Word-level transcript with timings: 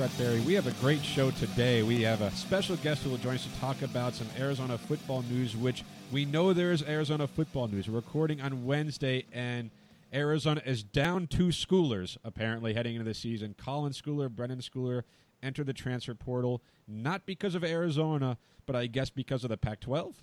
Brett 0.00 0.16
Berry. 0.16 0.40
We 0.40 0.54
have 0.54 0.66
a 0.66 0.72
great 0.80 1.04
show 1.04 1.30
today. 1.30 1.82
We 1.82 2.00
have 2.04 2.22
a 2.22 2.30
special 2.30 2.76
guest 2.76 3.02
who 3.02 3.10
will 3.10 3.18
join 3.18 3.34
us 3.34 3.44
to 3.44 3.60
talk 3.60 3.82
about 3.82 4.14
some 4.14 4.28
Arizona 4.38 4.78
football 4.78 5.22
news, 5.28 5.54
which 5.54 5.84
we 6.10 6.24
know 6.24 6.54
there 6.54 6.72
is 6.72 6.82
Arizona 6.82 7.26
football 7.26 7.68
news. 7.68 7.86
We're 7.86 7.96
recording 7.96 8.40
on 8.40 8.64
Wednesday, 8.64 9.26
and 9.30 9.68
Arizona 10.10 10.62
is 10.64 10.82
down 10.82 11.26
two 11.26 11.48
schoolers, 11.48 12.16
apparently, 12.24 12.72
heading 12.72 12.94
into 12.94 13.04
the 13.04 13.12
season. 13.12 13.54
Colin 13.62 13.92
Schooler, 13.92 14.30
Brenden 14.30 14.62
Schooler 14.62 15.02
entered 15.42 15.66
the 15.66 15.74
transfer 15.74 16.14
portal, 16.14 16.62
not 16.88 17.26
because 17.26 17.54
of 17.54 17.62
Arizona, 17.62 18.38
but 18.64 18.74
I 18.74 18.86
guess 18.86 19.10
because 19.10 19.44
of 19.44 19.50
the 19.50 19.58
Pac 19.58 19.80
12. 19.80 20.16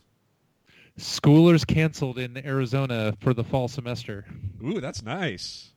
Schoolers 0.97 1.67
canceled 1.67 2.17
in 2.17 2.35
Arizona 2.43 3.13
for 3.19 3.35
the 3.35 3.43
fall 3.43 3.67
semester. 3.67 4.25
Ooh, 4.65 4.81
that's 4.81 5.03
nice. 5.03 5.69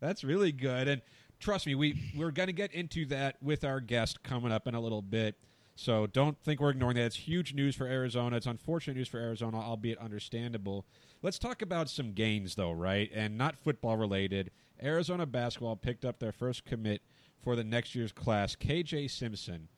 That's 0.00 0.22
really 0.22 0.52
good. 0.52 0.86
And 0.86 1.02
trust 1.42 1.66
me, 1.66 1.74
we 1.74 2.12
we're 2.16 2.30
going 2.30 2.46
to 2.46 2.52
get 2.52 2.72
into 2.72 3.04
that 3.06 3.36
with 3.42 3.64
our 3.64 3.80
guest 3.80 4.22
coming 4.22 4.52
up 4.52 4.66
in 4.66 4.74
a 4.74 4.80
little 4.80 5.02
bit. 5.02 5.36
So 5.74 6.06
don't 6.06 6.38
think 6.38 6.60
we're 6.60 6.70
ignoring 6.70 6.96
that. 6.96 7.06
It's 7.06 7.16
huge 7.16 7.54
news 7.54 7.74
for 7.74 7.86
Arizona. 7.86 8.36
It's 8.36 8.46
unfortunate 8.46 8.96
news 8.96 9.08
for 9.08 9.18
Arizona, 9.18 9.58
albeit 9.58 9.98
understandable. 9.98 10.86
Let's 11.22 11.38
talk 11.38 11.62
about 11.62 11.88
some 11.88 12.12
gains, 12.12 12.54
though, 12.54 12.72
right? 12.72 13.10
And 13.12 13.36
not 13.36 13.56
football 13.56 13.96
related. 13.96 14.50
Arizona 14.82 15.26
basketball 15.26 15.76
picked 15.76 16.04
up 16.04 16.18
their 16.18 16.32
first 16.32 16.64
commit 16.64 17.02
for 17.42 17.56
the 17.56 17.64
next 17.64 17.94
year's 17.94 18.12
class. 18.12 18.54
KJ 18.54 19.10
Simpson 19.10 19.68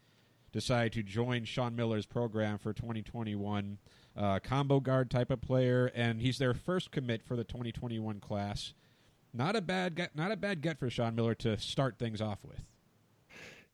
decided 0.53 0.93
to 0.93 1.03
join 1.03 1.45
Sean 1.45 1.75
Miller's 1.75 2.07
program 2.07 2.59
for 2.59 2.73
2021. 2.73 3.79
Uh, 4.17 4.39
combo 4.39 4.81
guard 4.81 5.11
type 5.11 5.31
of 5.31 5.41
player, 5.41 5.91
and 5.95 6.21
he's 6.21 6.39
their 6.39 6.55
first 6.55 6.91
commit 6.91 7.23
for 7.23 7.37
the 7.37 7.45
2021 7.45 8.21
class. 8.21 8.75
Not 9.35 9.57
a 9.57 9.61
bad 9.61 9.97
get, 9.97 10.15
not 10.17 10.31
a 10.31 10.37
bad 10.37 10.63
get 10.63 10.79
for 10.79 10.89
Sean 10.89 11.15
Miller 11.15 11.35
to 11.37 11.59
start 11.59 11.99
things 11.99 12.21
off 12.21 12.39
with. 12.45 12.63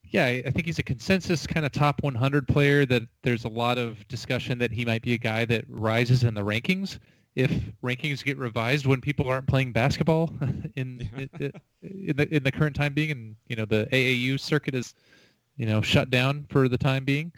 Yeah, 0.04 0.26
I 0.26 0.50
think 0.50 0.66
he's 0.66 0.78
a 0.80 0.82
consensus 0.82 1.46
kind 1.46 1.64
of 1.64 1.70
top 1.70 2.02
100 2.02 2.48
player 2.48 2.84
that 2.86 3.02
there's 3.22 3.44
a 3.44 3.48
lot 3.48 3.78
of 3.78 4.06
discussion 4.08 4.58
that 4.58 4.72
he 4.72 4.84
might 4.84 5.02
be 5.02 5.12
a 5.14 5.18
guy 5.18 5.44
that 5.44 5.64
rises 5.68 6.24
in 6.24 6.34
the 6.34 6.40
rankings 6.40 6.98
if 7.36 7.52
rankings 7.82 8.24
get 8.24 8.36
revised 8.36 8.86
when 8.86 9.00
people 9.00 9.28
aren't 9.28 9.46
playing 9.46 9.72
basketball 9.72 10.32
in 10.76 11.08
in, 11.38 11.52
in 11.82 12.16
the 12.16 12.34
in 12.34 12.42
the 12.42 12.50
current 12.50 12.74
time 12.74 12.92
being 12.92 13.12
and 13.12 13.36
you 13.46 13.54
know 13.54 13.64
the 13.64 13.86
AAU 13.92 14.40
circuit 14.40 14.74
is 14.74 14.94
you 15.56 15.66
know 15.66 15.80
shut 15.80 16.10
down 16.10 16.46
for 16.48 16.68
the 16.68 16.78
time 16.78 17.04
being. 17.04 17.32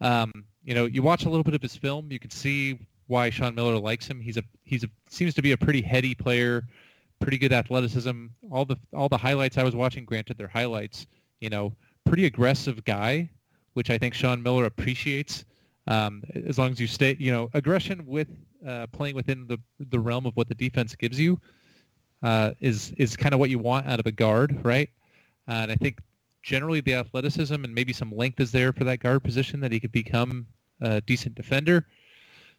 Um, 0.00 0.32
you 0.64 0.74
know, 0.74 0.84
you 0.84 1.02
watch 1.02 1.24
a 1.24 1.28
little 1.28 1.44
bit 1.44 1.54
of 1.54 1.62
his 1.62 1.76
film, 1.76 2.10
you 2.10 2.18
can 2.18 2.30
see 2.30 2.78
why 3.06 3.30
Sean 3.30 3.54
Miller 3.54 3.78
likes 3.78 4.06
him. 4.06 4.20
He's 4.20 4.36
a 4.36 4.42
he's 4.64 4.84
a 4.84 4.88
seems 5.08 5.34
to 5.34 5.42
be 5.42 5.52
a 5.52 5.56
pretty 5.56 5.80
heady 5.80 6.14
player, 6.14 6.64
pretty 7.20 7.38
good 7.38 7.52
athleticism. 7.52 8.26
All 8.50 8.64
the 8.64 8.76
all 8.92 9.08
the 9.08 9.16
highlights 9.16 9.58
I 9.58 9.64
was 9.64 9.74
watching, 9.74 10.04
granted 10.04 10.38
they're 10.38 10.48
highlights, 10.48 11.06
you 11.40 11.50
know, 11.50 11.74
pretty 12.04 12.26
aggressive 12.26 12.84
guy, 12.84 13.30
which 13.74 13.90
I 13.90 13.98
think 13.98 14.14
Sean 14.14 14.42
Miller 14.42 14.64
appreciates. 14.64 15.44
Um, 15.88 16.24
as 16.46 16.58
long 16.58 16.72
as 16.72 16.80
you 16.80 16.88
stay, 16.88 17.16
you 17.20 17.30
know, 17.30 17.48
aggression 17.54 18.04
with 18.06 18.28
uh, 18.66 18.88
playing 18.88 19.14
within 19.14 19.46
the 19.46 19.58
the 19.90 20.00
realm 20.00 20.26
of 20.26 20.36
what 20.36 20.48
the 20.48 20.54
defense 20.54 20.94
gives 20.96 21.18
you 21.18 21.40
uh, 22.22 22.52
is 22.60 22.92
is 22.96 23.16
kind 23.16 23.34
of 23.34 23.40
what 23.40 23.50
you 23.50 23.58
want 23.58 23.86
out 23.86 24.00
of 24.00 24.06
a 24.06 24.12
guard, 24.12 24.58
right? 24.64 24.88
Uh, 25.48 25.52
and 25.62 25.72
I 25.72 25.76
think 25.76 26.00
generally 26.42 26.80
the 26.80 26.94
athleticism 26.94 27.54
and 27.54 27.74
maybe 27.74 27.92
some 27.92 28.10
length 28.10 28.40
is 28.40 28.52
there 28.52 28.72
for 28.72 28.84
that 28.84 29.00
guard 29.00 29.22
position 29.22 29.60
that 29.60 29.72
he 29.72 29.80
could 29.80 29.92
become 29.92 30.46
a 30.80 31.00
decent 31.00 31.34
defender. 31.34 31.86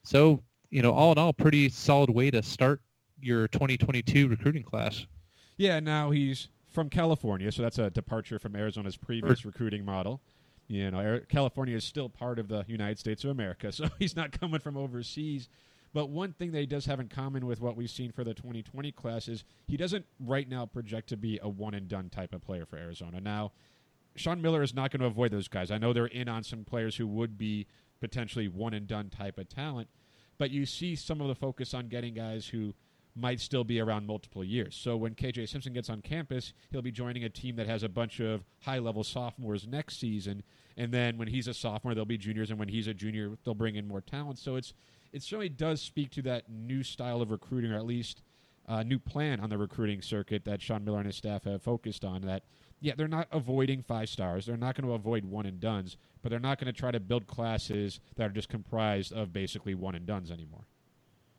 So, 0.03 0.41
you 0.69 0.81
know, 0.81 0.93
all 0.93 1.11
in 1.11 1.17
all, 1.17 1.33
pretty 1.33 1.69
solid 1.69 2.09
way 2.09 2.31
to 2.31 2.41
start 2.43 2.81
your 3.19 3.47
2022 3.47 4.27
recruiting 4.27 4.63
class. 4.63 5.05
Yeah, 5.57 5.79
now 5.79 6.11
he's 6.11 6.49
from 6.69 6.89
California, 6.89 7.51
so 7.51 7.63
that's 7.63 7.79
a 7.79 7.89
departure 7.89 8.39
from 8.39 8.55
Arizona's 8.55 8.97
previous 8.97 9.45
recruiting 9.45 9.83
model. 9.83 10.21
You 10.67 10.91
know, 10.91 11.21
California 11.29 11.75
is 11.75 11.83
still 11.85 12.09
part 12.09 12.39
of 12.39 12.49
the 12.49 12.65
United 12.67 12.99
States 12.99 13.23
of 13.23 13.31
America, 13.31 13.71
so 13.71 13.87
he's 13.99 14.15
not 14.15 14.37
coming 14.37 14.59
from 14.59 14.77
overseas. 14.77 15.49
But 15.93 16.09
one 16.09 16.33
thing 16.33 16.51
that 16.51 16.59
he 16.59 16.65
does 16.65 16.85
have 16.85 16.99
in 16.99 17.07
common 17.07 17.47
with 17.47 17.61
what 17.61 17.75
we've 17.75 17.89
seen 17.89 18.11
for 18.11 18.23
the 18.23 18.33
2020 18.33 18.91
class 18.91 19.27
is 19.27 19.43
he 19.67 19.77
doesn't 19.77 20.05
right 20.19 20.47
now 20.47 20.65
project 20.65 21.09
to 21.09 21.17
be 21.17 21.39
a 21.41 21.49
one 21.49 21.73
and 21.73 21.87
done 21.87 22.09
type 22.09 22.33
of 22.33 22.41
player 22.41 22.65
for 22.65 22.77
Arizona. 22.77 23.21
Now, 23.21 23.53
Sean 24.15 24.41
Miller 24.41 24.61
is 24.61 24.73
not 24.73 24.91
going 24.91 25.01
to 25.01 25.07
avoid 25.07 25.31
those 25.31 25.47
guys. 25.47 25.71
I 25.71 25.77
know 25.77 25.93
they're 25.93 26.05
in 26.05 26.27
on 26.27 26.43
some 26.43 26.65
players 26.65 26.97
who 26.97 27.07
would 27.07 27.37
be 27.37 27.67
potentially 27.99 28.47
one 28.47 28.73
and 28.73 28.87
done 28.87 29.09
type 29.09 29.37
of 29.37 29.47
talent, 29.47 29.87
but 30.37 30.51
you 30.51 30.65
see 30.65 30.95
some 30.95 31.21
of 31.21 31.27
the 31.27 31.35
focus 31.35 31.73
on 31.73 31.87
getting 31.87 32.13
guys 32.13 32.47
who 32.47 32.73
might 33.17 33.39
still 33.39 33.63
be 33.63 33.79
around 33.79 34.05
multiple 34.05 34.43
years. 34.43 34.75
So 34.75 34.95
when 34.95 35.15
KJ 35.15 35.49
Simpson 35.49 35.73
gets 35.73 35.89
on 35.89 36.01
campus, 36.01 36.53
he'll 36.71 36.81
be 36.81 36.91
joining 36.91 37.23
a 37.23 37.29
team 37.29 37.55
that 37.55 37.67
has 37.67 37.83
a 37.83 37.89
bunch 37.89 38.19
of 38.19 38.43
high 38.61 38.79
level 38.79 39.03
sophomores 39.03 39.67
next 39.67 39.99
season. 39.99 40.43
And 40.77 40.91
then 40.91 41.17
when 41.17 41.27
he's 41.27 41.47
a 41.47 41.53
sophomore, 41.53 41.95
they'll 41.95 42.05
be 42.05 42.17
juniors, 42.17 42.51
and 42.51 42.59
when 42.59 42.67
he's 42.67 42.87
a 42.87 42.93
junior, 42.93 43.31
they'll 43.43 43.55
bring 43.55 43.75
in 43.75 43.87
more 43.87 44.01
talent. 44.01 44.37
So 44.37 44.55
it's 44.55 44.73
it 45.11 45.23
certainly 45.23 45.49
does 45.49 45.81
speak 45.81 46.11
to 46.11 46.21
that 46.23 46.49
new 46.49 46.83
style 46.83 47.21
of 47.21 47.31
recruiting, 47.31 47.71
or 47.71 47.77
at 47.77 47.85
least 47.85 48.21
a 48.67 48.83
new 48.83 48.99
plan 48.99 49.39
on 49.39 49.49
the 49.49 49.57
recruiting 49.57 50.01
circuit 50.01 50.43
that 50.45 50.61
Sean 50.61 50.83
Miller 50.83 50.97
and 50.97 51.07
his 51.07 51.15
staff 51.15 51.45
have 51.45 51.61
focused 51.61 52.03
on. 52.05 52.21
That 52.21 52.43
yeah, 52.79 52.93
they're 52.95 53.07
not 53.07 53.27
avoiding 53.31 53.81
five 53.81 54.09
stars. 54.09 54.45
They're 54.45 54.57
not 54.57 54.75
going 54.75 54.87
to 54.87 54.93
avoid 54.93 55.25
one 55.25 55.45
and 55.45 55.59
duns, 55.59 55.97
but 56.21 56.29
they're 56.29 56.39
not 56.39 56.59
going 56.59 56.71
to 56.71 56.79
try 56.79 56.91
to 56.91 56.99
build 56.99 57.25
classes 57.25 57.99
that 58.15 58.25
are 58.25 58.33
just 58.33 58.49
comprised 58.49 59.11
of 59.11 59.33
basically 59.33 59.73
one 59.73 59.95
and 59.95 60.05
duns 60.05 60.29
anymore. 60.29 60.65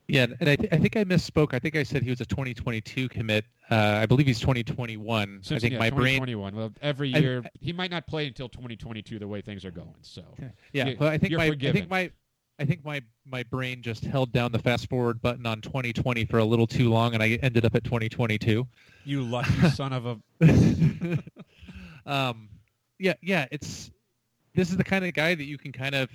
Yeah, 0.08 0.26
and 0.40 0.48
I, 0.48 0.56
th- 0.56 0.72
I 0.72 0.78
think 0.78 0.96
I 0.96 1.04
misspoke. 1.04 1.52
I 1.52 1.58
think 1.58 1.76
I 1.76 1.82
said 1.82 2.02
he 2.02 2.08
was 2.08 2.22
a 2.22 2.26
2022 2.26 3.10
commit. 3.10 3.44
Uh, 3.70 3.74
I 3.74 4.06
believe 4.06 4.26
he's 4.26 4.40
2021. 4.40 5.28
Simpson, 5.42 5.56
I 5.56 5.58
think 5.60 5.72
yeah, 5.74 5.78
my 5.78 5.90
brain. 5.90 6.16
2021. 6.16 6.56
Well, 6.56 6.72
every 6.80 7.14
I- 7.14 7.18
year 7.18 7.44
he 7.60 7.74
might 7.74 7.90
not 7.90 8.06
play 8.06 8.26
until 8.26 8.48
2022 8.48 9.18
the 9.18 9.28
way 9.28 9.42
things 9.42 9.66
are 9.66 9.70
going. 9.70 9.94
So 10.00 10.22
Yeah, 10.72 10.86
you- 10.86 10.96
well, 10.98 11.10
I 11.10 11.18
think 11.18 11.30
you're 11.30 11.38
my 11.38 11.46
I 11.48 11.72
think 11.72 11.90
my 11.90 12.10
I 12.58 12.64
think 12.64 12.84
my 12.84 13.02
my 13.26 13.42
brain 13.44 13.82
just 13.82 14.02
held 14.02 14.32
down 14.32 14.50
the 14.50 14.58
fast 14.58 14.88
forward 14.88 15.20
button 15.20 15.44
on 15.46 15.60
2020 15.60 16.24
for 16.24 16.38
a 16.38 16.44
little 16.44 16.66
too 16.66 16.88
long, 16.88 17.12
and 17.14 17.22
I 17.22 17.38
ended 17.42 17.64
up 17.66 17.74
at 17.74 17.84
2022. 17.84 18.66
you 19.04 19.22
lucky 19.22 19.68
son 19.74 19.92
of 19.92 20.06
a. 20.06 20.18
um, 22.06 22.48
yeah, 22.98 23.14
yeah, 23.22 23.46
it's 23.50 23.90
this 24.54 24.70
is 24.70 24.76
the 24.76 24.84
kind 24.84 25.04
of 25.04 25.12
guy 25.12 25.34
that 25.34 25.44
you 25.44 25.58
can 25.58 25.70
kind 25.70 25.94
of 25.94 26.08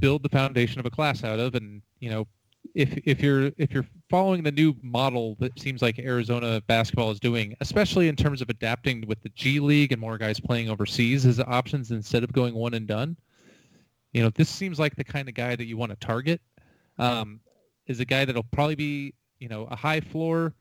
build 0.00 0.22
the 0.22 0.28
foundation 0.28 0.80
of 0.80 0.86
a 0.86 0.90
class 0.90 1.24
out 1.24 1.38
of, 1.38 1.54
and 1.54 1.80
you 2.00 2.10
know, 2.10 2.26
if 2.74 2.98
if 3.04 3.20
you're 3.20 3.50
if 3.56 3.72
you're 3.72 3.86
following 4.10 4.42
the 4.42 4.52
new 4.52 4.74
model 4.82 5.36
that 5.40 5.58
seems 5.58 5.82
like 5.82 5.98
Arizona 5.98 6.60
basketball 6.66 7.10
is 7.10 7.20
doing, 7.20 7.56
especially 7.60 8.08
in 8.08 8.16
terms 8.16 8.40
of 8.42 8.48
adapting 8.50 9.04
with 9.06 9.20
the 9.22 9.28
G 9.30 9.60
League 9.60 9.92
and 9.92 10.00
more 10.00 10.18
guys 10.18 10.38
playing 10.40 10.68
overseas 10.70 11.26
as 11.26 11.40
options 11.40 11.90
instead 11.90 12.24
of 12.24 12.32
going 12.32 12.54
one 12.54 12.74
and 12.74 12.86
done, 12.86 13.16
you 14.12 14.22
know, 14.22 14.30
this 14.30 14.48
seems 14.48 14.78
like 14.78 14.96
the 14.96 15.04
kind 15.04 15.28
of 15.28 15.34
guy 15.34 15.56
that 15.56 15.66
you 15.66 15.76
want 15.76 15.90
to 15.90 15.96
target. 16.06 16.40
Um, 16.98 17.40
is 17.86 18.00
a 18.00 18.04
guy 18.04 18.24
that'll 18.24 18.42
probably 18.52 18.74
be 18.74 19.14
you 19.38 19.48
know 19.48 19.66
a 19.70 19.76
high 19.76 20.00
floor 20.00 20.52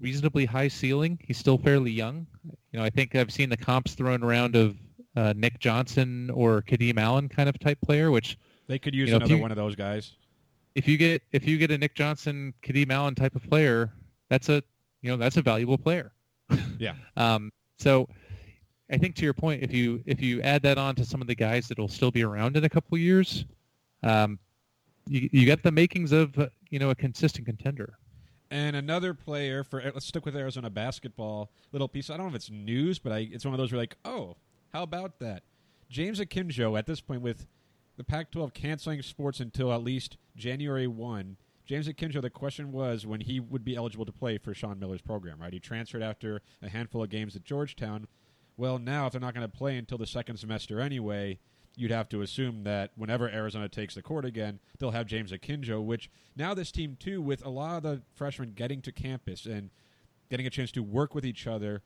reasonably 0.00 0.44
high 0.44 0.68
ceiling. 0.68 1.18
He's 1.24 1.38
still 1.38 1.58
fairly 1.58 1.90
young. 1.90 2.26
You 2.72 2.78
know, 2.78 2.84
I 2.84 2.90
think 2.90 3.14
I've 3.16 3.32
seen 3.32 3.48
the 3.48 3.56
comps 3.56 3.94
thrown 3.94 4.22
around 4.22 4.54
of 4.54 4.76
uh, 5.16 5.32
Nick 5.36 5.58
Johnson 5.58 6.30
or 6.30 6.62
Kadeem 6.62 6.98
Allen 6.98 7.28
kind 7.28 7.48
of 7.48 7.58
type 7.58 7.78
player, 7.80 8.10
which 8.10 8.38
They 8.68 8.78
could 8.78 8.94
use 8.94 9.08
You 9.08 9.14
know, 9.14 9.16
another 9.18 9.34
you- 9.36 9.40
one 9.42 9.50
of 9.50 9.56
those 9.56 9.74
guys. 9.74 10.12
If 10.78 10.86
you 10.86 10.96
get 10.96 11.22
if 11.32 11.44
you 11.44 11.58
get 11.58 11.72
a 11.72 11.76
Nick 11.76 11.96
Johnson, 11.96 12.54
Kadeem 12.62 12.92
Allen 12.92 13.16
type 13.16 13.34
of 13.34 13.42
player, 13.42 13.90
that's 14.30 14.48
a 14.48 14.62
you 15.02 15.10
know 15.10 15.16
that's 15.16 15.36
a 15.36 15.42
valuable 15.42 15.76
player. 15.76 16.12
Yeah. 16.78 16.94
Um, 17.16 17.50
so 17.80 18.08
I 18.88 18.98
think 18.98 19.16
to 19.16 19.24
your 19.24 19.34
point, 19.34 19.64
if 19.64 19.72
you 19.74 20.00
if 20.06 20.22
you 20.22 20.40
add 20.42 20.62
that 20.62 20.78
on 20.78 20.94
to 20.94 21.04
some 21.04 21.20
of 21.20 21.26
the 21.26 21.34
guys 21.34 21.66
that 21.66 21.76
will 21.76 21.88
still 21.88 22.12
be 22.12 22.22
around 22.22 22.56
in 22.56 22.62
a 22.62 22.68
couple 22.68 22.94
of 22.94 23.00
years, 23.00 23.44
um, 24.04 24.38
you 25.08 25.28
you 25.32 25.44
get 25.44 25.64
the 25.64 25.72
makings 25.72 26.12
of 26.12 26.38
uh, 26.38 26.46
you 26.70 26.78
know 26.78 26.90
a 26.90 26.94
consistent 26.94 27.46
contender. 27.46 27.98
And 28.52 28.76
another 28.76 29.12
player 29.12 29.64
for 29.64 29.82
let's 29.82 30.06
stick 30.06 30.24
with 30.24 30.36
Arizona 30.36 30.70
basketball. 30.70 31.50
Little 31.72 31.88
piece. 31.88 32.10
I 32.10 32.16
don't 32.16 32.26
know 32.26 32.30
if 32.30 32.36
it's 32.36 32.50
news, 32.50 33.00
but 33.00 33.10
I, 33.10 33.28
it's 33.32 33.44
one 33.44 33.52
of 33.54 33.58
those 33.58 33.72
where 33.72 33.80
like, 33.80 33.96
oh, 34.04 34.36
how 34.72 34.84
about 34.84 35.18
that? 35.18 35.42
James 35.90 36.20
Akinjo 36.20 36.78
at 36.78 36.86
this 36.86 37.00
point 37.00 37.22
with 37.22 37.48
the 37.98 38.04
Pac-12 38.04 38.54
canceling 38.54 39.02
sports 39.02 39.40
until 39.40 39.72
at 39.72 39.82
least 39.82 40.16
January 40.38 40.86
one. 40.86 41.36
James 41.66 41.86
Akinjo, 41.86 42.22
the 42.22 42.30
question 42.30 42.72
was 42.72 43.06
when 43.06 43.20
he 43.20 43.40
would 43.40 43.64
be 43.64 43.76
eligible 43.76 44.06
to 44.06 44.12
play 44.12 44.38
for 44.38 44.54
Sean 44.54 44.78
Miller's 44.78 45.02
program, 45.02 45.38
right? 45.38 45.52
He 45.52 45.60
transferred 45.60 46.02
after 46.02 46.40
a 46.62 46.68
handful 46.70 47.02
of 47.02 47.10
games 47.10 47.36
at 47.36 47.44
Georgetown. 47.44 48.06
Well, 48.56 48.78
now 48.78 49.06
if 49.06 49.12
they're 49.12 49.20
not 49.20 49.34
going 49.34 49.48
to 49.48 49.56
play 49.56 49.76
until 49.76 49.98
the 49.98 50.06
second 50.06 50.38
semester 50.38 50.80
anyway, 50.80 51.38
you'd 51.76 51.90
have 51.90 52.08
to 52.08 52.22
assume 52.22 52.64
that 52.64 52.92
whenever 52.96 53.28
Arizona 53.28 53.68
takes 53.68 53.94
the 53.94 54.02
court 54.02 54.24
again, 54.24 54.60
they'll 54.78 54.92
have 54.92 55.06
James 55.06 55.30
Akinjo, 55.30 55.84
which 55.84 56.10
now 56.34 56.54
this 56.54 56.72
team 56.72 56.96
too, 56.98 57.20
with 57.20 57.44
a 57.44 57.50
lot 57.50 57.76
of 57.76 57.82
the 57.82 58.02
freshmen 58.14 58.52
getting 58.52 58.80
to 58.82 58.90
campus 58.90 59.44
and 59.44 59.70
getting 60.30 60.46
a 60.46 60.50
chance 60.50 60.72
to 60.72 60.82
work 60.82 61.14
with 61.14 61.26
each 61.26 61.46
other, 61.46 61.82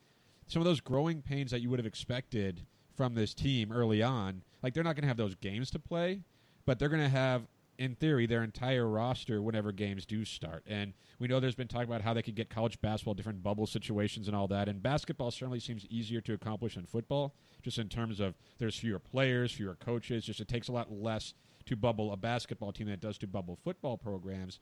some 0.46 0.62
of 0.62 0.66
those 0.66 0.81
growing 0.81 1.22
pains 1.22 1.50
that 1.50 1.60
you 1.60 1.69
would 1.69 1.78
have 1.78 1.87
expected 1.87 2.66
from 2.96 3.14
this 3.14 3.34
team 3.34 3.72
early 3.72 4.02
on, 4.02 4.43
like 4.62 4.75
they're 4.75 4.84
not 4.84 4.94
going 4.94 5.02
to 5.02 5.08
have 5.08 5.16
those 5.16 5.34
games 5.34 5.70
to 5.72 5.78
play, 5.78 6.20
but 6.64 6.78
they're 6.78 6.88
going 6.88 7.02
to 7.02 7.08
have 7.08 7.43
in 7.82 7.96
theory, 7.96 8.26
their 8.26 8.44
entire 8.44 8.87
roster 8.87 9.43
whenever 9.43 9.73
games 9.73 10.06
do 10.06 10.25
start. 10.25 10.62
And 10.69 10.93
we 11.19 11.26
know 11.26 11.40
there's 11.40 11.56
been 11.56 11.67
talk 11.67 11.84
about 11.84 12.00
how 12.00 12.14
they 12.14 12.23
could 12.23 12.37
get 12.37 12.49
college 12.49 12.81
basketball, 12.81 13.14
different 13.14 13.43
bubble 13.43 13.67
situations, 13.67 14.29
and 14.29 14.37
all 14.37 14.46
that. 14.49 14.69
And 14.69 14.81
basketball 14.81 15.32
certainly 15.32 15.58
seems 15.58 15.84
easier 15.87 16.20
to 16.20 16.32
accomplish 16.32 16.76
than 16.76 16.87
football, 16.87 17.34
just 17.61 17.79
in 17.79 17.88
terms 17.88 18.20
of 18.20 18.34
there's 18.58 18.79
fewer 18.79 19.00
players, 19.00 19.50
fewer 19.50 19.75
coaches. 19.75 20.25
Just 20.25 20.40
it 20.40 20.46
takes 20.46 20.69
a 20.69 20.73
lot 20.73 20.93
less 20.93 21.34
to 21.67 21.75
bubble 21.75 22.12
a 22.12 22.17
basketball 22.17 22.73
team 22.73 22.87
than 22.87 22.94
it 22.94 23.00
does 23.00 23.19
to 23.19 23.26
bubble 23.26 23.58
football 23.64 23.99
programs. 23.99 24.61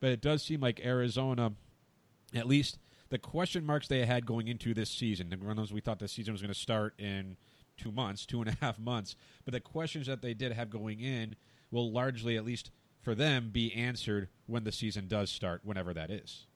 But 0.00 0.10
it 0.10 0.22
does 0.22 0.42
seem 0.42 0.60
like 0.60 0.80
Arizona, 0.84 1.52
at 2.34 2.48
least 2.48 2.78
the 3.10 3.18
question 3.18 3.66
marks 3.66 3.86
they 3.86 4.06
had 4.06 4.24
going 4.24 4.48
into 4.48 4.72
this 4.72 4.88
season, 4.88 5.28
the 5.28 5.36
ones 5.36 5.72
we 5.72 5.82
thought 5.82 5.98
the 5.98 6.08
season 6.08 6.32
was 6.32 6.40
going 6.40 6.54
to 6.54 6.58
start 6.58 6.94
in 6.98 7.36
two 7.76 7.92
months, 7.92 8.24
two 8.24 8.40
and 8.40 8.48
a 8.48 8.56
half 8.60 8.78
months, 8.78 9.14
but 9.44 9.52
the 9.52 9.60
questions 9.60 10.06
that 10.06 10.22
they 10.22 10.32
did 10.34 10.52
have 10.52 10.70
going 10.70 11.00
in 11.00 11.36
will 11.72 11.90
largely, 11.90 12.36
at 12.36 12.44
least 12.44 12.70
for 13.02 13.16
them, 13.16 13.50
be 13.52 13.74
answered 13.74 14.28
when 14.46 14.62
the 14.62 14.70
season 14.70 15.08
does 15.08 15.30
start, 15.30 15.62
whenever 15.64 15.92
that 15.92 16.10
is. 16.10 16.46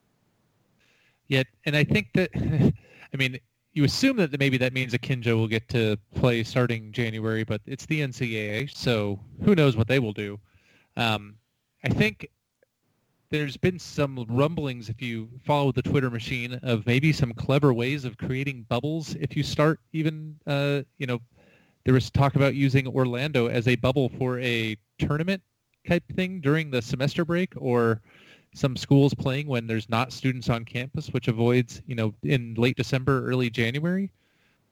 Yeah, 1.26 1.42
and 1.64 1.76
I 1.76 1.82
think 1.82 2.12
that, 2.14 2.30
I 3.12 3.16
mean, 3.16 3.40
you 3.72 3.84
assume 3.84 4.16
that 4.18 4.38
maybe 4.38 4.56
that 4.58 4.72
means 4.72 4.94
Akinjo 4.94 5.36
will 5.36 5.48
get 5.48 5.68
to 5.70 5.98
play 6.14 6.44
starting 6.44 6.92
January, 6.92 7.42
but 7.44 7.60
it's 7.66 7.84
the 7.86 8.00
NCAA, 8.00 8.74
so 8.74 9.18
who 9.44 9.54
knows 9.54 9.76
what 9.76 9.88
they 9.88 9.98
will 9.98 10.12
do. 10.12 10.38
Um, 10.96 11.34
I 11.84 11.88
think 11.88 12.28
there's 13.30 13.56
been 13.56 13.78
some 13.78 14.24
rumblings, 14.28 14.88
if 14.88 15.02
you 15.02 15.28
follow 15.44 15.72
the 15.72 15.82
Twitter 15.82 16.10
machine, 16.10 16.54
of 16.62 16.86
maybe 16.86 17.12
some 17.12 17.32
clever 17.32 17.74
ways 17.74 18.04
of 18.04 18.16
creating 18.16 18.64
bubbles. 18.68 19.14
If 19.16 19.36
you 19.36 19.42
start 19.42 19.80
even, 19.92 20.36
uh, 20.46 20.82
you 20.98 21.06
know, 21.06 21.18
there 21.86 21.94
was 21.94 22.10
talk 22.10 22.34
about 22.34 22.56
using 22.56 22.88
Orlando 22.88 23.46
as 23.46 23.68
a 23.68 23.76
bubble 23.76 24.08
for 24.18 24.40
a 24.40 24.76
tournament 24.98 25.40
type 25.86 26.02
thing 26.16 26.40
during 26.40 26.68
the 26.68 26.82
semester 26.82 27.24
break 27.24 27.52
or 27.56 28.00
some 28.56 28.76
schools 28.76 29.14
playing 29.14 29.46
when 29.46 29.68
there's 29.68 29.88
not 29.88 30.12
students 30.12 30.48
on 30.48 30.64
campus, 30.64 31.10
which 31.10 31.28
avoids, 31.28 31.80
you 31.86 31.94
know, 31.94 32.12
in 32.24 32.54
late 32.54 32.76
December, 32.76 33.24
early 33.24 33.50
January, 33.50 34.10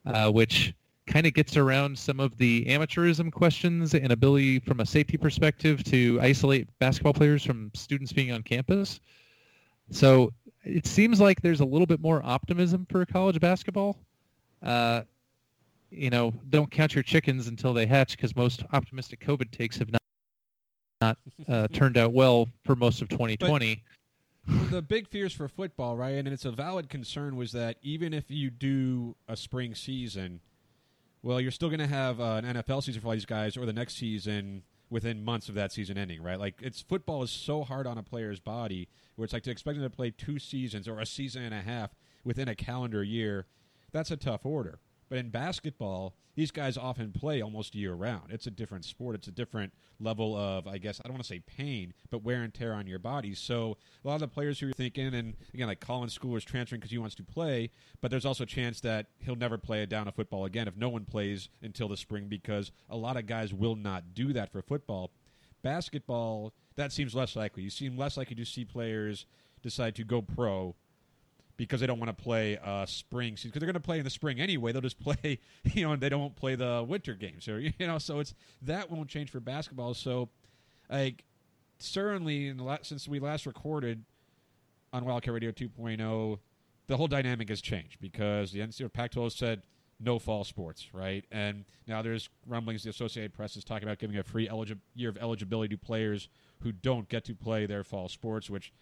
uh, 0.07 0.29
which 0.29 0.75
kind 1.07 1.25
of 1.25 1.35
gets 1.35 1.57
around 1.57 1.97
some 1.97 2.19
of 2.19 2.37
the 2.37 2.65
amateurism 2.65 3.31
questions 3.31 3.95
and 3.95 4.11
ability 4.11 4.59
from 4.59 4.81
a 4.81 4.87
safety 4.87 5.17
perspective 5.17 5.85
to 5.85 6.19
isolate 6.21 6.67
basketball 6.81 7.15
players 7.15 7.45
from 7.45 7.71
students 7.75 8.13
being 8.13 8.33
on 8.33 8.43
campus. 8.43 8.99
So 9.93 10.33
it 10.65 10.85
seems 10.85 11.21
like 11.21 11.43
there's 11.43 11.61
a 11.61 11.65
little 11.65 11.87
bit 11.87 12.01
more 12.01 12.25
optimism 12.25 12.89
for 12.91 13.07
college 13.07 13.39
basketball. 13.39 13.99
Uh, 14.61 15.03
you 15.95 16.11
know, 16.11 16.33
don't 16.51 16.71
count 16.71 16.95
your 16.95 17.03
chickens 17.03 17.49
until 17.49 17.73
they 17.73 17.87
hatch 17.87 18.17
because 18.17 18.35
most 18.35 18.63
optimistic 18.73 19.25
COVID 19.25 19.51
takes 19.51 19.77
have 19.79 19.91
not 19.91 20.01
not 21.01 21.19
uh, 21.49 21.69
turned 21.73 21.97
out 21.97 22.13
well 22.13 22.49
for 22.65 22.75
most 22.75 23.03
of 23.03 23.09
2020. 23.09 23.83
But 24.47 24.71
the 24.71 24.83
big 24.83 25.09
fears 25.09 25.33
for 25.33 25.49
football, 25.49 25.97
right, 25.97 26.15
and 26.15 26.29
it's 26.29 26.45
a 26.45 26.51
valid 26.51 26.89
concern, 26.89 27.37
was 27.37 27.53
that 27.53 27.77
even 27.83 28.13
if 28.13 28.31
you 28.31 28.51
do 28.51 29.17
a 29.27 29.37
spring 29.37 29.75
season, 29.75 30.41
well, 31.23 31.41
you're 31.41 31.51
still 31.51 31.71
going 31.71 31.81
to 31.81 31.87
have 31.87 32.21
uh, 32.21 32.41
an 32.45 32.57
NFL 32.57 32.83
season 32.83 33.01
for 33.01 33.09
all 33.09 33.15
these 33.15 33.25
guys, 33.25 33.57
or 33.57 33.65
the 33.65 33.73
next 33.73 33.97
season 33.97 34.63
within 34.91 35.25
months 35.25 35.49
of 35.49 35.55
that 35.55 35.73
season 35.73 35.97
ending, 35.97 36.23
right? 36.23 36.39
Like 36.39 36.57
it's 36.61 36.83
football 36.83 37.23
is 37.23 37.31
so 37.31 37.65
hard 37.65 37.87
on 37.87 37.97
a 37.97 38.03
player's 38.03 38.39
body, 38.39 38.89
where 39.17 39.25
it's 39.25 39.33
like 39.33 39.43
to 39.45 39.51
expect 39.51 39.79
them 39.79 39.89
to 39.89 39.95
play 39.95 40.11
two 40.11 40.39
seasons 40.39 40.87
or 40.87 41.01
a 41.01 41.07
season 41.07 41.43
and 41.43 41.55
a 41.55 41.63
half 41.63 41.95
within 42.23 42.49
a 42.49 42.55
calendar 42.55 43.03
year. 43.03 43.47
That's 43.93 44.11
a 44.11 44.17
tough 44.17 44.45
order. 44.45 44.79
But 45.15 45.21
in 45.21 45.29
basketball, 45.31 46.17
these 46.35 46.51
guys 46.51 46.77
often 46.77 47.13
play 47.13 47.41
almost 47.41 47.77
year 47.77 47.93
round. 47.93 48.33
It's 48.33 48.49
a 48.49 48.51
different 48.51 48.85
sport. 48.85 49.15
It's 49.15 49.29
a 49.29 49.31
different 49.31 49.73
level 50.01 50.37
of, 50.37 50.67
I 50.67 50.79
guess, 50.79 51.01
I 51.01 51.07
don't 51.07 51.13
want 51.13 51.23
to 51.23 51.29
say 51.29 51.39
pain, 51.39 51.95
but 52.11 52.25
wear 52.25 52.43
and 52.43 52.53
tear 52.53 52.73
on 52.73 52.89
your 52.89 52.99
body. 52.99 53.33
So 53.33 53.77
a 54.05 54.09
lot 54.09 54.15
of 54.17 54.23
the 54.23 54.27
players 54.27 54.59
who 54.59 54.71
are 54.71 54.73
thinking, 54.73 55.15
and 55.15 55.37
again, 55.55 55.69
like 55.69 55.79
Colin 55.79 56.09
Schooler 56.09 56.39
is 56.39 56.45
transferring 56.45 56.81
because 56.81 56.91
he 56.91 56.99
wants 56.99 57.15
to 57.15 57.23
play, 57.23 57.71
but 58.01 58.11
there's 58.11 58.25
also 58.25 58.43
a 58.43 58.47
chance 58.49 58.81
that 58.81 59.07
he'll 59.21 59.37
never 59.37 59.57
play 59.57 59.85
a 59.85 59.87
down 59.87 60.09
of 60.09 60.17
football 60.17 60.47
again 60.47 60.67
if 60.67 60.77
no 60.77 60.89
one 60.89 61.05
plays 61.05 61.49
until 61.63 61.87
the 61.87 61.97
spring 61.97 62.27
because 62.27 62.73
a 62.91 62.97
lot 62.97 63.17
of 63.17 63.27
guys 63.27 63.55
will 63.55 63.77
not 63.77 64.15
do 64.15 64.33
that 64.33 64.51
for 64.51 64.63
football. 64.63 65.13
Basketball, 65.63 66.53
that 66.75 66.91
seems 66.91 67.15
less 67.15 67.37
likely. 67.37 67.63
You 67.63 67.71
seem 67.71 67.97
less 67.97 68.17
likely 68.17 68.35
to 68.35 68.45
see 68.45 68.65
players 68.65 69.27
decide 69.63 69.95
to 69.95 70.03
go 70.03 70.21
pro 70.21 70.75
because 71.57 71.81
they 71.81 71.87
don't 71.87 71.99
want 71.99 72.17
to 72.17 72.23
play 72.23 72.59
uh, 72.59 72.87
spring 72.87 73.35
because 73.35 73.61
they're 73.61 73.67
going 73.67 73.75
to 73.75 73.81
play 73.81 73.99
in 73.99 74.05
the 74.05 74.11
spring 74.11 74.41
anyway. 74.41 74.73
They'll 74.73 74.83
just 74.83 75.01
play, 75.01 75.39
you 75.65 75.85
know, 75.85 75.93
and 75.93 76.03
they 76.03 76.09
don't 76.09 76.35
play 76.35 76.55
the 76.55 76.85
winter 76.87 77.15
games 77.15 77.49
or 77.49 77.61
you 77.61 77.73
know. 77.81 77.99
So 77.99 78.21
it's 78.21 78.35
that 78.63 78.91
won't 78.91 79.09
change 79.09 79.31
for 79.31 79.41
basketball. 79.41 79.95
So, 79.95 80.29
like, 80.91 81.25
certainly 81.79 82.49
in 82.49 82.57
the 82.57 82.65
last, 82.65 82.87
since 82.87 83.09
we 83.09 83.19
last 83.19 83.47
recorded 83.47 84.05
on 84.93 85.05
Wildcat 85.05 85.35
Radio 85.35 85.51
2.0, 85.51 86.39
the 86.87 86.97
whole 86.97 87.09
dynamic 87.09 87.49
has 87.49 87.61
changed 87.61 88.01
because 88.01 88.53
the 88.53 88.61
NCAA 88.61 88.93
Pac-12 88.93 89.33
said 89.33 89.63
no 90.01 90.19
fall 90.19 90.45
sports, 90.45 90.89
right? 90.93 91.25
And 91.31 91.65
now 91.87 92.03
there's 92.03 92.29
rumblings. 92.47 92.85
The 92.85 92.91
Associated 92.91 93.33
Press 93.33 93.57
is 93.57 93.65
talking 93.65 93.89
about 93.89 93.99
giving 93.99 94.17
a 94.19 94.23
free 94.23 94.49
year 94.95 95.09
of 95.09 95.17
eligibility 95.19 95.77
to 95.77 95.81
players 95.81 96.29
who 96.61 96.73
don't 96.73 97.09
get 97.09 97.25
to 97.25 97.35
play 97.35 97.67
their 97.67 97.85
fall 97.85 98.09
sports, 98.09 98.51
which 98.51 98.73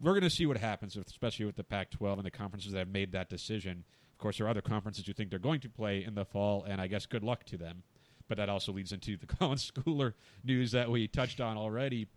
we're 0.00 0.12
going 0.12 0.22
to 0.22 0.30
see 0.30 0.46
what 0.46 0.58
happens, 0.58 0.96
especially 0.96 1.46
with 1.46 1.56
the 1.56 1.64
Pac-12 1.64 2.16
and 2.16 2.26
the 2.26 2.30
conferences 2.30 2.72
that 2.72 2.80
have 2.80 2.88
made 2.88 3.12
that 3.12 3.28
decision. 3.28 3.84
Of 4.12 4.18
course, 4.18 4.38
there 4.38 4.46
are 4.46 4.50
other 4.50 4.62
conferences 4.62 5.06
you 5.08 5.14
think 5.14 5.30
they're 5.30 5.38
going 5.38 5.60
to 5.60 5.68
play 5.68 6.04
in 6.04 6.14
the 6.14 6.24
fall, 6.24 6.64
and 6.64 6.80
I 6.80 6.86
guess 6.86 7.06
good 7.06 7.22
luck 7.22 7.44
to 7.44 7.56
them. 7.56 7.82
But 8.28 8.38
that 8.38 8.48
also 8.48 8.72
leads 8.72 8.92
into 8.92 9.16
the 9.16 9.26
Colin 9.26 9.58
Schooler 9.58 10.14
news 10.44 10.72
that 10.72 10.90
we 10.90 11.08
touched 11.08 11.40
on 11.40 11.56
already. 11.56 12.08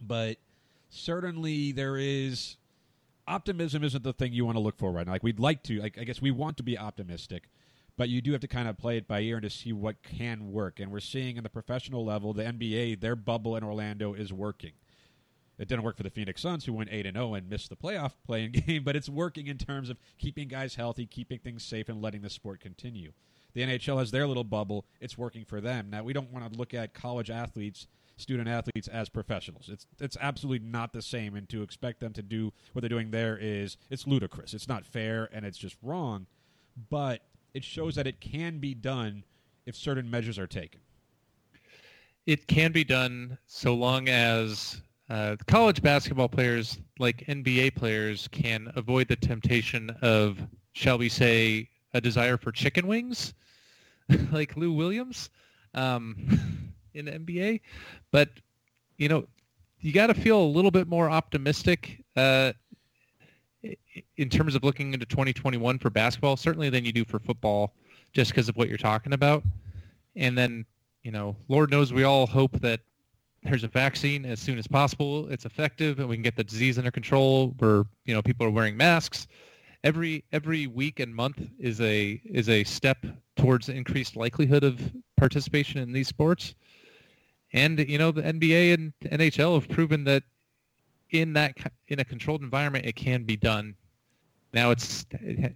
But 0.00 0.38
certainly 0.88 1.72
there 1.72 1.96
is 1.96 2.56
optimism 3.26 3.84
isn't 3.84 4.02
the 4.02 4.12
thing 4.12 4.32
you 4.32 4.44
want 4.44 4.56
to 4.56 4.60
look 4.60 4.78
for 4.78 4.92
right 4.92 5.06
now. 5.06 5.12
Like 5.12 5.22
we'd 5.22 5.40
like 5.40 5.62
to, 5.64 5.80
like 5.80 5.98
I 5.98 6.04
guess 6.04 6.20
we 6.20 6.30
want 6.30 6.56
to 6.58 6.62
be 6.62 6.78
optimistic, 6.78 7.50
but 7.96 8.08
you 8.08 8.20
do 8.20 8.32
have 8.32 8.40
to 8.40 8.48
kind 8.48 8.68
of 8.68 8.78
play 8.78 8.96
it 8.96 9.06
by 9.06 9.20
ear 9.20 9.36
and 9.36 9.42
to 9.44 9.50
see 9.50 9.72
what 9.72 10.02
can 10.02 10.52
work. 10.52 10.80
And 10.80 10.90
we're 10.90 11.00
seeing 11.00 11.36
in 11.36 11.42
the 11.42 11.50
professional 11.50 12.04
level, 12.04 12.32
the 12.32 12.44
NBA, 12.44 13.00
their 13.00 13.16
bubble 13.16 13.56
in 13.56 13.64
Orlando 13.64 14.14
is 14.14 14.32
working. 14.32 14.72
It 15.62 15.68
didn't 15.68 15.84
work 15.84 15.96
for 15.96 16.02
the 16.02 16.10
Phoenix 16.10 16.42
Suns, 16.42 16.64
who 16.64 16.72
went 16.72 16.90
eight 16.90 17.06
and 17.06 17.16
zero 17.16 17.30
oh 17.30 17.34
and 17.34 17.48
missed 17.48 17.70
the 17.70 17.76
playoff 17.76 18.14
playing 18.26 18.50
game. 18.50 18.82
But 18.82 18.96
it's 18.96 19.08
working 19.08 19.46
in 19.46 19.58
terms 19.58 19.90
of 19.90 19.98
keeping 20.18 20.48
guys 20.48 20.74
healthy, 20.74 21.06
keeping 21.06 21.38
things 21.38 21.62
safe, 21.62 21.88
and 21.88 22.02
letting 22.02 22.22
the 22.22 22.30
sport 22.30 22.58
continue. 22.58 23.12
The 23.54 23.60
NHL 23.60 24.00
has 24.00 24.10
their 24.10 24.26
little 24.26 24.42
bubble. 24.42 24.86
It's 25.00 25.16
working 25.16 25.44
for 25.44 25.60
them. 25.60 25.88
Now 25.88 26.02
we 26.02 26.12
don't 26.12 26.32
want 26.32 26.52
to 26.52 26.58
look 26.58 26.74
at 26.74 26.94
college 26.94 27.30
athletes, 27.30 27.86
student 28.16 28.48
athletes, 28.48 28.88
as 28.88 29.08
professionals. 29.08 29.68
It's 29.72 29.86
it's 30.00 30.16
absolutely 30.20 30.66
not 30.68 30.92
the 30.92 31.00
same. 31.00 31.36
And 31.36 31.48
to 31.50 31.62
expect 31.62 32.00
them 32.00 32.12
to 32.14 32.22
do 32.22 32.52
what 32.72 32.80
they're 32.80 32.88
doing 32.88 33.12
there 33.12 33.38
is 33.40 33.76
it's 33.88 34.04
ludicrous. 34.04 34.54
It's 34.54 34.68
not 34.68 34.84
fair, 34.84 35.28
and 35.32 35.46
it's 35.46 35.58
just 35.58 35.76
wrong. 35.80 36.26
But 36.90 37.22
it 37.54 37.62
shows 37.62 37.94
that 37.94 38.08
it 38.08 38.20
can 38.20 38.58
be 38.58 38.74
done 38.74 39.22
if 39.64 39.76
certain 39.76 40.10
measures 40.10 40.40
are 40.40 40.48
taken. 40.48 40.80
It 42.26 42.48
can 42.48 42.72
be 42.72 42.82
done 42.82 43.38
so 43.46 43.74
long 43.74 44.08
as 44.08 44.82
uh, 45.12 45.36
college 45.46 45.82
basketball 45.82 46.28
players, 46.28 46.78
like 46.98 47.18
NBA 47.28 47.76
players, 47.76 48.28
can 48.28 48.72
avoid 48.76 49.08
the 49.08 49.16
temptation 49.16 49.90
of, 50.00 50.38
shall 50.72 50.96
we 50.96 51.10
say, 51.10 51.68
a 51.92 52.00
desire 52.00 52.38
for 52.38 52.50
chicken 52.50 52.86
wings, 52.86 53.34
like 54.32 54.56
Lou 54.56 54.72
Williams 54.72 55.28
um, 55.74 56.72
in 56.94 57.04
the 57.04 57.12
NBA. 57.12 57.60
But, 58.10 58.30
you 58.96 59.10
know, 59.10 59.26
you 59.80 59.92
got 59.92 60.06
to 60.06 60.14
feel 60.14 60.40
a 60.40 60.48
little 60.48 60.70
bit 60.70 60.88
more 60.88 61.10
optimistic 61.10 62.02
uh, 62.16 62.54
in 64.16 64.30
terms 64.30 64.54
of 64.54 64.64
looking 64.64 64.94
into 64.94 65.04
2021 65.04 65.78
for 65.78 65.90
basketball, 65.90 66.38
certainly 66.38 66.70
than 66.70 66.86
you 66.86 66.92
do 66.92 67.04
for 67.04 67.18
football, 67.18 67.74
just 68.14 68.30
because 68.30 68.48
of 68.48 68.56
what 68.56 68.66
you're 68.66 68.78
talking 68.78 69.12
about. 69.12 69.42
And 70.16 70.38
then, 70.38 70.64
you 71.02 71.10
know, 71.10 71.36
Lord 71.48 71.70
knows 71.70 71.92
we 71.92 72.04
all 72.04 72.26
hope 72.26 72.52
that 72.60 72.80
there's 73.42 73.64
a 73.64 73.68
vaccine 73.68 74.24
as 74.24 74.40
soon 74.40 74.58
as 74.58 74.66
possible. 74.66 75.28
It's 75.28 75.44
effective, 75.44 75.98
and 75.98 76.08
we 76.08 76.16
can 76.16 76.22
get 76.22 76.36
the 76.36 76.44
disease 76.44 76.78
under 76.78 76.90
control. 76.90 77.54
Where 77.58 77.84
you 78.04 78.14
know 78.14 78.22
people 78.22 78.46
are 78.46 78.50
wearing 78.50 78.76
masks. 78.76 79.26
Every 79.84 80.24
every 80.32 80.68
week 80.68 81.00
and 81.00 81.14
month 81.14 81.42
is 81.58 81.80
a 81.80 82.20
is 82.24 82.48
a 82.48 82.62
step 82.64 83.04
towards 83.36 83.68
increased 83.68 84.16
likelihood 84.16 84.62
of 84.62 84.80
participation 85.16 85.80
in 85.80 85.92
these 85.92 86.08
sports. 86.08 86.54
And 87.52 87.78
you 87.80 87.98
know 87.98 88.12
the 88.12 88.22
NBA 88.22 88.74
and 88.74 88.92
NHL 89.04 89.54
have 89.54 89.68
proven 89.68 90.04
that 90.04 90.22
in 91.10 91.32
that 91.32 91.56
in 91.88 91.98
a 91.98 92.04
controlled 92.04 92.42
environment 92.42 92.86
it 92.86 92.94
can 92.94 93.24
be 93.24 93.36
done. 93.36 93.74
Now 94.54 94.70
it's 94.70 95.04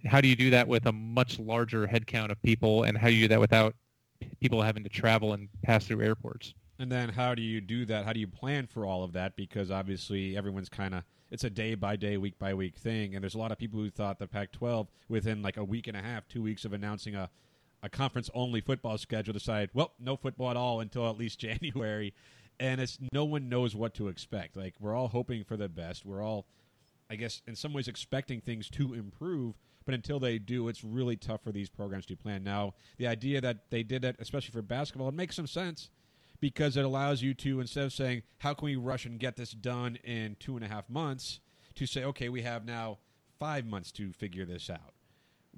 how 0.05 0.19
do 0.19 0.27
you 0.27 0.35
do 0.35 0.49
that 0.49 0.67
with 0.67 0.87
a 0.87 0.91
much 0.91 1.39
larger 1.39 1.87
headcount 1.87 2.31
of 2.31 2.41
people, 2.41 2.83
and 2.83 2.97
how 2.97 3.07
do 3.07 3.13
you 3.13 3.23
do 3.23 3.27
that 3.29 3.39
without 3.39 3.75
people 4.41 4.61
having 4.61 4.83
to 4.83 4.89
travel 4.89 5.33
and 5.33 5.47
pass 5.63 5.85
through 5.85 6.01
airports? 6.01 6.53
And 6.79 6.91
then 6.91 7.09
how 7.09 7.33
do 7.33 7.41
you 7.41 7.59
do 7.59 7.85
that? 7.85 8.05
How 8.05 8.13
do 8.13 8.19
you 8.19 8.27
plan 8.27 8.67
for 8.67 8.85
all 8.85 9.03
of 9.03 9.13
that? 9.13 9.35
Because 9.35 9.71
obviously 9.71 10.37
everyone's 10.37 10.69
kind 10.69 10.93
of 10.93 11.03
it's 11.29 11.43
a 11.43 11.49
day 11.49 11.75
by 11.75 11.95
day, 11.95 12.17
week 12.17 12.39
by 12.39 12.53
week 12.53 12.77
thing, 12.77 13.13
and 13.13 13.23
there's 13.23 13.35
a 13.35 13.39
lot 13.39 13.51
of 13.51 13.57
people 13.57 13.79
who 13.79 13.89
thought 13.89 14.17
the 14.17 14.27
Pac-12 14.27 14.87
within 15.09 15.41
like 15.41 15.57
a 15.57 15.63
week 15.63 15.87
and 15.87 15.97
a 15.97 16.01
half, 16.01 16.27
two 16.27 16.41
weeks 16.41 16.63
of 16.63 16.73
announcing 16.73 17.15
a 17.15 17.29
a 17.83 17.89
conference 17.89 18.29
only 18.33 18.59
football 18.59 18.97
schedule 18.97 19.33
decided, 19.33 19.69
well, 19.73 19.93
no 19.99 20.15
football 20.15 20.49
at 20.49 20.57
all 20.57 20.79
until 20.79 21.07
at 21.09 21.17
least 21.17 21.39
January, 21.47 22.13
and 22.59 22.81
it's 22.81 22.97
no 23.11 23.25
one 23.25 23.49
knows 23.49 23.75
what 23.75 23.93
to 23.95 24.07
expect. 24.07 24.55
Like 24.55 24.75
we're 24.79 24.95
all 24.95 25.07
hoping 25.07 25.43
for 25.43 25.57
the 25.57 25.69
best. 25.69 26.05
We're 26.05 26.21
all, 26.21 26.47
I 27.09 27.15
guess, 27.15 27.41
in 27.47 27.55
some 27.55 27.73
ways 27.73 27.87
expecting 27.87 28.41
things 28.41 28.69
to 28.71 28.93
improve. 28.93 29.55
But 29.85 29.93
until 29.93 30.19
they 30.19 30.37
do, 30.37 30.67
it's 30.67 30.83
really 30.83 31.15
tough 31.15 31.43
for 31.43 31.53
these 31.53 31.69
programs 31.69 32.05
to 32.07 32.17
plan. 32.17 32.43
Now, 32.43 32.73
the 32.97 33.07
idea 33.07 33.39
that 33.39 33.69
they 33.69 33.83
did 33.83 34.03
it, 34.03 34.17
especially 34.19 34.51
for 34.51 34.61
basketball, 34.61 35.07
it 35.07 35.13
makes 35.13 35.37
some 35.37 35.47
sense 35.47 35.91
because 36.39 36.77
it 36.77 36.85
allows 36.85 37.21
you 37.21 37.33
to 37.33 37.59
instead 37.59 37.85
of 37.85 37.93
saying 37.93 38.23
how 38.39 38.53
can 38.53 38.65
we 38.65 38.75
rush 38.75 39.05
and 39.05 39.19
get 39.19 39.35
this 39.35 39.51
done 39.51 39.97
in 40.03 40.35
two 40.39 40.55
and 40.55 40.65
a 40.65 40.67
half 40.67 40.89
months, 40.89 41.39
to 41.75 41.85
say 41.85 42.03
okay, 42.03 42.29
we 42.29 42.41
have 42.41 42.65
now 42.65 42.99
five 43.39 43.65
months 43.65 43.91
to 43.91 44.11
figure 44.11 44.45
this 44.45 44.69
out 44.69 44.93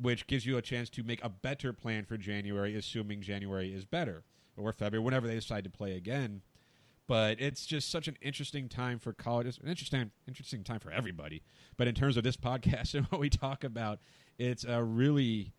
which 0.01 0.27
gives 0.27 0.45
you 0.45 0.57
a 0.57 0.61
chance 0.61 0.89
to 0.89 1.03
make 1.03 1.23
a 1.23 1.29
better 1.29 1.73
plan 1.73 2.05
for 2.05 2.17
January, 2.17 2.75
assuming 2.75 3.21
January 3.21 3.73
is 3.73 3.85
better 3.85 4.23
or 4.55 4.71
February, 4.71 5.03
whenever 5.03 5.27
they 5.27 5.35
decide 5.35 5.63
to 5.63 5.69
play 5.69 5.95
again. 5.95 6.41
But 7.07 7.41
it's 7.41 7.65
just 7.65 7.89
such 7.89 8.07
an 8.07 8.17
interesting 8.21 8.69
time 8.69 8.99
for 8.99 9.13
college. 9.13 9.57
An 9.61 9.67
interesting, 9.67 10.11
interesting 10.27 10.63
time 10.63 10.79
for 10.79 10.91
everybody. 10.91 11.41
But 11.75 11.87
in 11.87 11.95
terms 11.95 12.17
of 12.17 12.23
this 12.23 12.37
podcast 12.37 12.93
and 12.93 13.05
what 13.07 13.19
we 13.19 13.29
talk 13.29 13.63
about, 13.63 13.99
it's 14.37 14.63
a 14.63 14.83
really, 14.83 15.53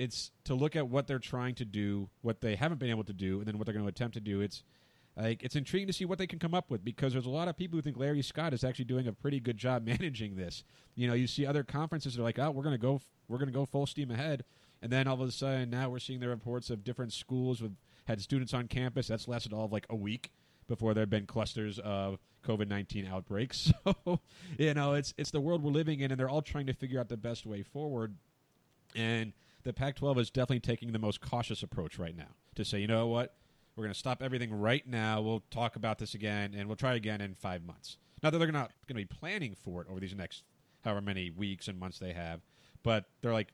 it's 0.00 0.30
to 0.44 0.54
look 0.54 0.76
at 0.76 0.88
what 0.88 1.06
they're 1.06 1.18
trying 1.18 1.54
to 1.56 1.64
do, 1.66 2.08
what 2.22 2.40
they 2.40 2.56
haven't 2.56 2.78
been 2.78 2.88
able 2.88 3.04
to 3.04 3.12
do, 3.12 3.38
and 3.38 3.46
then 3.46 3.58
what 3.58 3.66
they're 3.66 3.74
going 3.74 3.84
to 3.84 3.88
attempt 3.90 4.14
to 4.14 4.20
do. 4.20 4.40
It's 4.40 4.62
like 5.14 5.42
it's 5.42 5.56
intriguing 5.56 5.88
to 5.88 5.92
see 5.92 6.06
what 6.06 6.16
they 6.16 6.26
can 6.26 6.38
come 6.38 6.54
up 6.54 6.70
with 6.70 6.82
because 6.82 7.12
there's 7.12 7.26
a 7.26 7.30
lot 7.30 7.48
of 7.48 7.56
people 7.56 7.76
who 7.76 7.82
think 7.82 7.98
Larry 7.98 8.22
Scott 8.22 8.54
is 8.54 8.64
actually 8.64 8.86
doing 8.86 9.06
a 9.06 9.12
pretty 9.12 9.40
good 9.40 9.58
job 9.58 9.84
managing 9.86 10.36
this. 10.36 10.64
You 10.94 11.06
know, 11.06 11.12
you 11.12 11.26
see 11.26 11.44
other 11.44 11.62
conferences 11.62 12.14
that 12.14 12.22
are 12.22 12.24
like, 12.24 12.38
oh, 12.38 12.50
we're 12.50 12.62
going 12.62 12.74
to 12.74 12.78
go, 12.78 13.00
we're 13.28 13.36
going 13.36 13.48
to 13.48 13.54
go 13.54 13.66
full 13.66 13.86
steam 13.86 14.10
ahead, 14.10 14.44
and 14.80 14.90
then 14.90 15.06
all 15.06 15.20
of 15.20 15.28
a 15.28 15.30
sudden 15.30 15.68
now 15.68 15.90
we're 15.90 15.98
seeing 15.98 16.20
the 16.20 16.28
reports 16.28 16.70
of 16.70 16.82
different 16.82 17.12
schools 17.12 17.60
with 17.60 17.76
had 18.06 18.22
students 18.22 18.54
on 18.54 18.68
campus. 18.68 19.08
That's 19.08 19.28
lasted 19.28 19.52
all 19.52 19.66
of 19.66 19.72
like 19.72 19.86
a 19.90 19.96
week 19.96 20.32
before 20.66 20.94
there 20.94 21.02
have 21.02 21.10
been 21.10 21.26
clusters 21.26 21.78
of 21.78 22.18
COVID 22.46 22.68
nineteen 22.68 23.06
outbreaks. 23.06 23.70
So 23.84 24.20
you 24.56 24.72
know, 24.72 24.94
it's 24.94 25.12
it's 25.18 25.30
the 25.30 25.40
world 25.40 25.62
we're 25.62 25.72
living 25.72 26.00
in, 26.00 26.10
and 26.10 26.18
they're 26.18 26.30
all 26.30 26.40
trying 26.40 26.66
to 26.66 26.72
figure 26.72 26.98
out 26.98 27.08
the 27.10 27.18
best 27.18 27.44
way 27.44 27.62
forward. 27.62 28.16
And 28.96 29.32
the 29.62 29.72
Pac-12 29.72 30.18
is 30.18 30.30
definitely 30.30 30.60
taking 30.60 30.92
the 30.92 30.98
most 30.98 31.20
cautious 31.20 31.62
approach 31.62 31.98
right 31.98 32.16
now 32.16 32.34
to 32.54 32.64
say, 32.64 32.80
you 32.80 32.86
know 32.86 33.06
what, 33.06 33.34
we're 33.76 33.84
going 33.84 33.92
to 33.92 33.98
stop 33.98 34.22
everything 34.22 34.52
right 34.52 34.86
now. 34.86 35.20
We'll 35.20 35.42
talk 35.50 35.76
about 35.76 35.98
this 35.98 36.14
again, 36.14 36.54
and 36.56 36.66
we'll 36.68 36.76
try 36.76 36.94
again 36.94 37.20
in 37.20 37.34
five 37.34 37.62
months. 37.62 37.98
Now 38.22 38.30
that 38.30 38.38
they're 38.38 38.52
not 38.52 38.72
going 38.86 39.00
to 39.00 39.06
be 39.06 39.18
planning 39.18 39.54
for 39.54 39.82
it 39.82 39.88
over 39.90 40.00
these 40.00 40.14
next 40.14 40.44
however 40.82 41.00
many 41.00 41.30
weeks 41.30 41.68
and 41.68 41.78
months 41.78 41.98
they 41.98 42.12
have, 42.12 42.40
but 42.82 43.06
they're 43.20 43.32
like, 43.32 43.48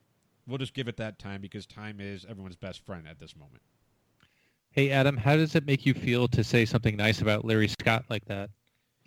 we'll 0.47 0.59
just 0.59 0.75
give 0.75 0.89
it 0.89 0.97
that 0.97 1.19
time 1.19 1.41
because 1.41 1.67
time 1.67 2.01
is 2.01 2.25
everyone's 2.29 2.57
best 2.57 2.85
friend 2.85 3.07
at 3.09 3.19
this 3.19 3.37
moment. 3.37 3.63
Hey, 4.71 4.91
Adam, 4.91 5.17
how 5.17 5.37
does 5.37 5.55
it 5.55 5.67
make 5.67 5.87
you 5.87 5.95
feel 5.95 6.29
to 6.29 6.45
say 6.45 6.65
something 6.65 6.97
nice 6.97 7.21
about 7.21 7.45
Larry 7.45 7.69
Scott 7.69 8.05
like 8.11 8.25
that? 8.27 8.51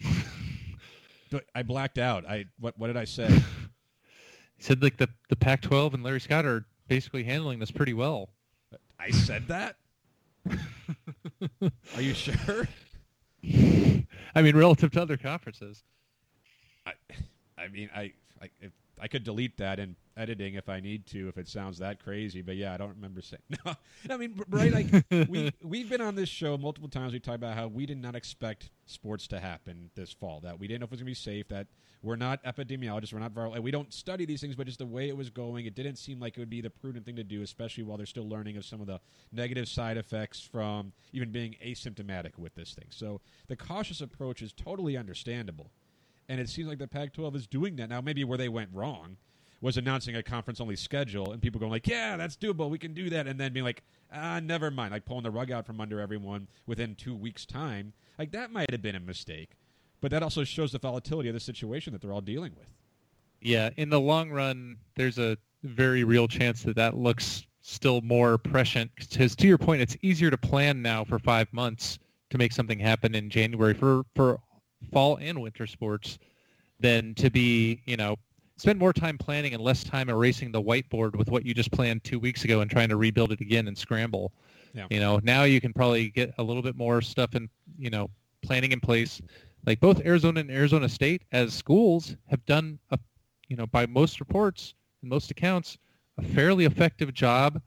I 1.53 1.61
blacked 1.61 1.99
out. 1.99 2.25
I 2.25 2.45
what 2.59 2.77
what 2.79 2.87
did 2.87 2.97
I 2.97 3.05
say? 3.05 3.29
said 4.57 4.81
like 4.81 4.97
the 4.97 5.07
the 5.29 5.35
Pac-12 5.35 5.93
and 5.93 6.03
Larry 6.03 6.19
Scott 6.19 6.45
are 6.45 6.65
basically 6.89 7.23
handling 7.23 7.59
this 7.59 7.71
pretty 7.71 7.93
well. 7.93 8.29
I 8.99 9.11
said 9.11 9.47
that. 9.47 9.77
Are 11.95 12.01
you 12.01 12.13
sure? 12.13 12.67
I 14.35 14.41
mean, 14.41 14.57
relative 14.57 14.91
to 14.91 15.01
other 15.01 15.15
conferences. 15.15 15.83
I, 16.85 16.91
I 17.57 17.67
mean, 17.69 17.89
I, 17.95 18.11
I, 18.41 18.49
if, 18.59 18.71
I 19.01 19.07
could 19.07 19.23
delete 19.23 19.57
that 19.57 19.79
in 19.79 19.95
editing 20.17 20.55
if 20.55 20.67
I 20.67 20.79
need 20.79 21.05
to, 21.07 21.29
if 21.29 21.37
it 21.37 21.47
sounds 21.47 21.79
that 21.79 22.03
crazy. 22.03 22.41
But 22.41 22.57
yeah, 22.57 22.73
I 22.73 22.77
don't 22.77 22.95
remember 22.95 23.21
saying. 23.21 23.41
No, 23.65 23.75
I 24.13 24.17
mean, 24.17 24.41
right? 24.49 24.71
Like 24.71 25.05
we 25.29 25.51
we've 25.63 25.89
been 25.89 26.01
on 26.01 26.15
this 26.15 26.29
show 26.29 26.57
multiple 26.57 26.89
times. 26.89 27.13
We 27.13 27.19
talked 27.19 27.35
about 27.35 27.55
how 27.55 27.67
we 27.67 27.85
did 27.85 27.97
not 27.97 28.15
expect 28.15 28.69
sports 28.85 29.27
to 29.27 29.39
happen 29.39 29.89
this 29.95 30.11
fall. 30.11 30.39
That 30.41 30.59
we 30.59 30.67
didn't 30.67 30.81
know 30.81 30.85
if 30.85 30.89
it 30.89 30.91
was 30.91 31.01
going 31.01 31.05
to 31.07 31.11
be 31.11 31.15
safe. 31.15 31.47
That 31.49 31.67
we're 32.01 32.15
not 32.15 32.43
epidemiologists. 32.43 33.13
We're 33.13 33.19
not 33.19 33.33
viral. 33.33 33.59
We 33.59 33.71
don't 33.71 33.93
study 33.93 34.25
these 34.25 34.41
things, 34.41 34.55
but 34.55 34.67
just 34.67 34.79
the 34.79 34.85
way 34.85 35.09
it 35.09 35.17
was 35.17 35.29
going, 35.29 35.65
it 35.65 35.75
didn't 35.75 35.97
seem 35.97 36.19
like 36.19 36.37
it 36.37 36.39
would 36.39 36.49
be 36.49 36.61
the 36.61 36.69
prudent 36.69 37.05
thing 37.05 37.17
to 37.17 37.23
do, 37.23 37.41
especially 37.41 37.83
while 37.83 37.97
they're 37.97 38.05
still 38.05 38.27
learning 38.27 38.57
of 38.57 38.65
some 38.65 38.79
of 38.81 38.87
the 38.87 38.99
negative 39.31 39.67
side 39.67 39.97
effects 39.97 40.41
from 40.41 40.93
even 41.11 41.31
being 41.31 41.55
asymptomatic 41.65 42.37
with 42.37 42.55
this 42.55 42.73
thing. 42.73 42.87
So 42.89 43.21
the 43.47 43.55
cautious 43.55 44.01
approach 44.01 44.41
is 44.41 44.53
totally 44.53 44.95
understandable. 44.95 45.71
And 46.29 46.39
it 46.39 46.47
seems 46.47 46.69
like 46.69 46.77
the 46.77 46.87
Pac 46.87 47.13
12 47.13 47.35
is 47.35 47.47
doing 47.47 47.75
that. 47.77 47.89
Now, 47.89 47.99
maybe 48.01 48.23
where 48.23 48.37
they 48.37 48.49
went 48.49 48.69
wrong 48.71 49.17
was 49.61 49.77
announcing 49.77 50.15
a 50.15 50.23
conference 50.23 50.61
only 50.61 50.75
schedule 50.75 51.33
and 51.33 51.41
people 51.41 51.59
going 51.59 51.71
like, 51.71 51.87
yeah, 51.87 52.15
that's 52.15 52.37
doable. 52.37 52.69
We 52.69 52.77
can 52.77 52.93
do 52.93 53.09
that. 53.09 53.27
And 53.27 53.39
then 53.39 53.51
being 53.51 53.65
like, 53.65 53.83
ah, 54.13 54.39
never 54.39 54.71
mind. 54.71 54.91
Like 54.91 55.05
pulling 55.05 55.23
the 55.23 55.31
rug 55.31 55.51
out 55.51 55.65
from 55.65 55.81
under 55.81 55.99
everyone 55.99 56.47
within 56.65 56.95
two 56.95 57.15
weeks' 57.15 57.45
time. 57.45 57.91
Like 58.17 58.31
that 58.31 58.51
might 58.51 58.71
have 58.71 58.81
been 58.81 58.95
a 58.95 59.01
mistake. 59.01 59.49
But 60.01 60.11
that 60.11 60.23
also 60.23 60.45
shows 60.45 60.71
the 60.71 60.79
volatility 60.79 61.27
of 61.27 61.33
the 61.33 61.41
situation 61.41 61.91
that 61.91 62.01
they're 62.01 62.13
all 62.13 62.21
dealing 62.21 62.53
with. 62.57 62.69
Yeah, 63.41 63.69
in 63.75 63.89
the 63.89 63.99
long 63.99 64.29
run, 64.29 64.77
there's 64.95 65.17
a 65.17 65.37
very 65.63 66.03
real 66.03 66.27
chance 66.27 66.63
that 66.63 66.75
that 66.77 66.95
looks 66.95 67.45
still 67.61 68.01
more 68.01 68.37
prescient. 68.37 68.91
Because 68.95 69.35
to 69.35 69.47
your 69.47 69.57
point, 69.57 69.81
it's 69.81 69.97
easier 70.01 70.29
to 70.29 70.37
plan 70.37 70.81
now 70.81 71.03
for 71.03 71.19
five 71.19 71.51
months 71.51 71.99
to 72.29 72.37
make 72.37 72.53
something 72.53 72.79
happen 72.79 73.15
in 73.15 73.29
January 73.29 73.73
for 73.73 74.03
for 74.15 74.39
fall 74.91 75.17
and 75.21 75.41
winter 75.41 75.67
sports 75.67 76.19
than 76.79 77.13
to 77.15 77.29
be, 77.29 77.81
you 77.85 77.97
know, 77.97 78.15
spend 78.57 78.79
more 78.79 78.93
time 78.93 79.17
planning 79.17 79.53
and 79.53 79.63
less 79.63 79.83
time 79.83 80.09
erasing 80.09 80.51
the 80.51 80.61
whiteboard 80.61 81.15
with 81.15 81.29
what 81.29 81.45
you 81.45 81.53
just 81.53 81.71
planned 81.71 82.03
two 82.03 82.19
weeks 82.19 82.43
ago 82.43 82.61
and 82.61 82.69
trying 82.69 82.89
to 82.89 82.97
rebuild 82.97 83.31
it 83.31 83.41
again 83.41 83.67
and 83.67 83.77
scramble. 83.77 84.31
Yeah. 84.73 84.87
You 84.89 84.99
know, 84.99 85.19
now 85.23 85.43
you 85.43 85.61
can 85.61 85.73
probably 85.73 86.09
get 86.09 86.33
a 86.37 86.43
little 86.43 86.61
bit 86.61 86.75
more 86.75 87.01
stuff 87.01 87.35
in, 87.35 87.49
you 87.77 87.89
know, 87.89 88.09
planning 88.41 88.71
in 88.71 88.79
place 88.79 89.21
like 89.65 89.79
both 89.79 90.05
Arizona 90.05 90.39
and 90.39 90.51
Arizona 90.51 90.87
State 90.87 91.23
as 91.31 91.53
schools 91.53 92.15
have 92.27 92.45
done 92.45 92.79
a, 92.91 92.99
you 93.47 93.55
know, 93.55 93.65
by 93.67 93.85
most 93.85 94.19
reports 94.19 94.73
and 95.01 95.09
most 95.09 95.31
accounts, 95.31 95.77
a 96.17 96.23
fairly 96.23 96.65
effective 96.65 97.13
job 97.13 97.61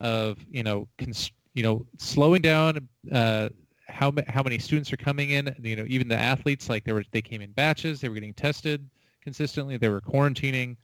of, 0.00 0.38
you 0.50 0.62
know, 0.62 0.88
cons- 0.98 1.30
you 1.54 1.62
know, 1.62 1.86
slowing 1.98 2.42
down 2.42 2.88
uh, 3.12 3.48
how 3.88 4.12
how 4.28 4.42
many 4.42 4.58
students 4.58 4.92
are 4.92 4.96
coming 4.96 5.30
in. 5.30 5.54
You 5.62 5.76
know, 5.76 5.84
even 5.88 6.08
the 6.08 6.16
athletes, 6.16 6.68
like 6.68 6.84
they 6.84 6.92
were 6.92 7.04
they 7.10 7.22
came 7.22 7.42
in 7.42 7.52
batches, 7.52 8.00
they 8.00 8.08
were 8.08 8.14
getting 8.14 8.34
tested 8.34 8.88
consistently, 9.22 9.76
they 9.76 9.88
were 9.88 10.00
quarantining. 10.00 10.76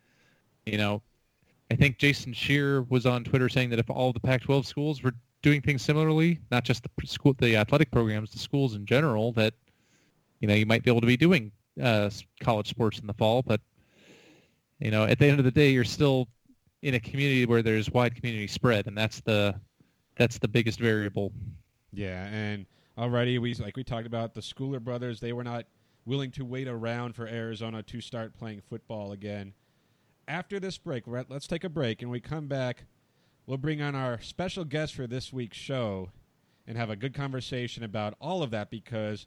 You 0.66 0.78
know, 0.78 1.02
I 1.70 1.76
think 1.76 1.98
Jason 1.98 2.32
Scheer 2.32 2.82
was 2.82 3.06
on 3.06 3.24
Twitter 3.24 3.48
saying 3.48 3.70
that 3.70 3.78
if 3.78 3.90
all 3.90 4.12
the 4.12 4.20
Pac-12 4.20 4.66
schools 4.66 5.02
were 5.02 5.14
doing 5.42 5.60
things 5.60 5.82
similarly, 5.82 6.38
not 6.50 6.64
just 6.64 6.84
the 6.84 7.06
school, 7.06 7.34
the 7.38 7.56
athletic 7.56 7.90
programs, 7.90 8.30
the 8.30 8.38
schools 8.38 8.74
in 8.74 8.86
general, 8.86 9.32
that 9.32 9.54
you 10.40 10.48
know, 10.48 10.54
you 10.54 10.66
might 10.66 10.82
be 10.82 10.90
able 10.90 11.00
to 11.00 11.06
be 11.06 11.16
doing 11.16 11.52
uh, 11.80 12.10
college 12.40 12.68
sports 12.68 12.98
in 12.98 13.06
the 13.06 13.14
fall, 13.14 13.42
but 13.42 13.60
you 14.80 14.90
know, 14.90 15.04
at 15.04 15.18
the 15.18 15.26
end 15.26 15.38
of 15.38 15.44
the 15.44 15.50
day, 15.50 15.70
you're 15.70 15.84
still 15.84 16.28
in 16.82 16.94
a 16.94 17.00
community 17.00 17.46
where 17.46 17.62
there's 17.62 17.90
wide 17.90 18.16
community 18.16 18.48
spread, 18.48 18.88
and 18.88 18.98
that's 18.98 19.20
the 19.20 19.54
that's 20.16 20.38
the 20.38 20.48
biggest 20.48 20.80
variable. 20.80 21.32
Yeah, 21.92 22.26
and 22.26 22.66
already 22.96 23.38
we 23.38 23.54
like 23.54 23.76
we 23.76 23.84
talked 23.84 24.06
about 24.06 24.34
the 24.34 24.40
Schooler 24.40 24.80
brothers. 24.80 25.20
They 25.20 25.32
were 25.32 25.44
not 25.44 25.66
willing 26.04 26.30
to 26.32 26.44
wait 26.44 26.68
around 26.68 27.14
for 27.14 27.26
Arizona 27.26 27.82
to 27.82 28.00
start 28.00 28.36
playing 28.36 28.62
football 28.68 29.12
again. 29.12 29.54
After 30.28 30.60
this 30.60 30.78
break, 30.78 31.04
at, 31.08 31.30
let's 31.30 31.46
take 31.46 31.64
a 31.64 31.68
break, 31.68 32.02
and 32.02 32.10
we 32.10 32.20
come 32.20 32.46
back. 32.46 32.84
We'll 33.46 33.58
bring 33.58 33.82
on 33.82 33.94
our 33.94 34.20
special 34.20 34.64
guest 34.64 34.94
for 34.94 35.06
this 35.06 35.32
week's 35.32 35.56
show 35.56 36.10
and 36.66 36.76
have 36.76 36.90
a 36.90 36.96
good 36.96 37.12
conversation 37.12 37.82
about 37.82 38.14
all 38.20 38.42
of 38.42 38.50
that 38.52 38.70
because 38.70 39.26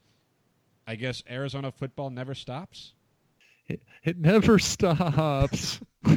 I 0.88 0.95
guess 0.95 1.22
Arizona 1.29 1.72
football 1.72 2.10
never 2.10 2.34
stops. 2.34 2.93
It, 3.67 3.84
it 4.03 4.17
never 4.17 4.57
stops. 4.60 5.79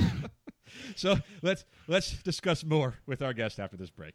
So 0.97 1.17
let's 1.43 1.65
let's 1.87 2.23
discuss 2.23 2.65
more 2.65 2.97
with 3.07 3.23
our 3.23 3.33
guest 3.33 3.61
after 3.61 3.77
this 3.77 3.91
break. 3.91 4.15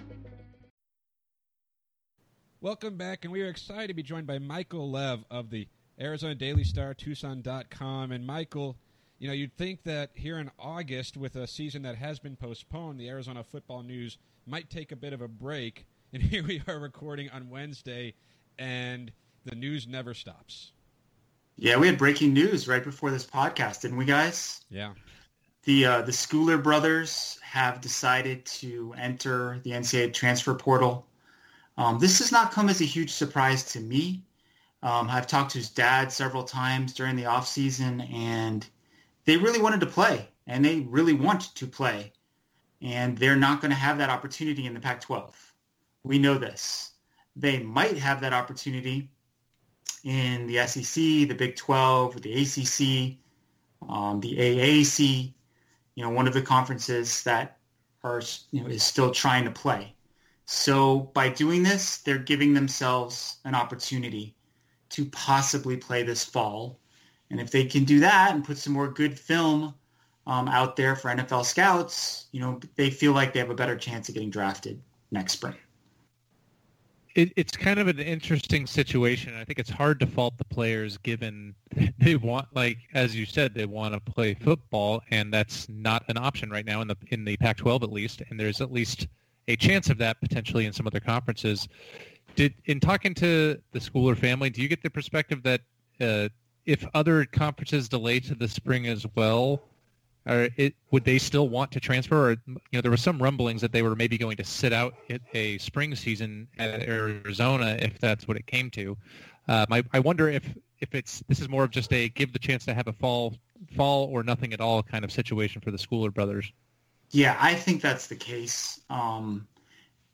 Welcome 2.63 2.95
back, 2.95 3.25
and 3.25 3.33
we 3.33 3.41
are 3.41 3.47
excited 3.47 3.87
to 3.87 3.95
be 3.95 4.03
joined 4.03 4.27
by 4.27 4.37
Michael 4.37 4.91
Lev 4.91 5.25
of 5.31 5.49
the 5.49 5.67
Arizona 5.99 6.35
Daily 6.35 6.63
Star, 6.63 6.93
Tucson.com. 6.93 8.11
And 8.11 8.23
Michael, 8.23 8.77
you 9.17 9.27
know, 9.27 9.33
you'd 9.33 9.57
think 9.57 9.81
that 9.85 10.11
here 10.13 10.37
in 10.37 10.51
August, 10.59 11.17
with 11.17 11.35
a 11.35 11.47
season 11.47 11.81
that 11.81 11.95
has 11.95 12.19
been 12.19 12.35
postponed, 12.35 12.99
the 12.99 13.09
Arizona 13.09 13.43
football 13.43 13.81
news 13.81 14.19
might 14.45 14.69
take 14.69 14.91
a 14.91 14.95
bit 14.95 15.11
of 15.11 15.21
a 15.21 15.27
break. 15.27 15.87
And 16.13 16.21
here 16.21 16.43
we 16.45 16.61
are 16.67 16.77
recording 16.77 17.29
on 17.31 17.49
Wednesday, 17.49 18.13
and 18.59 19.11
the 19.45 19.55
news 19.55 19.87
never 19.87 20.13
stops. 20.13 20.73
Yeah, 21.55 21.77
we 21.77 21.87
had 21.87 21.97
breaking 21.97 22.33
news 22.33 22.67
right 22.67 22.83
before 22.83 23.09
this 23.09 23.25
podcast, 23.25 23.81
didn't 23.81 23.97
we, 23.97 24.05
guys? 24.05 24.61
Yeah. 24.69 24.93
The 25.63 25.85
uh, 25.85 26.01
the 26.01 26.11
Schooler 26.11 26.61
brothers 26.61 27.39
have 27.41 27.79
decided 27.79 28.45
to 28.47 28.93
enter 28.97 29.61
the 29.63 29.71
NCAA 29.71 30.13
transfer 30.13 30.53
portal. 30.53 31.07
Um, 31.81 31.97
this 31.97 32.19
does 32.19 32.31
not 32.31 32.51
come 32.51 32.69
as 32.69 32.79
a 32.79 32.85
huge 32.85 33.09
surprise 33.09 33.63
to 33.71 33.79
me. 33.79 34.21
Um, 34.83 35.09
I've 35.09 35.25
talked 35.25 35.51
to 35.53 35.57
his 35.57 35.71
dad 35.71 36.11
several 36.11 36.43
times 36.43 36.93
during 36.93 37.15
the 37.15 37.23
offseason, 37.23 38.07
and 38.13 38.67
they 39.25 39.35
really 39.35 39.59
wanted 39.59 39.79
to 39.79 39.87
play, 39.87 40.29
and 40.45 40.63
they 40.63 40.81
really 40.81 41.13
want 41.13 41.55
to 41.55 41.65
play. 41.65 42.13
And 42.83 43.17
they're 43.17 43.35
not 43.35 43.61
going 43.61 43.71
to 43.71 43.77
have 43.77 43.97
that 43.97 44.11
opportunity 44.11 44.67
in 44.67 44.75
the 44.75 44.79
Pac-12. 44.79 45.33
We 46.03 46.19
know 46.19 46.37
this. 46.37 46.91
They 47.35 47.57
might 47.63 47.97
have 47.97 48.21
that 48.21 48.33
opportunity 48.33 49.09
in 50.03 50.45
the 50.45 50.67
SEC, 50.67 50.93
the 50.93 51.33
Big 51.33 51.55
12, 51.55 52.21
the 52.21 52.33
ACC, 52.41 53.17
um, 53.89 54.19
the 54.19 54.35
AAC, 54.37 55.33
you 55.95 56.03
know, 56.03 56.11
one 56.11 56.27
of 56.27 56.33
the 56.35 56.43
conferences 56.43 57.23
that 57.23 57.57
are, 58.03 58.21
you 58.51 58.61
know, 58.61 58.67
is 58.67 58.83
still 58.83 59.09
trying 59.09 59.45
to 59.45 59.51
play. 59.51 59.95
So 60.53 60.99
by 61.13 61.29
doing 61.29 61.63
this, 61.63 61.99
they're 61.99 62.17
giving 62.17 62.53
themselves 62.53 63.37
an 63.45 63.55
opportunity 63.55 64.35
to 64.89 65.05
possibly 65.05 65.77
play 65.77 66.03
this 66.03 66.25
fall. 66.25 66.77
And 67.29 67.39
if 67.39 67.51
they 67.51 67.63
can 67.63 67.85
do 67.85 68.01
that 68.01 68.35
and 68.35 68.43
put 68.43 68.57
some 68.57 68.73
more 68.73 68.89
good 68.89 69.17
film 69.17 69.73
um, 70.27 70.49
out 70.49 70.75
there 70.75 70.97
for 70.97 71.09
NFL 71.09 71.45
scouts, 71.45 72.25
you 72.33 72.41
know, 72.41 72.59
they 72.75 72.89
feel 72.89 73.13
like 73.13 73.31
they 73.31 73.39
have 73.39 73.49
a 73.49 73.55
better 73.55 73.77
chance 73.77 74.09
of 74.09 74.15
getting 74.15 74.29
drafted 74.29 74.81
next 75.09 75.33
spring. 75.33 75.55
it, 77.15 77.31
it's 77.37 77.55
kind 77.55 77.79
of 77.79 77.87
an 77.87 77.99
interesting 77.99 78.67
situation. 78.67 79.33
I 79.35 79.45
think 79.45 79.57
it's 79.57 79.69
hard 79.69 80.01
to 80.01 80.05
fault 80.05 80.37
the 80.37 80.45
players 80.45 80.97
given 80.97 81.55
they 81.97 82.17
want, 82.17 82.47
like 82.53 82.77
as 82.93 83.15
you 83.15 83.25
said, 83.25 83.53
they 83.53 83.65
want 83.65 83.93
to 83.93 83.99
play 83.99 84.33
football, 84.33 85.01
and 85.11 85.33
that's 85.33 85.69
not 85.69 86.03
an 86.09 86.17
option 86.17 86.49
right 86.49 86.65
now 86.65 86.81
in 86.81 86.89
the 86.89 86.97
in 87.07 87.23
the 87.23 87.37
Pac-12 87.37 87.83
at 87.83 87.91
least. 87.91 88.21
And 88.29 88.37
there's 88.37 88.59
at 88.59 88.71
least 88.71 89.07
a 89.51 89.55
chance 89.55 89.89
of 89.89 89.97
that 89.99 90.19
potentially 90.21 90.65
in 90.65 90.73
some 90.73 90.87
other 90.87 90.99
conferences. 90.99 91.67
Did 92.35 92.53
in 92.65 92.79
talking 92.79 93.13
to 93.15 93.59
the 93.71 93.79
school 93.79 94.09
or 94.09 94.15
family, 94.15 94.49
do 94.49 94.61
you 94.61 94.67
get 94.67 94.81
the 94.81 94.89
perspective 94.89 95.43
that 95.43 95.61
uh, 95.99 96.29
if 96.65 96.85
other 96.93 97.25
conferences 97.25 97.89
delay 97.89 98.19
to 98.21 98.35
the 98.35 98.47
spring 98.47 98.87
as 98.87 99.05
well, 99.15 99.61
or 100.25 100.47
it, 100.55 100.75
would 100.91 101.03
they 101.03 101.17
still 101.17 101.49
want 101.49 101.71
to 101.71 101.79
transfer? 101.79 102.29
Or 102.29 102.31
you 102.31 102.59
know, 102.73 102.81
there 102.81 102.91
were 102.91 102.97
some 102.97 103.21
rumblings 103.21 103.61
that 103.61 103.71
they 103.71 103.81
were 103.81 103.95
maybe 103.95 104.17
going 104.17 104.37
to 104.37 104.43
sit 104.43 104.71
out 104.71 104.93
a 105.33 105.57
spring 105.57 105.95
season 105.95 106.47
at 106.57 106.87
Arizona 106.87 107.77
if 107.79 107.99
that's 107.99 108.27
what 108.27 108.37
it 108.37 108.47
came 108.47 108.69
to. 108.71 108.97
Um, 109.47 109.65
I, 109.71 109.83
I 109.93 109.99
wonder 109.99 110.29
if 110.29 110.43
if 110.79 110.95
it's 110.95 111.23
this 111.27 111.39
is 111.39 111.49
more 111.49 111.63
of 111.63 111.71
just 111.71 111.91
a 111.93 112.09
give 112.09 112.33
the 112.33 112.39
chance 112.39 112.65
to 112.65 112.73
have 112.73 112.87
a 112.87 112.93
fall 112.93 113.35
fall 113.75 114.05
or 114.05 114.23
nothing 114.23 114.53
at 114.53 114.61
all 114.61 114.81
kind 114.81 115.03
of 115.03 115.11
situation 115.11 115.61
for 115.61 115.71
the 115.71 115.77
Schooler 115.77 116.13
brothers. 116.13 116.51
Yeah, 117.11 117.37
I 117.39 117.55
think 117.55 117.81
that's 117.81 118.07
the 118.07 118.15
case. 118.15 118.79
Um, 118.89 119.47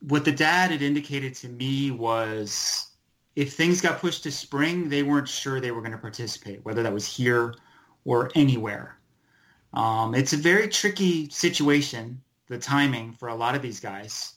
what 0.02 0.26
the 0.26 0.32
dad 0.32 0.72
had 0.72 0.82
indicated 0.82 1.36
to 1.36 1.50
me 1.50 1.92
was 1.92 2.92
if 3.36 3.54
things 3.54 3.82
got 3.82 4.00
pushed 4.00 4.24
to 4.24 4.32
spring, 4.32 4.90
they 4.90 5.04
weren't 5.04 5.30
sure 5.30 5.60
they 5.60 5.72
were 5.72 5.82
going 5.82 5.92
to 5.92 5.98
participate, 5.98 6.66
whether 6.66 6.82
that 6.82 6.94
was 6.94 7.06
here 7.06 7.54
or 8.04 8.32
anywhere. 8.34 8.98
Um, 9.74 10.16
it's 10.16 10.34
a 10.34 10.38
very 10.38 10.68
tricky 10.68 11.30
situation, 11.30 12.20
the 12.48 12.58
timing 12.58 13.14
for 13.14 13.28
a 13.28 13.36
lot 13.36 13.54
of 13.54 13.62
these 13.62 13.80
guys. 13.80 14.34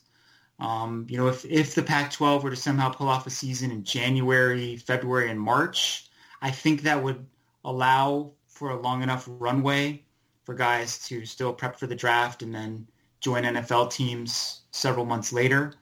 Um, 0.59 1.07
you 1.09 1.17
know, 1.17 1.29
if, 1.29 1.47
if 1.47 1.75
the 1.75 1.83
Pac-12 1.83 2.43
were 2.43 2.51
to 2.51 2.57
somehow 2.57 2.91
pull 2.91 3.09
off 3.09 3.27
a 3.27 3.31
season 3.31 3.71
in 3.71 3.85
January, 3.85 4.77
February, 4.77 5.31
and 5.31 5.41
March, 5.41 6.11
I 6.43 6.51
think 6.51 6.83
that 6.83 7.03
would 7.03 7.25
allow 7.65 8.33
for 8.49 8.71
a 8.71 8.81
long 8.81 9.03
enough 9.03 9.25
runway 9.27 10.03
for 10.45 10.55
guys 10.55 10.99
to 11.07 11.25
still 11.27 11.53
prep 11.53 11.79
for 11.79 11.87
the 11.87 11.95
draft 11.95 12.43
and 12.43 12.55
then 12.55 12.87
join 13.21 13.45
NFL 13.45 13.93
teams 13.93 14.63
several 14.71 15.05
months 15.05 15.33
later. 15.33 15.75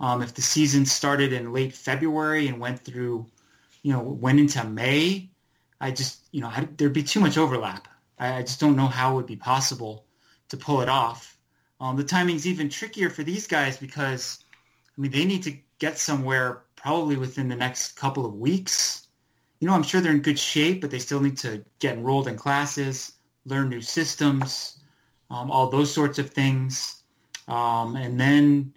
Um, 0.00 0.22
if 0.22 0.34
the 0.34 0.42
season 0.42 0.86
started 0.86 1.32
in 1.32 1.52
late 1.52 1.72
February 1.72 2.48
and 2.48 2.60
went 2.60 2.80
through, 2.80 3.26
you 3.82 3.92
know, 3.92 4.00
went 4.00 4.40
into 4.40 4.64
May, 4.64 5.30
I 5.80 5.90
just, 5.90 6.20
you 6.30 6.40
know, 6.40 6.48
I, 6.48 6.68
there'd 6.76 6.92
be 6.92 7.02
too 7.02 7.20
much 7.20 7.38
overlap. 7.38 7.88
I, 8.18 8.38
I, 8.38 8.42
just 8.42 8.60
don't 8.60 8.76
know 8.76 8.86
how 8.86 9.12
it 9.12 9.14
would 9.16 9.26
be 9.26 9.36
possible 9.36 10.06
to 10.48 10.56
pull 10.56 10.80
it 10.80 10.88
off. 10.88 11.36
Um, 11.80 11.96
the 11.96 12.04
timing's 12.04 12.46
even 12.46 12.68
trickier 12.68 13.10
for 13.10 13.22
these 13.22 13.46
guys 13.46 13.76
because, 13.76 14.44
I 14.96 15.00
mean, 15.00 15.10
they 15.10 15.24
need 15.24 15.42
to 15.44 15.56
get 15.78 15.98
somewhere 15.98 16.62
probably 16.76 17.16
within 17.16 17.48
the 17.48 17.56
next 17.56 17.92
couple 17.96 18.24
of 18.24 18.34
weeks. 18.34 19.08
You 19.60 19.68
know, 19.68 19.74
I'm 19.74 19.82
sure 19.82 20.00
they're 20.00 20.12
in 20.12 20.20
good 20.20 20.38
shape, 20.38 20.80
but 20.80 20.90
they 20.90 20.98
still 20.98 21.20
need 21.20 21.38
to 21.38 21.64
get 21.78 21.96
enrolled 21.96 22.28
in 22.28 22.36
classes, 22.36 23.13
learn 23.46 23.68
new 23.68 23.80
systems, 23.80 24.78
um, 25.30 25.50
all 25.50 25.68
those 25.68 25.92
sorts 25.92 26.18
of 26.18 26.30
things. 26.30 27.02
Um, 27.48 27.96
and 27.96 28.18
then 28.18 28.72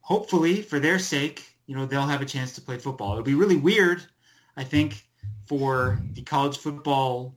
hopefully 0.00 0.62
for 0.62 0.78
their 0.78 0.98
sake, 0.98 1.56
you 1.66 1.74
know, 1.74 1.86
they'll 1.86 2.02
have 2.06 2.20
a 2.20 2.26
chance 2.26 2.54
to 2.54 2.60
play 2.60 2.78
football. 2.78 3.12
It'll 3.12 3.24
be 3.24 3.34
really 3.34 3.56
weird, 3.56 4.02
I 4.56 4.64
think, 4.64 5.04
for 5.46 6.02
the 6.12 6.22
college 6.22 6.58
football 6.58 7.34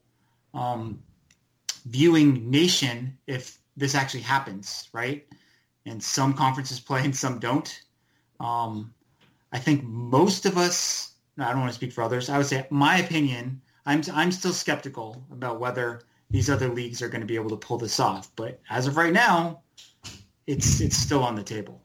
um, 0.54 1.02
viewing 1.86 2.50
nation 2.50 3.18
if 3.28 3.60
this 3.78 3.96
actually 3.96 4.22
happens, 4.22 4.90
right? 4.92 5.26
And 5.86 6.04
some 6.04 6.34
conferences 6.34 6.80
play 6.80 7.06
and 7.06 7.16
some 7.16 7.40
don't. 7.40 7.82
Um, 8.40 8.94
I 9.52 9.60
think 9.60 9.84
most 9.84 10.46
of 10.46 10.58
us, 10.58 11.14
no, 11.38 11.46
I 11.46 11.52
don't 11.52 11.62
want 11.62 11.72
to 11.72 11.76
speak 11.76 11.94
for 11.94 12.04
others. 12.04 12.30
I 12.30 12.38
would 12.38 12.48
say 12.48 12.68
my 12.70 12.98
opinion, 12.98 13.62
I'm, 13.86 14.02
I'm 14.14 14.32
still 14.32 14.52
skeptical 14.52 15.24
about 15.32 15.60
whether 15.60 16.02
these 16.30 16.50
other 16.50 16.70
leagues 16.70 17.02
are 17.02 17.10
going 17.10 17.22
to 17.22 17.28
be 17.28 17.36
able 17.36 17.50
to 17.50 17.58
pull 17.58 17.78
this 17.78 18.00
off. 18.00 18.32
But 18.36 18.60
as 18.70 18.88
of 18.88 18.98
right 18.98 19.14
now, 19.14 19.62
it's 20.46 20.82
it's 20.82 20.98
still 20.98 21.24
on 21.24 21.36
the 21.36 21.44
table. 21.44 21.82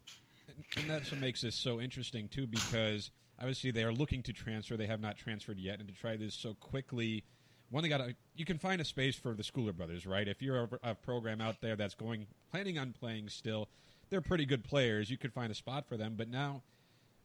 And 0.77 0.89
that's 0.89 1.11
what 1.11 1.21
makes 1.21 1.43
this 1.43 1.55
so 1.55 1.81
interesting 1.81 2.29
too, 2.29 2.47
because 2.47 3.11
obviously 3.39 3.71
they 3.71 3.85
are 3.85 3.93
looking 3.93 4.23
to 4.23 4.33
transfer. 4.33 4.77
They 4.77 4.87
have 4.87 5.01
not 5.01 5.17
transferred 5.17 5.59
yet, 5.59 5.81
and 5.81 5.89
to 5.89 5.95
try 5.95 6.17
this 6.17 6.35
so 6.35 6.55
quickly. 6.55 7.25
One, 7.71 7.83
they 7.83 7.89
got 7.89 8.03
you 8.35 8.45
can 8.45 8.59
find 8.59 8.81
a 8.81 8.85
space 8.85 9.17
for 9.17 9.35
the 9.35 9.43
Schooler 9.43 9.75
brothers, 9.75 10.07
right? 10.07 10.27
If 10.27 10.43
you're 10.43 10.69
a, 10.83 10.91
a 10.91 10.95
program 10.95 11.41
out 11.41 11.61
there 11.61 11.77
that's 11.77 11.95
going 11.95 12.27
planning 12.51 12.79
on 12.79 12.93
playing 12.93 13.29
still, 13.29 13.69
they're 14.11 14.21
pretty 14.21 14.45
good 14.45 14.65
players. 14.65 15.11
You 15.11 15.17
could 15.17 15.33
find 15.33 15.51
a 15.51 15.55
spot 15.55 15.87
for 15.89 15.97
them. 15.97 16.15
But 16.17 16.29
now, 16.29 16.63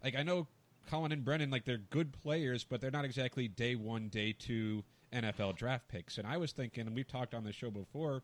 like 0.04 0.16
I 0.16 0.24
know 0.24 0.48
Colin 0.90 1.12
and 1.12 1.24
Brennan, 1.24 1.50
like 1.50 1.66
they're 1.66 1.78
good 1.78 2.14
players, 2.14 2.64
but 2.64 2.80
they're 2.80 2.92
not 2.92 3.06
exactly 3.06 3.48
day 3.48 3.76
one, 3.76 4.08
day 4.08 4.34
two 4.38 4.84
NFL 5.14 5.56
draft 5.56 5.88
picks. 5.88 6.18
And 6.18 6.28
I 6.28 6.38
was 6.38 6.52
thinking, 6.52 6.88
and 6.88 6.96
we've 6.96 7.08
talked 7.08 7.34
on 7.34 7.44
the 7.44 7.54
show 7.54 7.70
before, 7.72 8.24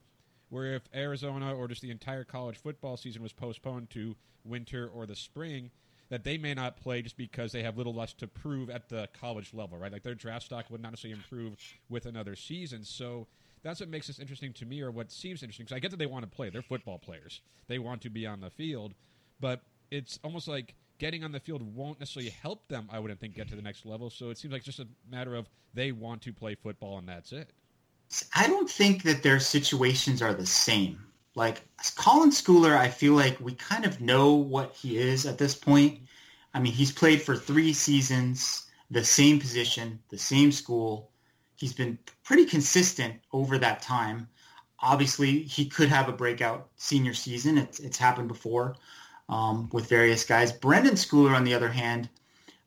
where 0.50 0.76
if 0.76 0.84
Arizona 0.94 1.56
or 1.56 1.68
just 1.68 1.82
the 1.82 1.92
entire 1.92 2.24
college 2.24 2.58
football 2.58 2.98
season 2.98 3.24
was 3.24 3.34
postponed 3.34 3.90
to 3.92 4.16
winter 4.46 4.88
or 4.88 5.06
the 5.06 5.16
spring, 5.16 5.72
that 6.10 6.24
they 6.24 6.38
may 6.38 6.54
not 6.54 6.78
play 6.78 7.02
just 7.02 7.18
because 7.18 7.52
they 7.52 7.64
have 7.64 7.78
little 7.78 7.94
less 7.94 8.14
to 8.14 8.28
prove 8.28 8.70
at 8.70 8.90
the 8.90 9.08
college 9.20 9.54
level, 9.54 9.78
right? 9.78 9.92
Like 9.92 10.04
their 10.04 10.14
draft 10.14 10.46
stock 10.46 10.70
would 10.70 10.82
not 10.82 10.92
necessarily 10.92 11.18
improve 11.18 11.56
with 11.90 12.06
another 12.06 12.36
season. 12.36 12.84
So 12.84 13.28
that's 13.64 13.80
what 13.80 13.90
makes 13.90 14.08
this 14.08 14.20
interesting 14.20 14.54
to 14.54 14.66
me, 14.66 14.82
or 14.82 14.92
what 14.92 15.12
seems 15.12 15.42
interesting. 15.42 15.66
Because 15.66 15.76
I 15.76 15.80
get 15.80 15.92
that 15.92 15.98
they 15.98 16.06
want 16.06 16.24
to 16.24 16.36
play; 16.36 16.50
they're 16.50 16.62
football 16.62 17.00
players; 17.00 17.42
they 17.68 17.80
want 17.80 18.02
to 18.02 18.10
be 18.10 18.28
on 18.28 18.42
the 18.42 18.50
field, 18.50 18.94
but 19.40 19.62
it's 19.90 20.20
almost 20.24 20.48
like 20.48 20.76
getting 21.04 21.26
on 21.26 21.34
the 21.34 21.40
field 21.42 21.62
won't 21.76 22.00
necessarily 22.00 22.30
help 22.30 22.66
them. 22.70 22.88
I 22.90 22.98
wouldn't 22.98 23.20
think 23.20 23.36
get 23.36 23.50
to 23.50 23.58
the 23.58 23.62
next 23.62 23.86
level. 23.86 24.10
So 24.10 24.30
it 24.30 24.38
seems 24.38 24.54
like 24.54 24.64
just 24.64 24.80
a 24.80 24.88
matter 25.12 25.36
of 25.36 25.50
they 25.74 25.92
want 25.92 26.22
to 26.22 26.32
play 26.32 26.56
football 26.56 26.98
and 26.98 27.10
that's 27.10 27.34
it. 27.34 27.50
I 28.34 28.48
don't 28.48 28.70
think 28.70 29.04
that 29.04 29.22
their 29.22 29.42
situations 29.42 30.22
are 30.22 30.34
the 30.34 30.46
same. 30.46 31.04
Like 31.36 31.62
Colin 31.98 32.30
Schooler, 32.30 32.78
I 32.78 32.88
feel 32.88 33.16
like 33.16 33.38
we 33.42 33.54
kind 33.54 33.84
of 33.84 34.00
know 34.00 34.34
what 34.36 34.76
he 34.76 34.98
is 34.98 35.26
at 35.26 35.38
this 35.38 35.56
point. 35.56 36.00
I 36.54 36.62
mean, 36.62 36.72
he's 36.72 36.94
played 36.94 37.22
for 37.22 37.36
three 37.36 37.74
seasons, 37.74 38.68
the 38.90 39.04
same 39.04 39.42
position, 39.42 40.00
the 40.10 40.18
same 40.18 40.54
school. 40.54 41.12
He's 41.58 41.74
been 41.74 42.00
pretty 42.24 42.46
consistent 42.46 43.16
over 43.34 43.58
that 43.58 43.82
time. 43.82 44.30
Obviously, 44.80 45.44
he 45.44 45.66
could 45.66 45.90
have 45.90 46.08
a 46.08 46.14
breakout 46.14 46.70
senior 46.78 47.14
season. 47.14 47.58
It's, 47.58 47.82
it's 47.82 47.98
happened 47.98 48.30
before 48.30 48.78
um, 49.30 49.70
with 49.72 49.90
various 49.90 50.24
guys. 50.24 50.52
Brenden 50.52 50.94
Schooler, 50.94 51.36
on 51.36 51.44
the 51.44 51.54
other 51.54 51.70
hand, 51.70 52.10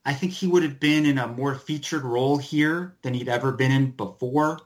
I 0.05 0.15
think 0.15 0.33
he 0.33 0.47
would 0.47 0.63
have 0.63 0.79
been 0.79 1.05
in 1.05 1.19
a 1.19 1.27
more 1.27 1.55
featured 1.55 2.03
role 2.03 2.39
here 2.39 2.95
than 3.03 3.15
he'd 3.15 3.29
ever 3.29 3.53
been 3.53 3.73
in 3.73 3.91
before. 3.91 4.61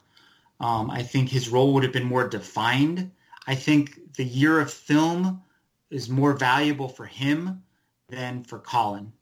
Um, 0.60 0.90
I 0.90 1.02
think 1.02 1.30
his 1.30 1.48
role 1.48 1.72
would 1.74 1.82
have 1.82 1.92
been 1.92 2.04
more 2.04 2.28
defined. 2.28 3.10
I 3.46 3.54
think 3.54 4.14
the 4.16 4.24
year 4.24 4.60
of 4.60 4.70
film 4.70 5.42
is 5.90 6.08
more 6.08 6.34
valuable 6.34 6.88
for 6.88 7.06
him 7.06 7.62
than 8.08 8.44
for 8.44 8.58
Colin. 8.58 9.12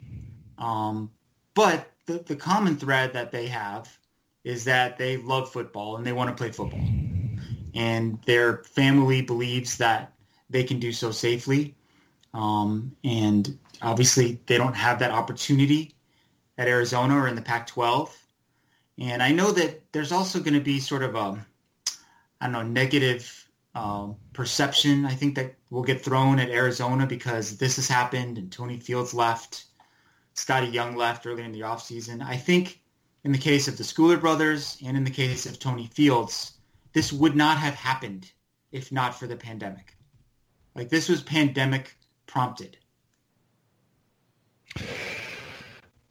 Um, 0.57 1.09
but 1.53 1.91
the, 2.05 2.19
the 2.19 2.35
common 2.35 2.75
thread 2.75 3.13
that 3.13 3.31
they 3.31 3.47
have 3.47 3.97
is 4.43 4.65
that 4.65 4.97
they 4.97 5.17
love 5.17 5.51
football 5.51 5.97
and 5.97 6.05
they 6.05 6.13
want 6.13 6.29
to 6.29 6.35
play 6.35 6.51
football. 6.51 6.83
And 7.73 8.21
their 8.25 8.63
family 8.63 9.21
believes 9.21 9.77
that 9.77 10.13
they 10.49 10.63
can 10.63 10.79
do 10.79 10.91
so 10.91 11.11
safely. 11.11 11.75
Um, 12.33 12.95
and 13.03 13.57
obviously 13.81 14.39
they 14.45 14.57
don't 14.57 14.75
have 14.75 14.99
that 14.99 15.11
opportunity 15.11 15.95
at 16.57 16.67
Arizona 16.67 17.15
or 17.15 17.27
in 17.27 17.35
the 17.35 17.41
Pac-12. 17.41 18.09
And 18.99 19.23
I 19.23 19.31
know 19.31 19.51
that 19.51 19.91
there's 19.91 20.11
also 20.11 20.39
going 20.39 20.53
to 20.53 20.59
be 20.59 20.79
sort 20.79 21.03
of 21.03 21.15
a, 21.15 21.45
I 22.41 22.45
don't 22.45 22.51
know, 22.51 22.63
negative 22.63 23.47
uh, 23.73 24.09
perception. 24.33 25.05
I 25.05 25.13
think 25.13 25.35
that 25.35 25.55
will 25.69 25.83
get 25.83 26.03
thrown 26.03 26.39
at 26.39 26.49
Arizona 26.49 27.07
because 27.07 27.57
this 27.57 27.77
has 27.77 27.87
happened 27.87 28.37
and 28.37 28.51
Tony 28.51 28.77
Fields 28.79 29.13
left, 29.13 29.65
Scottie 30.33 30.67
Young 30.67 30.95
left 30.95 31.25
early 31.25 31.43
in 31.43 31.51
the 31.51 31.61
offseason. 31.61 32.21
I 32.21 32.35
think 32.35 32.81
in 33.23 33.31
the 33.31 33.37
case 33.37 33.67
of 33.67 33.77
the 33.77 33.83
Schooler 33.83 34.19
brothers 34.19 34.77
and 34.85 34.97
in 34.97 35.03
the 35.03 35.11
case 35.11 35.45
of 35.45 35.59
Tony 35.59 35.87
Fields, 35.87 36.53
this 36.93 37.13
would 37.13 37.35
not 37.35 37.57
have 37.57 37.75
happened 37.75 38.31
if 38.71 38.91
not 38.91 39.17
for 39.17 39.27
the 39.27 39.35
pandemic. 39.35 39.95
Like 40.75 40.89
this 40.89 41.09
was 41.09 41.21
pandemic 41.21 41.95
prompted. 42.29 42.77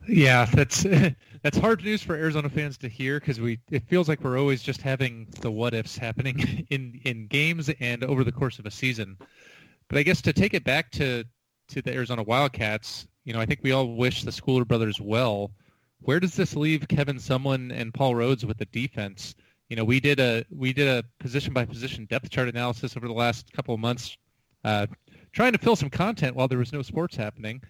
Yeah, 0.09 0.46
that's 0.46 0.83
that's 1.42 1.59
hard 1.59 1.85
news 1.85 2.02
for 2.02 2.14
Arizona 2.14 2.48
fans 2.48 2.76
to 2.78 2.88
hear 2.88 3.20
because 3.20 3.40
we 3.40 3.61
it 3.70 3.85
feels 3.87 4.09
like 4.09 4.22
we're 4.22 4.38
always 4.38 4.62
just 4.62 4.83
having 4.83 5.28
the 5.40 5.50
what 5.50 5.74
ifs 5.74 5.96
happening 5.96 6.66
in 6.70 7.00
in 7.04 7.26
games 7.28 7.70
and 7.81 8.02
over 8.04 8.24
the 8.24 8.33
course 8.33 8.59
of 8.59 8.66
a 8.66 8.70
season. 8.70 9.16
But 9.88 9.98
I 9.98 10.02
guess 10.02 10.20
to 10.22 10.33
take 10.33 10.54
it 10.54 10.64
back 10.64 10.90
to 10.92 11.24
to 11.68 11.83
the 11.83 11.94
Arizona 11.94 12.22
Wildcats, 12.22 13.07
you 13.24 13.33
know, 13.33 13.40
I 13.40 13.46
think 13.46 13.61
we 13.62 13.72
all 13.72 13.94
wish 13.94 14.24
the 14.24 14.31
Schooler 14.31 14.66
brothers 14.66 15.00
well. 15.00 15.52
Where 16.00 16.20
does 16.20 16.35
this 16.35 16.57
leave 16.57 16.88
Kevin 16.88 17.16
Sumlin 17.16 17.72
and 17.72 17.92
Paul 17.92 18.14
Rhoads 18.14 18.44
with 18.44 18.57
the 18.59 18.66
defense? 18.66 19.35
You 19.68 19.76
know, 19.76 19.85
we 19.85 20.00
did 20.00 20.18
a 20.18 20.44
we 20.50 20.72
did 20.72 20.88
a 20.88 21.04
position 21.20 21.52
by 21.52 21.66
position 21.66 22.07
depth 22.07 22.31
chart 22.31 22.48
analysis 22.48 22.96
over 22.96 23.07
the 23.07 23.12
last 23.12 23.52
couple 23.52 23.74
of 23.74 23.81
months, 23.81 24.16
uh, 24.64 24.87
trying 25.33 25.53
to 25.53 25.59
fill 25.59 25.77
some 25.77 25.91
content 25.91 26.35
while 26.35 26.49
there 26.49 26.59
was 26.59 26.73
no 26.73 26.83
sports 26.83 27.17
happening. 27.17 27.62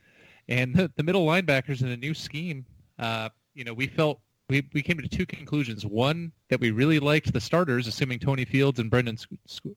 And 0.48 0.74
the, 0.74 0.90
the 0.96 1.02
middle 1.02 1.26
linebackers 1.26 1.82
in 1.82 1.88
a 1.88 1.96
new 1.96 2.14
scheme, 2.14 2.64
uh, 2.98 3.28
you 3.54 3.64
know, 3.64 3.74
we 3.74 3.86
felt 3.86 4.20
we, 4.48 4.66
we 4.72 4.82
came 4.82 4.98
to 4.98 5.08
two 5.08 5.26
conclusions. 5.26 5.84
One, 5.84 6.32
that 6.48 6.60
we 6.60 6.70
really 6.70 6.98
liked 6.98 7.32
the 7.32 7.40
starters, 7.40 7.86
assuming 7.86 8.18
Tony 8.18 8.46
Fields 8.46 8.78
and 8.78 8.90
Brenden 8.90 9.22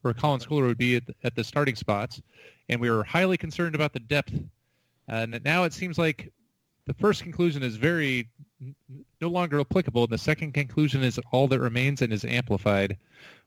or 0.03 0.13
Colin 0.13 0.39
Schooler 0.39 0.67
would 0.67 0.77
be 0.77 0.95
at 0.95 1.05
the, 1.05 1.15
at 1.23 1.35
the 1.35 1.43
starting 1.43 1.75
spots, 1.75 2.21
and 2.69 2.79
we 2.79 2.89
were 2.89 3.03
highly 3.03 3.37
concerned 3.37 3.75
about 3.75 3.91
the 3.91 3.99
depth. 3.99 4.33
And 5.09 5.41
now 5.43 5.65
it 5.65 5.73
seems 5.73 5.97
like 5.97 6.31
the 6.85 6.93
first 6.93 7.23
conclusion 7.23 7.63
is 7.63 7.75
very 7.75 8.29
no 9.19 9.27
longer 9.27 9.59
applicable, 9.59 10.03
and 10.03 10.11
the 10.11 10.17
second 10.17 10.53
conclusion 10.53 11.03
is 11.03 11.19
all 11.31 11.47
that 11.49 11.59
remains 11.59 12.01
and 12.01 12.13
is 12.13 12.23
amplified. 12.23 12.97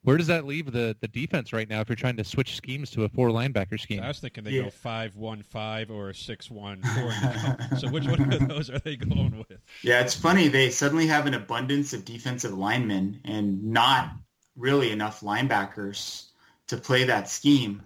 Where 0.05 0.17
does 0.19 0.27
that 0.29 0.45
leave 0.47 0.71
the, 0.71 0.95
the 1.01 1.09
defense 1.09 1.53
right 1.53 1.69
now 1.69 1.81
if 1.81 1.89
you're 1.89 1.97
trying 1.97 2.17
to 2.19 2.25
switch 2.25 2.57
schemes 2.57 2.91
to 2.91 3.05
a 3.05 3.09
four 3.09 3.31
linebacker 3.31 3.81
scheme? 3.81 4.03
I 4.03 4.09
was 4.09 4.21
thinking 4.21 4.45
they 4.45 4.51
Yeah. 4.53 4.65
go 4.65 4.71
five 4.71 5.17
one 5.17 5.43
five 5.43 5.91
or 5.91 6.13
six 6.13 6.51
one 6.51 6.83
four. 6.95 7.79
so 7.79 7.89
which 7.91 8.07
one 8.07 8.33
of 8.33 8.49
those 8.49 8.71
are 8.71 8.79
they 8.79 8.97
going 8.97 9.37
with? 9.39 9.59
Yeah, 9.83 10.01
it's 10.01 10.15
funny. 10.15 10.49
They 10.49 10.71
suddenly 10.71 11.07
have 11.07 11.27
an 11.27 11.35
abundance 11.35 11.93
of 11.95 12.05
defensive 12.05 12.53
linemen 12.53 13.21
and 13.25 13.65
not 13.65 14.11
really 14.57 14.91
enough 14.93 15.21
linebackers 15.21 16.27
to 16.69 16.77
play 16.77 17.05
that 17.05 17.29
scheme. 17.29 17.83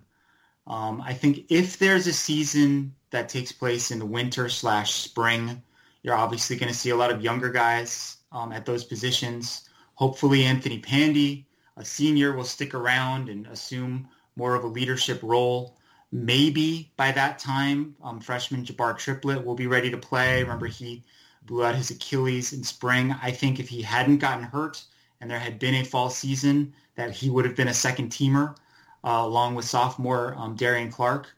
Um, 0.66 1.00
I 1.00 1.14
think 1.14 1.46
if 1.48 1.78
there's 1.78 2.07
a 2.07 2.12
season 2.12 2.94
that 3.11 3.28
takes 3.28 3.52
place 3.52 3.90
in 3.90 3.98
the 4.00 4.07
winter 4.07 4.48
slash 4.48 4.92
spring, 4.92 5.62
you're 6.02 6.14
obviously 6.14 6.57
going 6.57 6.70
to 6.72 6.78
see 6.78 6.90
a 6.90 6.96
lot 6.96 7.11
of 7.11 7.22
younger 7.22 7.48
guys 7.50 8.18
um, 8.33 8.52
at 8.52 8.66
those 8.66 8.85
positions. 8.85 9.68
Hopefully, 9.94 10.44
Anthony 10.44 10.78
Pandy, 10.78 11.46
a 11.79 11.85
senior, 11.85 12.35
will 12.37 12.45
stick 12.45 12.75
around 12.75 13.29
and 13.29 13.47
assume 13.47 14.09
more 14.37 14.55
of 14.55 14.64
a 14.64 14.69
leadership 14.69 15.21
role. 15.23 15.77
Maybe 16.11 16.93
by 16.97 17.12
that 17.12 17.38
time, 17.38 17.95
um, 18.03 18.21
freshman 18.21 18.64
Jabbar 18.64 18.99
Triplett 18.99 19.45
will 19.45 19.55
be 19.55 19.67
ready 19.67 19.91
to 19.91 19.99
play. 19.99 20.43
Remember, 20.43 20.67
he 20.67 21.05
blew 21.43 21.64
out 21.64 21.75
his 21.75 21.91
Achilles 21.91 22.53
in 22.53 22.64
spring. 22.64 23.14
I 23.23 23.31
think 23.31 23.61
if 23.61 23.69
he 23.69 23.83
hadn't 23.83 24.19
gotten 24.19 24.45
hurt 24.45 24.83
and 25.21 25.31
there 25.31 25.38
had 25.38 25.59
been 25.59 25.75
a 25.75 25.85
fall 25.85 26.11
season, 26.11 26.73
that 26.95 27.11
he 27.11 27.31
would 27.31 27.45
have 27.45 27.57
been 27.57 27.69
a 27.69 27.75
second 27.75 28.11
teamer 28.11 28.57
uh, 29.05 29.23
along 29.23 29.55
with 29.55 29.64
sophomore 29.64 30.35
um, 30.37 30.57
Darian 30.57 30.91
Clark. 30.91 31.29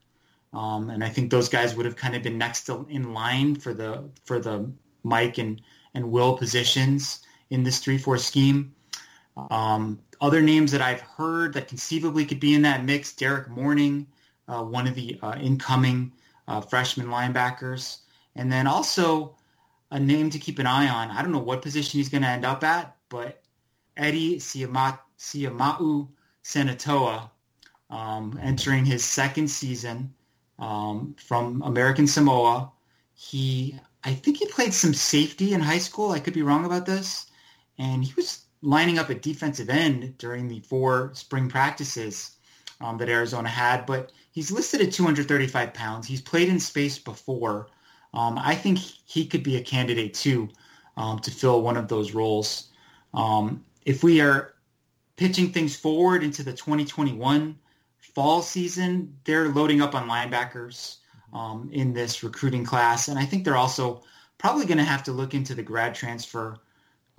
Um, 0.52 0.90
and 0.90 1.04
I 1.04 1.08
think 1.08 1.30
those 1.30 1.48
guys 1.48 1.76
would 1.76 1.86
have 1.86 1.96
kind 1.96 2.16
of 2.16 2.22
been 2.22 2.38
next 2.38 2.68
in 2.68 3.12
line 3.12 3.54
for 3.54 3.72
the 3.72 4.04
for 4.24 4.40
the 4.40 4.70
Mike 5.04 5.38
and 5.38 5.60
and 5.94 6.10
Will 6.10 6.36
positions 6.36 7.20
in 7.50 7.62
this 7.62 7.78
three 7.78 7.98
four 7.98 8.18
scheme. 8.18 8.74
Um, 9.50 10.00
other 10.20 10.42
names 10.42 10.72
that 10.72 10.82
I've 10.82 11.00
heard 11.00 11.54
that 11.54 11.68
conceivably 11.68 12.26
could 12.26 12.40
be 12.40 12.54
in 12.54 12.62
that 12.62 12.84
mix: 12.84 13.12
Derrick 13.12 13.48
Mourning, 13.48 14.06
uh, 14.48 14.62
one 14.62 14.86
of 14.86 14.94
the 14.94 15.18
uh, 15.22 15.36
incoming 15.40 16.12
uh, 16.48 16.60
freshman 16.60 17.06
linebackers, 17.06 17.98
and 18.34 18.50
then 18.50 18.66
also 18.66 19.36
a 19.90 19.98
name 19.98 20.30
to 20.30 20.38
keep 20.38 20.58
an 20.58 20.66
eye 20.66 20.88
on. 20.88 21.10
I 21.10 21.22
don't 21.22 21.32
know 21.32 21.38
what 21.38 21.62
position 21.62 21.98
he's 21.98 22.08
going 22.08 22.22
to 22.22 22.28
end 22.28 22.44
up 22.44 22.62
at, 22.62 22.96
but 23.08 23.42
Eddie 23.96 24.36
Siama- 24.38 24.98
Siamau 25.18 26.08
Senatoa, 26.42 27.30
um, 27.90 28.38
entering 28.42 28.84
his 28.84 29.04
second 29.04 29.48
season 29.48 30.14
um, 30.58 31.14
from 31.18 31.62
American 31.62 32.06
Samoa. 32.06 32.70
He, 33.14 33.78
I 34.04 34.14
think 34.14 34.38
he 34.38 34.46
played 34.46 34.72
some 34.72 34.94
safety 34.94 35.52
in 35.52 35.60
high 35.60 35.78
school. 35.78 36.12
I 36.12 36.20
could 36.20 36.34
be 36.34 36.42
wrong 36.42 36.64
about 36.64 36.86
this. 36.86 37.26
And 37.78 38.04
he 38.04 38.12
was 38.14 38.44
lining 38.62 38.98
up 38.98 39.10
at 39.10 39.22
defensive 39.22 39.70
end 39.70 40.16
during 40.18 40.48
the 40.48 40.60
four 40.60 41.10
spring 41.14 41.48
practices 41.48 42.36
um, 42.80 42.98
that 42.98 43.08
Arizona 43.08 43.48
had. 43.48 43.86
But 43.86 44.12
he's 44.32 44.50
listed 44.50 44.80
at 44.80 44.92
235 44.92 45.74
pounds. 45.74 46.06
He's 46.06 46.20
played 46.20 46.48
in 46.48 46.60
space 46.60 46.98
before. 46.98 47.68
Um, 48.12 48.38
I 48.38 48.54
think 48.54 48.78
he 48.78 49.26
could 49.26 49.42
be 49.42 49.56
a 49.56 49.62
candidate 49.62 50.14
too 50.14 50.48
um, 50.96 51.18
to 51.20 51.30
fill 51.30 51.62
one 51.62 51.76
of 51.76 51.88
those 51.88 52.12
roles. 52.12 52.68
Um, 53.14 53.64
if 53.84 54.02
we 54.02 54.20
are 54.20 54.54
pitching 55.16 55.52
things 55.52 55.76
forward 55.76 56.22
into 56.22 56.42
the 56.42 56.52
2021 56.52 57.58
fall 57.98 58.42
season, 58.42 59.16
they're 59.24 59.48
loading 59.48 59.80
up 59.80 59.94
on 59.94 60.08
linebackers 60.08 60.96
um, 61.32 61.70
in 61.72 61.92
this 61.92 62.22
recruiting 62.22 62.64
class. 62.64 63.08
And 63.08 63.18
I 63.18 63.24
think 63.24 63.44
they're 63.44 63.56
also 63.56 64.02
probably 64.38 64.66
going 64.66 64.78
to 64.78 64.84
have 64.84 65.02
to 65.04 65.12
look 65.12 65.34
into 65.34 65.54
the 65.54 65.62
grad 65.62 65.94
transfer 65.94 66.58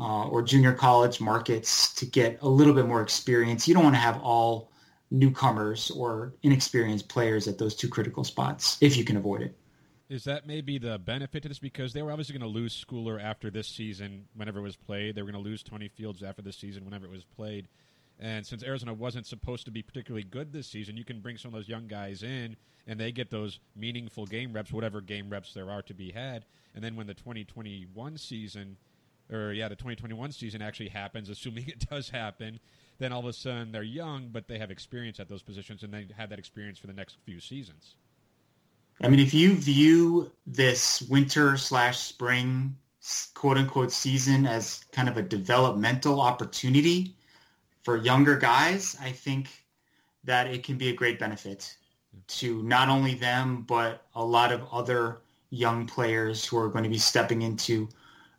uh, 0.02 0.28
or 0.28 0.42
junior 0.42 0.74
college 0.74 1.22
markets 1.22 1.94
to 1.94 2.08
get 2.08 2.40
a 2.42 2.50
little 2.50 2.74
bit 2.74 2.88
more 2.88 3.04
experience. 3.04 3.68
You 3.68 3.76
don't 3.76 3.84
want 3.84 3.96
to 3.96 4.02
have 4.02 4.20
all 4.22 4.72
newcomers 5.12 5.92
or 5.92 6.34
inexperienced 6.42 7.08
players 7.08 7.48
at 7.48 7.60
those 7.60 7.76
two 7.76 7.88
critical 7.88 8.24
spots 8.24 8.80
if 8.82 8.98
you 8.98 9.04
can 9.04 9.18
avoid 9.18 9.44
it. 9.44 9.56
Is 10.10 10.24
that 10.24 10.48
maybe 10.48 10.80
the 10.80 10.98
benefit 10.98 11.44
to 11.44 11.50
this? 11.50 11.60
Because 11.60 11.94
they 11.94 12.02
were 12.02 12.12
obviously 12.12 12.38
going 12.38 12.52
to 12.52 12.60
lose 12.60 12.84
Schooler 12.84 13.22
after 13.24 13.52
this 13.52 13.68
season, 13.68 14.26
whenever 14.36 14.60
it 14.60 14.64
was 14.64 14.76
played. 14.76 15.16
They 15.16 15.22
were 15.22 15.32
going 15.32 15.42
to 15.42 15.50
lose 15.50 15.62
Tony 15.62 15.88
Fields 15.88 16.24
after 16.24 16.42
this 16.42 16.58
season, 16.58 16.84
whenever 16.84 17.06
it 17.06 17.12
was 17.12 17.24
played. 17.24 17.68
And 18.20 18.46
since 18.46 18.64
Arizona 18.64 18.94
wasn't 18.94 19.28
supposed 19.28 19.66
to 19.66 19.72
be 19.72 19.82
particularly 19.82 20.24
good 20.24 20.52
this 20.52 20.68
season, 20.68 20.98
you 20.98 21.06
can 21.06 21.20
bring 21.22 21.38
some 21.38 21.50
of 21.50 21.54
those 21.54 21.70
young 21.70 21.88
guys 21.88 22.24
in, 22.24 22.58
and 22.88 23.00
they 23.00 23.12
get 23.12 23.30
those 23.30 23.60
meaningful 23.76 24.26
game 24.26 24.52
reps, 24.52 24.74
whatever 24.74 25.00
game 25.00 25.30
reps 25.30 25.54
there 25.54 25.70
are 25.70 25.82
to 25.84 25.94
be 25.94 26.12
had. 26.12 26.46
And 26.76 26.84
then 26.84 26.96
when 26.96 27.08
the 27.08 27.14
2021 27.14 28.18
season, 28.18 28.78
or 29.32 29.54
yeah, 29.54 29.68
the 29.68 29.76
2021 29.76 30.32
season 30.32 30.62
actually 30.62 30.90
happens, 30.90 31.30
assuming 31.30 31.66
it 31.68 31.88
does 31.90 32.10
happen, 32.10 32.60
then 33.00 33.12
all 33.12 33.22
of 33.22 33.26
a 33.26 33.34
sudden 33.34 33.72
they're 33.72 33.84
young, 33.84 34.30
but 34.32 34.48
they 34.48 34.60
have 34.60 34.72
experience 34.72 35.20
at 35.20 35.30
those 35.30 35.42
positions, 35.42 35.84
and 35.84 35.94
they 35.94 36.08
have 36.18 36.30
that 36.30 36.40
experience 36.40 36.78
for 36.78 36.88
the 36.88 36.94
next 36.94 37.18
few 37.26 37.40
seasons. 37.40 37.96
I 39.02 39.08
mean, 39.08 39.20
if 39.20 39.34
you 39.34 39.56
view 39.56 40.32
this 40.46 41.02
winter 41.04 41.58
slash 41.58 42.00
spring 42.00 42.76
quote 43.34 43.58
unquote 43.58 43.92
season 43.92 44.46
as 44.46 44.84
kind 44.92 45.10
of 45.10 45.18
a 45.18 45.24
developmental 45.24 46.22
opportunity 46.22 47.16
for 47.84 47.98
younger 47.98 48.38
guys, 48.38 48.96
I 49.02 49.12
think 49.12 49.50
that 50.24 50.48
it 50.48 50.64
can 50.64 50.78
be 50.78 50.90
a 50.90 50.94
great 50.94 51.18
benefit 51.18 51.76
to 52.28 52.62
not 52.62 52.90
only 52.90 53.16
them, 53.16 53.64
but 53.64 54.06
a 54.14 54.24
lot 54.24 54.52
of 54.52 54.68
other 54.72 55.22
young 55.50 55.88
players 55.88 56.46
who 56.46 56.58
are 56.58 56.70
going 56.70 56.84
to 56.84 56.90
be 56.90 57.00
stepping 57.00 57.42
into 57.42 57.90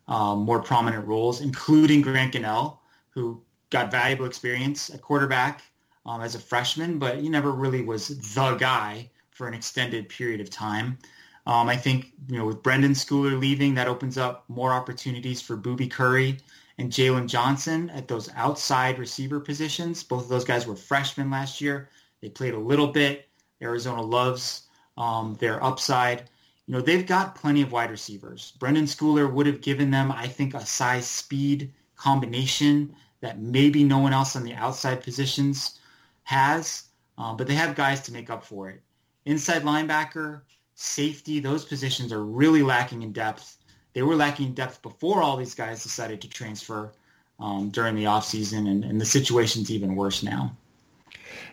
um, 0.07 0.39
more 0.39 0.61
prominent 0.61 1.05
roles, 1.07 1.41
including 1.41 2.01
Grant 2.01 2.33
Gunnell, 2.33 2.77
who 3.09 3.41
got 3.69 3.91
valuable 3.91 4.25
experience 4.25 4.89
at 4.89 5.01
quarterback 5.01 5.63
um, 6.05 6.21
as 6.21 6.35
a 6.35 6.39
freshman, 6.39 6.99
but 6.99 7.17
he 7.17 7.29
never 7.29 7.51
really 7.51 7.81
was 7.81 8.07
the 8.33 8.55
guy 8.55 9.09
for 9.31 9.47
an 9.47 9.53
extended 9.53 10.09
period 10.09 10.41
of 10.41 10.49
time. 10.49 10.97
Um, 11.45 11.67
I 11.67 11.75
think 11.75 12.11
you 12.29 12.37
know 12.37 12.45
with 12.45 12.63
Brenden 12.63 12.91
Schooler 12.91 13.39
leaving, 13.39 13.73
that 13.75 13.87
opens 13.87 14.17
up 14.17 14.45
more 14.47 14.71
opportunities 14.71 15.41
for 15.41 15.57
Boobie 15.57 15.91
Curry 15.91 16.37
and 16.77 16.91
Jalen 16.91 17.27
Johnson 17.27 17.89
at 17.91 18.07
those 18.07 18.29
outside 18.35 18.97
receiver 18.97 19.39
positions. 19.39 20.03
Both 20.03 20.23
of 20.23 20.29
those 20.29 20.45
guys 20.45 20.65
were 20.65 20.75
freshmen 20.75 21.29
last 21.29 21.61
year. 21.61 21.89
They 22.21 22.29
played 22.29 22.53
a 22.53 22.59
little 22.59 22.87
bit. 22.87 23.27
Arizona 23.61 24.01
loves 24.01 24.67
um, 24.97 25.35
their 25.39 25.63
upside. 25.63 26.29
You 26.67 26.73
know, 26.73 26.81
they've 26.81 27.05
got 27.05 27.35
plenty 27.35 27.61
of 27.61 27.71
wide 27.71 27.91
receivers. 27.91 28.53
Brenden 28.57 28.83
Schooler 28.83 29.31
would 29.31 29.45
have 29.45 29.61
given 29.61 29.91
them, 29.91 30.11
I 30.11 30.27
think, 30.27 30.53
a 30.53 30.65
size 30.65 31.05
speed 31.05 31.73
combination 31.95 32.95
that 33.19 33.39
maybe 33.39 33.83
no 33.83 33.99
one 33.99 34.13
else 34.13 34.35
on 34.35 34.43
the 34.43 34.53
outside 34.53 35.03
positions 35.03 35.79
has, 36.23 36.83
uh, 37.17 37.33
but 37.33 37.47
they 37.47 37.55
have 37.55 37.75
guys 37.75 38.01
to 38.01 38.13
make 38.13 38.29
up 38.29 38.43
for 38.43 38.69
it. 38.69 38.81
Inside 39.25 39.63
linebacker, 39.63 40.41
safety, 40.75 41.39
those 41.39 41.65
positions 41.65 42.11
are 42.11 42.23
really 42.23 42.63
lacking 42.63 43.01
in 43.01 43.11
depth. 43.11 43.57
They 43.93 44.01
were 44.01 44.15
lacking 44.15 44.47
in 44.47 44.53
depth 44.53 44.81
before 44.81 45.21
all 45.21 45.37
these 45.37 45.55
guys 45.55 45.83
decided 45.83 46.21
to 46.21 46.29
transfer 46.29 46.91
um, 47.39 47.69
during 47.69 47.95
the 47.95 48.05
offseason, 48.05 48.69
and, 48.69 48.83
and 48.83 48.99
the 48.99 49.05
situation's 49.05 49.71
even 49.71 49.95
worse 49.95 50.23
now. 50.23 50.55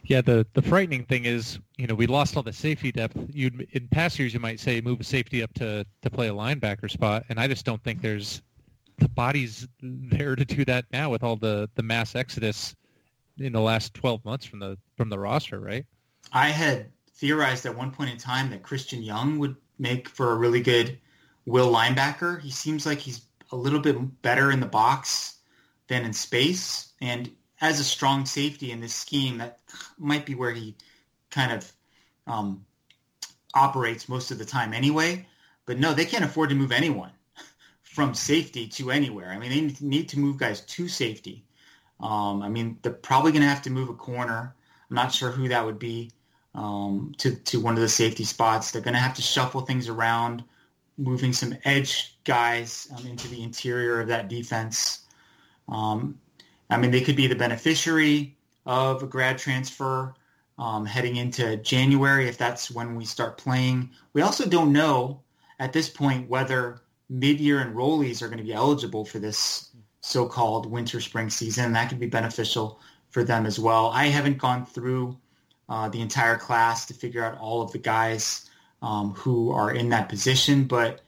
Yeah, 0.05 0.21
the 0.21 0.47
the 0.55 0.63
frightening 0.63 1.05
thing 1.05 1.25
is, 1.25 1.59
you 1.77 1.87
know, 1.87 1.95
we 1.95 2.07
lost 2.07 2.37
all 2.37 2.43
the 2.43 2.53
safety 2.53 2.93
depth. 2.93 3.17
You'd 3.33 3.69
in 3.73 3.89
past 3.89 4.19
years, 4.19 4.35
you 4.35 4.41
might 4.41 4.61
say 4.61 4.81
move 4.81 5.01
a 5.01 5.05
safety 5.05 5.43
up 5.43 5.53
to 5.55 5.85
to 6.03 6.11
play 6.11 6.29
a 6.29 6.35
linebacker 6.35 6.91
spot, 6.91 7.25
and 7.29 7.39
I 7.39 7.47
just 7.47 7.65
don't 7.65 7.83
think 7.83 8.03
there's 8.03 8.43
the 8.99 9.09
bodies 9.09 9.67
there 9.81 10.37
to 10.37 10.45
do 10.45 10.65
that 10.67 10.85
now 10.93 11.11
with 11.11 11.23
all 11.23 11.37
the 11.37 11.69
the 11.75 11.83
mass 11.83 12.15
exodus 12.15 12.75
in 13.39 13.53
the 13.53 13.61
last 13.61 13.95
12 13.95 14.25
months 14.25 14.47
from 14.47 14.59
the 14.59 14.79
from 14.97 15.09
the 15.09 15.19
roster, 15.19 15.59
right? 15.59 15.87
I 16.33 16.49
had 16.49 16.91
theorized 17.15 17.67
at 17.67 17.77
one 17.77 17.91
point 17.91 18.11
in 18.11 18.19
time 18.19 18.51
that 18.51 18.63
Christian 18.63 19.03
Young 19.03 19.39
would 19.39 19.57
make 19.79 20.09
for 20.09 20.33
a 20.33 20.37
really 20.37 20.61
good 20.61 20.99
will 21.47 21.73
linebacker. 21.73 22.41
He 22.41 22.51
seems 22.51 22.87
like 22.87 22.99
he's 22.99 23.23
a 23.51 23.57
little 23.57 23.81
bit 23.81 24.23
better 24.23 24.51
in 24.51 24.61
the 24.61 24.67
box 24.67 25.39
than 25.89 26.05
in 26.05 26.13
space, 26.13 26.93
and 27.01 27.31
as 27.61 27.81
a 27.81 27.85
strong 27.85 28.27
safety 28.27 28.73
in 28.73 28.81
this 28.81 28.95
scheme, 28.95 29.39
that 29.39 29.59
might 29.99 30.27
be 30.27 30.35
where 30.35 30.53
he 30.53 30.75
kind 31.31 31.53
of 31.53 31.73
um, 32.27 32.65
operates 33.55 34.09
most 34.09 34.31
of 34.31 34.39
the 34.39 34.45
time 34.45 34.73
anyway. 34.73 35.27
But 35.67 35.79
no, 35.79 35.93
they 35.93 36.07
can't 36.07 36.25
afford 36.25 36.49
to 36.51 36.55
move 36.55 36.73
anyone 36.73 37.13
from 37.83 38.15
safety 38.15 38.67
to 38.69 38.91
anywhere. 38.91 39.31
I 39.31 39.39
mean, 39.39 39.51
they 39.51 39.87
need 39.87 40.09
to 40.11 40.19
move 40.19 40.39
guys 40.39 40.63
to 40.63 40.89
safety. 40.89 41.45
Um, 42.01 42.43
I 42.43 42.49
mean, 42.49 42.79
they're 42.83 42.93
probably 42.93 43.33
going 43.33 43.43
to 43.43 43.49
have 43.49 43.63
to 43.63 43.71
move 43.71 43.91
a 43.91 43.95
corner. 43.95 44.55
I'm 44.89 44.97
not 44.97 45.13
sure 45.13 45.31
who 45.31 45.49
that 45.49 45.65
would 45.65 45.79
be 45.79 46.11
um, 46.55 47.15
to 47.19 47.37
to 47.37 47.61
one 47.61 47.75
of 47.75 47.81
the 47.81 47.89
safety 47.89 48.25
spots. 48.25 48.71
They're 48.71 48.83
going 48.83 48.95
to 48.95 49.01
have 49.01 49.15
to 49.17 49.23
shuffle 49.23 49.61
things 49.61 49.89
around, 49.89 50.43
moving 50.99 51.33
some 51.33 51.57
edge 51.65 52.17
guys 52.25 52.89
um, 52.97 53.07
into 53.07 53.29
the 53.29 53.43
interior 53.43 54.01
of 54.01 54.09
that 54.09 54.29
defense. 54.29 55.01
Um, 55.69 56.19
I 56.71 56.77
mean, 56.77 56.91
they 56.91 57.01
could 57.01 57.17
be 57.17 57.27
the 57.27 57.35
beneficiary 57.35 58.37
of 58.67 59.03
a 59.03 59.07
grad 59.07 59.39
transfer 59.39 60.15
um, 60.59 60.85
heading 60.87 61.17
into 61.17 61.57
January 61.57 62.29
if 62.29 62.37
that's 62.39 62.71
when 62.71 62.95
we 62.95 63.05
start 63.05 63.39
playing. 63.39 63.91
We 64.13 64.23
also 64.23 64.47
don't 64.49 64.73
know 64.73 65.23
at 65.59 65.73
this 65.73 65.89
point 65.89 66.29
whether 66.29 66.81
mid-year 67.09 67.59
enrollees 67.65 68.23
are 68.23 68.29
going 68.29 68.39
to 68.39 68.45
be 68.45 68.53
eligible 68.53 69.05
for 69.05 69.19
this 69.19 69.71
so-called 70.01 70.71
winter 70.71 71.01
spring 71.01 71.31
season. 71.31 71.73
That 71.73 71.89
could 71.89 71.99
be 72.01 72.07
beneficial 72.07 72.81
for 73.09 73.25
them 73.25 73.47
as 73.47 73.59
well. 73.59 73.91
I 73.91 74.07
haven't 74.07 74.39
gone 74.39 74.65
through 74.65 75.19
uh, 75.69 75.89
the 75.89 76.01
entire 76.01 76.37
class 76.37 76.87
to 76.87 76.95
figure 76.95 77.25
out 77.25 77.39
all 77.39 77.63
of 77.63 77.73
the 77.73 77.79
guys 77.79 78.49
um, 78.83 79.13
who 79.15 79.51
are 79.51 79.73
in 79.73 79.89
that 79.91 80.09
position, 80.09 80.65
but 80.65 81.01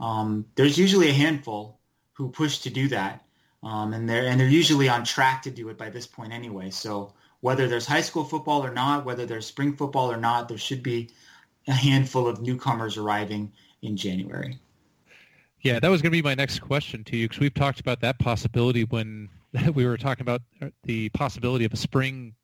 um, 0.00 0.46
there's 0.54 0.78
usually 0.78 1.10
a 1.10 1.14
handful 1.14 1.78
who 2.14 2.30
push 2.30 2.58
to 2.60 2.70
do 2.70 2.88
that. 2.88 3.24
Um, 3.62 3.92
and 3.92 4.08
they're 4.08 4.26
and 4.26 4.40
they're 4.40 4.48
usually 4.48 4.88
on 4.88 5.04
track 5.04 5.42
to 5.42 5.50
do 5.50 5.68
it 5.68 5.76
by 5.76 5.90
this 5.90 6.06
point 6.06 6.32
anyway. 6.32 6.70
So 6.70 7.12
whether 7.40 7.68
there's 7.68 7.86
high 7.86 8.00
school 8.00 8.24
football 8.24 8.64
or 8.64 8.72
not, 8.72 9.04
whether 9.04 9.26
there's 9.26 9.46
spring 9.46 9.74
football 9.76 10.10
or 10.10 10.16
not, 10.16 10.48
there 10.48 10.58
should 10.58 10.82
be 10.82 11.10
a 11.68 11.72
handful 11.72 12.26
of 12.26 12.40
newcomers 12.40 12.96
arriving 12.96 13.52
in 13.82 13.96
January. 13.96 14.58
Yeah, 15.62 15.78
that 15.78 15.88
was 15.88 16.00
going 16.00 16.10
to 16.10 16.16
be 16.16 16.22
my 16.22 16.34
next 16.34 16.60
question 16.60 17.04
to 17.04 17.16
you 17.16 17.28
because 17.28 17.40
we've 17.40 17.54
talked 17.54 17.80
about 17.80 18.00
that 18.00 18.18
possibility 18.18 18.84
when 18.84 19.28
we 19.74 19.84
were 19.84 19.98
talking 19.98 20.22
about 20.22 20.42
the 20.84 21.10
possibility 21.10 21.64
of 21.64 21.72
a 21.72 21.76
spring 21.76 22.34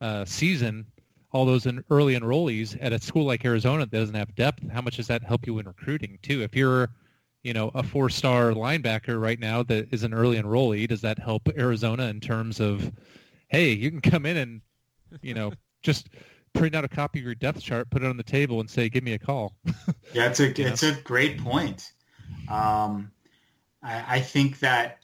uh, 0.00 0.24
season. 0.24 0.86
All 1.32 1.46
those 1.46 1.66
early 1.90 2.14
enrollees 2.14 2.76
at 2.80 2.92
a 2.92 3.00
school 3.00 3.24
like 3.24 3.44
Arizona 3.44 3.86
that 3.86 3.90
doesn't 3.90 4.14
have 4.14 4.34
depth, 4.34 4.70
how 4.70 4.82
much 4.82 4.96
does 4.96 5.06
that 5.06 5.22
help 5.22 5.46
you 5.46 5.58
in 5.58 5.66
recruiting 5.66 6.18
too? 6.22 6.42
If 6.42 6.54
you're 6.54 6.90
you 7.42 7.52
know, 7.52 7.70
a 7.74 7.82
four-star 7.82 8.52
linebacker 8.52 9.20
right 9.20 9.38
now 9.38 9.62
that 9.64 9.92
is 9.92 10.04
an 10.04 10.14
early 10.14 10.40
enrollee. 10.40 10.86
Does 10.86 11.00
that 11.00 11.18
help 11.18 11.48
Arizona 11.56 12.04
in 12.04 12.20
terms 12.20 12.60
of, 12.60 12.92
hey, 13.48 13.72
you 13.72 13.90
can 13.90 14.00
come 14.00 14.26
in 14.26 14.36
and, 14.36 14.60
you 15.22 15.34
know, 15.34 15.52
just 15.82 16.08
print 16.52 16.74
out 16.74 16.84
a 16.84 16.88
copy 16.88 17.18
of 17.18 17.24
your 17.24 17.34
depth 17.34 17.60
chart, 17.60 17.90
put 17.90 18.02
it 18.02 18.08
on 18.08 18.16
the 18.16 18.22
table, 18.22 18.60
and 18.60 18.70
say, 18.70 18.88
"Give 18.88 19.02
me 19.02 19.14
a 19.14 19.18
call." 19.18 19.54
yeah, 20.12 20.26
it's 20.26 20.40
a 20.40 20.60
it's 20.60 20.82
know? 20.82 20.90
a 20.90 20.94
great 21.02 21.38
point. 21.38 21.92
Um, 22.48 23.10
I, 23.82 24.16
I 24.16 24.20
think 24.20 24.60
that 24.60 24.98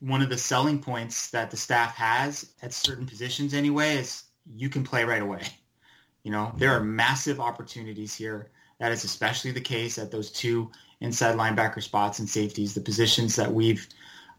one 0.00 0.22
of 0.22 0.28
the 0.28 0.36
selling 0.36 0.80
points 0.80 1.30
that 1.30 1.50
the 1.50 1.56
staff 1.56 1.94
has 1.94 2.52
at 2.62 2.72
certain 2.72 3.06
positions 3.06 3.54
anyway 3.54 3.96
is 3.96 4.24
you 4.54 4.68
can 4.68 4.84
play 4.84 5.04
right 5.04 5.22
away. 5.22 5.42
You 6.24 6.32
know, 6.32 6.52
there 6.56 6.72
are 6.72 6.80
massive 6.80 7.40
opportunities 7.40 8.14
here. 8.14 8.50
That 8.80 8.92
is 8.92 9.04
especially 9.04 9.52
the 9.52 9.60
case 9.60 9.98
at 9.98 10.10
those 10.10 10.30
two 10.30 10.70
inside 11.00 11.36
linebacker 11.36 11.82
spots 11.82 12.18
and 12.18 12.28
safeties, 12.28 12.74
the 12.74 12.80
positions 12.80 13.36
that 13.36 13.52
we've 13.52 13.86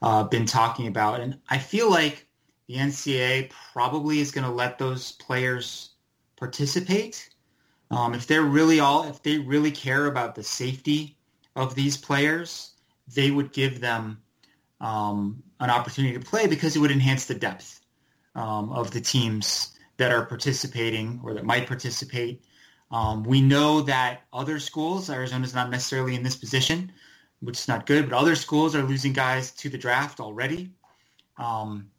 uh, 0.01 0.23
been 0.23 0.45
talking 0.45 0.87
about. 0.87 1.19
And 1.19 1.39
I 1.49 1.57
feel 1.57 1.89
like 1.89 2.25
the 2.67 2.75
NCAA 2.75 3.51
probably 3.73 4.19
is 4.19 4.31
going 4.31 4.45
to 4.45 4.51
let 4.51 4.77
those 4.77 5.13
players 5.13 5.91
participate. 6.37 7.29
Um, 7.91 8.13
if 8.13 8.27
they're 8.27 8.43
really 8.43 8.79
all, 8.79 9.07
if 9.07 9.23
they 9.23 9.39
really 9.39 9.71
care 9.71 10.05
about 10.05 10.35
the 10.35 10.43
safety 10.43 11.17
of 11.55 11.75
these 11.75 11.97
players, 11.97 12.75
they 13.13 13.31
would 13.31 13.51
give 13.51 13.79
them 13.79 14.21
um, 14.79 15.41
an 15.59 15.69
opportunity 15.69 16.17
to 16.17 16.23
play 16.23 16.47
because 16.47 16.75
it 16.75 16.79
would 16.79 16.91
enhance 16.91 17.25
the 17.25 17.35
depth 17.35 17.81
um, 18.35 18.71
of 18.71 18.91
the 18.91 19.01
teams 19.01 19.77
that 19.97 20.11
are 20.11 20.25
participating 20.25 21.19
or 21.23 21.33
that 21.33 21.43
might 21.43 21.67
participate 21.67 22.43
um, 22.91 23.23
we 23.23 23.41
know 23.41 23.81
that 23.81 24.21
other 24.33 24.59
schools, 24.59 25.09
Arizona 25.09 25.43
is 25.43 25.53
not 25.53 25.69
necessarily 25.69 26.15
in 26.15 26.23
this 26.23 26.35
position, 26.35 26.91
which 27.41 27.59
is 27.59 27.67
not 27.67 27.85
good, 27.85 28.09
but 28.09 28.17
other 28.17 28.35
schools 28.35 28.75
are 28.75 28.83
losing 28.83 29.13
guys 29.13 29.51
to 29.51 29.69
the 29.69 29.77
draft 29.77 30.19
already. 30.19 30.71
Um, 31.37 31.89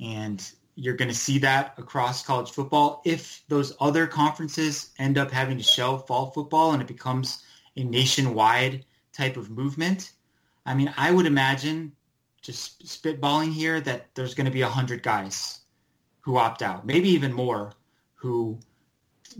and 0.00 0.50
you're 0.76 0.96
going 0.96 1.08
to 1.08 1.14
see 1.14 1.38
that 1.38 1.74
across 1.76 2.24
college 2.24 2.50
football. 2.50 3.02
If 3.04 3.42
those 3.48 3.76
other 3.80 4.06
conferences 4.06 4.90
end 4.98 5.18
up 5.18 5.30
having 5.30 5.58
to 5.58 5.62
shelve 5.62 6.06
fall 6.06 6.30
football 6.30 6.72
and 6.72 6.80
it 6.80 6.88
becomes 6.88 7.44
a 7.76 7.84
nationwide 7.84 8.84
type 9.12 9.36
of 9.36 9.50
movement, 9.50 10.12
I 10.64 10.74
mean, 10.74 10.92
I 10.96 11.10
would 11.10 11.26
imagine, 11.26 11.92
just 12.40 12.84
spitballing 12.86 13.52
here, 13.52 13.80
that 13.82 14.14
there's 14.14 14.34
going 14.34 14.46
to 14.46 14.50
be 14.50 14.62
100 14.62 15.02
guys 15.02 15.60
who 16.20 16.38
opt 16.38 16.62
out, 16.62 16.86
maybe 16.86 17.10
even 17.10 17.32
more, 17.32 17.72
who 18.14 18.58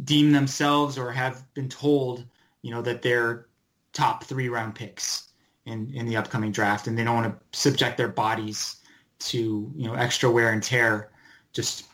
deem 0.05 0.33
themselves 0.33 0.99
or 0.99 1.11
have 1.13 1.43
been 1.55 1.69
told, 1.69 2.25
you 2.63 2.71
know, 2.71 2.83
that 2.83 3.03
they're 3.03 3.47
top 3.93 4.25
three 4.25 4.49
round 4.49 4.75
picks 4.75 5.29
in, 5.67 5.93
in 5.95 6.07
the 6.07 6.17
upcoming 6.17 6.53
draft 6.53 6.87
and 6.87 6.99
they 6.99 7.05
don't 7.05 7.17
want 7.17 7.35
to 7.53 7.59
subject 7.59 7.97
their 7.97 8.09
bodies 8.09 8.77
to, 9.19 9.71
you 9.77 9.87
know, 9.87 9.95
extra 9.95 10.31
wear 10.31 10.53
and 10.53 10.63
tear 10.63 11.11
just, 11.53 11.87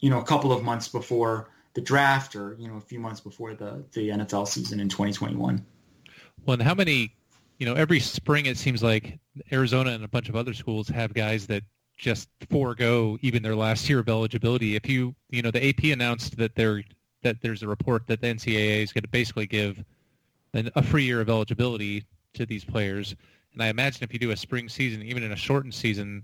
you 0.00 0.10
know, 0.10 0.20
a 0.20 0.24
couple 0.24 0.52
of 0.52 0.62
months 0.62 0.88
before 0.88 1.50
the 1.74 1.80
draft 1.80 2.36
or, 2.36 2.56
you 2.58 2.68
know, 2.68 2.76
a 2.76 2.80
few 2.80 3.00
months 3.00 3.20
before 3.20 3.54
the, 3.54 3.84
the 3.92 4.10
NFL 4.10 4.46
season 4.46 4.80
in 4.80 4.88
2021. 4.88 5.64
Well, 6.46 6.54
and 6.54 6.62
how 6.62 6.74
many, 6.74 7.14
you 7.58 7.66
know, 7.66 7.74
every 7.74 8.00
spring 8.00 8.46
it 8.46 8.58
seems 8.58 8.82
like 8.82 9.18
Arizona 9.52 9.90
and 9.90 10.04
a 10.04 10.08
bunch 10.08 10.28
of 10.28 10.36
other 10.36 10.54
schools 10.54 10.88
have 10.88 11.14
guys 11.14 11.46
that 11.46 11.62
just 11.96 12.28
forego 12.50 13.16
even 13.22 13.42
their 13.42 13.56
last 13.56 13.88
year 13.88 14.00
of 14.00 14.08
eligibility. 14.08 14.76
If 14.76 14.88
you, 14.88 15.14
you 15.30 15.42
know, 15.42 15.50
the 15.50 15.68
AP 15.68 15.84
announced 15.84 16.36
that 16.36 16.54
they're 16.54 16.82
that 17.24 17.40
there's 17.40 17.62
a 17.62 17.68
report 17.68 18.06
that 18.06 18.20
the 18.20 18.28
NCAA 18.28 18.82
is 18.82 18.92
going 18.92 19.02
to 19.02 19.08
basically 19.08 19.46
give 19.46 19.82
then 20.52 20.70
a 20.76 20.82
free 20.82 21.04
year 21.04 21.20
of 21.20 21.28
eligibility 21.28 22.04
to 22.34 22.46
these 22.46 22.64
players. 22.64 23.16
And 23.52 23.62
I 23.62 23.68
imagine 23.68 24.04
if 24.04 24.12
you 24.12 24.18
do 24.18 24.30
a 24.30 24.36
spring 24.36 24.68
season, 24.68 25.02
even 25.02 25.22
in 25.22 25.32
a 25.32 25.36
shortened 25.36 25.74
season, 25.74 26.22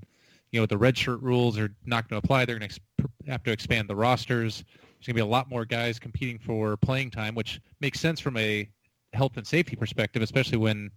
you 0.52 0.60
know, 0.60 0.66
the 0.66 0.76
redshirt 0.76 1.22
rules 1.22 1.58
are 1.58 1.74
not 1.84 2.08
going 2.08 2.20
to 2.20 2.24
apply. 2.24 2.44
They're 2.44 2.58
going 2.58 2.70
to 2.70 3.08
have 3.26 3.42
to 3.44 3.52
expand 3.52 3.88
the 3.88 3.96
rosters. 3.96 4.64
There's 4.68 5.06
going 5.06 5.14
to 5.14 5.14
be 5.14 5.20
a 5.20 5.26
lot 5.26 5.48
more 5.48 5.64
guys 5.64 5.98
competing 5.98 6.38
for 6.38 6.76
playing 6.76 7.10
time, 7.10 7.34
which 7.34 7.60
makes 7.80 8.00
sense 8.00 8.20
from 8.20 8.36
a 8.36 8.68
health 9.12 9.36
and 9.36 9.46
safety 9.46 9.76
perspective, 9.76 10.22
especially 10.22 10.58
when 10.58 10.90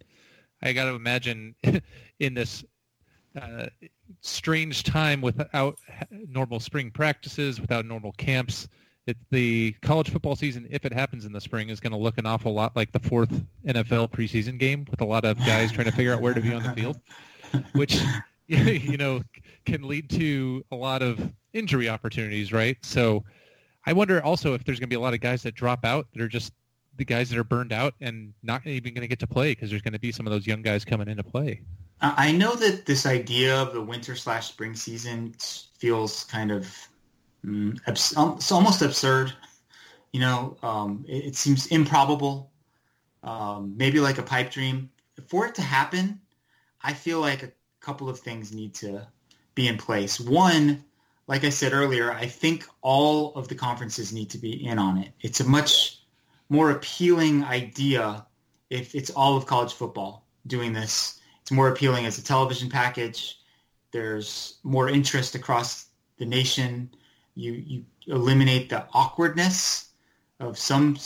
I 0.61 0.73
got 0.73 0.85
to 0.85 0.95
imagine 0.95 1.55
in 2.19 2.33
this 2.33 2.63
uh, 3.39 3.67
strange 4.21 4.83
time 4.83 5.21
without 5.21 5.77
normal 6.11 6.59
spring 6.59 6.91
practices, 6.91 7.59
without 7.59 7.85
normal 7.85 8.11
camps. 8.13 8.67
It, 9.05 9.17
the 9.31 9.75
college 9.81 10.09
football 10.09 10.35
season, 10.35 10.65
if 10.69 10.85
it 10.85 10.93
happens 10.93 11.25
in 11.25 11.33
the 11.33 11.41
spring, 11.41 11.69
is 11.69 11.81
going 11.81 11.91
to 11.91 11.97
look 11.97 12.17
an 12.17 12.25
awful 12.25 12.53
lot 12.53 12.75
like 12.75 12.91
the 12.93 12.99
fourth 12.99 13.29
NFL 13.65 14.11
preseason 14.11 14.57
game 14.57 14.85
with 14.89 15.01
a 15.01 15.05
lot 15.05 15.25
of 15.25 15.37
guys 15.39 15.71
trying 15.73 15.85
to 15.85 15.91
figure 15.91 16.13
out 16.13 16.21
where 16.21 16.33
to 16.33 16.39
be 16.39 16.53
on 16.53 16.63
the 16.63 16.71
field, 16.71 16.99
which 17.73 17.99
you 18.47 18.97
know 18.97 19.21
can 19.65 19.87
lead 19.87 20.09
to 20.11 20.63
a 20.71 20.75
lot 20.75 21.01
of 21.01 21.33
injury 21.51 21.89
opportunities, 21.89 22.53
right? 22.53 22.77
So 22.81 23.23
I 23.85 23.93
wonder 23.93 24.23
also 24.23 24.53
if 24.53 24.63
there's 24.63 24.79
going 24.79 24.89
to 24.89 24.93
be 24.93 24.95
a 24.95 25.01
lot 25.01 25.13
of 25.13 25.19
guys 25.19 25.43
that 25.43 25.55
drop 25.55 25.83
out 25.83 26.07
that 26.13 26.21
are 26.21 26.27
just 26.27 26.53
the 26.97 27.05
guys 27.05 27.29
that 27.29 27.37
are 27.37 27.43
burned 27.43 27.73
out 27.73 27.93
and 28.01 28.33
not 28.43 28.65
even 28.65 28.93
going 28.93 29.01
to 29.01 29.07
get 29.07 29.19
to 29.19 29.27
play 29.27 29.51
because 29.51 29.69
there's 29.69 29.81
going 29.81 29.93
to 29.93 29.99
be 29.99 30.11
some 30.11 30.27
of 30.27 30.31
those 30.31 30.45
young 30.45 30.61
guys 30.61 30.85
coming 30.85 31.07
into 31.07 31.23
play. 31.23 31.61
I 32.01 32.31
know 32.33 32.55
that 32.55 32.85
this 32.85 33.05
idea 33.05 33.55
of 33.55 33.73
the 33.73 33.81
winter 33.81 34.15
slash 34.15 34.47
spring 34.49 34.75
season 34.75 35.33
feels 35.79 36.25
kind 36.25 36.51
of 36.51 36.67
mm, 37.45 37.79
abs- 37.87 38.15
um, 38.17 38.35
it's 38.37 38.51
almost 38.51 38.81
absurd. 38.81 39.33
You 40.11 40.19
know, 40.19 40.57
um, 40.61 41.05
it, 41.07 41.25
it, 41.25 41.35
seems 41.35 41.67
improbable, 41.67 42.51
um, 43.23 43.75
maybe 43.77 43.99
like 43.99 44.19
a 44.19 44.23
pipe 44.23 44.51
dream. 44.51 44.89
For 45.27 45.47
it 45.47 45.55
to 45.55 45.61
happen, 45.61 46.21
I 46.81 46.93
feel 46.93 47.19
like 47.19 47.43
a 47.43 47.51
couple 47.79 48.09
of 48.09 48.19
things 48.19 48.53
need 48.53 48.75
to 48.75 49.07
be 49.55 49.67
in 49.67 49.77
place. 49.77 50.19
One, 50.19 50.83
like 51.27 51.43
I 51.43 51.49
said 51.49 51.73
earlier, 51.73 52.11
I 52.11 52.27
think 52.27 52.67
all 52.81 53.33
of 53.35 53.47
the 53.47 53.55
conferences 53.55 54.13
need 54.13 54.29
to 54.31 54.37
be 54.37 54.65
in 54.65 54.77
on 54.77 54.97
it. 54.97 55.11
It's 55.21 55.39
a 55.39 55.47
much 55.47 55.99
more 56.49 56.71
appealing 56.71 57.43
idea 57.43 58.25
if 58.69 58.95
it's 58.95 59.09
all 59.09 59.37
of 59.37 59.45
college 59.45 59.73
football 59.73 60.27
doing 60.45 60.73
this. 60.73 61.19
It's 61.41 61.51
more 61.51 61.69
appealing 61.69 62.05
as 62.05 62.17
a 62.17 62.23
television 62.23 62.69
package. 62.69 63.39
There's 63.91 64.59
more 64.63 64.89
interest 64.89 65.35
across 65.35 65.87
the 66.17 66.25
nation. 66.25 66.89
You 67.35 67.53
you 67.53 67.85
eliminate 68.07 68.69
the 68.69 68.85
awkwardness 68.93 69.89
of 70.39 70.57
some 70.57 70.97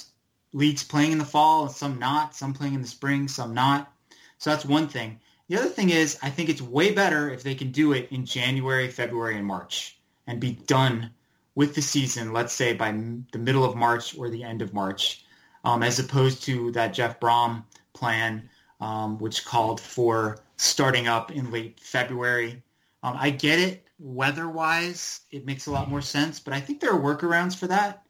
leagues 0.53 0.83
playing 0.83 1.11
in 1.11 1.17
the 1.17 1.25
fall 1.25 1.63
and 1.63 1.71
some 1.71 1.99
not, 1.99 2.35
some 2.35 2.53
playing 2.53 2.73
in 2.73 2.81
the 2.81 2.87
spring, 2.87 3.27
some 3.27 3.53
not. 3.53 3.91
So 4.37 4.49
that's 4.49 4.65
one 4.65 4.87
thing. 4.87 5.19
The 5.47 5.57
other 5.57 5.69
thing 5.69 5.89
is 5.89 6.17
I 6.21 6.29
think 6.29 6.49
it's 6.49 6.61
way 6.61 6.91
better 6.91 7.29
if 7.29 7.43
they 7.43 7.55
can 7.55 7.71
do 7.71 7.93
it 7.93 8.09
in 8.11 8.25
January, 8.25 8.89
February, 8.89 9.37
and 9.37 9.45
March 9.45 9.97
and 10.25 10.39
be 10.39 10.51
done 10.51 11.11
with 11.55 11.73
the 11.73 11.81
season, 11.81 12.33
let's 12.33 12.53
say 12.53 12.73
by 12.73 12.91
the 13.31 13.39
middle 13.39 13.63
of 13.63 13.75
March 13.75 14.17
or 14.17 14.29
the 14.29 14.43
end 14.43 14.61
of 14.61 14.73
March 14.73 15.25
um, 15.63 15.83
as 15.83 15.99
opposed 15.99 16.43
to 16.43 16.71
that 16.71 16.93
Jeff 16.93 17.19
Brohm 17.19 17.63
plan, 17.93 18.49
um, 18.79 19.17
which 19.19 19.45
called 19.45 19.81
for 19.81 20.39
starting 20.57 21.07
up 21.07 21.31
in 21.31 21.51
late 21.51 21.79
February. 21.79 22.61
Um, 23.03 23.15
I 23.19 23.31
get 23.31 23.59
it 23.59 23.86
weather-wise; 23.99 25.21
it 25.31 25.45
makes 25.45 25.67
a 25.67 25.71
lot 25.71 25.89
more 25.89 26.01
sense, 26.01 26.39
but 26.39 26.53
I 26.53 26.59
think 26.59 26.79
there 26.79 26.91
are 26.91 26.99
workarounds 26.99 27.55
for 27.55 27.67
that. 27.67 28.03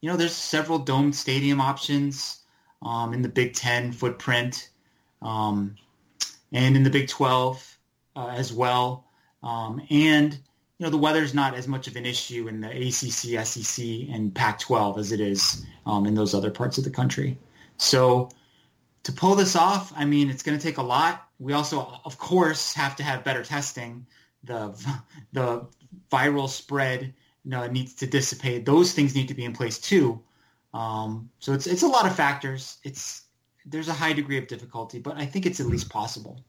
You 0.00 0.10
know, 0.10 0.16
there's 0.16 0.34
several 0.34 0.78
domed 0.78 1.16
stadium 1.16 1.60
options 1.60 2.40
um, 2.82 3.12
in 3.12 3.22
the 3.22 3.28
Big 3.28 3.54
Ten 3.54 3.92
footprint 3.92 4.70
um, 5.22 5.76
and 6.52 6.76
in 6.76 6.82
the 6.82 6.90
Big 6.90 7.08
12 7.08 7.78
uh, 8.16 8.28
as 8.28 8.52
well. 8.52 9.04
Um, 9.42 9.80
and 9.90 10.32
you 10.78 10.84
know, 10.84 10.90
the 10.90 10.98
weather's 10.98 11.34
not 11.34 11.54
as 11.54 11.66
much 11.66 11.88
of 11.88 11.96
an 11.96 12.06
issue 12.06 12.46
in 12.46 12.60
the 12.60 12.68
ACC, 12.68 13.44
SEC, 13.44 13.84
and 14.10 14.32
Pac-12 14.32 14.98
as 14.98 15.10
it 15.12 15.20
is 15.20 15.64
um, 15.86 16.06
in 16.06 16.14
those 16.14 16.34
other 16.34 16.52
parts 16.52 16.78
of 16.78 16.84
the 16.84 16.90
country. 16.90 17.36
So 17.78 18.28
to 19.02 19.12
pull 19.12 19.34
this 19.34 19.56
off, 19.56 19.92
I 19.96 20.04
mean, 20.04 20.30
it's 20.30 20.42
going 20.42 20.56
to 20.56 20.62
take 20.62 20.78
a 20.78 20.82
lot. 20.82 21.26
We 21.40 21.52
also, 21.52 22.00
of 22.04 22.18
course, 22.18 22.72
have 22.74 22.94
to 22.96 23.02
have 23.02 23.24
better 23.24 23.42
testing. 23.42 24.06
The 24.44 24.74
the 25.32 25.66
viral 26.10 26.48
spread 26.48 27.14
you 27.44 27.50
know, 27.50 27.66
needs 27.66 27.94
to 27.94 28.06
dissipate. 28.06 28.66
Those 28.66 28.92
things 28.92 29.14
need 29.14 29.28
to 29.28 29.34
be 29.34 29.44
in 29.44 29.52
place 29.52 29.78
too. 29.78 30.20
Um, 30.74 31.30
so 31.38 31.52
it's 31.52 31.66
it's 31.66 31.82
a 31.82 31.86
lot 31.86 32.06
of 32.06 32.14
factors. 32.14 32.78
It's 32.84 33.22
there's 33.64 33.88
a 33.88 33.92
high 33.92 34.12
degree 34.12 34.38
of 34.38 34.46
difficulty, 34.46 34.98
but 34.98 35.16
I 35.16 35.26
think 35.26 35.46
it's 35.46 35.60
at 35.60 35.66
least 35.66 35.88
possible. 35.88 36.44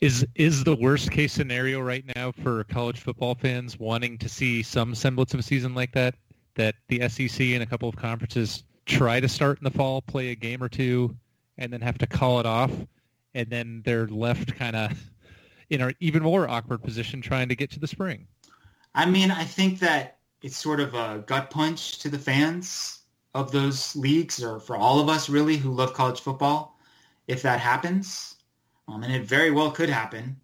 Is 0.00 0.26
is 0.34 0.64
the 0.64 0.76
worst 0.76 1.10
case 1.10 1.32
scenario 1.32 1.80
right 1.80 2.04
now 2.14 2.32
for 2.32 2.64
college 2.64 3.00
football 3.00 3.34
fans 3.34 3.78
wanting 3.78 4.18
to 4.18 4.28
see 4.28 4.62
some 4.62 4.94
semblance 4.94 5.34
of 5.34 5.40
a 5.40 5.42
season 5.42 5.74
like 5.74 5.92
that? 5.92 6.14
That 6.54 6.74
the 6.88 7.08
SEC 7.08 7.40
and 7.40 7.62
a 7.62 7.66
couple 7.66 7.88
of 7.88 7.96
conferences 7.96 8.64
try 8.84 9.20
to 9.20 9.28
start 9.28 9.58
in 9.58 9.64
the 9.64 9.70
fall, 9.70 10.02
play 10.02 10.28
a 10.28 10.34
game 10.34 10.62
or 10.62 10.68
two, 10.68 11.16
and 11.56 11.72
then 11.72 11.80
have 11.80 11.98
to 11.98 12.06
call 12.06 12.40
it 12.40 12.46
off, 12.46 12.70
and 13.34 13.48
then 13.48 13.82
they're 13.84 14.08
left 14.08 14.54
kind 14.54 14.76
of 14.76 15.11
in 15.70 15.80
an 15.80 15.94
even 16.00 16.22
more 16.22 16.48
awkward 16.48 16.82
position 16.82 17.20
trying 17.20 17.48
to 17.48 17.56
get 17.56 17.70
to 17.72 17.80
the 17.80 17.86
spring. 17.86 18.26
I 18.94 19.06
mean, 19.06 19.30
I 19.30 19.44
think 19.44 19.78
that 19.80 20.18
it's 20.42 20.56
sort 20.56 20.80
of 20.80 20.94
a 20.94 21.22
gut 21.26 21.50
punch 21.50 21.98
to 22.00 22.08
the 22.08 22.18
fans 22.18 23.00
of 23.34 23.52
those 23.52 23.96
leagues, 23.96 24.42
or 24.42 24.60
for 24.60 24.76
all 24.76 25.00
of 25.00 25.08
us 25.08 25.28
really 25.28 25.56
who 25.56 25.72
love 25.72 25.94
college 25.94 26.20
football, 26.20 26.78
if 27.26 27.42
that 27.42 27.60
happens. 27.60 28.36
Um, 28.88 29.02
and 29.02 29.12
it 29.12 29.24
very 29.24 29.50
well 29.50 29.70
could 29.70 29.88
happen, 29.88 30.36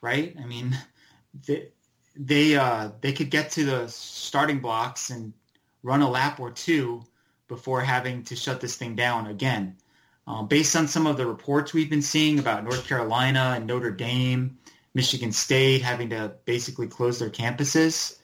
right? 0.00 0.34
I 0.40 0.46
mean, 0.46 0.76
they 1.46 1.68
they, 2.16 2.56
uh, 2.56 2.90
they 3.00 3.12
could 3.12 3.30
get 3.30 3.50
to 3.52 3.64
the 3.64 3.88
starting 3.88 4.60
blocks 4.60 5.10
and 5.10 5.32
run 5.82 6.02
a 6.02 6.10
lap 6.10 6.40
or 6.40 6.50
two 6.50 7.02
before 7.48 7.80
having 7.80 8.22
to 8.24 8.36
shut 8.36 8.60
this 8.60 8.76
thing 8.76 8.94
down 8.94 9.26
again. 9.26 9.76
Um, 10.26 10.46
based 10.46 10.76
on 10.76 10.86
some 10.86 11.06
of 11.06 11.16
the 11.16 11.26
reports 11.26 11.72
we've 11.72 11.90
been 11.90 12.02
seeing 12.02 12.38
about 12.38 12.62
North 12.62 12.86
Carolina 12.86 13.54
and 13.56 13.66
Notre 13.66 13.90
Dame, 13.90 14.58
Michigan 14.94 15.32
State 15.32 15.82
having 15.82 16.10
to 16.10 16.32
basically 16.44 16.86
close 16.86 17.18
their 17.18 17.30
campuses, 17.30 18.18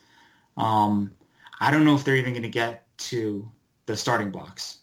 um, 0.56 1.12
I 1.60 1.70
don't 1.70 1.84
know 1.84 1.94
if 1.94 2.04
they're 2.04 2.16
even 2.16 2.32
going 2.32 2.42
to 2.42 2.48
get 2.48 2.86
to 2.98 3.50
the 3.86 3.96
starting 3.96 4.30
blocks. 4.30 4.78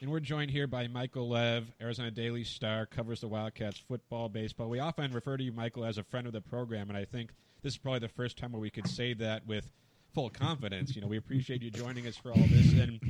And 0.00 0.10
we're 0.10 0.20
joined 0.20 0.50
here 0.50 0.66
by 0.66 0.88
Michael 0.88 1.30
Lev, 1.30 1.72
Arizona 1.80 2.10
Daily 2.10 2.44
Star, 2.44 2.84
covers 2.84 3.22
the 3.22 3.28
Wildcats 3.28 3.78
football, 3.78 4.28
baseball. 4.28 4.68
We 4.68 4.78
often 4.78 5.10
refer 5.10 5.38
to 5.38 5.42
you, 5.42 5.52
Michael, 5.52 5.86
as 5.86 5.96
a 5.96 6.04
friend 6.04 6.26
of 6.26 6.34
the 6.34 6.42
program, 6.42 6.90
and 6.90 6.98
I 6.98 7.06
think 7.06 7.30
this 7.62 7.72
is 7.72 7.78
probably 7.78 8.00
the 8.00 8.08
first 8.08 8.36
time 8.36 8.52
where 8.52 8.60
we 8.60 8.68
could 8.70 8.86
say 8.86 9.14
that 9.14 9.46
with 9.46 9.72
full 10.12 10.28
confidence. 10.28 10.94
You 10.94 11.02
know, 11.02 11.08
we 11.08 11.16
appreciate 11.16 11.62
you 11.62 11.70
joining 11.70 12.06
us 12.06 12.16
for 12.16 12.30
all 12.30 12.36
this. 12.36 12.72
And 12.72 13.00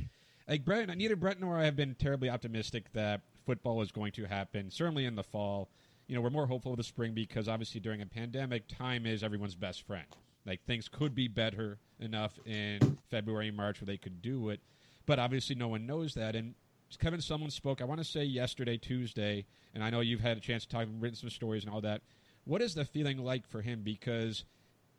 like 0.49 0.65
Brett, 0.65 0.89
neither 0.97 1.17
Brett 1.17 1.41
nor 1.41 1.57
I 1.57 1.65
have 1.65 1.77
been 1.77 1.95
terribly 1.95 2.29
optimistic 2.29 2.93
that 2.93 3.23
football 3.45 3.83
is 3.83 3.93
going 3.93 4.13
to 4.13 4.25
happen. 4.25 4.71
Certainly 4.71 5.05
in 5.05 5.17
the 5.17 5.23
fall. 5.23 5.69
You 6.07 6.15
know, 6.15 6.21
we're 6.21 6.31
more 6.31 6.47
hopeful 6.47 6.73
of 6.73 6.79
the 6.79 6.85
spring 6.85 7.15
because 7.15 7.49
obviously 7.49 7.81
during 7.81 8.01
a 8.01 8.07
pandemic, 8.07 8.69
time 8.69 9.07
is 9.07 9.25
everyone's 9.25 9.57
best 9.57 9.85
friend. 9.87 10.07
Like 10.47 10.65
things 10.65 10.89
could 10.89 11.15
be 11.15 11.27
better 11.27 11.79
enough 11.99 12.39
in 12.47 12.99
February, 13.11 13.51
March 13.51 13.81
where 13.81 13.87
they 13.87 13.97
could 13.97 14.23
do 14.23 14.51
it, 14.51 14.61
but 15.05 15.19
obviously 15.19 15.57
no 15.57 15.67
one 15.67 15.87
knows 15.87 16.15
that. 16.15 16.37
And 16.37 16.55
Kevin 17.01 17.19
Sumlin 17.19 17.51
spoke, 17.51 17.81
I 17.81 17.85
want 17.85 17.99
to 17.99 18.05
say 18.05 18.23
yesterday, 18.23 18.77
Tuesday, 18.77 19.47
and 19.75 19.83
I 19.83 19.91
know 19.91 20.01
you've 20.01 20.21
had 20.21 20.37
a 20.37 20.41
chance 20.41 20.65
to 20.65 20.69
talk, 20.69 20.87
written 21.01 21.17
some 21.17 21.31
stories 21.31 21.65
and 21.65 21.75
all 21.75 21.81
that. 21.81 22.03
What 22.45 22.63
is 22.63 22.75
the 22.75 22.85
feeling 22.85 23.19
like 23.19 23.49
for 23.49 23.61
him? 23.61 23.83
Because 23.83 24.45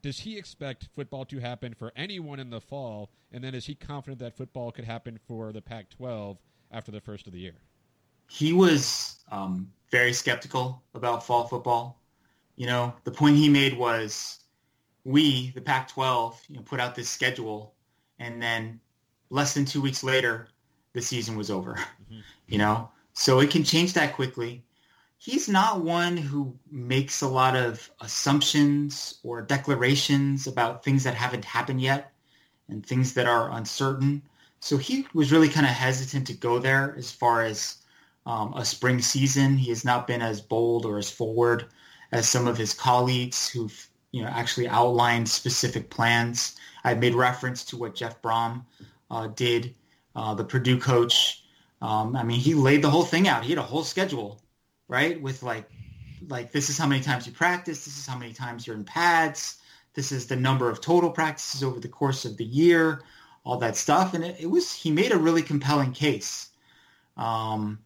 does 0.07 0.21
he 0.21 0.37
expect 0.37 0.87
football 0.95 1.25
to 1.25 1.37
happen 1.37 1.73
for 1.73 1.91
anyone 1.97 2.39
in 2.39 2.49
the 2.49 2.61
fall? 2.61 3.11
And 3.33 3.43
then 3.43 3.53
is 3.53 3.65
he 3.65 3.75
confident 3.75 4.19
that 4.19 4.37
football 4.37 4.71
could 4.71 4.85
happen 4.85 5.19
for 5.27 5.51
the 5.51 5.61
Pac 5.61 5.89
12 5.89 6.37
after 6.71 6.93
the 6.93 7.01
first 7.01 7.27
of 7.27 7.33
the 7.33 7.39
year? 7.39 7.55
He 8.29 8.53
was 8.53 9.17
um, 9.33 9.69
very 9.91 10.13
skeptical 10.13 10.81
about 10.93 11.25
fall 11.25 11.45
football. 11.45 11.99
You 12.55 12.67
know, 12.67 12.95
the 13.03 13.11
point 13.11 13.35
he 13.35 13.49
made 13.49 13.77
was 13.77 14.39
we, 15.03 15.49
the 15.49 15.59
Pac 15.59 15.89
12, 15.89 16.41
you 16.47 16.55
know, 16.55 16.61
put 16.61 16.79
out 16.79 16.95
this 16.95 17.09
schedule, 17.09 17.75
and 18.17 18.41
then 18.41 18.79
less 19.29 19.53
than 19.53 19.65
two 19.65 19.81
weeks 19.81 20.05
later, 20.05 20.47
the 20.93 21.01
season 21.01 21.35
was 21.35 21.51
over. 21.51 21.73
Mm-hmm. 21.73 22.21
You 22.47 22.59
know, 22.59 22.89
so 23.11 23.41
it 23.41 23.49
can 23.49 23.65
change 23.65 23.91
that 23.95 24.13
quickly. 24.13 24.63
He's 25.17 25.49
not 25.49 25.81
one 25.81 26.17
who 26.17 26.57
makes 26.71 27.21
a 27.21 27.27
lot 27.27 27.55
of 27.55 27.91
assumptions 28.01 29.19
or 29.23 29.41
declarations 29.41 30.47
about 30.47 30.83
things 30.83 31.03
that 31.03 31.15
haven't 31.15 31.45
happened 31.45 31.81
yet 31.81 32.13
and 32.69 32.85
things 32.85 33.13
that 33.13 33.27
are 33.27 33.51
uncertain. 33.51 34.21
So 34.59 34.77
he 34.77 35.07
was 35.13 35.31
really 35.31 35.49
kind 35.49 35.65
of 35.65 35.71
hesitant 35.71 36.27
to 36.27 36.33
go 36.33 36.59
there 36.59 36.95
as 36.97 37.11
far 37.11 37.43
as 37.43 37.77
um, 38.25 38.53
a 38.55 38.65
spring 38.65 39.01
season. 39.01 39.57
He 39.57 39.69
has 39.69 39.83
not 39.85 40.07
been 40.07 40.21
as 40.21 40.41
bold 40.41 40.85
or 40.85 40.97
as 40.97 41.09
forward 41.11 41.65
as 42.11 42.27
some 42.29 42.47
of 42.47 42.57
his 42.57 42.73
colleagues 42.73 43.49
who've 43.49 43.89
you 44.11 44.21
know 44.23 44.29
actually 44.29 44.67
outlined 44.67 45.29
specific 45.29 45.89
plans. 45.89 46.55
I 46.83 46.93
made 46.93 47.15
reference 47.15 47.63
to 47.65 47.77
what 47.77 47.95
Jeff 47.95 48.21
Brohm 48.21 48.65
uh, 49.11 49.27
did 49.27 49.75
uh, 50.15 50.33
the 50.35 50.45
Purdue 50.45 50.79
coach 50.79 51.43
Um, 51.81 52.15
I 52.15 52.23
mean, 52.23 52.39
he 52.39 52.53
laid 52.55 52.81
the 52.81 52.89
whole 52.89 53.05
thing 53.05 53.27
out. 53.27 53.43
He 53.43 53.51
had 53.51 53.59
a 53.59 53.61
whole 53.61 53.83
schedule, 53.83 54.41
right? 54.87 55.21
With 55.21 55.43
like, 55.43 55.69
like 56.27 56.51
this 56.51 56.69
is 56.69 56.77
how 56.77 56.87
many 56.87 57.01
times 57.01 57.27
you 57.27 57.33
practice. 57.33 57.85
This 57.85 57.97
is 57.97 58.05
how 58.05 58.17
many 58.17 58.33
times 58.33 58.65
you're 58.65 58.75
in 58.75 58.83
pads. 58.83 59.57
This 59.93 60.11
is 60.11 60.27
the 60.27 60.35
number 60.35 60.69
of 60.69 60.81
total 60.81 61.09
practices 61.09 61.63
over 61.63 61.79
the 61.79 61.87
course 61.87 62.25
of 62.25 62.37
the 62.37 62.45
year, 62.45 63.01
all 63.43 63.57
that 63.57 63.75
stuff. 63.75 64.13
And 64.13 64.23
it, 64.23 64.37
it 64.39 64.45
was, 64.45 64.71
he 64.73 64.91
made 64.91 65.11
a 65.11 65.17
really 65.17 65.41
compelling 65.41 65.91
case. 65.91 66.49
Um, 67.17 67.79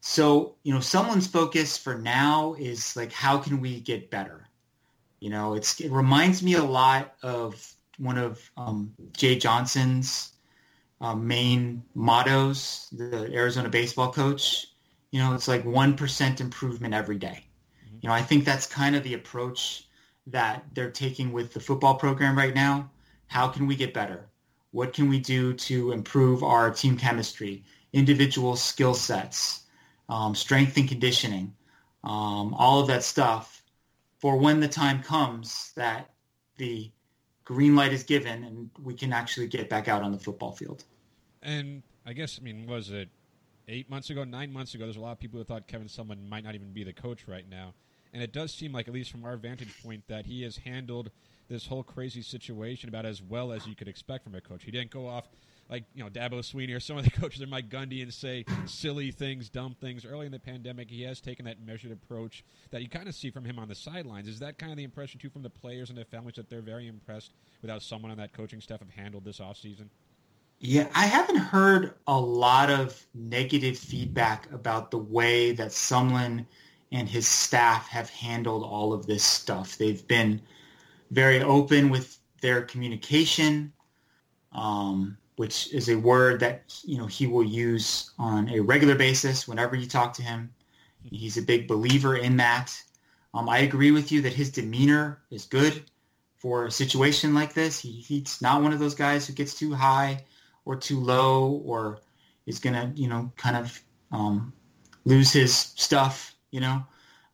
so, 0.00 0.56
you 0.62 0.74
know, 0.74 0.80
Sumlin's 0.80 1.26
focus 1.26 1.78
for 1.78 1.94
now 1.94 2.54
is 2.58 2.94
like, 2.94 3.12
how 3.12 3.38
can 3.38 3.60
we 3.60 3.80
get 3.80 4.10
better? 4.10 4.46
You 5.20 5.30
know, 5.30 5.54
it's, 5.54 5.80
it 5.80 5.90
reminds 5.90 6.42
me 6.42 6.54
a 6.54 6.62
lot 6.62 7.14
of 7.22 7.74
one 7.98 8.18
of 8.18 8.50
um, 8.58 8.92
Jay 9.12 9.38
Johnson's 9.38 10.32
uh, 11.00 11.14
main 11.14 11.82
mottos, 11.94 12.88
the 12.92 13.32
Arizona 13.32 13.70
baseball 13.70 14.12
coach. 14.12 14.66
You 15.14 15.20
know, 15.20 15.32
it's 15.32 15.46
like 15.46 15.62
1% 15.64 16.40
improvement 16.40 16.92
every 16.92 17.18
day. 17.18 17.46
Mm-hmm. 17.86 17.98
You 18.00 18.08
know, 18.08 18.14
I 18.16 18.20
think 18.22 18.44
that's 18.44 18.66
kind 18.66 18.96
of 18.96 19.04
the 19.04 19.14
approach 19.14 19.86
that 20.26 20.64
they're 20.74 20.90
taking 20.90 21.30
with 21.30 21.52
the 21.52 21.60
football 21.60 21.94
program 21.94 22.36
right 22.36 22.52
now. 22.52 22.90
How 23.28 23.46
can 23.46 23.68
we 23.68 23.76
get 23.76 23.94
better? 23.94 24.26
What 24.72 24.92
can 24.92 25.08
we 25.08 25.20
do 25.20 25.54
to 25.54 25.92
improve 25.92 26.42
our 26.42 26.72
team 26.72 26.96
chemistry, 26.96 27.62
individual 27.92 28.56
skill 28.56 28.92
sets, 28.92 29.62
um, 30.08 30.34
strength 30.34 30.76
and 30.78 30.88
conditioning, 30.88 31.54
um, 32.02 32.52
all 32.54 32.80
of 32.80 32.88
that 32.88 33.04
stuff 33.04 33.62
for 34.18 34.36
when 34.36 34.58
the 34.58 34.66
time 34.66 35.00
comes 35.00 35.70
that 35.76 36.10
the 36.56 36.90
green 37.44 37.76
light 37.76 37.92
is 37.92 38.02
given 38.02 38.42
and 38.42 38.68
we 38.82 38.94
can 38.94 39.12
actually 39.12 39.46
get 39.46 39.70
back 39.70 39.86
out 39.86 40.02
on 40.02 40.10
the 40.10 40.18
football 40.18 40.50
field. 40.50 40.82
And 41.40 41.84
I 42.04 42.14
guess, 42.14 42.36
I 42.40 42.42
mean, 42.42 42.66
was 42.66 42.90
it 42.90 43.10
eight 43.68 43.90
months 43.90 44.10
ago, 44.10 44.24
nine 44.24 44.52
months 44.52 44.74
ago? 44.74 44.84
There's 44.84 44.96
a 44.96 45.00
lot 45.00 45.12
of 45.12 45.20
people 45.20 45.38
who 45.38 45.44
thought 45.44 45.66
Kevin 45.66 45.88
Sumlin 45.88 46.28
might 46.28 46.44
not 46.44 46.54
even 46.54 46.72
be 46.72 46.84
the 46.84 46.92
coach 46.92 47.26
right 47.26 47.48
now. 47.48 47.74
And 48.12 48.22
it 48.22 48.32
does 48.32 48.54
seem 48.54 48.72
like, 48.72 48.86
at 48.86 48.94
least 48.94 49.10
from 49.10 49.24
our 49.24 49.36
vantage 49.36 49.82
point, 49.82 50.04
that 50.08 50.26
he 50.26 50.42
has 50.42 50.58
handled 50.58 51.10
this 51.48 51.66
whole 51.66 51.82
crazy 51.82 52.22
situation 52.22 52.88
about 52.88 53.04
as 53.04 53.20
well 53.20 53.52
as 53.52 53.66
you 53.66 53.74
could 53.74 53.88
expect 53.88 54.24
from 54.24 54.34
a 54.34 54.40
coach. 54.40 54.64
He 54.64 54.70
didn't 54.70 54.90
go 54.90 55.08
off 55.08 55.28
like 55.70 55.84
you 55.94 56.02
know 56.04 56.10
Dabo 56.10 56.40
Swinney 56.40 56.74
or 56.76 56.80
some 56.80 56.96
of 56.96 57.04
the 57.04 57.10
coaches 57.20 57.42
or 57.42 57.46
Mike 57.46 57.68
Gundy 57.68 58.02
and 58.02 58.12
say 58.12 58.44
silly 58.66 59.10
things, 59.10 59.48
dumb 59.48 59.74
things. 59.80 60.04
Early 60.04 60.26
in 60.26 60.32
the 60.32 60.38
pandemic, 60.38 60.90
he 60.90 61.02
has 61.02 61.20
taken 61.20 61.44
that 61.46 61.60
measured 61.60 61.92
approach 61.92 62.44
that 62.70 62.82
you 62.82 62.88
kind 62.88 63.08
of 63.08 63.14
see 63.14 63.30
from 63.30 63.44
him 63.44 63.58
on 63.58 63.68
the 63.68 63.74
sidelines. 63.74 64.28
Is 64.28 64.38
that 64.40 64.58
kind 64.58 64.72
of 64.72 64.78
the 64.78 64.84
impression 64.84 65.20
too 65.20 65.30
from 65.30 65.42
the 65.42 65.50
players 65.50 65.90
and 65.90 65.98
the 65.98 66.04
families 66.04 66.36
that 66.36 66.48
they're 66.48 66.62
very 66.62 66.86
impressed 66.86 67.32
with 67.62 67.70
how 67.70 67.78
Sumlin 67.78 68.10
on 68.10 68.18
that 68.18 68.32
coaching 68.32 68.60
staff 68.60 68.80
have 68.80 68.90
handled 68.90 69.24
this 69.24 69.40
offseason? 69.40 69.88
Yeah, 70.60 70.88
I 70.94 71.06
haven't 71.06 71.36
heard 71.36 71.94
a 72.06 72.18
lot 72.18 72.70
of 72.70 73.04
negative 73.14 73.78
feedback 73.78 74.50
about 74.52 74.90
the 74.90 74.98
way 74.98 75.52
that 75.52 75.68
Sumlin 75.68 76.46
and 76.90 77.08
his 77.08 77.28
staff 77.28 77.88
have 77.88 78.08
handled 78.10 78.62
all 78.62 78.92
of 78.92 79.06
this 79.06 79.24
stuff. 79.24 79.76
They've 79.76 80.06
been 80.06 80.40
very 81.10 81.42
open 81.42 81.90
with 81.90 82.18
their 82.40 82.62
communication, 82.62 83.72
um, 84.52 85.18
which 85.36 85.72
is 85.74 85.88
a 85.88 85.98
word 85.98 86.40
that 86.40 86.80
you 86.84 86.96
know 86.96 87.06
he 87.06 87.26
will 87.26 87.44
use 87.44 88.12
on 88.18 88.48
a 88.48 88.60
regular 88.60 88.94
basis 88.94 89.46
whenever 89.46 89.76
you 89.76 89.86
talk 89.86 90.14
to 90.14 90.22
him. 90.22 90.50
He's 91.02 91.36
a 91.36 91.42
big 91.42 91.68
believer 91.68 92.16
in 92.16 92.38
that. 92.38 92.74
Um, 93.34 93.48
I 93.48 93.58
agree 93.58 93.90
with 93.90 94.10
you 94.10 94.22
that 94.22 94.32
his 94.32 94.50
demeanor 94.50 95.20
is 95.30 95.44
good 95.44 95.84
for 96.36 96.64
a 96.66 96.70
situation 96.70 97.34
like 97.34 97.52
this. 97.52 97.80
He, 97.80 97.90
he's 97.90 98.40
not 98.40 98.62
one 98.62 98.72
of 98.72 98.78
those 98.78 98.94
guys 98.94 99.26
who 99.26 99.32
gets 99.34 99.54
too 99.54 99.74
high 99.74 100.24
or 100.64 100.76
too 100.76 101.00
low 101.00 101.62
or 101.64 101.98
is 102.46 102.58
going 102.58 102.74
to, 102.74 103.00
you 103.00 103.08
know, 103.08 103.32
kind 103.36 103.56
of 103.56 103.80
um, 104.12 104.52
lose 105.04 105.32
his 105.32 105.54
stuff 105.54 106.34
you 106.54 106.60
know, 106.60 106.86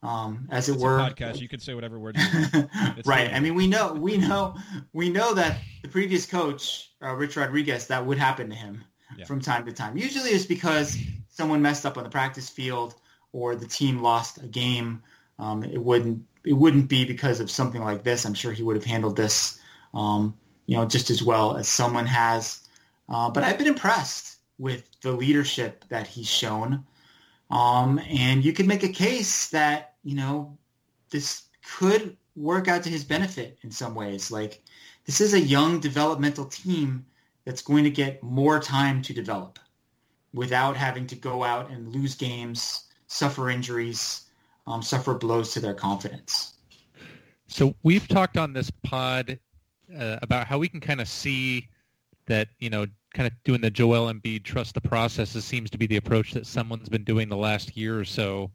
um, 0.02 0.48
as 0.50 0.70
it 0.70 0.72
it's 0.72 0.82
were. 0.82 0.98
podcast. 0.98 1.42
You 1.42 1.48
can 1.48 1.60
say 1.60 1.74
whatever 1.74 1.98
word. 1.98 2.16
right. 3.04 3.30
I 3.30 3.38
mean, 3.38 3.54
we 3.54 3.66
know, 3.66 3.92
we 3.92 4.16
know, 4.16 4.56
we 4.94 5.10
know 5.10 5.34
that 5.34 5.58
the 5.82 5.88
previous 5.88 6.24
coach, 6.24 6.90
uh, 7.02 7.12
Rich 7.14 7.36
Rodriguez, 7.36 7.88
that 7.88 8.06
would 8.06 8.16
happen 8.16 8.48
to 8.48 8.56
him 8.56 8.82
yeah. 9.18 9.26
from 9.26 9.42
time 9.42 9.66
to 9.66 9.72
time. 9.72 9.98
Usually, 9.98 10.30
it's 10.30 10.46
because 10.46 10.96
someone 11.28 11.60
messed 11.60 11.84
up 11.84 11.98
on 11.98 12.04
the 12.04 12.08
practice 12.08 12.48
field 12.48 12.94
or 13.34 13.54
the 13.54 13.66
team 13.66 14.00
lost 14.00 14.42
a 14.42 14.46
game. 14.46 15.02
Um, 15.38 15.62
it 15.64 15.78
wouldn't. 15.78 16.22
It 16.42 16.54
wouldn't 16.54 16.88
be 16.88 17.04
because 17.04 17.40
of 17.40 17.50
something 17.50 17.84
like 17.84 18.04
this. 18.04 18.24
I'm 18.24 18.32
sure 18.32 18.52
he 18.52 18.62
would 18.62 18.76
have 18.76 18.86
handled 18.86 19.16
this, 19.16 19.60
um, 19.92 20.34
you 20.64 20.78
know, 20.78 20.86
just 20.86 21.10
as 21.10 21.22
well 21.22 21.58
as 21.58 21.68
Sumlin 21.68 22.06
has. 22.06 22.66
Uh, 23.10 23.28
but 23.28 23.42
I've 23.42 23.58
been 23.58 23.66
impressed 23.66 24.36
with 24.58 24.88
the 25.00 25.12
leadership 25.12 25.84
that 25.88 26.06
he's 26.06 26.28
shown. 26.28 26.84
Um, 27.50 27.98
and 28.08 28.44
you 28.44 28.52
could 28.52 28.66
make 28.66 28.84
a 28.84 28.88
case 28.88 29.48
that, 29.48 29.94
you 30.04 30.14
know, 30.14 30.56
this 31.10 31.44
could 31.64 32.16
work 32.36 32.68
out 32.68 32.84
to 32.84 32.88
his 32.88 33.04
benefit 33.04 33.58
in 33.62 33.70
some 33.70 33.94
ways. 33.94 34.30
Like 34.30 34.62
this 35.06 35.20
is 35.20 35.34
a 35.34 35.40
young 35.40 35.80
developmental 35.80 36.44
team 36.44 37.04
that's 37.44 37.62
going 37.62 37.84
to 37.84 37.90
get 37.90 38.22
more 38.22 38.60
time 38.60 39.02
to 39.02 39.12
develop 39.12 39.58
without 40.32 40.76
having 40.76 41.06
to 41.08 41.16
go 41.16 41.42
out 41.42 41.70
and 41.70 41.88
lose 41.88 42.14
games, 42.14 42.84
suffer 43.08 43.50
injuries, 43.50 44.28
um, 44.66 44.82
suffer 44.82 45.14
blows 45.14 45.52
to 45.54 45.60
their 45.60 45.74
confidence. 45.74 46.54
So 47.48 47.74
we've 47.82 48.06
talked 48.06 48.36
on 48.36 48.52
this 48.52 48.70
pod 48.84 49.40
uh, 49.98 50.18
about 50.22 50.46
how 50.46 50.58
we 50.58 50.68
can 50.68 50.78
kind 50.78 51.00
of 51.00 51.08
see 51.08 51.68
that, 52.26 52.48
you 52.60 52.70
know, 52.70 52.86
kind 53.14 53.26
of 53.26 53.32
doing 53.44 53.60
the 53.60 53.70
Joel 53.70 54.12
Embiid 54.12 54.44
trust 54.44 54.74
the 54.74 54.80
processes 54.80 55.44
seems 55.44 55.70
to 55.70 55.78
be 55.78 55.86
the 55.86 55.96
approach 55.96 56.32
that 56.32 56.44
Sumlin's 56.44 56.88
been 56.88 57.04
doing 57.04 57.28
the 57.28 57.36
last 57.36 57.76
year 57.76 57.98
or 57.98 58.04
so. 58.04 58.50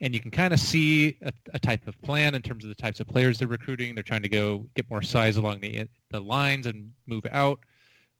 And 0.00 0.14
you 0.14 0.20
can 0.20 0.30
kind 0.30 0.52
of 0.52 0.60
see 0.60 1.16
a, 1.22 1.32
a, 1.54 1.58
type 1.58 1.88
of 1.88 2.00
plan 2.02 2.34
in 2.34 2.42
terms 2.42 2.64
of 2.64 2.68
the 2.68 2.74
types 2.74 3.00
of 3.00 3.08
players 3.08 3.38
they're 3.38 3.48
recruiting. 3.48 3.94
They're 3.94 4.04
trying 4.04 4.22
to 4.22 4.28
go 4.28 4.66
get 4.74 4.88
more 4.90 5.02
size 5.02 5.38
along 5.38 5.60
the 5.60 5.88
the 6.10 6.20
lines 6.20 6.66
and 6.66 6.92
move 7.06 7.24
out. 7.32 7.60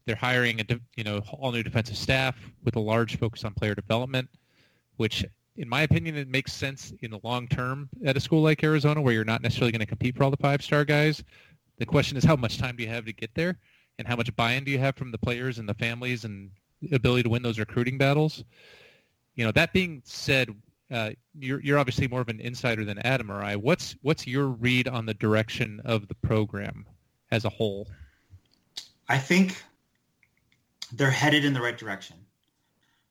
They're 0.06 0.16
hiring 0.16 0.60
a 0.60 0.64
you 0.96 1.04
know 1.04 1.18
all 1.32 1.52
new 1.52 1.62
defensive 1.62 1.98
staff 1.98 2.36
with 2.64 2.76
a 2.76 2.80
large 2.80 3.18
focus 3.18 3.44
on 3.44 3.52
player 3.52 3.74
development, 3.74 4.28
which 4.96 5.24
in 5.56 5.68
my 5.68 5.82
opinion 5.82 6.16
it 6.16 6.28
makes 6.28 6.52
sense 6.52 6.94
in 7.02 7.10
the 7.10 7.20
long 7.22 7.46
term 7.46 7.90
at 8.06 8.16
a 8.16 8.20
school 8.20 8.42
like 8.42 8.64
Arizona 8.64 9.02
where 9.02 9.12
you're 9.12 9.24
not 9.24 9.42
necessarily 9.42 9.72
going 9.72 9.80
to 9.80 9.86
compete 9.86 10.16
for 10.16 10.24
all 10.24 10.30
the 10.30 10.36
five 10.38 10.62
star 10.62 10.84
guys. 10.84 11.22
The 11.78 11.86
question 11.86 12.16
is 12.16 12.24
how 12.24 12.36
much 12.36 12.56
time 12.56 12.76
do 12.76 12.84
you 12.84 12.88
have 12.88 13.04
to 13.04 13.12
get 13.12 13.34
there? 13.34 13.58
And 13.98 14.06
how 14.06 14.16
much 14.16 14.34
buy-in 14.36 14.64
do 14.64 14.70
you 14.70 14.78
have 14.78 14.96
from 14.96 15.10
the 15.10 15.18
players 15.18 15.58
and 15.58 15.68
the 15.68 15.74
families 15.74 16.24
and 16.24 16.50
ability 16.92 17.24
to 17.24 17.28
win 17.28 17.42
those 17.42 17.58
recruiting 17.58 17.98
battles? 17.98 18.44
You 19.34 19.44
know, 19.44 19.52
that 19.52 19.72
being 19.72 20.02
said, 20.04 20.50
uh, 20.90 21.10
you're 21.38 21.60
you're 21.60 21.78
obviously 21.78 22.08
more 22.08 22.20
of 22.20 22.28
an 22.28 22.40
insider 22.40 22.84
than 22.84 22.98
Adam 23.00 23.30
or 23.30 23.42
I. 23.42 23.56
What's 23.56 23.96
what's 24.02 24.26
your 24.26 24.46
read 24.46 24.88
on 24.88 25.06
the 25.06 25.14
direction 25.14 25.80
of 25.84 26.08
the 26.08 26.14
program 26.14 26.86
as 27.30 27.44
a 27.44 27.48
whole? 27.50 27.88
I 29.08 29.18
think 29.18 29.62
they're 30.92 31.10
headed 31.10 31.44
in 31.44 31.52
the 31.52 31.60
right 31.60 31.76
direction. 31.76 32.16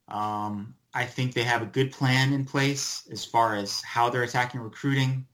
Um, 0.08 0.76
I 0.94 1.06
think 1.06 1.34
they 1.34 1.44
have 1.44 1.62
a 1.62 1.66
good 1.66 1.92
plan 1.92 2.32
in 2.32 2.46
place 2.46 3.08
as 3.12 3.26
far 3.26 3.56
as 3.56 3.82
how 3.82 4.10
they're 4.10 4.24
attacking 4.24 4.62
recruiting, 4.62 5.26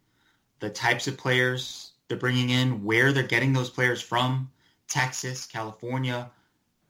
the 0.60 0.70
types 0.70 1.08
of 1.08 1.18
players 1.18 1.92
they're 2.08 2.18
bringing 2.18 2.50
in, 2.50 2.84
where 2.84 3.12
they're 3.12 3.24
getting 3.24 3.54
those 3.54 3.70
players 3.70 4.02
from. 4.02 4.50
Texas, 4.92 5.46
California, 5.46 6.30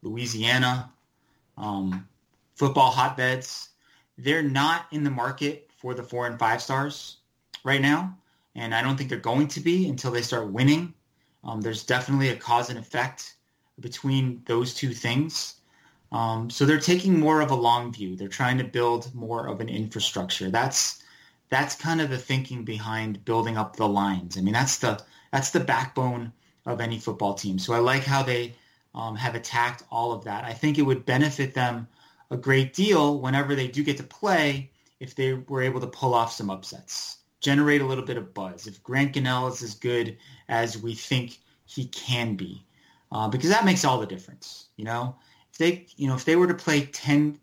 Louisiana, 0.02 0.92
um, 1.58 2.08
football 2.56 2.92
hotbeds. 2.92 3.70
They're 4.18 4.44
not 4.44 4.88
in 4.92 5.04
the 5.04 5.12
market 5.12 5.70
for 5.78 5.94
the 5.94 6.04
four 6.04 6.26
and 6.26 6.38
five 6.38 6.62
stars 6.62 7.18
right 7.64 7.82
now, 7.82 8.18
and 8.56 8.74
I 8.74 8.82
don't 8.82 8.98
think 8.98 9.10
they're 9.10 9.20
going 9.20 9.48
to 9.50 9.60
be 9.60 9.88
until 9.88 10.12
they 10.12 10.24
start 10.24 10.52
winning. 10.52 10.94
Um, 11.44 11.62
there's 11.62 11.84
definitely 11.84 12.30
a 12.30 12.36
cause 12.36 12.70
and 12.70 12.80
effect 12.80 13.36
between 13.80 14.42
those 14.46 14.74
two 14.74 14.94
things. 14.94 15.56
Um, 16.12 16.50
so 16.50 16.66
they're 16.66 16.80
taking 16.80 17.20
more 17.20 17.42
of 17.42 17.52
a 17.52 17.56
long 17.56 17.94
view. 17.94 18.16
They're 18.16 18.28
trying 18.28 18.58
to 18.58 18.64
build 18.64 19.14
more 19.14 19.48
of 19.48 19.62
an 19.62 19.70
infrastructure. 19.70 20.50
That's 20.50 21.04
that's 21.50 21.76
kind 21.76 22.02
of 22.02 22.10
the 22.10 22.18
thinking 22.18 22.64
behind 22.64 23.24
building 23.26 23.58
up 23.58 23.76
the 23.76 23.88
lines. 23.88 24.38
I 24.38 24.42
mean, 24.42 24.54
that's 24.54 24.80
the 24.80 25.02
that's 25.32 25.52
the 25.52 25.60
backbone 25.60 26.34
of 26.66 26.82
any 26.82 27.00
football 27.00 27.34
team. 27.34 27.58
So 27.60 27.74
I 27.74 27.80
like 27.80 28.04
how 28.04 28.24
they 28.24 28.56
um, 28.94 29.16
have 29.16 29.36
attacked 29.36 29.84
all 29.90 30.12
of 30.12 30.24
that. 30.26 30.44
I 30.44 30.54
think 30.54 30.78
it 30.78 30.84
would 30.84 31.06
benefit 31.06 31.54
them 31.54 31.88
a 32.30 32.38
great 32.38 32.74
deal 32.74 33.20
whenever 33.20 33.56
they 33.56 33.68
do 33.68 33.84
get 33.84 33.98
to 33.98 34.04
play 34.04 34.72
if 35.00 35.16
they 35.16 35.34
were 35.34 35.62
able 35.62 35.82
to 35.82 35.88
pull 35.88 36.14
off 36.14 36.32
some 36.32 36.50
upsets, 36.50 37.18
generate 37.40 37.82
a 37.82 37.86
little 37.86 38.06
bit 38.06 38.18
of 38.18 38.34
buzz. 38.34 38.68
If 38.68 38.84
Grant 38.84 39.14
Gunnell 39.14 39.52
is 39.52 39.64
as 39.64 39.76
good 39.76 40.18
as 40.48 40.78
we 40.78 40.94
think 40.94 41.40
he 41.66 41.86
can 41.86 42.36
be, 42.36 42.64
uh, 43.12 43.28
because 43.28 43.50
that 43.50 43.66
makes 43.66 43.84
all 43.84 44.00
the 44.00 44.06
difference. 44.06 44.68
You 44.78 44.86
know, 44.86 45.16
if 45.52 45.58
they, 45.58 45.88
you 45.98 46.08
know, 46.08 46.16
if 46.16 46.24
they 46.24 46.36
were 46.36 46.48
to 46.48 46.54
play 46.54 46.86
ten, 46.86 47.40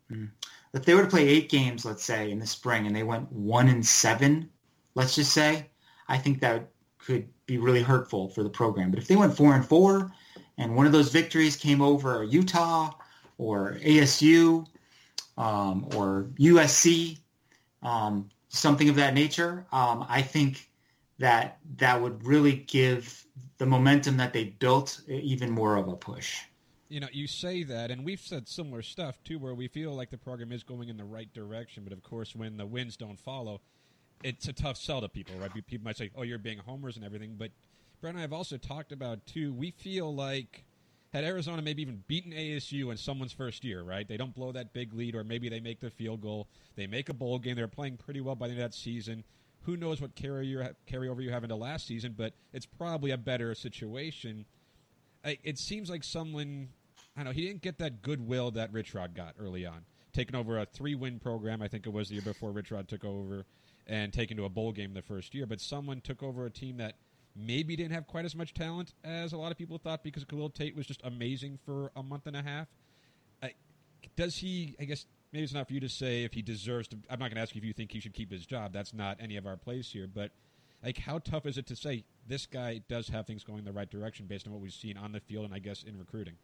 if 0.72 0.84
they 0.84 0.94
were 0.94 1.02
to 1.02 1.08
play 1.08 1.28
eight 1.28 1.50
games, 1.50 1.84
let's 1.84 2.04
say 2.04 2.30
in 2.30 2.38
the 2.38 2.46
spring, 2.46 2.86
and 2.86 2.94
they 2.94 3.02
went 3.02 3.32
one 3.32 3.68
and 3.68 3.84
seven, 3.84 4.48
let's 4.94 5.16
just 5.16 5.32
say, 5.32 5.66
I 6.06 6.18
think 6.18 6.40
that 6.40 6.68
could 6.98 7.28
be 7.49 7.59
really 7.59 7.82
hurtful 7.82 8.28
for 8.28 8.44
the 8.44 8.51
program. 8.51 8.90
But 8.90 9.01
if 9.01 9.09
they 9.09 9.16
went 9.16 9.36
four 9.36 9.55
and 9.55 9.66
four, 9.66 10.12
and 10.59 10.76
one 10.76 10.86
of 10.86 10.92
those 10.92 11.11
victories 11.11 11.57
came 11.57 11.82
over 11.82 12.22
Utah 12.22 12.92
or 13.38 13.78
ASU, 13.82 14.66
um, 15.36 15.88
or 15.96 16.28
USC, 16.38 17.18
um, 17.82 18.28
something 18.49 18.88
of 18.88 18.96
that 18.96 19.14
nature, 19.14 19.66
um, 19.72 20.05
I 20.09 20.22
think 20.22 20.70
that 21.18 21.59
that 21.76 22.01
would 22.01 22.24
really 22.24 22.57
give 22.57 23.24
the 23.57 23.66
momentum 23.66 24.18
that 24.18 24.32
they 24.32 24.44
built 24.44 25.01
even 25.09 25.51
more 25.51 25.76
of 25.76 25.88
a 25.88 25.96
push. 25.96 26.42
You 26.88 27.01
know, 27.01 27.09
you 27.12 27.26
say 27.26 27.64
that, 27.64 27.90
and 27.90 28.05
we've 28.05 28.20
said 28.20 28.49
similar 28.49 28.82
stuff 28.82 29.22
too, 29.24 29.38
where 29.38 29.55
we 29.55 29.68
feel 29.68 29.92
like 29.94 30.11
the 30.11 30.18
program 30.18 30.53
is 30.53 30.62
going 30.62 30.88
in 30.88 30.96
the 30.96 31.05
right 31.05 31.32
direction. 31.32 31.84
But 31.84 31.92
of 31.92 32.03
course, 32.03 32.34
when 32.34 32.57
the 32.57 32.66
wins 32.66 32.96
don't 32.96 33.18
follow, 33.18 33.61
it's 34.22 34.48
a 34.48 34.52
tough 34.52 34.76
sell 34.76 35.00
to 35.00 35.08
people, 35.08 35.36
right? 35.36 35.52
People 35.66 35.84
might 35.84 35.96
say, 35.96 36.10
"Oh, 36.14 36.22
you're 36.22 36.38
being 36.38 36.58
homers 36.58 36.96
and 36.96 37.04
everything," 37.04 37.36
but 37.36 37.50
Brent 38.00 38.14
and 38.14 38.18
I 38.18 38.22
have 38.22 38.32
also 38.32 38.56
talked 38.56 38.92
about 38.92 39.26
too. 39.26 39.52
We 39.52 39.70
feel 39.70 40.14
like 40.14 40.64
had 41.12 41.24
Arizona 41.24 41.62
maybe 41.62 41.82
even 41.82 42.04
beaten 42.06 42.32
ASU 42.32 42.90
in 42.90 42.96
Sumlin's 42.96 43.32
first 43.32 43.64
year, 43.64 43.82
right? 43.82 44.06
They 44.06 44.18
don't 44.18 44.34
blow 44.34 44.52
that 44.52 44.72
big 44.72 44.92
lead, 44.92 45.14
or 45.14 45.24
maybe 45.24 45.48
they 45.48 45.60
make 45.60 45.80
the 45.80 45.90
field 45.90 46.20
goal. 46.20 46.48
They 46.76 46.86
make 46.86 47.08
a 47.08 47.14
bowl 47.14 47.38
game. 47.38 47.56
They're 47.56 47.66
playing 47.66 47.96
pretty 47.96 48.20
well 48.20 48.34
by 48.34 48.48
the 48.48 48.52
end 48.52 48.62
of 48.62 48.70
that 48.70 48.76
season. 48.76 49.24
Who 49.62 49.76
knows 49.76 50.00
what 50.00 50.14
carry 50.14 50.46
carryover 50.86 51.22
you 51.22 51.30
have 51.30 51.44
into 51.44 51.56
last 51.56 51.86
season, 51.86 52.14
but 52.16 52.34
it's 52.52 52.66
probably 52.66 53.10
a 53.10 53.16
better 53.18 53.54
situation. 53.54 54.44
It 55.24 55.58
seems 55.58 55.90
like 55.90 56.02
Sumlin, 56.02 56.68
I 57.16 57.20
don't 57.20 57.26
know, 57.26 57.32
he 57.32 57.46
didn't 57.46 57.62
get 57.62 57.78
that 57.78 58.02
goodwill 58.02 58.50
that 58.52 58.72
Rich 58.72 58.94
Rod 58.94 59.14
got 59.14 59.34
early 59.38 59.66
on. 59.66 59.84
Taking 60.12 60.36
over 60.36 60.58
a 60.58 60.64
three 60.64 60.94
win 60.94 61.18
program, 61.18 61.60
I 61.60 61.68
think 61.68 61.86
it 61.86 61.90
was 61.90 62.08
the 62.08 62.14
year 62.14 62.22
before 62.22 62.50
Rich 62.52 62.70
Rod 62.70 62.88
took 62.88 63.04
over, 63.04 63.44
and 63.89 64.12
taken 64.12 64.36
to 64.36 64.45
a 64.45 64.49
bowl 64.49 64.72
game 64.72 64.95
the 64.95 65.03
first 65.03 65.34
year. 65.34 65.47
But 65.47 65.59
Sumlin 65.59 66.03
took 66.03 66.22
over 66.22 66.45
a 66.45 66.51
team 66.51 66.76
that 66.76 66.97
maybe 67.34 67.76
didn't 67.76 67.93
have 67.93 68.07
quite 68.07 68.24
as 68.24 68.34
much 68.34 68.53
talent 68.55 68.95
as 69.05 69.32
a 69.32 69.39
lot 69.39 69.53
of 69.53 69.59
people 69.59 69.78
thought 69.78 70.03
because 70.03 70.24
Khalil 70.24 70.51
Tate 70.51 70.76
was 70.76 70.86
just 70.86 71.01
amazing 71.05 71.59
for 71.64 71.91
a 71.97 72.03
month 72.03 72.26
and 72.26 72.36
a 72.36 72.43
half. 72.43 72.66
Uh, 73.43 73.49
does 74.16 74.36
he? 74.36 74.76
I 74.80 74.84
guess 74.84 75.07
maybe 75.32 75.45
it's 75.45 75.55
not 75.55 75.66
for 75.66 75.74
you 75.74 75.80
to 75.80 75.89
say 75.89 76.24
if 76.24 76.34
he 76.34 76.43
deserves 76.43 76.89
to. 76.89 76.97
I'm 77.09 77.18
not 77.18 77.26
going 77.26 77.36
to 77.36 77.43
ask 77.43 77.55
you 77.55 77.61
if 77.61 77.64
you 77.64 77.72
think 77.72 77.93
he 77.93 78.01
should 78.01 78.14
keep 78.14 78.30
his 78.30 78.45
job. 78.45 78.72
That's 78.72 78.93
not 78.93 79.18
any 79.20 79.36
of 79.36 79.47
our 79.47 79.57
plays 79.57 79.91
here. 79.91 80.09
But 80.12 80.32
like, 80.82 80.99
how 80.99 81.18
tough 81.18 81.47
is 81.47 81.59
it 81.59 81.66
to 81.68 81.76
say 81.76 82.05
this 82.26 82.47
guy 82.47 82.82
does 82.89 83.09
have 83.09 83.26
things 83.26 83.45
going 83.45 83.64
the 83.64 83.72
right 83.72 83.91
direction 83.91 84.26
based 84.26 84.47
on 84.47 84.53
what 84.53 84.62
we've 84.62 84.72
seen 84.72 84.97
on 84.97 85.12
the 85.12 85.20
field 85.20 85.45
and 85.45 85.55
I 85.55 85.59
guess 85.59 85.82
in 85.82 85.99
recruiting? 85.99 86.34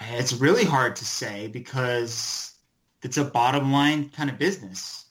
It's 0.00 0.32
really 0.32 0.64
hard 0.64 0.96
to 0.96 1.04
say 1.04 1.46
because 1.46 2.54
it's 3.02 3.16
a 3.16 3.24
bottom 3.24 3.72
line 3.72 4.10
kind 4.10 4.28
of 4.28 4.38
business. 4.38 5.04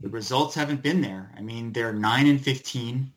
The 0.00 0.08
results 0.08 0.54
haven't 0.54 0.82
been 0.82 1.00
there. 1.00 1.32
I 1.36 1.40
mean, 1.40 1.72
they're 1.72 1.92
nine 1.92 2.26
and 2.26 2.40
fifteen 2.40 3.12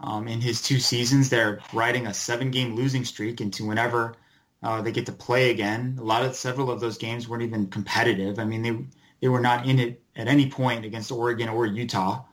um, 0.00 0.28
in 0.28 0.40
his 0.40 0.62
two 0.62 0.78
seasons. 0.78 1.30
They're 1.30 1.60
riding 1.72 2.06
a 2.06 2.14
seven-game 2.14 2.74
losing 2.74 3.04
streak 3.04 3.40
into 3.40 3.66
whenever 3.66 4.14
uh, 4.62 4.82
they 4.82 4.92
get 4.92 5.06
to 5.06 5.12
play 5.12 5.50
again. 5.50 5.96
A 5.98 6.04
lot 6.04 6.24
of 6.24 6.34
several 6.34 6.70
of 6.70 6.80
those 6.80 6.98
games 6.98 7.28
weren't 7.28 7.42
even 7.42 7.66
competitive. 7.68 8.38
I 8.38 8.44
mean, 8.44 8.62
they 8.62 8.78
they 9.20 9.28
were 9.28 9.40
not 9.40 9.66
in 9.66 9.78
it 9.78 10.02
at 10.14 10.28
any 10.28 10.50
point 10.50 10.84
against 10.84 11.10
Oregon 11.10 11.48
or 11.48 11.66
Utah. 11.66 12.24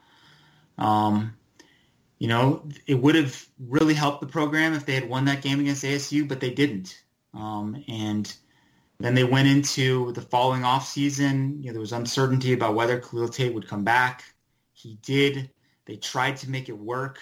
Um, 0.78 1.36
you 2.20 2.28
know, 2.28 2.68
it 2.88 2.96
would 2.96 3.16
have 3.16 3.46
really 3.60 3.94
helped 3.94 4.22
the 4.22 4.28
program 4.28 4.74
if 4.74 4.86
they 4.86 4.94
had 4.94 5.10
won 5.10 5.26
that 5.26 5.42
game 5.42 5.60
against 5.60 5.84
ASU, 5.84 6.28
but 6.28 6.40
they 6.40 6.52
didn't. 6.52 7.04
Um, 7.34 7.84
and 7.88 8.34
then 9.04 9.16
they 9.16 9.26
went 9.26 9.50
into 9.50 10.14
the 10.14 10.22
following 10.22 10.64
off 10.64 10.88
season. 10.88 11.62
You 11.62 11.68
know, 11.68 11.74
there 11.74 11.82
was 11.82 11.92
uncertainty 11.92 12.54
about 12.54 12.74
whether 12.74 13.02
Khalil 13.02 13.28
Tate 13.28 13.54
would 13.54 13.68
come 13.68 13.84
back. 13.84 14.24
He 14.72 14.98
did. 15.02 15.50
They 15.86 15.98
tried 15.98 16.38
to 16.38 16.50
make 16.50 16.70
it 16.70 16.78
work 16.78 17.20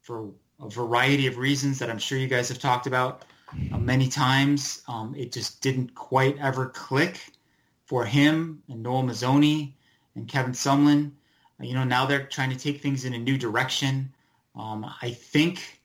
for 0.00 0.32
a 0.60 0.68
variety 0.68 1.28
of 1.28 1.38
reasons 1.38 1.78
that 1.78 1.88
I'm 1.88 1.98
sure 2.00 2.18
you 2.18 2.26
guys 2.26 2.48
have 2.48 2.58
talked 2.58 2.88
about 2.88 3.24
uh, 3.70 3.78
many 3.78 4.08
times. 4.08 4.82
Um, 4.88 5.14
it 5.16 5.30
just 5.30 5.62
didn't 5.62 5.94
quite 5.94 6.38
ever 6.38 6.66
click 6.70 7.20
for 7.84 8.04
him 8.04 8.60
and 8.68 8.82
Noel 8.82 9.04
Mazzone 9.04 9.72
and 10.16 10.26
Kevin 10.26 10.50
Sumlin. 10.50 11.12
Uh, 11.60 11.64
you 11.64 11.74
know, 11.74 11.84
now 11.84 12.04
they're 12.04 12.26
trying 12.26 12.50
to 12.50 12.58
take 12.58 12.82
things 12.82 13.04
in 13.04 13.14
a 13.14 13.18
new 13.18 13.38
direction. 13.38 14.12
Um, 14.56 14.92
I 15.00 15.12
think 15.12 15.80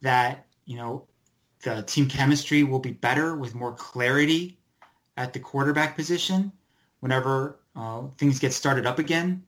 that, 0.00 0.44
you 0.64 0.76
know, 0.76 1.06
the 1.62 1.84
team 1.84 2.08
chemistry 2.08 2.64
will 2.64 2.80
be 2.80 2.90
better 2.90 3.36
with 3.36 3.54
more 3.54 3.74
clarity 3.74 4.58
at 5.16 5.32
the 5.32 5.40
quarterback 5.40 5.96
position 5.96 6.52
whenever 7.00 7.58
uh, 7.76 8.02
things 8.18 8.38
get 8.38 8.52
started 8.52 8.86
up 8.86 8.98
again. 8.98 9.42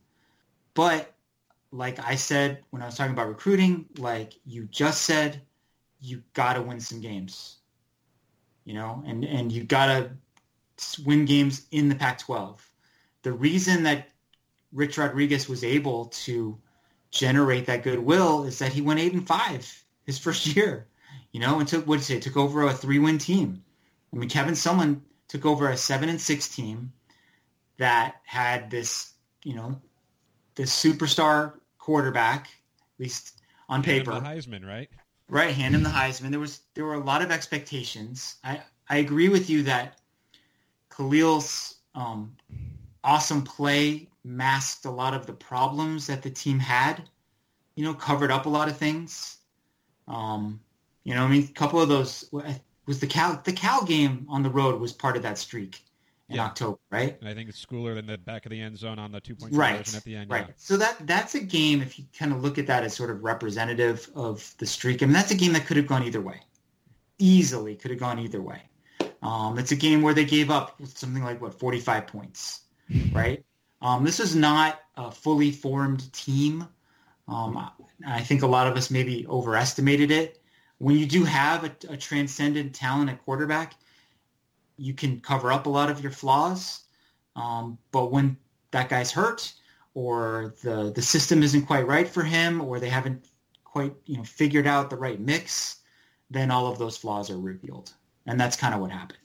But 0.75 1.13
like 1.71 1.99
I 1.99 2.15
said 2.17 2.63
when 2.71 2.83
I 2.83 2.87
was 2.87 2.97
talking 2.97 3.13
about 3.13 3.29
recruiting, 3.29 3.87
like 3.99 4.35
you 4.45 4.65
just 4.65 5.03
said, 5.03 5.41
you 6.01 6.23
got 6.35 6.55
to 6.55 6.63
win 6.63 6.81
some 6.81 7.01
games, 7.01 7.57
you 8.65 8.75
know, 8.75 9.03
and, 9.07 9.25
and 9.25 9.51
you 9.51 9.65
got 9.65 9.87
to 9.87 10.11
win 11.05 11.25
games 11.25 11.67
in 11.71 11.89
the 11.89 11.95
Pac-12. 11.95 12.59
The 13.23 13.33
reason 13.33 13.85
that 13.85 14.09
Rich 14.73 14.99
Rodriguez 14.99 15.49
was 15.49 15.65
able 15.65 16.07
to 16.07 16.59
generate 17.11 17.67
that 17.67 17.85
goodwill 17.85 18.45
is 18.45 18.59
that 18.59 18.73
he 18.73 18.83
went 18.83 19.01
eight 19.01 19.13
and 19.13 19.27
five 19.27 19.85
his 20.05 20.19
first 20.19 20.47
year, 20.57 20.87
you 21.33 21.41
know, 21.41 21.59
and 21.59 21.69
took 21.69 21.87
what 21.87 21.99
did 21.99 22.05
say, 22.05 22.21
took 22.21 22.37
over 22.37 22.65
a 22.65 22.73
three-win 22.75 23.19
team. 23.19 23.63
I 24.13 24.17
mean, 24.17 24.29
Kevin 24.29 24.55
Sumlin 24.55 25.01
took 25.35 25.47
over 25.47 25.69
a 25.69 25.77
seven 25.77 26.09
and 26.09 26.21
six 26.21 26.49
team 26.49 26.93
that 27.79 28.21
had 28.25 28.71
this, 28.71 29.15
you 29.43 29.53
know, 29.53 29.81
this 30.55 30.71
superstar 30.71 31.55
quarterback, 31.77 32.47
at 32.47 33.01
least 33.01 33.41
on 33.69 33.83
hand 33.83 34.05
paper. 34.05 34.13
the 34.13 34.21
Heisman, 34.21 34.65
right? 34.65 34.89
Right, 35.29 35.53
hand 35.53 35.75
him 35.75 35.83
the 35.83 35.89
Heisman. 35.89 36.31
There 36.31 36.39
was 36.39 36.61
there 36.75 36.85
were 36.85 36.95
a 36.95 37.03
lot 37.03 37.21
of 37.21 37.33
expectations. 37.33 38.37
I 38.45 38.61
I 38.89 38.99
agree 38.99 39.29
with 39.29 39.51
you 39.51 39.65
that 39.65 39.99
Khalil's 40.91 41.79
um, 41.97 42.37
awesome 43.03 43.43
play 43.43 44.09
masked 44.23 44.85
a 44.85 44.91
lot 44.91 45.15
of 45.15 45.27
the 45.27 45.33
problems 45.33 46.07
that 46.07 46.23
the 46.23 46.31
team 46.31 46.61
had. 46.61 47.03
You 47.75 47.85
know, 47.85 47.95
covered 47.95 48.31
up 48.31 48.47
a 48.47 48.51
lot 48.51 48.69
of 48.69 48.77
things. 48.77 49.39
Um, 50.07 50.61
you 51.03 51.13
know, 51.13 51.25
I 51.25 51.29
mean, 51.29 51.43
a 51.43 51.53
couple 51.53 51.81
of 51.81 51.89
those 51.89 52.25
was 52.87 53.01
the 53.01 53.07
Cal 53.07 53.41
the 53.45 53.53
Cal 53.53 53.85
game 53.85 54.27
on 54.29 54.43
the 54.43 54.51
road 54.51 54.81
was 54.81 54.93
part 54.93 55.17
of 55.17 55.23
that 55.23 55.39
streak 55.39 55.81
in 56.29 56.37
Yeah. 56.37 56.45
October, 56.47 56.79
right? 56.91 57.19
And 57.21 57.29
I 57.29 57.35
think 57.35 57.49
it's 57.51 57.65
Schooler 57.65 57.99
in 57.99 58.07
the 58.07 58.17
back 58.17 58.47
of 58.47 58.51
the 58.51 58.61
end 58.61 58.79
zone 58.79 58.99
on 58.99 59.13
the 59.13 59.21
two 59.21 59.35
point 59.37 59.55
right 59.55 59.75
conversion 59.77 59.97
at 59.97 60.05
the 60.05 60.17
end. 60.17 60.31
right 60.31 60.47
yeah. 60.49 60.55
so 60.57 60.77
that 60.79 61.07
that's 61.07 61.35
a 61.35 61.41
game 61.41 61.83
if 61.83 61.99
you 61.99 62.05
kind 62.19 62.33
of 62.33 62.43
look 62.43 62.57
at 62.59 62.67
that 62.67 62.83
as 62.83 62.95
sort 62.95 63.11
of 63.11 63.23
representative 63.25 64.09
of 64.15 64.55
the 64.59 64.67
streak 64.67 65.03
i 65.03 65.07
mean 65.07 65.13
that's 65.13 65.31
a 65.31 65.35
game 65.35 65.53
that 65.53 65.67
could 65.67 65.77
have 65.77 65.87
gone 65.87 66.03
either 66.03 66.21
way 66.23 66.41
easily 67.19 67.75
could 67.77 67.91
have 67.91 68.01
gone 68.01 68.19
either 68.19 68.41
way 68.43 68.61
um, 69.23 69.59
it's 69.59 69.73
a 69.73 69.77
game 69.77 70.03
where 70.03 70.13
they 70.15 70.25
gave 70.25 70.51
up 70.51 70.77
something 70.85 71.23
like 71.23 71.41
what 71.41 71.59
45 71.59 72.07
points 72.07 72.63
right 73.13 73.45
um, 73.83 74.05
this 74.05 74.19
is 74.21 74.35
not 74.35 74.81
a 74.97 75.11
fully 75.11 75.51
formed 75.51 76.11
team 76.13 76.67
um, 77.29 77.71
i 78.07 78.21
think 78.21 78.43
a 78.43 78.47
lot 78.47 78.67
of 78.67 78.77
us 78.77 78.91
maybe 78.91 79.27
overestimated 79.29 80.11
it 80.11 80.41
when 80.79 80.97
you 80.97 81.07
do 81.07 81.25
have 81.25 81.65
a, 81.65 81.73
a 81.91 81.97
transcendent 81.97 82.75
talent 82.75 83.11
at 83.11 83.23
quarterback 83.25 83.75
you 84.77 84.93
can 84.93 85.21
cover 85.21 85.53
up 85.53 85.67
a 85.67 85.71
lot 85.71 85.91
of 85.91 86.01
your 86.01 86.13
flaws 86.13 86.85
um, 87.37 87.79
but 87.91 88.11
when 88.11 88.37
that 88.71 88.89
guy's 88.89 89.11
hurt 89.11 89.53
or 89.95 90.55
the, 90.63 90.93
the 90.95 91.03
system 91.03 91.43
isn't 91.43 91.67
quite 91.67 91.87
right 91.87 92.09
for 92.09 92.23
him 92.23 92.61
or 92.61 92.81
they 92.81 92.89
haven't 92.89 93.25
quite 93.65 93.95
you 94.07 94.17
know 94.17 94.25
figured 94.25 94.67
out 94.67 94.91
the 94.91 94.97
right 94.97 95.21
mix, 95.21 95.79
then 96.31 96.51
all 96.51 96.71
of 96.71 96.79
those 96.79 96.97
flaws 96.97 97.31
are 97.31 97.39
revealed. 97.39 97.93
And 98.27 98.41
that's 98.41 98.57
kind 98.57 98.75
of 98.75 98.81
what 98.81 98.91
happened. 98.91 99.19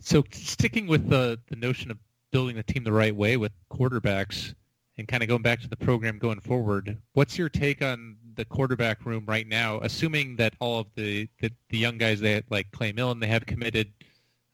So 0.00 0.24
sticking 0.32 0.86
with 0.86 1.08
the, 1.08 1.38
the 1.48 1.56
notion 1.56 1.90
of 1.90 1.98
building 2.30 2.56
the 2.56 2.62
team 2.62 2.84
the 2.84 2.92
right 2.92 3.14
way 3.14 3.36
with 3.36 3.52
quarterbacks 3.70 4.54
and 4.98 5.08
kind 5.08 5.22
of 5.22 5.28
going 5.28 5.42
back 5.42 5.60
to 5.60 5.68
the 5.68 5.76
program 5.76 6.18
going 6.18 6.40
forward, 6.40 6.98
what's 7.14 7.36
your 7.36 7.48
take 7.48 7.82
on 7.82 8.16
the 8.36 8.44
quarterback 8.44 9.04
room 9.04 9.24
right 9.26 9.46
now, 9.46 9.80
assuming 9.80 10.36
that 10.36 10.54
all 10.60 10.80
of 10.80 10.86
the, 10.94 11.28
the, 11.40 11.50
the 11.70 11.78
young 11.78 11.98
guys 11.98 12.20
they 12.20 12.42
like 12.50 12.70
Clay 12.72 12.92
Millen 12.92 13.20
they 13.20 13.26
have 13.26 13.46
committed 13.46 13.92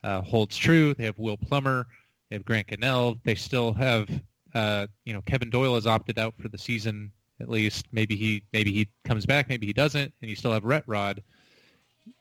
uh, 0.02 0.22
holds 0.22 0.56
true. 0.56 0.94
They 0.94 1.04
have 1.04 1.18
Will 1.18 1.36
Plummer, 1.36 1.86
they 2.30 2.36
have 2.36 2.44
Grant 2.44 2.68
Gunnell. 2.68 3.18
They 3.24 3.34
still 3.34 3.72
have 3.74 4.08
uh, 4.54 4.86
you 5.04 5.12
know 5.12 5.22
Kevin 5.22 5.50
Doyle 5.50 5.74
has 5.74 5.86
opted 5.86 6.18
out 6.18 6.34
for 6.40 6.48
the 6.48 6.58
season 6.58 7.12
at 7.40 7.48
least. 7.48 7.86
Maybe 7.92 8.16
he 8.16 8.42
maybe 8.52 8.72
he 8.72 8.88
comes 9.04 9.26
back, 9.26 9.48
maybe 9.48 9.66
he 9.66 9.72
doesn't, 9.72 10.12
and 10.20 10.30
you 10.30 10.36
still 10.36 10.52
have 10.52 10.64
Rhett 10.64 10.84
Rod. 10.86 11.22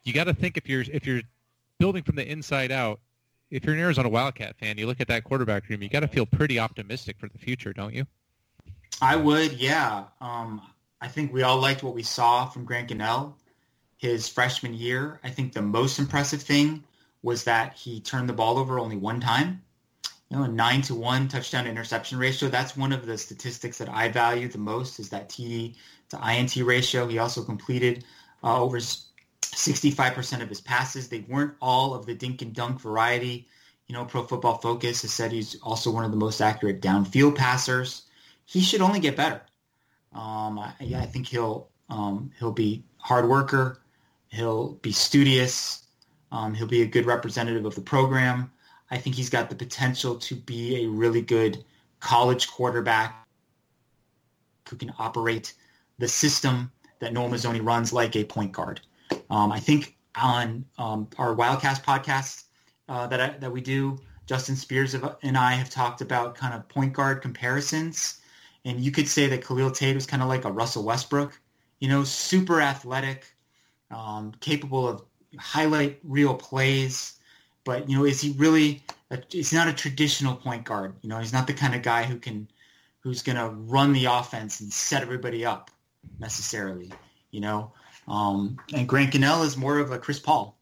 You 0.03 0.13
got 0.13 0.25
to 0.25 0.33
think 0.33 0.57
if 0.57 0.67
you're 0.67 0.83
if 0.91 1.05
you're 1.05 1.21
building 1.79 2.03
from 2.03 2.15
the 2.15 2.29
inside 2.29 2.71
out. 2.71 2.99
If 3.51 3.63
you're 3.63 3.75
an 3.75 3.79
Arizona 3.79 4.09
Wildcat 4.09 4.57
fan, 4.57 4.77
you 4.77 4.87
look 4.87 4.99
at 4.99 5.07
that 5.07 5.23
quarterback 5.23 5.69
room, 5.69 5.83
you 5.83 5.87
got 5.87 5.99
to 5.99 6.07
feel 6.07 6.25
pretty 6.25 6.57
optimistic 6.57 7.17
for 7.19 7.29
the 7.29 7.37
future, 7.37 7.73
don't 7.73 7.93
you? 7.93 8.05
I 9.01 9.15
would, 9.15 9.53
yeah. 9.53 10.05
Um, 10.19 10.61
I 11.05 11.07
think 11.07 11.31
we 11.31 11.43
all 11.43 11.59
liked 11.59 11.83
what 11.83 11.93
we 11.93 12.01
saw 12.01 12.47
from 12.47 12.65
Grant 12.65 12.89
Gunnell 12.89 13.35
his 13.97 14.27
freshman 14.27 14.73
year. 14.73 15.19
I 15.23 15.29
think 15.29 15.53
the 15.53 15.61
most 15.61 15.99
impressive 15.99 16.41
thing 16.41 16.83
was 17.21 17.43
that 17.43 17.75
he 17.75 18.01
turned 18.01 18.27
the 18.27 18.33
ball 18.33 18.57
over 18.57 18.79
only 18.79 18.97
one 18.97 19.21
time. 19.21 19.61
You 20.29 20.37
know, 20.37 20.43
a 20.45 20.47
nine 20.47 20.81
to 20.83 20.95
one 20.95 21.27
touchdown 21.27 21.65
to 21.65 21.69
interception 21.69 22.17
ratio. 22.17 22.49
That's 22.49 22.75
one 22.75 22.91
of 22.91 23.05
the 23.05 23.19
statistics 23.19 23.77
that 23.77 23.87
I 23.87 24.09
value 24.09 24.47
the 24.47 24.57
most 24.57 24.99
is 24.99 25.09
that 25.09 25.29
TD 25.29 25.75
to 26.09 26.19
INT 26.27 26.55
ratio. 26.55 27.07
He 27.07 27.19
also 27.19 27.43
completed 27.43 28.03
uh, 28.43 28.59
over 28.59 28.79
65% 28.79 30.41
of 30.41 30.49
his 30.49 30.61
passes. 30.61 31.07
They 31.07 31.23
weren't 31.29 31.53
all 31.61 31.93
of 31.93 32.07
the 32.07 32.15
dink 32.15 32.41
and 32.41 32.51
dunk 32.51 32.81
variety. 32.81 33.47
You 33.85 33.93
know, 33.93 34.05
Pro 34.05 34.23
Football 34.23 34.57
Focus 34.57 35.03
has 35.03 35.13
said 35.13 35.31
he's 35.31 35.55
also 35.61 35.91
one 35.91 36.03
of 36.03 36.09
the 36.09 36.17
most 36.17 36.41
accurate 36.41 36.81
downfield 36.81 37.35
passers. 37.35 38.03
He 38.45 38.61
should 38.61 38.81
only 38.81 38.99
get 38.99 39.15
better. 39.15 39.43
Um, 40.15 40.57
I, 40.59 40.73
yeah, 40.79 41.01
I 41.01 41.05
think 41.05 41.27
he'll 41.27 41.69
um, 41.89 42.31
he'll 42.39 42.51
be 42.51 42.83
hard 42.97 43.29
worker. 43.29 43.81
He'll 44.29 44.73
be 44.75 44.91
studious. 44.91 45.85
Um, 46.31 46.53
he'll 46.53 46.67
be 46.67 46.81
a 46.81 46.87
good 46.87 47.05
representative 47.05 47.65
of 47.65 47.75
the 47.75 47.81
program. 47.81 48.51
I 48.89 48.97
think 48.97 49.15
he's 49.15 49.29
got 49.29 49.49
the 49.49 49.55
potential 49.55 50.15
to 50.15 50.35
be 50.35 50.83
a 50.83 50.89
really 50.89 51.21
good 51.21 51.63
college 51.99 52.49
quarterback 52.49 53.25
who 54.69 54.75
can 54.75 54.93
operate 54.97 55.53
the 55.99 56.07
system 56.07 56.71
that 56.99 57.13
Noel 57.13 57.29
Mazzone 57.29 57.63
runs 57.65 57.93
like 57.93 58.15
a 58.15 58.23
point 58.23 58.51
guard. 58.51 58.81
Um, 59.29 59.51
I 59.51 59.59
think 59.59 59.95
on 60.15 60.65
um, 60.77 61.07
our 61.17 61.35
Wildcast 61.35 61.83
podcast 61.83 62.43
uh, 62.89 63.07
that 63.07 63.21
I, 63.21 63.29
that 63.39 63.51
we 63.51 63.61
do, 63.61 63.99
Justin 64.25 64.55
Spears 64.55 64.95
and 64.95 65.37
I 65.37 65.53
have 65.53 65.69
talked 65.69 66.01
about 66.01 66.35
kind 66.35 66.53
of 66.53 66.67
point 66.67 66.93
guard 66.93 67.21
comparisons, 67.21 68.21
and 68.65 68.79
you 68.81 68.91
could 68.91 69.07
say 69.07 69.27
that 69.27 69.45
Khalil 69.45 69.71
Tate 69.71 69.95
was 69.95 70.07
kind 70.07 70.23
of 70.23 70.27
like 70.27 70.43
a 70.43 70.51
Russell 70.51 70.83
Westbrook, 70.83 71.39
you 71.79 71.87
know, 71.87 72.03
super 72.03 72.59
athletic, 72.59 73.25
um, 73.91 74.33
capable 74.39 74.87
of 74.87 75.03
highlight 75.37 75.99
reel 76.03 76.33
plays, 76.33 77.13
but 77.63 77.87
you 77.87 77.97
know, 77.97 78.05
is 78.05 78.19
he 78.19 78.31
really? 78.37 78.83
A, 79.11 79.19
he's 79.29 79.53
not 79.53 79.67
a 79.67 79.73
traditional 79.73 80.35
point 80.35 80.65
guard. 80.65 80.95
You 81.01 81.09
know, 81.09 81.19
he's 81.19 81.33
not 81.33 81.45
the 81.45 81.53
kind 81.53 81.75
of 81.75 81.83
guy 81.83 82.03
who 82.03 82.17
can, 82.17 82.47
who's 83.01 83.21
going 83.21 83.37
to 83.37 83.49
run 83.49 83.93
the 83.93 84.05
offense 84.05 84.61
and 84.61 84.73
set 84.73 85.03
everybody 85.03 85.45
up 85.45 85.69
necessarily. 86.19 86.91
You 87.29 87.41
know, 87.41 87.71
um, 88.07 88.57
and 88.73 88.87
Grant 88.87 89.13
Gunnell 89.13 89.45
is 89.45 89.57
more 89.57 89.77
of 89.77 89.91
a 89.91 89.99
Chris 89.99 90.19
Paul 90.19 90.57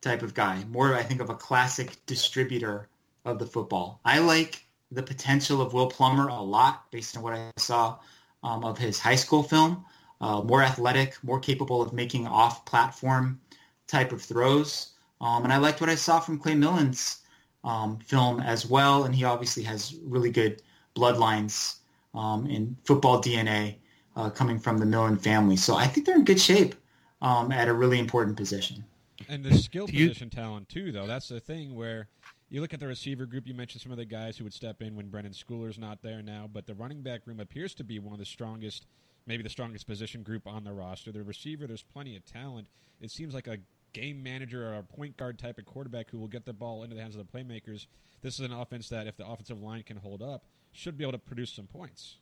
type 0.00 0.22
of 0.22 0.34
guy, 0.34 0.64
more 0.70 0.94
I 0.94 1.02
think 1.02 1.20
of 1.20 1.30
a 1.30 1.34
classic 1.34 1.96
distributor 2.06 2.88
of 3.24 3.38
the 3.38 3.46
football. 3.46 4.00
I 4.04 4.20
like 4.20 4.64
the 4.90 5.02
potential 5.02 5.60
of 5.60 5.72
Will 5.72 5.86
Plummer 5.86 6.28
a 6.28 6.40
lot 6.40 6.90
based 6.90 7.16
on 7.16 7.22
what 7.22 7.34
I 7.34 7.50
saw 7.56 7.98
um, 8.42 8.64
of 8.64 8.78
his 8.78 8.98
high 8.98 9.16
school 9.16 9.42
film. 9.42 9.84
Uh, 10.20 10.42
more 10.42 10.62
athletic, 10.62 11.16
more 11.22 11.40
capable 11.40 11.80
of 11.80 11.94
making 11.94 12.26
off-platform 12.26 13.40
type 13.86 14.12
of 14.12 14.20
throws. 14.20 14.90
Um, 15.20 15.44
and 15.44 15.52
I 15.52 15.56
liked 15.56 15.80
what 15.80 15.88
I 15.88 15.94
saw 15.94 16.20
from 16.20 16.38
Clay 16.38 16.54
Millen's 16.54 17.20
um, 17.64 17.98
film 17.98 18.40
as 18.40 18.66
well. 18.66 19.04
And 19.04 19.14
he 19.14 19.24
obviously 19.24 19.62
has 19.62 19.94
really 20.04 20.30
good 20.30 20.62
bloodlines 20.94 21.76
um, 22.14 22.46
in 22.46 22.76
football 22.84 23.22
DNA 23.22 23.76
uh, 24.16 24.30
coming 24.30 24.58
from 24.58 24.78
the 24.78 24.86
Millen 24.86 25.16
family. 25.16 25.56
So 25.56 25.76
I 25.76 25.86
think 25.86 26.06
they're 26.06 26.16
in 26.16 26.24
good 26.24 26.40
shape 26.40 26.74
um, 27.22 27.52
at 27.52 27.68
a 27.68 27.72
really 27.72 27.98
important 27.98 28.36
position. 28.36 28.84
And 29.28 29.44
the 29.44 29.56
skill 29.56 29.86
position 29.86 30.30
talent 30.30 30.68
too, 30.68 30.92
though. 30.92 31.06
That's 31.06 31.28
the 31.28 31.40
thing 31.40 31.74
where 31.74 32.08
you 32.50 32.60
look 32.60 32.74
at 32.74 32.80
the 32.80 32.86
receiver 32.86 33.26
group. 33.26 33.46
You 33.46 33.54
mentioned 33.54 33.80
some 33.80 33.92
of 33.92 33.98
the 33.98 34.04
guys 34.04 34.36
who 34.36 34.44
would 34.44 34.52
step 34.52 34.82
in 34.82 34.96
when 34.96 35.08
Brenden 35.08 35.34
Schooler's 35.34 35.78
not 35.78 36.02
there 36.02 36.20
now, 36.20 36.50
but 36.52 36.66
the 36.66 36.74
running 36.74 37.00
back 37.00 37.26
room 37.26 37.40
appears 37.40 37.74
to 37.74 37.84
be 37.84 37.98
one 38.00 38.12
of 38.12 38.18
the 38.18 38.24
strongest, 38.24 38.86
maybe 39.26 39.42
the 39.42 39.48
strongest 39.48 39.86
position 39.86 40.22
group 40.22 40.46
on 40.46 40.64
the 40.64 40.72
roster. 40.72 41.12
The 41.12 41.22
receiver, 41.22 41.66
there's 41.66 41.84
plenty 41.84 42.16
of 42.16 42.24
talent. 42.26 42.66
It 43.00 43.10
seems 43.12 43.34
like 43.34 43.46
a 43.46 43.58
game 43.92 44.22
manager 44.22 44.68
or 44.68 44.74
a 44.74 44.82
point 44.82 45.16
guard 45.16 45.38
type 45.38 45.58
of 45.58 45.64
quarterback 45.64 46.10
who 46.10 46.18
will 46.18 46.28
get 46.28 46.44
the 46.44 46.52
ball 46.52 46.82
into 46.82 46.96
the 46.96 47.02
hands 47.02 47.16
of 47.16 47.24
the 47.24 47.38
playmakers. 47.38 47.86
This 48.20 48.34
is 48.34 48.40
an 48.40 48.52
offense 48.52 48.88
that, 48.88 49.06
if 49.06 49.16
the 49.16 49.26
offensive 49.26 49.62
line 49.62 49.84
can 49.84 49.96
hold 49.96 50.20
up, 50.20 50.44
should 50.72 50.98
be 50.98 51.04
able 51.04 51.12
to 51.12 51.18
produce 51.18 51.52
some 51.52 51.66
points. 51.66 52.16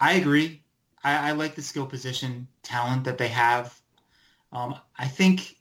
I 0.00 0.14
agree. 0.14 0.62
I, 1.02 1.30
I 1.30 1.32
like 1.32 1.54
the 1.54 1.62
skill 1.62 1.86
position 1.86 2.46
talent 2.62 3.04
that 3.04 3.18
they 3.18 3.28
have. 3.28 3.80
Um, 4.52 4.76
I 4.98 5.06
think 5.06 5.56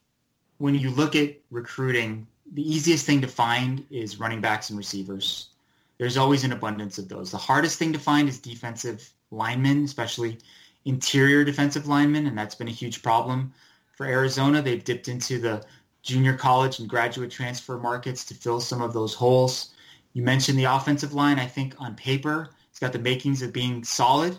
when 0.58 0.76
you 0.76 0.92
look 0.92 1.16
at 1.16 1.38
recruiting, 1.50 2.28
the 2.52 2.70
easiest 2.70 3.06
thing 3.06 3.22
to 3.22 3.28
find 3.28 3.86
is 3.90 4.20
running 4.20 4.42
backs 4.42 4.70
and 4.70 4.78
receivers. 4.78 5.50
There's 5.98 6.18
always 6.18 6.44
an 6.44 6.52
abundance 6.52 6.98
of 6.98 7.08
those. 7.08 7.32
The 7.32 7.38
hardest 7.38 7.80
thing 7.80 7.94
to 7.94 8.00
find 8.00 8.28
is 8.28 8.40
defensive 8.40 9.14
linemen, 9.32 9.86
especially 9.86 10.40
interior 10.86 11.44
defensive 11.44 11.88
linemen, 11.88 12.28
and 12.28 12.38
that's 12.38 12.56
been 12.56 12.68
a 12.68 12.72
huge 12.72 13.02
problem 13.02 13.54
for 13.96 14.06
Arizona. 14.06 14.62
They've 14.62 14.84
dipped 14.84 15.08
into 15.08 15.40
the 15.40 15.64
junior 16.02 16.36
college 16.36 16.80
and 16.80 16.90
graduate 16.90 17.32
transfer 17.32 17.78
markets 17.78 18.26
to 18.26 18.34
fill 18.34 18.60
some 18.60 18.82
of 18.82 18.94
those 18.94 19.14
holes. 19.14 19.74
You 20.14 20.24
mentioned 20.24 20.58
the 20.58 20.66
offensive 20.66 21.14
line. 21.14 21.40
I 21.40 21.46
think 21.46 21.76
on 21.80 21.96
paper, 21.96 22.50
it's 22.70 22.80
got 22.80 22.92
the 22.92 23.00
makings 23.00 23.42
of 23.42 23.54
being 23.54 23.84
solid, 23.84 24.36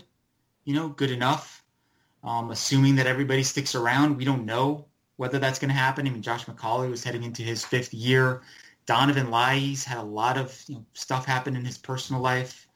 you 0.65 0.75
know, 0.75 0.89
good 0.89 1.11
enough. 1.11 1.63
Um, 2.25 2.51
assuming 2.51 2.97
that 2.97 3.07
everybody 3.07 3.43
sticks 3.43 3.75
around, 3.75 4.17
we 4.17 4.25
don't 4.25 4.45
know 4.45 4.87
whether 5.17 5.39
that's 5.39 5.59
going 5.59 5.69
to 5.69 5.75
happen. 5.75 6.07
I 6.07 6.11
mean, 6.11 6.23
Josh 6.23 6.47
McCauley 6.47 6.91
was 6.91 7.05
heading 7.05 7.23
into 7.23 7.43
his 7.43 7.65
fifth 7.65 7.93
year. 7.93 8.43
Donovan 8.87 9.31
Laie 9.31 9.77
had 9.87 9.99
a 9.99 10.03
lot 10.03 10.37
of 10.37 10.63
you 10.67 10.77
know, 10.77 10.85
stuff 10.95 11.25
happen 11.25 11.57
in 11.57 11.65
his 11.65 11.79
personal 11.79 12.21
life. 12.21 12.67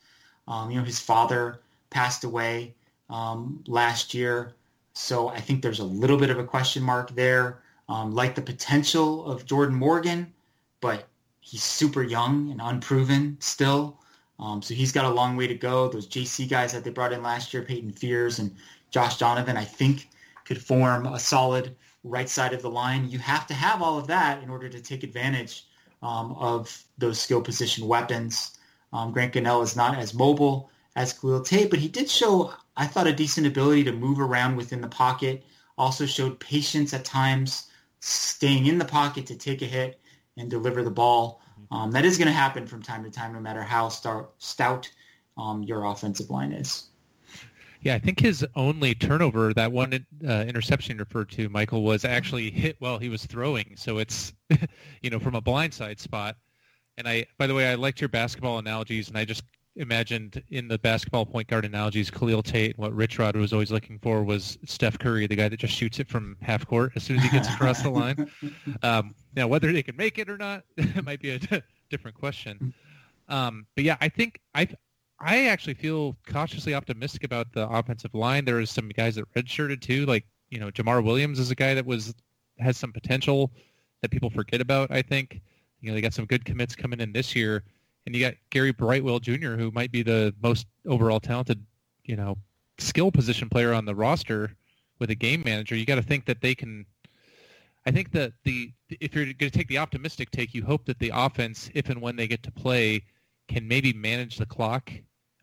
Um, 0.46 0.70
you 0.70 0.78
know, 0.78 0.84
his 0.84 1.00
father 1.00 1.60
passed 1.90 2.24
away 2.24 2.74
um, 3.10 3.64
last 3.66 4.14
year. 4.14 4.54
So 4.92 5.28
I 5.28 5.40
think 5.40 5.62
there's 5.62 5.80
a 5.80 5.84
little 5.84 6.16
bit 6.16 6.30
of 6.30 6.38
a 6.38 6.44
question 6.44 6.82
mark 6.82 7.14
there. 7.14 7.62
Um, 7.88 8.12
like 8.12 8.34
the 8.34 8.42
potential 8.42 9.24
of 9.26 9.46
Jordan 9.46 9.76
Morgan, 9.76 10.32
but 10.80 11.06
he's 11.40 11.62
super 11.62 12.02
young 12.02 12.50
and 12.50 12.60
unproven 12.60 13.36
still. 13.40 14.00
Um, 14.40 14.60
so 14.60 14.74
he's 14.74 14.92
got 14.92 15.04
a 15.04 15.10
long 15.10 15.36
way 15.36 15.46
to 15.46 15.54
go. 15.54 15.88
Those 15.88 16.08
JC 16.08 16.48
guys 16.48 16.72
that 16.72 16.82
they 16.82 16.90
brought 16.90 17.12
in 17.12 17.22
last 17.22 17.54
year, 17.54 17.62
Paiton 17.62 17.92
Fears 17.92 18.38
and 18.40 18.54
Josh 18.90 19.18
Donovan, 19.18 19.56
I 19.56 19.64
think 19.64 20.08
could 20.44 20.60
form 20.60 21.06
a 21.06 21.18
solid 21.18 21.76
right 22.06 22.28
side 22.28 22.52
of 22.52 22.62
the 22.62 22.70
line. 22.70 23.10
You 23.10 23.18
have 23.18 23.46
to 23.48 23.54
have 23.54 23.82
all 23.82 23.98
of 23.98 24.06
that 24.06 24.42
in 24.42 24.48
order 24.48 24.68
to 24.68 24.80
take 24.80 25.02
advantage 25.02 25.66
um, 26.02 26.32
of 26.32 26.84
those 26.98 27.20
skill 27.20 27.42
position 27.42 27.86
weapons. 27.86 28.58
Um, 28.92 29.12
Grant 29.12 29.34
Gunnell 29.34 29.62
is 29.62 29.76
not 29.76 29.98
as 29.98 30.14
mobile 30.14 30.70
as 30.94 31.12
Khalil 31.12 31.42
Tate, 31.42 31.70
but 31.70 31.78
he 31.78 31.88
did 31.88 32.08
show, 32.08 32.54
I 32.76 32.86
thought, 32.86 33.06
a 33.06 33.12
decent 33.12 33.46
ability 33.46 33.84
to 33.84 33.92
move 33.92 34.20
around 34.20 34.56
within 34.56 34.80
the 34.80 34.88
pocket. 34.88 35.44
Also 35.76 36.06
showed 36.06 36.40
patience 36.40 36.94
at 36.94 37.04
times, 37.04 37.68
staying 38.00 38.66
in 38.66 38.78
the 38.78 38.84
pocket 38.84 39.26
to 39.26 39.36
take 39.36 39.62
a 39.62 39.66
hit 39.66 40.00
and 40.36 40.48
deliver 40.48 40.82
the 40.82 40.90
ball. 40.90 41.42
Um, 41.70 41.90
that 41.90 42.04
is 42.04 42.16
going 42.16 42.28
to 42.28 42.32
happen 42.32 42.66
from 42.66 42.82
time 42.82 43.02
to 43.04 43.10
time, 43.10 43.32
no 43.32 43.40
matter 43.40 43.62
how 43.62 43.88
star- 43.88 44.28
stout 44.38 44.88
um, 45.36 45.62
your 45.62 45.84
offensive 45.84 46.30
line 46.30 46.52
is. 46.52 46.88
Yeah, 47.86 47.94
I 47.94 48.00
think 48.00 48.18
his 48.18 48.44
only 48.56 48.96
turnover, 48.96 49.54
that 49.54 49.70
one 49.70 50.04
uh, 50.26 50.44
interception 50.48 50.98
referred 50.98 51.30
to, 51.30 51.48
Michael, 51.48 51.84
was 51.84 52.04
actually 52.04 52.50
hit 52.50 52.74
while 52.80 52.98
he 52.98 53.08
was 53.08 53.24
throwing. 53.24 53.74
So 53.76 53.98
it's, 53.98 54.32
you 55.02 55.10
know, 55.10 55.20
from 55.20 55.36
a 55.36 55.40
blindside 55.40 56.00
spot. 56.00 56.34
And 56.98 57.06
I, 57.06 57.26
by 57.38 57.46
the 57.46 57.54
way, 57.54 57.70
I 57.70 57.76
liked 57.76 58.00
your 58.00 58.08
basketball 58.08 58.58
analogies, 58.58 59.06
and 59.06 59.16
I 59.16 59.24
just 59.24 59.44
imagined 59.76 60.42
in 60.48 60.66
the 60.66 60.80
basketball 60.80 61.24
point 61.24 61.46
guard 61.46 61.64
analogies, 61.64 62.10
Khalil 62.10 62.42
Tate, 62.42 62.76
what 62.76 62.92
Rich 62.92 63.20
Rod 63.20 63.36
was 63.36 63.52
always 63.52 63.70
looking 63.70 64.00
for 64.00 64.24
was 64.24 64.58
Steph 64.64 64.98
Curry, 64.98 65.28
the 65.28 65.36
guy 65.36 65.48
that 65.48 65.60
just 65.60 65.74
shoots 65.74 66.00
it 66.00 66.08
from 66.08 66.36
half 66.40 66.66
court 66.66 66.90
as 66.96 67.04
soon 67.04 67.18
as 67.18 67.22
he 67.22 67.28
gets 67.28 67.48
across 67.48 67.82
the 67.82 67.90
line. 67.90 68.28
Um, 68.82 69.14
now, 69.36 69.46
whether 69.46 69.72
they 69.72 69.84
can 69.84 69.96
make 69.96 70.18
it 70.18 70.28
or 70.28 70.36
not, 70.36 70.64
it 70.76 71.04
might 71.04 71.20
be 71.20 71.30
a 71.30 71.38
d- 71.38 71.62
different 71.88 72.18
question. 72.18 72.74
Um, 73.28 73.66
but 73.76 73.84
yeah, 73.84 73.96
I 74.00 74.08
think 74.08 74.40
I 74.56 74.68
I 75.18 75.46
actually 75.46 75.74
feel 75.74 76.16
cautiously 76.26 76.74
optimistic 76.74 77.24
about 77.24 77.52
the 77.52 77.68
offensive 77.68 78.14
line. 78.14 78.44
There 78.44 78.58
are 78.58 78.66
some 78.66 78.88
guys 78.90 79.14
that 79.14 79.32
redshirted 79.34 79.80
too, 79.80 80.06
like 80.06 80.26
you 80.50 80.60
know 80.60 80.70
Jamar 80.70 81.02
Williams 81.02 81.38
is 81.38 81.50
a 81.50 81.54
guy 81.54 81.74
that 81.74 81.86
was 81.86 82.14
has 82.58 82.76
some 82.76 82.92
potential 82.92 83.52
that 84.02 84.10
people 84.10 84.30
forget 84.30 84.60
about. 84.60 84.90
I 84.90 85.02
think 85.02 85.40
you 85.80 85.88
know 85.88 85.94
they 85.94 86.00
got 86.00 86.14
some 86.14 86.26
good 86.26 86.44
commits 86.44 86.76
coming 86.76 87.00
in 87.00 87.12
this 87.12 87.34
year 87.34 87.64
and 88.06 88.14
you 88.14 88.20
got 88.20 88.34
Gary 88.50 88.72
Brightwell 88.72 89.18
Jr., 89.18 89.54
who 89.56 89.70
might 89.72 89.90
be 89.90 90.02
the 90.02 90.32
most 90.40 90.66
overall 90.86 91.20
talented, 91.20 91.62
you 92.04 92.16
know, 92.16 92.38
skill 92.78 93.10
position 93.10 93.48
player 93.48 93.74
on 93.74 93.84
the 93.84 93.94
roster 93.94 94.54
with 95.00 95.10
a 95.10 95.14
game 95.14 95.42
manager. 95.44 95.74
You 95.74 95.84
got 95.84 95.96
to 95.96 96.02
think 96.02 96.24
that 96.26 96.40
they 96.40 96.54
can. 96.54 96.86
I 97.84 97.90
think 97.90 98.12
that 98.12 98.32
the 98.44 98.72
if 98.88 99.14
you're 99.14 99.24
going 99.24 99.36
to 99.36 99.50
take 99.50 99.68
the 99.68 99.78
optimistic 99.78 100.30
take, 100.30 100.54
you 100.54 100.64
hope 100.64 100.86
that 100.86 100.98
the 100.98 101.10
offense, 101.14 101.68
if 101.74 101.90
and 101.90 102.00
when 102.00 102.16
they 102.16 102.28
get 102.28 102.42
to 102.44 102.52
play, 102.52 103.02
can 103.48 103.66
maybe 103.66 103.92
manage 103.92 104.36
the 104.36 104.46
clock, 104.46 104.92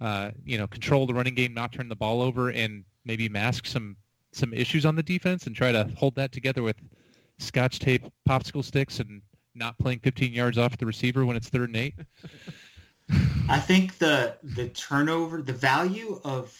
uh, 0.01 0.31
you 0.45 0.57
know, 0.57 0.67
control 0.67 1.05
the 1.05 1.13
running 1.13 1.35
game, 1.35 1.53
not 1.53 1.71
turn 1.71 1.89
the 1.89 1.95
ball 1.95 2.21
over, 2.21 2.49
and 2.49 2.83
maybe 3.05 3.29
mask 3.29 3.65
some 3.65 3.95
some 4.31 4.53
issues 4.53 4.85
on 4.85 4.95
the 4.95 5.03
defense 5.03 5.45
and 5.45 5.55
try 5.55 5.71
to 5.71 5.87
hold 5.95 6.15
that 6.15 6.31
together 6.31 6.63
with 6.63 6.75
scotch 7.37 7.79
tape, 7.79 8.03
popsicle 8.27 8.63
sticks, 8.63 8.99
and 8.99 9.21
not 9.53 9.77
playing 9.77 9.99
15 9.99 10.33
yards 10.33 10.57
off 10.57 10.75
the 10.77 10.85
receiver 10.85 11.25
when 11.25 11.35
it's 11.35 11.49
third 11.49 11.69
and 11.69 11.77
eight? 11.77 11.93
I 13.49 13.59
think 13.59 13.97
the 13.97 14.37
the 14.43 14.69
turnover, 14.69 15.41
the 15.41 15.53
value 15.53 16.19
of 16.23 16.57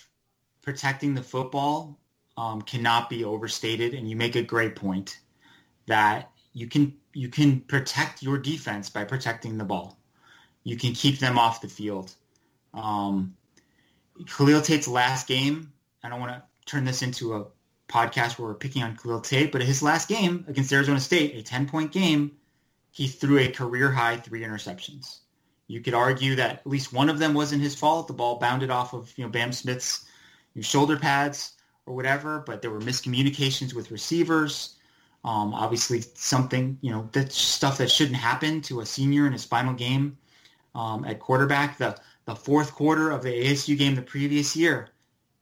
protecting 0.62 1.14
the 1.14 1.24
football 1.24 2.00
um, 2.38 2.62
cannot 2.62 3.10
be 3.10 3.24
overstated, 3.24 3.94
and 3.94 4.10
you 4.10 4.16
make 4.16 4.36
a 4.36 4.44
great 4.44 4.76
point 4.76 5.20
that 5.88 6.32
you 6.54 6.68
can 6.68 6.94
you 7.14 7.30
can 7.30 7.62
protect 7.62 8.22
your 8.22 8.38
defense 8.38 8.89
by 8.89 9.04
protecting 9.04 9.58
the 9.58 9.64
ball. 9.64 9.98
You 10.64 10.78
can 10.78 10.93
keep 10.93 11.20
them 11.20 11.38
off 11.38 11.61
the 11.61 11.68
field. 11.68 12.14
Um, 12.74 13.36
Khalil 14.28 14.61
Tate's 14.61 14.88
last 14.88 15.28
game. 15.28 15.72
I 16.03 16.09
don't 16.09 16.20
want 16.20 16.34
to 16.34 16.43
turn 16.66 16.86
this 16.86 17.01
into 17.01 17.36
a 17.36 17.45
podcast 17.89 18.39
where 18.39 18.47
we're 18.47 18.55
picking 18.55 18.84
on 18.84 18.95
Khalil 18.95 19.22
Tate, 19.22 19.51
but 19.51 19.61
his 19.61 19.84
last 19.84 20.07
game 20.07 20.45
against 20.47 20.72
Arizona 20.72 20.99
State, 20.99 21.36
a 21.36 21.43
10 21.43 21.68
point 21.68 21.91
game, 21.91 22.32
he 22.91 23.07
threw 23.07 23.39
a 23.39 23.47
career 23.47 23.91
high 23.91 24.18
three 24.18 24.41
interceptions. 24.41 25.20
You 25.68 25.82
could 25.82 25.93
argue 25.93 26.36
that 26.36 26.59
at 26.59 26.68
least 26.68 26.93
one 26.93 27.09
of 27.09 27.20
them 27.20 27.34
wasn't 27.34 27.61
his 27.61 27.76
fault. 27.76 28.07
The 28.07 28.14
ball 28.14 28.38
bounded 28.38 28.70
off 28.70 28.93
of 28.93 29.11
you 29.18 29.24
know 29.24 29.30
Bam 29.30 29.51
Smith's 29.51 30.05
shoulder 30.61 30.97
pads 30.97 31.53
or 31.86 31.95
whatever, 31.95 32.43
but 32.45 32.61
there 32.61 32.72
were 32.72 32.80
miscommunications 32.80 33.74
with 33.74 33.89
receivers. 33.89 34.76
Um, 35.26 35.53
obviously, 35.53 36.01
something 36.16 36.78
you 36.82 36.91
know 36.91 37.09
that 37.14 37.32
stuff 37.32 37.78
that 37.78 37.89
shouldn't 37.89 38.18
happen 38.18 38.61
to 38.64 38.82
a 38.82 38.86
senior 38.86 39.26
in 39.26 39.34
his 39.34 39.45
final 39.45 39.74
game 39.74 40.18
um, 40.76 41.05
at 41.05 41.19
quarterback. 41.19 41.78
The 41.78 41.97
the 42.26 42.36
fourth 42.36 42.74
quarter 42.74 43.11
of 43.11 43.24
the 43.24 43.30
ASU 43.30 43.78
game 43.78 43.95
the 43.95 44.01
previous 44.01 44.55
year, 44.55 44.89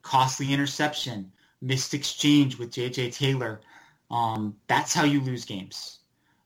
costly 0.01 0.51
interception, 0.51 1.31
missed 1.61 1.93
exchange 1.93 2.57
with 2.57 2.71
J.J. 2.71 3.11
Taylor. 3.11 3.61
Um, 4.09 4.57
that's 4.67 4.93
how 4.93 5.03
you 5.03 5.21
lose 5.21 5.45
games. 5.45 5.99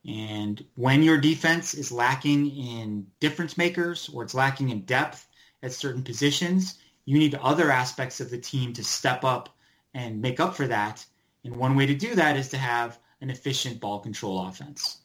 And 0.08 0.64
when 0.76 1.02
your 1.02 1.18
defense 1.18 1.74
is 1.74 1.92
lacking 1.92 2.52
in 2.56 3.08
difference 3.20 3.58
makers 3.58 4.10
or 4.10 4.24
it's 4.24 4.36
lacking 4.36 4.70
in 4.70 4.82
depth 4.82 5.28
at 5.64 5.72
certain 5.72 6.04
positions, 6.04 6.78
you 7.06 7.18
need 7.18 7.36
other 7.36 7.72
aspects 7.72 8.20
of 8.20 8.30
the 8.30 8.38
team 8.38 8.74
to 8.74 8.84
step 8.84 9.24
up 9.24 9.50
and 9.94 10.22
make 10.22 10.40
up 10.40 10.56
for 10.56 10.68
that. 10.68 11.04
And 11.44 11.56
one 11.56 11.76
way 11.76 11.86
to 11.86 11.96
do 11.96 12.14
that 12.16 12.38
is 12.38 12.50
to 12.50 12.58
have 12.58 13.00
an 13.22 13.30
efficient 13.30 13.80
ball 13.80 14.00
control 14.00 14.48
offense. 14.48 15.00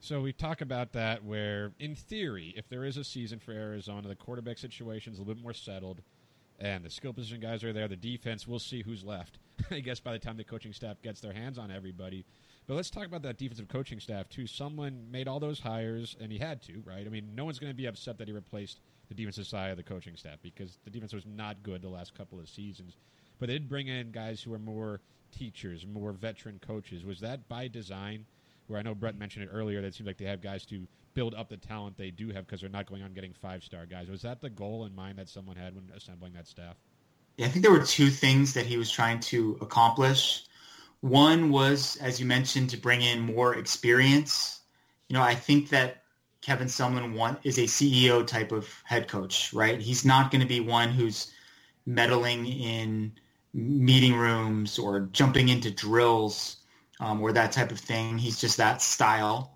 So 0.00 0.20
we 0.20 0.32
talk 0.32 0.60
about 0.60 0.92
that 0.92 1.24
where, 1.24 1.72
in 1.80 1.94
theory, 1.96 2.54
if 2.56 2.68
there 2.68 2.84
is 2.84 2.96
a 2.96 3.04
season 3.04 3.40
for 3.40 3.52
Arizona, 3.52 4.06
the 4.08 4.14
quarterback 4.14 4.58
situation 4.58 5.12
is 5.12 5.18
a 5.18 5.22
little 5.22 5.34
bit 5.34 5.42
more 5.42 5.52
settled, 5.52 6.02
and 6.60 6.84
the 6.84 6.90
skill 6.90 7.12
position 7.12 7.40
guys 7.40 7.64
are 7.64 7.72
there. 7.72 7.88
The 7.88 7.96
defense, 7.96 8.46
we'll 8.46 8.60
see 8.60 8.82
who's 8.82 9.02
left. 9.02 9.38
I 9.70 9.80
guess 9.80 9.98
by 9.98 10.12
the 10.12 10.18
time 10.18 10.36
the 10.36 10.44
coaching 10.44 10.72
staff 10.72 11.02
gets 11.02 11.20
their 11.20 11.32
hands 11.32 11.58
on 11.58 11.70
everybody. 11.70 12.24
But 12.68 12.74
let's 12.74 12.90
talk 12.90 13.06
about 13.06 13.22
that 13.22 13.38
defensive 13.38 13.68
coaching 13.68 13.98
staff 13.98 14.28
too. 14.28 14.44
Sumlin 14.44 15.10
made 15.10 15.26
all 15.26 15.40
those 15.40 15.60
hires, 15.60 16.16
and 16.20 16.30
he 16.30 16.38
had 16.38 16.62
to, 16.62 16.82
right? 16.84 17.04
I 17.04 17.10
mean, 17.10 17.34
no 17.34 17.44
one's 17.44 17.58
going 17.58 17.72
to 17.72 17.76
be 17.76 17.86
upset 17.86 18.18
that 18.18 18.28
he 18.28 18.34
replaced 18.34 18.80
the 19.08 19.14
defensive 19.14 19.46
side 19.46 19.70
of 19.70 19.78
the 19.78 19.82
coaching 19.82 20.16
staff 20.16 20.36
because 20.42 20.78
the 20.84 20.90
defense 20.90 21.12
was 21.12 21.26
not 21.26 21.62
good 21.62 21.82
the 21.82 21.88
last 21.88 22.14
couple 22.14 22.38
of 22.38 22.48
seasons. 22.48 22.96
But 23.38 23.48
they 23.48 23.54
did 23.54 23.68
bring 23.68 23.88
in 23.88 24.12
guys 24.12 24.42
who 24.42 24.52
are 24.52 24.58
more 24.58 25.00
teachers, 25.32 25.86
more 25.86 26.12
veteran 26.12 26.60
coaches. 26.64 27.04
Was 27.04 27.20
that 27.20 27.48
by 27.48 27.68
design? 27.68 28.26
Where 28.68 28.78
I 28.78 28.82
know 28.82 28.94
Brett 28.94 29.18
mentioned 29.18 29.44
it 29.44 29.50
earlier, 29.52 29.80
that 29.80 29.88
it 29.88 29.94
seems 29.94 30.06
like 30.06 30.18
they 30.18 30.26
have 30.26 30.40
guys 30.40 30.64
to 30.66 30.86
build 31.14 31.34
up 31.34 31.48
the 31.48 31.56
talent 31.56 31.96
they 31.96 32.10
do 32.10 32.28
have 32.30 32.46
because 32.46 32.60
they're 32.60 32.70
not 32.70 32.86
going 32.86 33.02
on 33.02 33.12
getting 33.12 33.32
five 33.32 33.64
star 33.64 33.86
guys. 33.86 34.08
Was 34.08 34.22
that 34.22 34.40
the 34.40 34.50
goal 34.50 34.84
in 34.84 34.94
mind 34.94 35.18
that 35.18 35.26
Sumlin 35.26 35.56
had 35.56 35.74
when 35.74 35.90
assembling 35.96 36.34
that 36.34 36.46
staff? 36.46 36.76
Yeah, 37.36 37.46
I 37.46 37.48
think 37.48 37.64
there 37.64 37.72
were 37.72 37.84
two 37.84 38.10
things 38.10 38.54
that 38.54 38.66
he 38.66 38.76
was 38.76 38.90
trying 38.90 39.20
to 39.20 39.58
accomplish. 39.60 40.44
One 41.00 41.50
was, 41.50 41.96
as 41.96 42.20
you 42.20 42.26
mentioned, 42.26 42.70
to 42.70 42.76
bring 42.76 43.02
in 43.02 43.20
more 43.20 43.56
experience. 43.56 44.60
You 45.08 45.14
know, 45.14 45.22
I 45.22 45.34
think 45.34 45.70
that 45.70 46.02
Kevin 46.40 46.68
Sumlin 46.68 47.14
want, 47.14 47.40
is 47.44 47.58
a 47.58 47.62
CEO 47.62 48.26
type 48.26 48.52
of 48.52 48.68
head 48.84 49.08
coach, 49.08 49.52
right? 49.52 49.80
He's 49.80 50.04
not 50.04 50.30
going 50.30 50.40
to 50.40 50.46
be 50.46 50.60
one 50.60 50.90
who's 50.90 51.32
meddling 51.86 52.46
in 52.46 53.12
meeting 53.54 54.14
rooms 54.14 54.78
or 54.78 55.08
jumping 55.12 55.48
into 55.48 55.70
drills 55.70 56.56
um, 57.00 57.20
or 57.20 57.32
that 57.32 57.52
type 57.52 57.70
of 57.70 57.78
thing. 57.78 58.18
He's 58.18 58.40
just 58.40 58.56
that 58.56 58.82
style. 58.82 59.54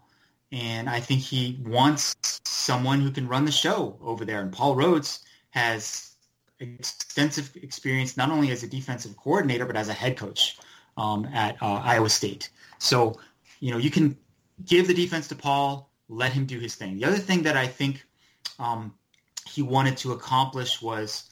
And 0.50 0.88
I 0.88 1.00
think 1.00 1.20
he 1.20 1.58
wants 1.64 2.14
someone 2.44 3.00
who 3.00 3.10
can 3.10 3.26
run 3.26 3.44
the 3.44 3.52
show 3.52 3.98
over 4.02 4.24
there. 4.24 4.40
And 4.40 4.52
Paul 4.52 4.76
Rhoads 4.76 5.20
has 5.50 6.12
extensive 6.60 7.50
experience 7.56 8.16
not 8.16 8.30
only 8.30 8.50
as 8.50 8.62
a 8.62 8.68
defensive 8.68 9.16
coordinator, 9.16 9.66
but 9.66 9.76
as 9.76 9.88
a 9.88 9.92
head 9.92 10.16
coach 10.16 10.58
um, 10.96 11.24
at 11.32 11.60
uh, 11.62 11.80
Iowa 11.84 12.08
State. 12.08 12.50
So, 12.78 13.18
you 13.60 13.70
know, 13.70 13.78
you 13.78 13.90
can 13.90 14.16
give 14.64 14.86
the 14.86 14.94
defense 14.94 15.28
to 15.28 15.34
Paul, 15.34 15.90
let 16.08 16.32
him 16.32 16.46
do 16.46 16.58
his 16.58 16.74
thing. 16.74 16.98
The 16.98 17.06
other 17.06 17.18
thing 17.18 17.42
that 17.42 17.56
I 17.56 17.66
think 17.66 18.04
um, 18.58 18.94
he 19.48 19.62
wanted 19.62 19.96
to 19.98 20.12
accomplish 20.12 20.82
was 20.82 21.30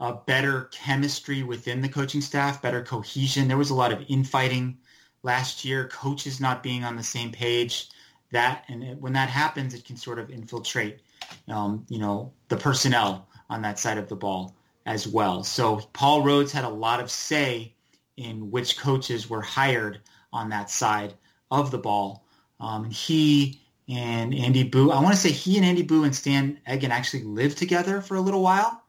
a 0.00 0.12
better 0.14 0.64
chemistry 0.72 1.42
within 1.42 1.80
the 1.80 1.88
coaching 1.88 2.20
staff, 2.20 2.62
better 2.62 2.82
cohesion. 2.82 3.48
There 3.48 3.56
was 3.56 3.70
a 3.70 3.74
lot 3.74 3.92
of 3.92 4.04
infighting 4.08 4.78
last 5.22 5.64
year, 5.64 5.88
coaches 5.88 6.40
not 6.40 6.62
being 6.62 6.84
on 6.84 6.96
the 6.96 7.02
same 7.02 7.32
page. 7.32 7.88
That 8.30 8.64
and 8.68 8.84
it, 8.84 9.00
when 9.00 9.14
that 9.14 9.30
happens, 9.30 9.74
it 9.74 9.84
can 9.84 9.96
sort 9.96 10.18
of 10.18 10.30
infiltrate, 10.30 11.00
um, 11.48 11.86
you 11.88 11.98
know, 11.98 12.32
the 12.48 12.56
personnel 12.56 13.26
on 13.48 13.62
that 13.62 13.78
side 13.78 13.98
of 13.98 14.08
the 14.08 14.16
ball 14.16 14.54
as 14.84 15.06
well. 15.06 15.44
So 15.44 15.76
Paul 15.92 16.22
Rhoads 16.22 16.50
had 16.50 16.64
a 16.64 16.68
lot 16.68 17.00
of 17.00 17.10
say 17.10 17.74
in 18.16 18.50
which 18.50 18.78
coaches 18.78 19.30
were 19.30 19.40
hired 19.40 20.00
on 20.32 20.50
that 20.50 20.70
side 20.70 21.14
of 21.50 21.70
the 21.70 21.78
ball. 21.78 22.24
Um, 22.60 22.84
he 22.90 23.60
and 23.88 24.34
Andy 24.34 24.64
Buh, 24.64 24.90
I 24.90 25.00
want 25.00 25.14
to 25.14 25.20
say 25.20 25.30
he 25.30 25.56
and 25.56 25.64
Andy 25.64 25.82
Buh 25.82 26.02
and 26.02 26.14
Stan 26.14 26.60
Eggen 26.68 26.90
actually 26.90 27.22
lived 27.22 27.56
together 27.56 28.00
for 28.00 28.16
a 28.16 28.20
little 28.20 28.42
while 28.42 28.82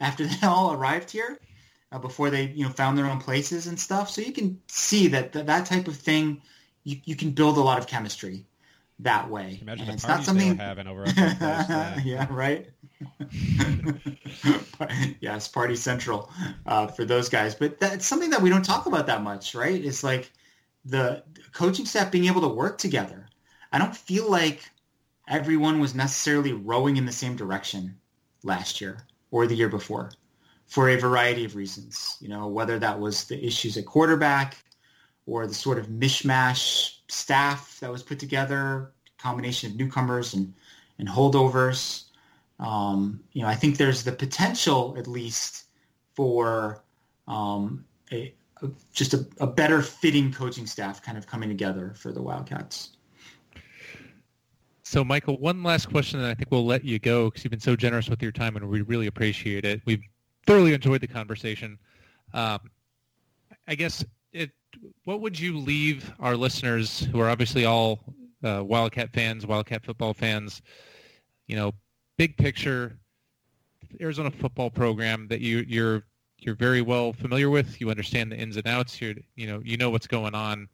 after 0.00 0.26
they 0.26 0.36
all 0.46 0.72
arrived 0.72 1.10
here, 1.10 1.38
uh, 1.92 1.98
before 1.98 2.30
they 2.30 2.46
you 2.46 2.64
know 2.64 2.70
found 2.70 2.96
their 2.96 3.06
own 3.06 3.20
places 3.20 3.66
and 3.66 3.78
stuff. 3.78 4.10
So 4.10 4.22
you 4.22 4.32
can 4.32 4.60
see 4.66 5.08
that 5.08 5.32
th- 5.32 5.46
that 5.46 5.66
type 5.66 5.86
of 5.86 5.96
thing, 5.96 6.42
you, 6.84 6.96
you 7.04 7.14
can 7.14 7.30
build 7.30 7.58
a 7.58 7.60
lot 7.60 7.78
of 7.78 7.86
chemistry 7.86 8.46
that 9.00 9.28
way. 9.30 9.58
Imagine 9.60 9.82
and 9.82 9.90
the 9.90 9.94
it's 9.94 10.08
not 10.08 10.24
something 10.24 10.48
they 10.48 10.64
having 10.64 10.86
over 10.86 11.04
that 11.04 11.38
place, 11.38 11.68
yeah. 11.68 12.00
yeah, 12.04 12.26
right. 12.30 12.68
yes, 15.20 15.48
Party 15.48 15.76
Central 15.76 16.30
uh, 16.66 16.86
for 16.86 17.04
those 17.04 17.28
guys. 17.28 17.54
But 17.54 17.78
that's 17.78 18.06
something 18.06 18.30
that 18.30 18.40
we 18.40 18.48
don't 18.48 18.64
talk 18.64 18.86
about 18.86 19.06
that 19.06 19.22
much, 19.22 19.54
right? 19.54 19.84
It's 19.84 20.02
like 20.02 20.32
the 20.84 21.22
coaching 21.52 21.86
staff 21.86 22.10
being 22.10 22.26
able 22.26 22.40
to 22.42 22.48
work 22.48 22.78
together. 22.78 23.28
I 23.72 23.78
don't 23.78 23.96
feel 23.96 24.30
like 24.30 24.62
everyone 25.28 25.80
was 25.80 25.94
necessarily 25.94 26.52
rowing 26.52 26.96
in 26.96 27.06
the 27.06 27.12
same 27.12 27.36
direction 27.36 27.96
last 28.42 28.80
year 28.80 28.98
or 29.30 29.46
the 29.46 29.54
year 29.54 29.68
before 29.68 30.10
for 30.72 30.88
a 30.88 30.96
variety 30.96 31.44
of 31.44 31.54
reasons. 31.54 32.16
You 32.22 32.30
know, 32.30 32.46
whether 32.46 32.78
that 32.78 32.98
was 32.98 33.24
the 33.24 33.38
issues 33.44 33.76
at 33.76 33.84
quarterback 33.84 34.56
or 35.26 35.46
the 35.46 35.52
sort 35.52 35.78
of 35.78 35.88
mishmash 35.88 37.00
staff 37.08 37.78
that 37.80 37.92
was 37.92 38.02
put 38.02 38.18
together, 38.18 38.90
combination 39.18 39.70
of 39.70 39.76
newcomers 39.76 40.32
and, 40.32 40.54
and 40.98 41.06
holdovers. 41.06 42.04
Um, 42.58 43.20
you 43.32 43.42
know, 43.42 43.48
I 43.48 43.54
think 43.54 43.76
there's 43.76 44.02
the 44.02 44.12
potential, 44.12 44.94
at 44.96 45.06
least, 45.06 45.66
for 46.14 46.82
um, 47.28 47.84
a, 48.10 48.34
a, 48.62 48.68
just 48.94 49.12
a, 49.12 49.26
a 49.40 49.46
better 49.46 49.82
fitting 49.82 50.32
coaching 50.32 50.66
staff 50.66 51.02
kind 51.02 51.18
of 51.18 51.26
coming 51.26 51.50
together 51.50 51.92
for 51.94 52.12
the 52.12 52.22
Wildcats. 52.22 52.96
So, 54.84 55.04
Michael, 55.04 55.38
one 55.38 55.62
last 55.62 55.90
question, 55.90 56.20
and 56.20 56.28
I 56.28 56.34
think 56.34 56.50
we'll 56.50 56.64
let 56.64 56.82
you 56.82 56.98
go 56.98 57.28
because 57.28 57.44
you've 57.44 57.50
been 57.50 57.60
so 57.60 57.76
generous 57.76 58.08
with 58.08 58.22
your 58.22 58.32
time, 58.32 58.56
and 58.56 58.66
we 58.70 58.80
really 58.80 59.06
appreciate 59.06 59.66
it. 59.66 59.82
We've 59.84 60.02
thoroughly 60.46 60.74
enjoyed 60.74 61.00
the 61.00 61.06
conversation. 61.06 61.78
Um, 62.34 62.70
I 63.68 63.74
guess 63.74 64.04
it. 64.32 64.50
What 65.04 65.20
would 65.20 65.38
you 65.38 65.58
leave 65.58 66.12
our 66.18 66.36
listeners, 66.36 67.00
who 67.00 67.20
are 67.20 67.28
obviously 67.28 67.64
all 67.64 68.00
uh, 68.42 68.62
Wildcat 68.64 69.12
fans, 69.12 69.46
Wildcat 69.46 69.84
football 69.84 70.14
fans? 70.14 70.62
You 71.46 71.56
know, 71.56 71.72
big 72.16 72.36
picture, 72.36 72.96
Arizona 74.00 74.30
football 74.30 74.70
program 74.70 75.28
that 75.28 75.40
you 75.40 75.64
you're 75.68 76.04
you're 76.38 76.54
very 76.54 76.82
well 76.82 77.12
familiar 77.12 77.50
with. 77.50 77.80
You 77.80 77.90
understand 77.90 78.32
the 78.32 78.36
ins 78.36 78.56
and 78.56 78.66
outs. 78.66 79.00
You 79.00 79.22
you 79.36 79.46
know 79.46 79.60
you 79.64 79.76
know 79.76 79.90
what's 79.90 80.06
going 80.06 80.34
on. 80.34 80.68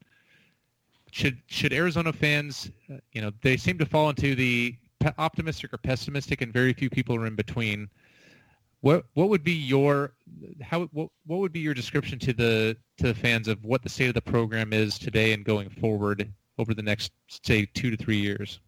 Should 1.10 1.38
should 1.46 1.72
Arizona 1.72 2.12
fans, 2.12 2.70
uh, 2.92 2.98
you 3.12 3.22
know, 3.22 3.32
they 3.42 3.56
seem 3.56 3.78
to 3.78 3.86
fall 3.86 4.10
into 4.10 4.34
the 4.34 4.76
optimistic 5.16 5.72
or 5.72 5.78
pessimistic, 5.78 6.42
and 6.42 6.52
very 6.52 6.72
few 6.72 6.90
people 6.90 7.16
are 7.16 7.26
in 7.26 7.34
between. 7.34 7.88
What 8.80 9.06
what 9.14 9.28
would 9.28 9.42
be 9.42 9.52
your 9.52 10.12
how 10.62 10.84
what 10.92 11.10
what 11.26 11.40
would 11.40 11.52
be 11.52 11.60
your 11.60 11.74
description 11.74 12.18
to 12.20 12.32
the 12.32 12.76
to 12.98 13.08
the 13.08 13.14
fans 13.14 13.48
of 13.48 13.64
what 13.64 13.82
the 13.82 13.88
state 13.88 14.08
of 14.08 14.14
the 14.14 14.22
program 14.22 14.72
is 14.72 14.98
today 14.98 15.32
and 15.32 15.44
going 15.44 15.68
forward 15.68 16.32
over 16.58 16.74
the 16.74 16.82
next 16.82 17.12
say 17.44 17.66
two 17.74 17.90
to 17.90 17.96
three 17.96 18.18
years? 18.18 18.60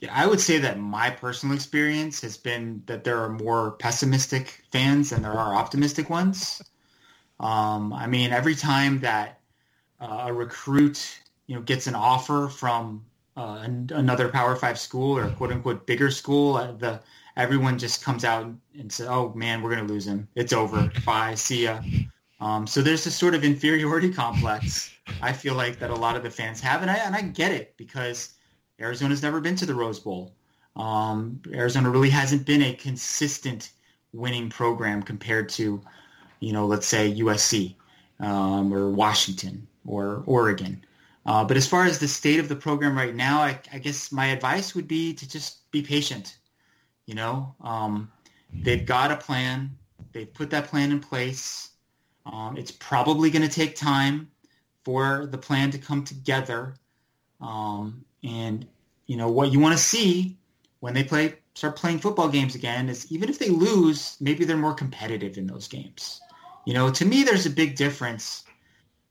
Yeah, 0.00 0.12
I 0.14 0.26
would 0.26 0.40
say 0.40 0.58
that 0.58 0.78
my 0.78 1.10
personal 1.10 1.54
experience 1.54 2.20
has 2.22 2.36
been 2.36 2.82
that 2.86 3.04
there 3.04 3.18
are 3.18 3.28
more 3.28 3.72
pessimistic 3.72 4.62
fans 4.72 5.10
than 5.10 5.22
there 5.22 5.32
are 5.32 5.54
optimistic 5.54 6.10
ones. 6.10 6.62
Um, 7.38 7.92
I 7.92 8.06
mean, 8.06 8.32
every 8.32 8.54
time 8.54 9.00
that 9.00 9.40
uh, 10.00 10.24
a 10.26 10.32
recruit 10.32 11.20
you 11.46 11.54
know 11.54 11.62
gets 11.62 11.86
an 11.86 11.94
offer 11.94 12.48
from 12.48 13.04
uh, 13.36 13.66
another 13.90 14.28
Power 14.28 14.56
Five 14.56 14.78
school 14.78 15.16
or 15.16 15.28
quote 15.30 15.52
unquote 15.52 15.86
bigger 15.86 16.10
school, 16.10 16.56
uh, 16.56 16.72
the 16.72 17.00
everyone 17.36 17.78
just 17.78 18.04
comes 18.04 18.24
out 18.24 18.50
and 18.78 18.92
says, 18.92 19.06
"Oh 19.08 19.32
man, 19.34 19.62
we're 19.62 19.74
going 19.74 19.86
to 19.86 19.92
lose 19.92 20.06
him. 20.06 20.28
It's 20.34 20.52
over. 20.52 20.90
Bye. 21.04 21.34
See 21.34 21.64
ya." 21.64 21.80
Um, 22.40 22.66
so 22.66 22.80
there's 22.80 23.04
this 23.04 23.14
sort 23.14 23.34
of 23.34 23.44
inferiority 23.44 24.12
complex. 24.12 24.90
I 25.20 25.32
feel 25.32 25.54
like 25.54 25.78
that 25.78 25.90
a 25.90 25.94
lot 25.94 26.16
of 26.16 26.22
the 26.22 26.30
fans 26.30 26.60
have, 26.60 26.82
and 26.82 26.90
I 26.90 26.96
and 26.96 27.14
I 27.14 27.22
get 27.22 27.52
it 27.52 27.76
because 27.76 28.34
Arizona's 28.80 29.22
never 29.22 29.40
been 29.40 29.56
to 29.56 29.66
the 29.66 29.74
Rose 29.74 30.00
Bowl. 30.00 30.34
Um, 30.76 31.40
Arizona 31.52 31.90
really 31.90 32.10
hasn't 32.10 32.46
been 32.46 32.62
a 32.62 32.74
consistent 32.74 33.72
winning 34.12 34.48
program 34.48 35.02
compared 35.02 35.48
to, 35.50 35.80
you 36.40 36.52
know, 36.52 36.66
let's 36.66 36.86
say 36.86 37.12
USC 37.12 37.74
um, 38.20 38.72
or 38.72 38.90
Washington 38.90 39.66
or 39.86 40.22
Oregon. 40.26 40.84
Uh, 41.26 41.44
but 41.44 41.56
as 41.56 41.66
far 41.66 41.84
as 41.84 41.98
the 41.98 42.08
state 42.08 42.40
of 42.40 42.48
the 42.48 42.56
program 42.56 42.96
right 42.96 43.14
now, 43.14 43.40
I, 43.40 43.58
I 43.72 43.78
guess 43.78 44.10
my 44.10 44.26
advice 44.26 44.74
would 44.74 44.88
be 44.88 45.12
to 45.14 45.28
just 45.28 45.70
be 45.70 45.82
patient. 45.82 46.38
You 47.10 47.16
know, 47.16 47.56
um, 47.60 48.12
they've 48.52 48.86
got 48.86 49.10
a 49.10 49.16
plan. 49.16 49.76
They've 50.12 50.32
put 50.32 50.50
that 50.50 50.68
plan 50.68 50.92
in 50.92 51.00
place. 51.00 51.70
Um, 52.24 52.56
it's 52.56 52.70
probably 52.70 53.30
going 53.30 53.42
to 53.42 53.52
take 53.52 53.74
time 53.74 54.30
for 54.84 55.26
the 55.26 55.36
plan 55.36 55.72
to 55.72 55.78
come 55.78 56.04
together. 56.04 56.76
Um, 57.40 58.04
and 58.22 58.64
you 59.08 59.16
know 59.16 59.28
what 59.28 59.50
you 59.50 59.58
want 59.58 59.76
to 59.76 59.82
see 59.82 60.38
when 60.78 60.94
they 60.94 61.02
play 61.02 61.34
start 61.54 61.74
playing 61.74 61.98
football 61.98 62.28
games 62.28 62.54
again 62.54 62.88
is 62.88 63.10
even 63.10 63.28
if 63.28 63.40
they 63.40 63.48
lose, 63.48 64.16
maybe 64.20 64.44
they're 64.44 64.56
more 64.56 64.72
competitive 64.72 65.36
in 65.36 65.48
those 65.48 65.66
games. 65.66 66.20
You 66.64 66.74
know, 66.74 66.92
to 66.92 67.04
me, 67.04 67.24
there's 67.24 67.44
a 67.44 67.50
big 67.50 67.74
difference 67.74 68.44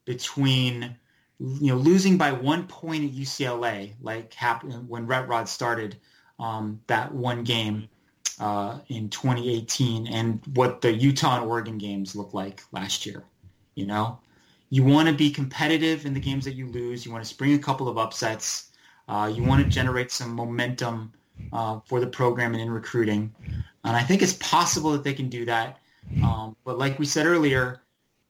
between 0.05 0.95
you 1.37 1.73
know 1.73 1.75
losing 1.75 2.17
by 2.17 2.31
one 2.31 2.65
point 2.65 3.03
at 3.03 3.11
UCLA, 3.11 3.95
like 3.99 4.33
happened 4.35 4.87
when 4.87 5.05
Rhett 5.05 5.27
Rod 5.27 5.49
started 5.49 5.97
um, 6.39 6.79
that 6.87 7.13
one 7.13 7.43
game 7.43 7.89
uh, 8.39 8.79
in 8.87 9.09
2018, 9.09 10.07
and 10.07 10.41
what 10.53 10.81
the 10.81 10.91
Utah 10.91 11.41
and 11.41 11.49
Oregon 11.49 11.77
games 11.77 12.15
looked 12.15 12.33
like 12.33 12.63
last 12.71 13.05
year. 13.05 13.23
You 13.75 13.85
know, 13.85 14.19
you 14.69 14.83
want 14.83 15.09
to 15.09 15.13
be 15.13 15.31
competitive 15.31 16.05
in 16.05 16.13
the 16.13 16.19
games 16.19 16.45
that 16.45 16.53
you 16.53 16.67
lose. 16.67 17.05
You 17.05 17.11
want 17.11 17.23
to 17.23 17.29
spring 17.29 17.53
a 17.53 17.59
couple 17.59 17.87
of 17.87 17.97
upsets. 17.97 18.71
Uh, 19.07 19.31
you 19.33 19.43
want 19.43 19.63
to 19.63 19.69
generate 19.69 20.11
some 20.11 20.31
momentum 20.31 21.11
uh, 21.51 21.79
for 21.85 21.99
the 21.99 22.07
program 22.07 22.53
and 22.53 22.61
in 22.61 22.69
recruiting. 22.69 23.33
And 23.83 23.95
I 23.95 24.03
think 24.03 24.21
it's 24.21 24.33
possible 24.33 24.91
that 24.91 25.03
they 25.03 25.13
can 25.13 25.29
do 25.29 25.45
that. 25.45 25.79
Um, 26.23 26.55
but 26.63 26.77
like 26.77 26.99
we 26.99 27.05
said 27.05 27.25
earlier, 27.25 27.81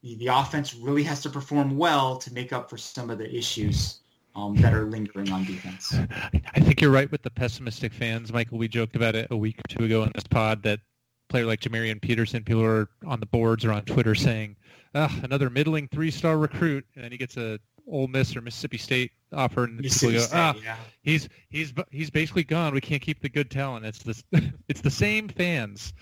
the, 0.02 0.14
the, 0.16 0.28
offense 0.28 0.74
really 0.74 1.02
has 1.02 1.22
to 1.22 1.30
perform 1.30 1.76
well 1.76 2.16
to 2.18 2.32
make 2.32 2.52
up 2.52 2.70
for 2.70 2.76
some 2.76 3.10
of 3.10 3.18
the 3.18 3.34
issues 3.34 4.00
um, 4.34 4.56
that 4.56 4.72
are 4.72 4.84
lingering 4.84 5.30
on 5.30 5.44
defense. 5.44 5.94
I 6.54 6.60
think 6.60 6.80
you're 6.80 6.90
right 6.90 7.10
with 7.10 7.22
the 7.22 7.30
pessimistic 7.30 7.92
fans, 7.92 8.32
Michael. 8.32 8.58
We 8.58 8.68
joked 8.68 8.96
about 8.96 9.14
it 9.14 9.28
a 9.30 9.36
week 9.36 9.58
or 9.58 9.68
two 9.68 9.84
ago 9.84 10.02
in 10.02 10.12
this 10.14 10.24
pod 10.24 10.62
that 10.64 10.80
player 11.28 11.46
like 11.46 11.60
Jamarian 11.60 12.00
Peterson, 12.00 12.44
people 12.44 12.62
are 12.62 12.88
on 13.06 13.20
the 13.20 13.26
boards 13.26 13.64
or 13.64 13.72
on 13.72 13.84
Twitter 13.84 14.14
saying, 14.14 14.56
ah, 14.94 15.14
another 15.22 15.48
middling 15.48 15.88
three-star 15.88 16.36
recruit, 16.38 16.84
and 16.94 17.04
then 17.04 17.12
he 17.12 17.18
gets 17.18 17.36
a 17.36 17.58
Ole 17.86 18.08
Miss 18.08 18.36
or 18.36 18.40
Mississippi 18.40 18.78
State 18.78 19.12
offer, 19.32 19.64
and 19.64 19.78
people 19.80 20.12
go, 20.12 20.26
ah, 20.32 20.54
yeah. 20.62 20.76
he's 21.02 21.28
he's 21.48 21.72
he's 21.90 22.10
basically 22.10 22.44
gone. 22.44 22.74
We 22.74 22.80
can't 22.80 23.02
keep 23.02 23.20
the 23.20 23.28
good 23.28 23.50
talent. 23.50 23.86
It's 23.86 24.02
this, 24.02 24.22
it's 24.68 24.80
the 24.80 24.90
same 24.90 25.28
fans, 25.28 25.92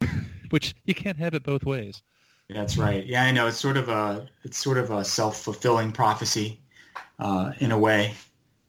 which 0.50 0.74
you 0.84 0.94
can't 0.94 1.18
have 1.18 1.34
it 1.34 1.42
both 1.42 1.64
ways. 1.64 2.02
That's 2.48 2.76
right. 2.76 3.06
Yeah, 3.06 3.24
I 3.24 3.30
know. 3.30 3.46
It's 3.46 3.56
sort 3.56 3.76
of 3.76 3.88
a 3.88 4.28
it's 4.44 4.58
sort 4.58 4.78
of 4.78 4.90
a 4.90 5.04
self 5.04 5.40
fulfilling 5.40 5.90
prophecy 5.90 6.61
uh, 7.22 7.52
in 7.60 7.70
a 7.70 7.78
way. 7.78 8.14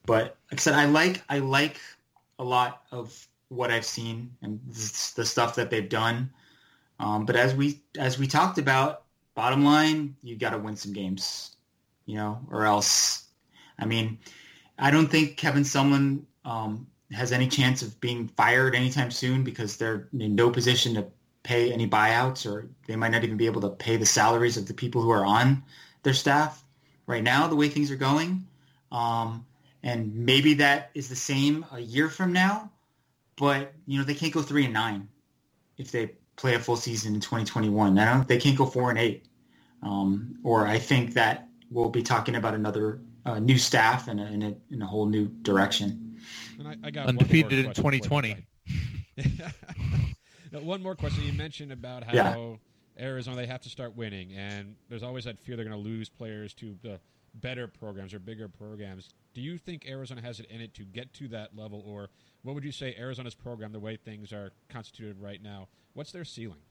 But 0.06 0.38
like 0.52 0.60
I 0.60 0.62
said, 0.62 0.76
I 0.76 0.86
like 0.86 1.24
I 1.28 1.40
like 1.40 1.82
a 2.40 2.44
lot 2.44 2.84
of 2.92 3.28
what 3.50 3.72
I've 3.72 3.86
seen 3.86 4.32
and 4.42 4.60
the 5.16 5.26
stuff 5.26 5.56
that 5.56 5.70
they've 5.70 5.90
done. 5.90 6.32
Um, 7.00 7.26
but 7.26 7.36
as 7.36 7.56
we 7.56 7.82
as 7.98 8.20
we 8.20 8.28
talked 8.28 8.60
about, 8.60 9.04
bottom 9.34 9.66
line, 9.66 10.16
you 10.22 10.38
got 10.38 10.52
to 10.52 10.60
win 10.60 10.76
some 10.76 10.94
games, 10.94 11.56
you 12.06 12.16
know, 12.16 12.40
or 12.50 12.66
else. 12.66 13.26
I 13.80 13.86
mean, 13.86 14.20
I 14.78 14.92
don't 14.92 15.08
think 15.08 15.36
Kevin 15.36 15.64
Sumlin 15.64 16.24
um, 16.46 16.86
has 17.12 17.32
any 17.32 17.48
chance 17.48 17.82
of 17.82 18.00
being 18.00 18.28
fired 18.28 18.76
anytime 18.76 19.10
soon 19.10 19.44
because 19.44 19.78
they're 19.78 20.10
in 20.14 20.36
no 20.36 20.52
position 20.52 20.94
to 20.94 21.08
pay 21.42 21.74
any 21.74 21.90
buyouts 21.90 22.46
or 22.50 22.70
they 22.88 22.96
might 22.96 23.12
not 23.12 23.24
even 23.24 23.36
be 23.36 23.48
able 23.48 23.62
to 23.62 23.70
pay 23.70 23.98
the 23.98 24.06
salaries 24.06 24.58
of 24.58 24.68
the 24.68 24.74
people 24.74 25.02
who 25.02 25.10
are 25.10 25.26
on 25.26 25.64
their 26.04 26.14
staff 26.14 26.63
right 27.06 27.24
now, 27.24 27.48
the 27.48 27.56
way 27.56 27.70
things 27.70 27.92
are 27.92 27.96
going. 27.96 28.48
Um, 28.92 29.46
and 29.82 30.16
maybe 30.16 30.56
that 30.56 30.92
is 30.94 31.10
the 31.10 31.16
same 31.16 31.66
a 31.72 31.80
year 31.80 32.10
from 32.10 32.32
now, 32.32 32.72
but 33.38 33.74
you 33.86 33.98
know 33.98 34.06
they 34.06 34.14
can't 34.14 34.34
go 34.34 34.42
three 34.42 34.66
and 34.66 34.74
nine 34.74 35.10
if 35.78 35.92
they 35.92 36.12
play 36.36 36.56
a 36.56 36.60
full 36.60 36.78
season 36.78 37.16
in 37.16 37.20
2021. 37.20 37.98
I 37.98 38.14
don't. 38.14 38.28
They 38.28 38.38
can't 38.38 38.58
go 38.58 38.66
four 38.66 38.90
and 38.90 39.00
eight. 39.00 39.26
Um, 39.82 40.40
or 40.44 40.66
I 40.66 40.80
think 40.80 41.16
that 41.16 41.50
we'll 41.70 41.90
be 41.90 42.04
talking 42.04 42.36
about 42.36 42.54
another 42.54 43.02
uh, 43.26 43.40
new 43.40 43.58
staff 43.58 44.08
and 44.08 44.20
a, 44.20 44.26
in 44.28 44.42
a, 44.42 44.56
in 44.72 44.82
a 44.82 44.86
whole 44.86 45.06
new 45.06 45.28
direction. 45.28 46.18
I, 46.66 46.78
I 46.84 46.92
got 46.92 47.08
undefeated 47.08 47.66
in 47.66 47.74
2020. 47.74 48.38
one 50.52 50.82
more 50.82 50.96
question. 50.96 51.24
You 51.24 51.34
mentioned 51.34 51.72
about 51.74 52.04
how 52.04 52.14
yeah. 52.14 52.56
Arizona 53.00 53.38
they 53.38 53.48
have 53.48 53.62
to 53.62 53.70
start 53.70 53.96
winning, 53.96 54.34
and 54.34 54.76
there's 54.90 55.04
always 55.04 55.26
that 55.26 55.40
fear 55.40 55.56
they're 55.56 55.66
going 55.66 55.76
to 55.76 55.90
lose 55.90 56.10
players 56.10 56.54
to 56.56 56.76
the 56.82 57.00
better 57.36 57.68
programs 57.68 58.14
or 58.14 58.20
bigger 58.20 58.48
programs. 58.48 59.10
Do 59.34 59.42
you 59.42 59.58
think 59.58 59.88
Arizona 59.88 60.22
has 60.22 60.40
it 60.40 60.46
in 60.50 60.62
it 60.62 60.74
to 60.76 60.84
get 60.84 61.14
to 61.16 61.28
that 61.30 61.56
level, 61.56 61.84
or 61.86 62.10
what 62.44 62.54
would 62.56 62.64
you 62.64 62.72
say 62.72 62.96
Arizona's 62.98 63.36
program, 63.36 63.72
the 63.72 63.80
way 63.80 63.96
things 63.96 64.32
are 64.32 64.52
constituted 64.70 65.20
right 65.20 65.42
now, 65.42 65.68
what's 65.94 66.12
their 66.12 66.26
ceiling? 66.26 66.62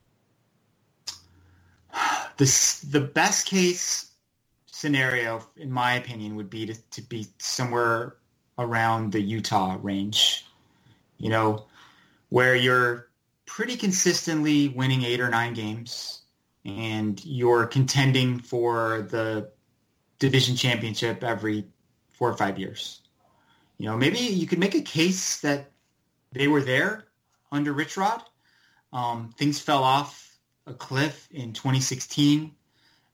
The, 2.38 2.46
the 2.90 3.00
best 3.00 3.46
case 3.46 4.12
scenario, 4.64 5.46
in 5.58 5.70
my 5.70 5.94
opinion, 5.94 6.34
would 6.36 6.48
be 6.48 6.64
to, 6.64 6.74
to 6.74 7.02
be 7.02 7.26
somewhere 7.38 8.16
around 8.58 9.12
the 9.12 9.20
Utah 9.20 9.76
range, 9.82 10.46
you 11.18 11.28
know, 11.28 11.66
where 12.30 12.56
you're 12.56 13.08
pretty 13.54 13.76
consistently 13.76 14.68
winning 14.68 15.04
eight 15.04 15.20
or 15.20 15.28
nine 15.28 15.52
games 15.52 16.22
and 16.64 17.22
you're 17.22 17.66
contending 17.66 18.38
for 18.38 19.06
the 19.10 19.50
division 20.18 20.56
championship 20.56 21.22
every 21.22 21.66
four 22.12 22.30
or 22.30 22.36
five 22.36 22.58
years. 22.58 23.02
You 23.76 23.90
know, 23.90 23.98
maybe 23.98 24.20
you 24.20 24.46
could 24.46 24.58
make 24.58 24.74
a 24.74 24.80
case 24.80 25.40
that 25.42 25.70
they 26.32 26.48
were 26.48 26.62
there 26.62 27.04
under 27.50 27.74
Rich 27.74 27.98
Rod. 27.98 28.22
Um, 28.90 29.34
things 29.36 29.60
fell 29.60 29.84
off 29.84 30.34
a 30.66 30.72
cliff 30.72 31.28
in 31.30 31.52
2016. 31.52 32.54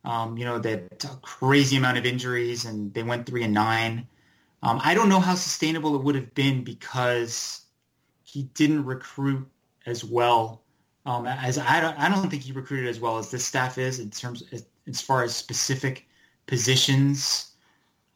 Um, 0.04 0.38
you 0.38 0.44
know, 0.44 0.60
they 0.60 0.70
had 0.70 1.04
a 1.04 1.16
crazy 1.20 1.76
amount 1.76 1.98
of 1.98 2.06
injuries 2.06 2.64
and 2.64 2.94
they 2.94 3.02
went 3.02 3.26
three 3.26 3.42
and 3.42 3.54
nine. 3.54 4.06
Um, 4.62 4.80
I 4.84 4.94
don't 4.94 5.08
know 5.08 5.18
how 5.18 5.34
sustainable 5.34 5.96
it 5.96 6.04
would 6.04 6.14
have 6.14 6.32
been 6.32 6.62
because 6.62 7.62
he 8.22 8.44
didn't 8.44 8.84
recruit 8.84 9.48
as 9.88 10.04
well 10.04 10.62
um, 11.08 11.26
as 11.26 11.56
I 11.56 11.80
don't, 11.80 11.98
I 11.98 12.10
don't 12.10 12.28
think 12.28 12.42
he 12.42 12.52
recruited 12.52 12.86
as 12.86 13.00
well 13.00 13.16
as 13.16 13.30
this 13.30 13.42
staff 13.42 13.78
is 13.78 13.98
in 13.98 14.10
terms 14.10 14.42
as, 14.52 14.66
as 14.86 15.00
far 15.00 15.24
as 15.24 15.34
specific 15.34 16.06
positions, 16.46 17.52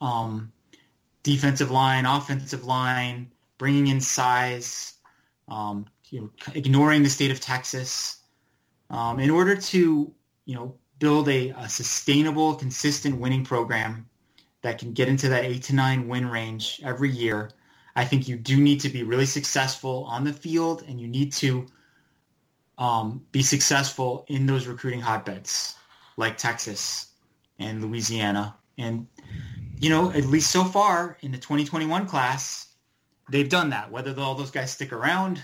um, 0.02 0.52
defensive 1.22 1.70
line, 1.70 2.04
offensive 2.04 2.66
line, 2.66 3.32
bringing 3.56 3.86
in 3.86 3.98
size, 3.98 4.92
um, 5.48 5.86
you 6.10 6.20
know, 6.20 6.30
ignoring 6.54 7.02
the 7.02 7.08
state 7.08 7.30
of 7.30 7.40
Texas, 7.40 8.18
um, 8.90 9.18
in 9.18 9.30
order 9.30 9.56
to 9.56 10.12
you 10.44 10.54
know 10.54 10.74
build 10.98 11.30
a, 11.30 11.48
a, 11.56 11.70
sustainable, 11.70 12.54
consistent 12.56 13.18
winning 13.18 13.42
program 13.42 14.06
that 14.60 14.78
can 14.78 14.92
get 14.92 15.08
into 15.08 15.30
that 15.30 15.44
eight 15.44 15.62
to 15.62 15.74
nine 15.74 16.08
win 16.08 16.28
range 16.28 16.78
every 16.84 17.10
year. 17.10 17.50
I 17.94 18.04
think 18.04 18.28
you 18.28 18.36
do 18.36 18.56
need 18.56 18.80
to 18.80 18.88
be 18.88 19.02
really 19.02 19.26
successful 19.26 20.04
on 20.04 20.24
the 20.24 20.32
field, 20.32 20.84
and 20.88 21.00
you 21.00 21.08
need 21.08 21.32
to 21.34 21.66
um, 22.78 23.24
be 23.32 23.42
successful 23.42 24.24
in 24.28 24.46
those 24.46 24.66
recruiting 24.66 25.00
hotbeds 25.00 25.76
like 26.16 26.36
Texas 26.36 27.08
and 27.58 27.82
Louisiana. 27.82 28.56
And, 28.78 29.06
you 29.78 29.90
know, 29.90 30.10
at 30.10 30.24
least 30.24 30.50
so 30.50 30.64
far 30.64 31.18
in 31.20 31.32
the 31.32 31.38
2021 31.38 32.06
class, 32.06 32.68
they've 33.30 33.48
done 33.48 33.70
that. 33.70 33.90
Whether 33.90 34.18
all 34.20 34.34
those 34.34 34.50
guys 34.50 34.70
stick 34.70 34.92
around, 34.92 35.40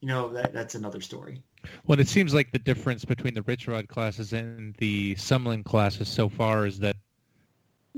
you 0.00 0.08
know, 0.08 0.32
that, 0.32 0.52
that's 0.52 0.74
another 0.74 1.00
story. 1.00 1.42
Well, 1.86 2.00
it 2.00 2.08
seems 2.08 2.32
like 2.32 2.52
the 2.52 2.58
difference 2.58 3.04
between 3.04 3.34
the 3.34 3.42
Rich 3.42 3.68
Rod 3.68 3.88
classes 3.88 4.32
and 4.32 4.74
the 4.76 5.14
Sumlin 5.16 5.64
classes 5.64 6.08
so 6.08 6.28
far 6.28 6.66
is 6.66 6.78
that, 6.78 6.96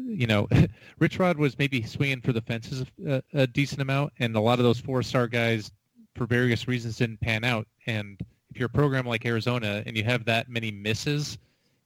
you 0.06 0.26
know, 0.26 0.48
Rich 0.98 1.18
Rod 1.18 1.38
was 1.38 1.58
maybe 1.58 1.82
swinging 1.82 2.20
for 2.20 2.32
the 2.32 2.40
fences 2.40 2.84
a, 3.06 3.22
a 3.32 3.46
decent 3.46 3.80
amount, 3.80 4.12
and 4.18 4.34
a 4.36 4.40
lot 4.40 4.58
of 4.58 4.64
those 4.64 4.80
four-star 4.80 5.28
guys, 5.28 5.70
for 6.14 6.26
various 6.26 6.68
reasons, 6.68 6.96
didn't 6.96 7.20
pan 7.20 7.44
out. 7.44 7.66
And 7.86 8.20
if 8.50 8.58
you're 8.58 8.66
a 8.66 8.70
program 8.70 9.06
like 9.06 9.24
Arizona 9.24 9.82
and 9.86 9.96
you 9.96 10.04
have 10.04 10.24
that 10.26 10.48
many 10.48 10.70
misses 10.70 11.38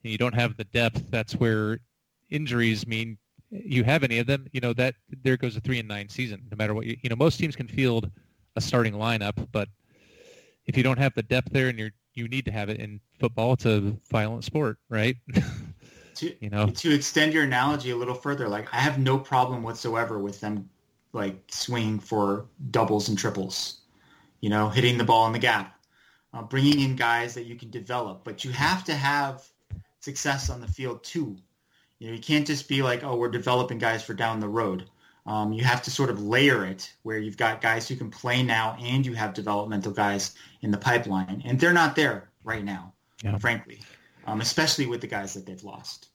and 0.03 0.11
you 0.11 0.19
don't 0.19 0.35
have 0.35 0.57
the 0.57 0.65
depth, 0.65 1.05
that's 1.11 1.35
where 1.35 1.79
injuries 2.31 2.87
mean 2.87 3.19
you 3.51 3.85
have 3.85 4.03
any 4.03 4.19
of 4.19 4.27
them, 4.27 4.47
you 4.53 4.61
know, 4.61 4.73
that 4.73 4.95
there 5.23 5.37
goes 5.37 5.57
a 5.57 5.61
three 5.61 5.79
and 5.79 5.89
nine 5.89 6.09
season, 6.09 6.43
no 6.51 6.57
matter 6.57 6.75
what 6.75 6.87
you, 6.87 6.97
you 7.03 7.09
know, 7.09 7.17
most 7.17 7.39
teams 7.39 7.55
can 7.55 7.69
field 7.69 8.11
a 8.57 8.61
starting 8.61 8.95
lineup, 8.95 9.47
but 9.53 9.69
if 10.67 10.77
you 10.77 10.83
don't 10.83 10.99
have 10.99 11.15
the 11.15 11.23
depth 11.23 11.53
there 11.53 11.69
and 11.69 11.79
you're, 11.79 11.93
you 12.15 12.27
need 12.29 12.45
to 12.47 12.51
have 12.51 12.69
it 12.69 12.81
in 12.81 13.01
football, 13.21 13.53
it's 13.53 13.67
a 13.67 13.95
violent 14.11 14.43
sport, 14.43 14.79
right? 14.89 15.17
to, 16.17 16.35
you 16.41 16.51
know, 16.51 16.67
to 16.67 16.95
extend 16.95 17.33
your 17.33 17.45
analogy 17.45 17.91
a 17.91 17.97
little 17.97 18.15
further, 18.15 18.49
like 18.49 18.73
I 18.73 18.79
have 18.79 18.99
no 18.99 19.19
problem 19.19 19.63
whatsoever 19.63 20.19
with 20.19 20.41
them 20.41 20.69
like 21.13 21.43
swinging 21.49 21.99
for 21.99 22.47
doubles 22.71 23.09
and 23.09 23.17
triples, 23.17 23.81
you 24.41 24.51
know, 24.51 24.69
hitting 24.69 24.99
the 24.99 25.05
ball 25.05 25.27
in 25.27 25.33
the 25.33 25.39
gap 25.39 25.77
uh, 26.37 26.43
bringing 26.43 26.81
in 26.81 26.97
guys 26.97 27.35
that 27.35 27.45
you 27.45 27.57
can 27.57 27.71
develop. 27.71 28.23
But 28.25 28.45
you 28.45 28.51
have 28.51 28.85
to 28.85 28.95
have 28.95 29.45
success 30.01 30.51
on 30.51 30.61
the 30.61 30.69
field 30.69 31.03
too. 31.03 31.37
You 31.99 32.09
know, 32.09 32.15
you 32.15 32.21
can't 32.21 32.47
just 32.47 32.69
be 32.69 32.83
like, 32.83 33.03
oh, 33.03 33.17
we're 33.17 33.31
developing 33.31 33.79
guys 33.79 34.03
for 34.03 34.15
down 34.15 34.41
the 34.41 34.49
road. 34.49 34.89
Um, 35.25 35.53
you 35.53 35.65
have 35.65 35.83
to 35.83 35.91
sort 35.91 36.11
of 36.11 36.23
layer 36.23 36.65
it 36.65 36.93
where 37.03 37.19
you've 37.19 37.37
got 37.37 37.61
guys 37.61 37.89
who 37.89 37.97
can 37.97 38.11
play 38.11 38.43
now 38.43 38.77
and 38.81 39.05
you 39.05 39.15
have 39.15 39.35
developmental 39.35 39.93
guys 39.93 40.35
in 40.61 40.71
the 40.71 40.79
pipeline. 40.79 41.43
And 41.45 41.59
they're 41.59 41.73
not 41.73 41.97
there 41.97 42.31
right 42.45 42.65
now, 42.65 42.93
Yeah. 43.25 43.39
frankly, 43.39 43.81
um, 44.27 44.41
especially 44.41 44.87
with 44.87 45.01
the 45.01 45.07
guys 45.07 45.35
that 45.35 45.47
they've 45.47 45.63
lost. 45.65 46.09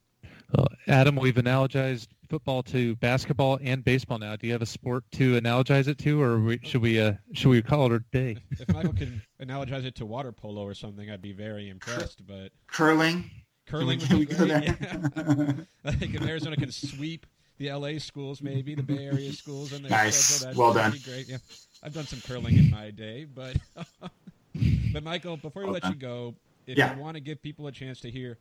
Well, 0.56 0.68
Adam, 0.88 1.16
we've 1.16 1.36
analogized 1.36 2.08
football 2.30 2.62
to 2.64 2.96
basketball 2.98 3.58
and 3.64 3.84
baseball 3.84 4.20
now. 4.20 4.36
Do 4.36 4.48
you 4.48 4.54
have 4.54 4.62
a 4.62 4.66
sport 4.66 5.06
to 5.14 5.40
analogize 5.40 5.88
it 5.88 5.98
to, 6.00 6.22
or 6.22 6.40
we, 6.40 6.60
should 6.64 6.82
we 6.82 7.00
uh, 7.00 7.14
should 7.34 7.50
we 7.50 7.62
call 7.62 7.86
it 7.86 7.94
a 7.94 8.00
day? 8.12 8.38
If 8.52 8.68
Michael 8.74 8.94
can 8.94 9.22
analogize 9.42 9.86
it 9.86 9.96
to 9.96 10.06
water 10.06 10.32
polo 10.34 10.64
or 10.64 10.74
something, 10.74 11.10
I'd 11.10 11.22
be 11.22 11.32
very 11.32 11.70
impressed. 11.70 12.26
But 12.28 12.52
Curling. 12.68 13.32
curling 13.66 14.00
Can 14.00 14.18
we 14.18 14.26
would 14.26 14.30
be 14.30 14.36
go 14.36 14.46
great. 14.46 14.80
there? 14.80 15.56
Yeah. 15.86 15.90
I 15.90 15.92
think 15.94 16.16
if 16.16 16.22
Arizona 16.22 16.58
can 16.58 16.72
sweep 16.72 17.26
the 17.58 17.72
LA 17.72 17.98
schools, 18.00 18.42
maybe 18.42 18.76
the 18.76 18.84
Bay 18.84 19.06
Area 19.06 19.32
schools, 19.32 19.72
and 19.72 19.86
their 19.86 19.92
Nice. 19.92 20.16
schedule, 20.18 20.46
that'd 20.48 20.58
Well 20.58 20.74
done. 20.74 20.92
Be 20.92 21.00
great. 21.00 21.30
Yeah, 21.30 21.38
I've 21.82 21.94
done 21.94 22.06
some 22.08 22.20
curling 22.28 22.58
in 22.58 22.70
my 22.70 22.92
day, 22.92 23.26
but 23.26 23.56
but 24.94 25.04
Michael, 25.04 25.38
before 25.38 25.62
we 25.62 25.66
Well 25.68 25.74
let 25.76 25.84
done. 25.84 25.94
you 25.94 25.98
go, 25.98 26.36
if 26.72 26.78
Yeah. 26.78 26.96
you 26.96 27.02
want 27.02 27.16
to 27.16 27.22
give 27.22 27.42
people 27.42 27.68
a 27.68 27.72
chance 27.72 28.00
to 28.02 28.10
hear, 28.12 28.38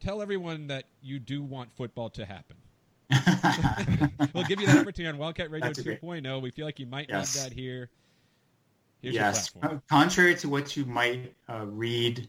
tell 0.00 0.20
everyone 0.22 0.66
that 0.68 0.84
you 1.02 1.18
do 1.18 1.42
want 1.42 1.72
football 1.76 2.10
to 2.10 2.24
happen. 2.24 2.56
we'll 4.34 4.44
give 4.44 4.60
you 4.60 4.66
that 4.66 4.78
opportunity 4.78 5.06
on 5.06 5.18
Wildcat 5.18 5.50
Radio 5.50 5.68
That's 5.68 5.78
a 5.78 5.82
great- 5.84 6.00
2.0. 6.02 6.40
We 6.42 6.50
feel 6.50 6.64
like 6.66 6.78
you 6.78 6.86
might 6.86 7.08
Yes. 7.08 7.34
need 7.34 7.42
that 7.44 7.52
here. 7.52 7.90
Here's 9.02 9.14
yes. 9.14 9.50
Uh, 9.62 9.78
Contrary 9.88 10.34
to 10.36 10.48
what 10.48 10.76
you 10.76 10.84
might 10.84 11.34
uh, 11.48 11.66
read 11.66 12.28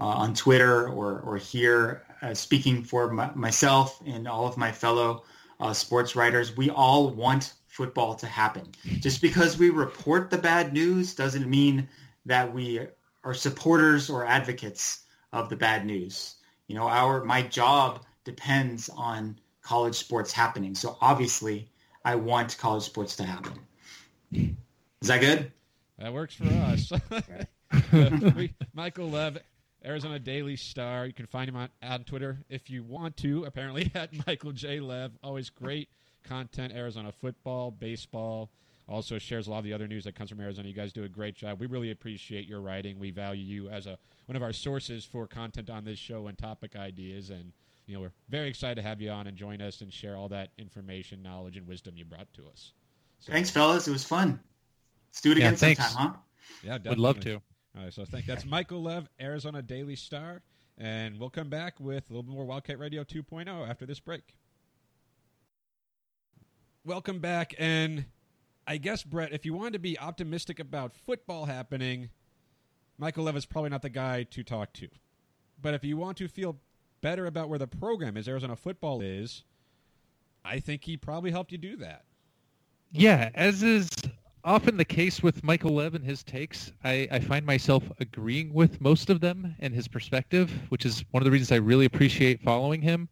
uh, 0.00 0.04
on 0.04 0.34
Twitter 0.34 0.88
or, 0.88 1.20
or 1.20 1.36
hear, 1.36 2.02
uh, 2.22 2.34
speaking 2.34 2.82
for 2.82 3.10
my, 3.12 3.30
myself 3.34 4.00
and 4.06 4.26
all 4.26 4.46
of 4.46 4.56
my 4.56 4.72
fellow 4.72 5.24
uh, 5.60 5.72
sports 5.72 6.16
writers, 6.16 6.56
we 6.56 6.70
all 6.70 7.10
want 7.10 7.52
football 7.68 8.14
to 8.14 8.26
happen. 8.26 8.66
Just 9.00 9.20
because 9.22 9.58
we 9.58 9.70
report 9.70 10.30
the 10.30 10.38
bad 10.38 10.72
news 10.72 11.14
doesn't 11.14 11.48
mean 11.48 11.88
that 12.26 12.52
we 12.52 12.80
are 13.24 13.34
supporters 13.34 14.10
or 14.10 14.24
advocates 14.24 15.04
of 15.32 15.48
the 15.48 15.56
bad 15.56 15.84
news. 15.84 16.36
You 16.68 16.76
know, 16.76 16.88
our 16.88 17.24
my 17.24 17.42
job 17.42 18.04
depends 18.24 18.88
on 18.88 19.38
college 19.62 19.94
sports 19.94 20.32
happening. 20.32 20.74
So 20.74 20.96
obviously, 21.00 21.68
I 22.04 22.14
want 22.14 22.56
college 22.58 22.84
sports 22.84 23.16
to 23.16 23.24
happen. 23.24 23.58
Is 24.32 25.08
that 25.08 25.20
good? 25.20 25.50
That 25.98 26.12
works 26.12 26.34
for 26.34 26.44
us. 26.44 26.92
we, 28.36 28.54
Michael 28.72 29.10
Lev, 29.10 29.38
Arizona 29.84 30.18
Daily 30.18 30.56
Star. 30.56 31.06
You 31.06 31.12
can 31.12 31.26
find 31.26 31.48
him 31.48 31.56
on, 31.56 31.68
on 31.82 32.04
Twitter 32.04 32.38
if 32.48 32.70
you 32.70 32.82
want 32.82 33.16
to. 33.18 33.44
Apparently 33.44 33.90
at 33.94 34.10
Michael 34.26 34.52
J. 34.52 34.80
Lev. 34.80 35.12
Always 35.22 35.50
great 35.50 35.88
content. 36.24 36.72
Arizona 36.74 37.12
football, 37.12 37.70
baseball. 37.70 38.50
Also 38.86 39.18
shares 39.18 39.46
a 39.46 39.50
lot 39.50 39.58
of 39.58 39.64
the 39.64 39.72
other 39.72 39.88
news 39.88 40.04
that 40.04 40.14
comes 40.14 40.28
from 40.28 40.40
Arizona. 40.40 40.68
You 40.68 40.74
guys 40.74 40.92
do 40.92 41.04
a 41.04 41.08
great 41.08 41.34
job. 41.34 41.58
We 41.58 41.66
really 41.66 41.90
appreciate 41.90 42.46
your 42.46 42.60
writing. 42.60 42.98
We 42.98 43.10
value 43.10 43.42
you 43.44 43.68
as 43.70 43.86
a 43.86 43.98
one 44.26 44.36
of 44.36 44.42
our 44.42 44.52
sources 44.52 45.04
for 45.04 45.26
content 45.26 45.70
on 45.70 45.84
this 45.84 45.98
show 45.98 46.26
and 46.26 46.36
topic 46.36 46.76
ideas. 46.76 47.30
And 47.30 47.52
you 47.86 47.94
know 47.94 48.02
we're 48.02 48.12
very 48.28 48.48
excited 48.48 48.74
to 48.76 48.82
have 48.82 49.00
you 49.00 49.10
on 49.10 49.26
and 49.26 49.36
join 49.36 49.62
us 49.62 49.80
and 49.80 49.90
share 49.92 50.16
all 50.16 50.28
that 50.28 50.50
information, 50.58 51.22
knowledge, 51.22 51.56
and 51.56 51.66
wisdom 51.66 51.96
you 51.96 52.04
brought 52.04 52.30
to 52.34 52.42
us. 52.46 52.72
So, 53.20 53.32
Thanks, 53.32 53.48
fellas. 53.50 53.88
It 53.88 53.92
was 53.92 54.04
fun. 54.04 54.38
Let's 55.08 55.22
do 55.22 55.32
it 55.32 55.38
Yeah, 55.38 55.46
again 55.46 55.56
thanks. 55.56 55.86
sometime, 55.86 56.12
huh? 56.12 56.18
Yeah, 56.62 56.90
Would 56.90 56.98
love 56.98 57.20
to. 57.20 57.34
All 57.76 57.82
right, 57.84 57.92
so 57.92 58.04
thank 58.04 58.26
that's 58.26 58.44
Michael 58.44 58.82
Lev, 58.82 59.08
Arizona 59.18 59.62
Daily 59.62 59.96
Star, 59.96 60.42
and 60.76 61.18
we'll 61.18 61.30
come 61.30 61.48
back 61.48 61.80
with 61.80 62.04
a 62.10 62.12
little 62.12 62.22
bit 62.22 62.32
more 62.32 62.44
Wildcat 62.44 62.78
Radio 62.78 63.02
2.0 63.02 63.68
after 63.68 63.86
this 63.86 63.98
break. 63.98 64.34
Welcome 66.84 67.18
back, 67.18 67.54
and 67.58 68.04
I 68.66 68.78
guess 68.78 69.02
Brett, 69.02 69.32
if 69.32 69.44
you 69.44 69.54
wanted 69.54 69.74
to 69.74 69.78
be 69.78 69.98
optimistic 69.98 70.58
about 70.58 70.94
football 70.94 71.44
happening, 71.44 72.10
Michael 72.98 73.24
Lev 73.24 73.36
is 73.36 73.46
probably 73.46 73.70
not 73.70 73.82
the 73.82 73.90
guy 73.90 74.22
to 74.24 74.42
talk 74.42 74.72
to. 74.74 74.88
But 75.60 75.74
if 75.74 75.84
you 75.84 75.96
want 75.96 76.16
to 76.18 76.28
feel 76.28 76.56
better 77.00 77.26
about 77.26 77.48
where 77.48 77.58
the 77.58 77.66
program 77.66 78.16
is, 78.16 78.28
Arizona 78.28 78.56
football 78.56 79.00
is, 79.00 79.44
I 80.44 80.60
think 80.60 80.84
he 80.84 80.96
probably 80.96 81.30
helped 81.30 81.52
you 81.52 81.58
do 81.58 81.76
that. 81.76 82.04
Yeah, 82.92 83.30
as 83.34 83.62
is 83.62 83.90
often 84.44 84.76
the 84.76 84.84
case 84.84 85.22
with 85.22 85.42
Michael 85.42 85.74
Lev 85.74 85.94
and 85.94 86.04
his 86.04 86.22
takes, 86.22 86.72
I, 86.84 87.08
I 87.10 87.18
find 87.18 87.44
myself 87.44 87.82
agreeing 87.98 88.52
with 88.52 88.80
most 88.80 89.10
of 89.10 89.20
them 89.20 89.54
and 89.58 89.74
his 89.74 89.88
perspective, 89.88 90.52
which 90.68 90.86
is 90.86 91.04
one 91.10 91.22
of 91.22 91.24
the 91.24 91.30
reasons 91.30 91.52
I 91.52 91.56
really 91.56 91.86
appreciate 91.86 92.40
following 92.42 92.80
him. 92.80 93.08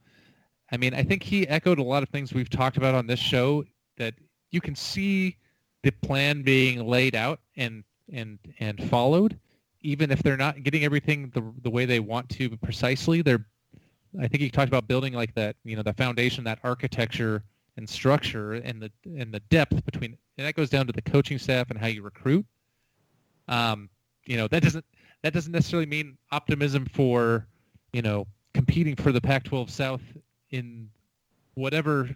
I 0.70 0.76
mean, 0.76 0.94
I 0.94 1.02
think 1.02 1.22
he 1.22 1.46
echoed 1.48 1.78
a 1.78 1.82
lot 1.82 2.02
of 2.02 2.08
things 2.08 2.32
we've 2.32 2.48
talked 2.48 2.76
about 2.76 2.94
on 2.94 3.06
this 3.06 3.18
show 3.18 3.64
that 3.98 4.14
you 4.52 4.60
can 4.60 4.76
see 4.76 5.36
the 5.82 5.90
plan 5.90 6.42
being 6.42 6.86
laid 6.86 7.16
out 7.16 7.40
and 7.56 7.82
and 8.12 8.38
and 8.60 8.82
followed, 8.88 9.38
even 9.80 10.10
if 10.12 10.22
they're 10.22 10.36
not 10.36 10.62
getting 10.62 10.84
everything 10.84 11.30
the 11.34 11.42
the 11.62 11.70
way 11.70 11.84
they 11.84 11.98
want 11.98 12.28
to 12.30 12.56
precisely. 12.58 13.22
They're 13.22 13.44
I 14.20 14.28
think 14.28 14.42
you 14.42 14.50
talked 14.50 14.68
about 14.68 14.86
building 14.86 15.14
like 15.14 15.34
that, 15.34 15.56
you 15.64 15.74
know, 15.74 15.82
the 15.82 15.94
foundation, 15.94 16.44
that 16.44 16.58
architecture 16.62 17.42
and 17.76 17.88
structure 17.88 18.52
and 18.52 18.80
the 18.80 18.92
and 19.18 19.32
the 19.32 19.40
depth 19.40 19.84
between 19.84 20.16
and 20.38 20.46
that 20.46 20.54
goes 20.54 20.70
down 20.70 20.86
to 20.86 20.92
the 20.92 21.02
coaching 21.02 21.38
staff 21.38 21.70
and 21.70 21.78
how 21.78 21.88
you 21.88 22.02
recruit. 22.02 22.46
Um, 23.48 23.88
you 24.26 24.36
know, 24.36 24.46
that 24.48 24.62
doesn't 24.62 24.84
that 25.22 25.32
doesn't 25.32 25.52
necessarily 25.52 25.86
mean 25.86 26.16
optimism 26.30 26.86
for, 26.86 27.46
you 27.92 28.02
know, 28.02 28.26
competing 28.54 28.96
for 28.96 29.12
the 29.12 29.20
Pac-12 29.20 29.70
South 29.70 30.02
in 30.50 30.90
whatever 31.54 32.10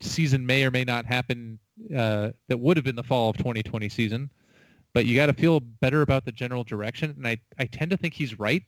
season 0.00 0.44
may 0.46 0.64
or 0.64 0.70
may 0.70 0.84
not 0.84 1.06
happen 1.06 1.58
uh, 1.96 2.30
that 2.48 2.58
would 2.58 2.76
have 2.76 2.84
been 2.84 2.96
the 2.96 3.02
fall 3.02 3.30
of 3.30 3.36
2020 3.36 3.88
season. 3.88 4.30
But 4.92 5.06
you 5.06 5.16
got 5.16 5.26
to 5.26 5.32
feel 5.32 5.60
better 5.60 6.02
about 6.02 6.26
the 6.26 6.32
general 6.32 6.64
direction, 6.64 7.14
and 7.16 7.26
I, 7.26 7.38
I 7.58 7.64
tend 7.64 7.90
to 7.92 7.96
think 7.96 8.12
he's 8.12 8.38
right, 8.38 8.62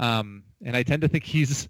um, 0.00 0.42
and 0.64 0.76
I 0.76 0.82
tend 0.82 1.02
to 1.02 1.08
think 1.08 1.22
he's 1.22 1.68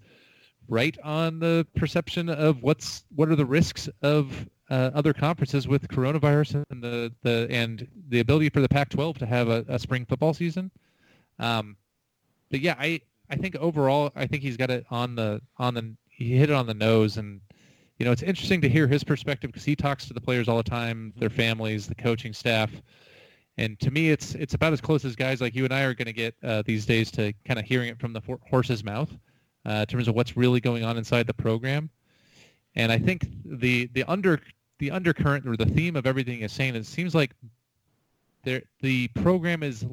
right 0.67 0.97
on 1.03 1.39
the 1.39 1.67
perception 1.75 2.29
of 2.29 2.63
what's 2.63 3.03
what 3.13 3.29
are 3.29 3.35
the 3.35 3.45
risks 3.45 3.87
of 4.01 4.47
uh, 4.69 4.89
other 4.93 5.13
conferences 5.13 5.67
with 5.67 5.87
coronavirus 5.87 6.65
and 6.71 6.83
the, 6.83 7.13
the 7.21 7.47
and 7.51 7.87
the 8.09 8.19
ability 8.19 8.49
for 8.49 8.61
the 8.61 8.69
Pac-12 8.69 9.19
to 9.19 9.25
have 9.27 9.49
a, 9.49 9.63
a 9.67 9.77
spring 9.77 10.05
football 10.05 10.33
season. 10.33 10.71
Um, 11.37 11.77
but 12.49 12.61
yeah, 12.61 12.75
I 12.79 13.01
I 13.29 13.35
think 13.35 13.55
overall 13.57 14.11
I 14.15 14.27
think 14.27 14.41
he's 14.41 14.57
got 14.57 14.71
it 14.71 14.85
on 14.89 15.15
the 15.15 15.41
on 15.57 15.73
the 15.75 15.95
he 16.09 16.37
hit 16.37 16.49
it 16.49 16.53
on 16.53 16.65
the 16.65 16.73
nose 16.73 17.17
and 17.17 17.41
you 17.97 18.05
know 18.05 18.11
it's 18.11 18.23
interesting 18.23 18.61
to 18.61 18.69
hear 18.69 18.87
his 18.87 19.03
perspective 19.03 19.51
because 19.51 19.63
he 19.63 19.75
talks 19.75 20.07
to 20.07 20.13
the 20.13 20.21
players 20.21 20.47
all 20.47 20.57
the 20.57 20.63
time, 20.63 21.13
their 21.17 21.29
families, 21.29 21.87
the 21.87 21.95
coaching 21.95 22.33
staff. 22.33 22.71
And 23.57 23.79
to 23.79 23.89
me, 23.89 24.09
it's 24.09 24.35
it's 24.35 24.53
about 24.53 24.73
as 24.73 24.81
close 24.81 25.05
as 25.05 25.15
guys 25.15 25.39
like 25.39 25.55
you 25.55 25.63
and 25.63 25.73
I 25.73 25.83
are 25.83 25.93
going 25.93 26.07
to 26.07 26.13
get 26.13 26.35
uh, 26.43 26.63
these 26.65 26.85
days 26.85 27.09
to 27.11 27.33
kind 27.45 27.59
of 27.59 27.65
hearing 27.65 27.89
it 27.89 27.99
from 27.99 28.11
the 28.11 28.21
for- 28.21 28.39
horse's 28.49 28.83
mouth 28.83 29.09
uh, 29.65 29.71
in 29.71 29.85
terms 29.85 30.07
of 30.07 30.15
what's 30.15 30.35
really 30.35 30.59
going 30.59 30.83
on 30.83 30.97
inside 30.97 31.25
the 31.25 31.33
program. 31.33 31.89
And 32.75 32.91
I 32.91 32.97
think 32.97 33.27
the 33.45 33.89
the 33.93 34.03
under 34.05 34.41
the 34.79 34.91
undercurrent 34.91 35.47
or 35.47 35.55
the 35.55 35.65
theme 35.65 35.95
of 35.95 36.05
everything 36.05 36.41
is 36.41 36.51
saying 36.51 36.75
it 36.75 36.85
seems 36.85 37.15
like 37.15 37.33
there 38.43 38.61
the 38.81 39.07
program 39.09 39.63
is 39.63 39.85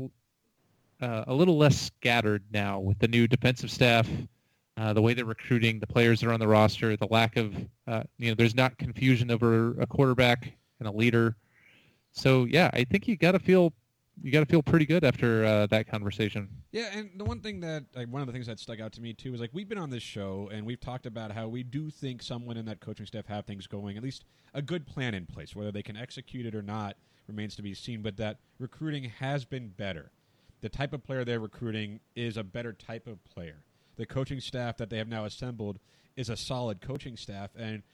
uh, 1.01 1.25
a 1.27 1.35
little 1.35 1.57
less 1.57 1.81
scattered 1.81 2.43
now 2.53 2.81
with 2.81 2.99
the 2.99 3.09
new 3.09 3.29
defensive 3.29 3.71
staff, 3.71 4.09
uh, 4.77 4.93
the 4.93 5.03
way 5.03 5.15
they're 5.15 5.25
recruiting, 5.25 5.79
the 5.81 5.87
players 5.87 6.21
that 6.21 6.29
are 6.29 6.33
on 6.33 6.41
the 6.41 6.49
roster, 6.49 6.97
the 6.97 7.07
lack 7.11 7.37
of 7.37 7.55
uh, 7.87 8.03
you 8.19 8.29
know 8.29 8.35
there's 8.35 8.55
not 8.55 8.79
confusion 8.79 9.31
over 9.31 9.81
a 9.81 9.87
quarterback 9.87 10.53
and 10.79 10.89
a 10.89 10.93
leader. 10.93 11.37
So 12.13 12.45
yeah, 12.45 12.71
I 12.73 12.85
think 12.85 13.07
you 13.07 13.17
got 13.17 13.33
to 13.33 13.39
feel 13.39 13.73
you 14.23 14.31
got 14.31 14.41
to 14.41 14.47
feel 14.47 14.63
pretty 14.63 14.87
good 14.87 15.05
after 15.05 15.45
uh, 15.45 15.67
that 15.67 15.87
conversation. 15.87 16.49
Yeah, 16.71 16.89
and 16.93 17.11
the 17.17 17.25
one 17.25 17.41
thing 17.41 17.61
that 17.61 17.85
like 17.95 18.09
one 18.09 18.21
of 18.21 18.27
the 18.27 18.33
things 18.33 18.47
that 18.47 18.59
stuck 18.59 18.81
out 18.81 18.93
to 18.93 19.01
me 19.01 19.13
too 19.13 19.35
is 19.35 19.41
like 19.41 19.51
we've 19.53 19.69
been 19.69 19.79
on 19.79 19.91
this 19.91 20.03
show 20.03 20.49
and 20.53 20.67
we've 20.67 20.81
talked 20.81 21.07
about 21.07 21.33
how 21.33 21.49
we 21.49 21.63
do 21.63 21.91
think 21.91 22.23
Sumlin 22.23 22.57
in 22.57 22.65
that 22.67 22.81
coaching 22.81 23.07
staff 23.07 23.27
have 23.27 23.45
things 23.45 23.67
going, 23.67 23.97
at 23.97 24.03
least 24.03 24.25
a 24.55 24.63
good 24.63 24.87
plan 24.87 25.15
in 25.15 25.27
place. 25.27 25.55
Whether 25.55 25.73
they 25.73 25.83
can 25.83 25.97
execute 25.97 26.47
it 26.47 26.55
or 26.55 26.63
not 26.63 26.97
remains 27.27 27.57
to 27.57 27.63
be 27.63 27.75
seen, 27.75 28.03
but 28.03 28.17
that 28.17 28.39
recruiting 28.59 29.05
has 29.05 29.45
been 29.45 29.69
better. 29.69 30.11
The 30.61 30.69
type 30.69 30.93
of 30.93 31.03
player 31.03 31.25
they're 31.25 31.41
recruiting 31.41 32.01
is 32.15 32.37
a 32.37 32.45
better 32.45 32.73
type 32.73 33.07
of 33.07 33.23
player. 33.25 33.65
The 34.03 34.07
coaching 34.07 34.41
staff 34.41 34.79
that 34.79 34.91
they 34.91 34.99
have 34.99 35.07
now 35.07 35.25
assembled 35.27 35.79
is 36.17 36.29
a 36.29 36.37
solid 36.37 36.81
coaching 36.81 37.17
staff 37.17 37.51
and 37.57 37.85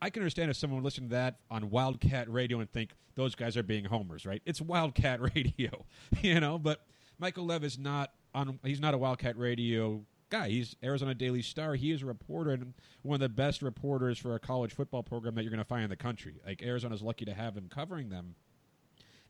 I 0.00 0.10
can 0.10 0.22
understand 0.22 0.48
if 0.48 0.56
someone 0.56 0.84
listened 0.84 1.10
to 1.10 1.16
that 1.16 1.40
on 1.50 1.70
Wildcat 1.70 2.30
Radio 2.30 2.60
and 2.60 2.70
think 2.70 2.90
those 3.16 3.34
guys 3.34 3.56
are 3.56 3.64
being 3.64 3.84
homers, 3.84 4.24
right? 4.24 4.40
It's 4.46 4.60
Wildcat 4.60 5.20
Radio, 5.34 5.84
you 6.22 6.38
know. 6.38 6.56
But 6.56 6.86
Michael 7.18 7.46
Lev 7.46 7.64
is 7.64 7.78
not 7.78 8.12
on. 8.32 8.60
He's 8.62 8.78
not 8.78 8.94
a 8.94 8.98
Wildcat 8.98 9.36
Radio 9.36 10.04
guy. 10.30 10.50
He's 10.50 10.76
Arizona 10.84 11.14
Daily 11.14 11.42
Star. 11.42 11.74
He 11.74 11.90
is 11.90 12.02
a 12.02 12.06
reporter 12.06 12.50
and 12.52 12.74
one 13.02 13.16
of 13.16 13.20
the 13.20 13.28
best 13.28 13.60
reporters 13.60 14.18
for 14.18 14.36
a 14.36 14.38
college 14.38 14.72
football 14.72 15.02
program 15.02 15.34
that 15.34 15.42
you're 15.42 15.50
going 15.50 15.58
to 15.58 15.64
find 15.64 15.82
in 15.82 15.90
the 15.90 15.96
country. 15.96 16.36
Like 16.46 16.62
Arizona's 16.62 17.02
lucky 17.02 17.24
to 17.24 17.34
have 17.34 17.56
him 17.56 17.68
covering 17.68 18.10
them, 18.10 18.36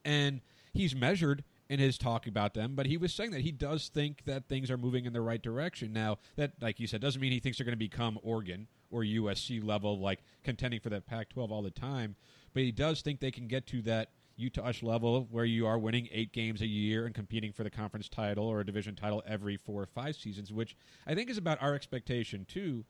and 0.04 0.42
he's 0.74 0.94
measured 0.94 1.42
in 1.68 1.80
his 1.80 1.98
talk 1.98 2.26
about 2.26 2.54
them, 2.54 2.74
but 2.74 2.86
he 2.86 2.96
was 2.96 3.12
saying 3.12 3.32
that 3.32 3.40
he 3.40 3.52
does 3.52 3.88
think 3.88 4.24
that 4.24 4.48
things 4.48 4.70
are 4.70 4.76
moving 4.76 5.04
in 5.04 5.12
the 5.12 5.20
right 5.20 5.42
direction. 5.42 5.92
Now, 5.92 6.18
that, 6.36 6.52
like 6.60 6.78
you 6.78 6.86
said, 6.86 7.00
doesn't 7.00 7.20
mean 7.20 7.32
he 7.32 7.40
thinks 7.40 7.58
they're 7.58 7.64
going 7.64 7.72
to 7.72 7.76
become 7.76 8.18
Oregon 8.22 8.68
or 8.90 9.02
USC 9.02 9.64
level, 9.64 9.98
like 9.98 10.20
contending 10.44 10.80
for 10.80 10.90
that 10.90 11.06
Pac-12 11.06 11.50
all 11.50 11.62
the 11.62 11.70
time. 11.70 12.14
But 12.54 12.62
he 12.62 12.72
does 12.72 13.02
think 13.02 13.20
they 13.20 13.32
can 13.32 13.48
get 13.48 13.66
to 13.68 13.82
that 13.82 14.10
Utah-ish 14.36 14.82
level 14.82 15.26
where 15.30 15.44
you 15.44 15.66
are 15.66 15.78
winning 15.78 16.08
eight 16.12 16.32
games 16.32 16.60
a 16.60 16.66
year 16.66 17.06
and 17.06 17.14
competing 17.14 17.52
for 17.52 17.64
the 17.64 17.70
conference 17.70 18.08
title 18.08 18.46
or 18.46 18.60
a 18.60 18.66
division 18.66 18.94
title 18.94 19.22
every 19.26 19.56
four 19.56 19.82
or 19.82 19.86
five 19.86 20.14
seasons, 20.14 20.52
which 20.52 20.76
I 21.06 21.14
think 21.14 21.30
is 21.30 21.38
about 21.38 21.60
our 21.62 21.74
expectation 21.74 22.44
too. 22.44 22.84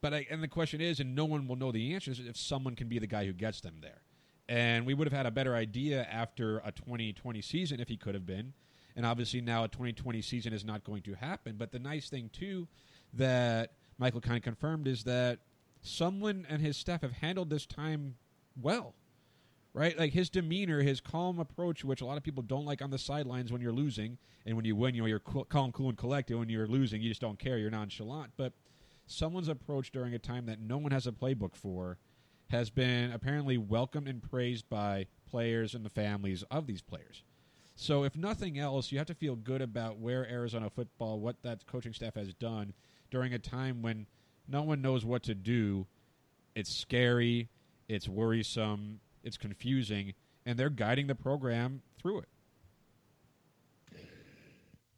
But 0.00 0.14
I, 0.14 0.26
and 0.30 0.42
the 0.42 0.48
question 0.48 0.80
is, 0.80 1.00
and 1.00 1.14
no 1.14 1.24
one 1.24 1.46
will 1.46 1.56
know 1.56 1.72
the 1.72 1.94
answers 1.94 2.18
if 2.18 2.34
Sumlin 2.34 2.76
can 2.76 2.88
be 2.88 2.98
the 2.98 3.06
guy 3.06 3.26
who 3.26 3.32
gets 3.32 3.60
them 3.60 3.76
there. 3.80 4.02
And 4.48 4.86
we 4.86 4.94
would 4.94 5.06
have 5.06 5.16
had 5.16 5.26
a 5.26 5.30
better 5.30 5.54
idea 5.54 6.06
after 6.10 6.58
a 6.58 6.72
2020 6.72 7.42
season 7.42 7.80
if 7.80 7.88
he 7.88 7.96
could 7.96 8.14
have 8.14 8.26
been. 8.26 8.52
And 8.94 9.04
obviously 9.04 9.40
now 9.40 9.64
a 9.64 9.68
2020 9.68 10.22
season 10.22 10.52
is 10.52 10.64
not 10.64 10.84
going 10.84 11.02
to 11.02 11.14
happen. 11.14 11.56
But 11.58 11.72
the 11.72 11.78
nice 11.78 12.08
thing 12.08 12.30
too 12.32 12.68
that 13.12 13.72
Michael 13.98 14.20
kind 14.20 14.36
of 14.36 14.42
confirmed 14.42 14.86
is 14.86 15.04
that 15.04 15.40
Sumlin 15.84 16.44
and 16.48 16.62
his 16.62 16.76
staff 16.76 17.02
have 17.02 17.12
handled 17.12 17.50
this 17.50 17.66
time 17.66 18.16
well 18.60 18.94
right? 19.76 19.98
Like 19.98 20.14
his 20.14 20.30
demeanor, 20.30 20.80
his 20.80 21.02
calm 21.02 21.38
approach, 21.38 21.84
which 21.84 22.00
a 22.00 22.06
lot 22.06 22.16
of 22.16 22.22
people 22.22 22.42
don't 22.42 22.64
like 22.64 22.80
on 22.80 22.90
the 22.90 22.98
sidelines 22.98 23.52
when 23.52 23.60
you're 23.60 23.74
losing, 23.74 24.16
and 24.46 24.56
when 24.56 24.64
you 24.64 24.74
win, 24.74 24.94
you 24.94 25.02
know, 25.02 25.06
you're 25.06 25.18
calm, 25.20 25.70
cool, 25.70 25.90
and 25.90 25.98
collected. 25.98 26.38
When 26.38 26.48
you're 26.48 26.66
losing, 26.66 27.02
you 27.02 27.10
just 27.10 27.20
don't 27.20 27.38
care. 27.38 27.58
You're 27.58 27.70
nonchalant. 27.70 28.32
But 28.38 28.54
Sumlin's 29.06 29.48
approach 29.48 29.92
during 29.92 30.14
a 30.14 30.18
time 30.18 30.46
that 30.46 30.60
no 30.60 30.78
one 30.78 30.92
has 30.92 31.06
a 31.06 31.12
playbook 31.12 31.54
for 31.54 31.98
has 32.50 32.70
been 32.70 33.12
apparently 33.12 33.58
welcomed 33.58 34.08
and 34.08 34.22
praised 34.22 34.68
by 34.68 35.06
players 35.28 35.74
and 35.74 35.84
the 35.84 35.90
families 35.90 36.44
of 36.50 36.66
these 36.66 36.82
players. 36.82 37.22
So, 37.74 38.04
if 38.04 38.16
nothing 38.16 38.58
else, 38.58 38.90
you 38.90 38.98
have 38.98 39.06
to 39.08 39.14
feel 39.14 39.36
good 39.36 39.60
about 39.60 39.98
where 39.98 40.26
Arizona 40.26 40.70
football, 40.70 41.20
what 41.20 41.42
that 41.42 41.66
coaching 41.66 41.92
staff 41.92 42.14
has 42.14 42.32
done 42.32 42.72
during 43.10 43.34
a 43.34 43.38
time 43.38 43.82
when 43.82 44.06
no 44.48 44.62
one 44.62 44.80
knows 44.80 45.04
what 45.04 45.22
to 45.24 45.34
do. 45.34 45.86
It's 46.54 46.74
scary, 46.74 47.50
it's 47.86 48.08
worrisome, 48.08 49.00
it's 49.22 49.36
confusing, 49.36 50.14
and 50.46 50.58
they're 50.58 50.70
guiding 50.70 51.06
the 51.06 51.14
program 51.14 51.82
through 52.00 52.20
it. 52.20 52.28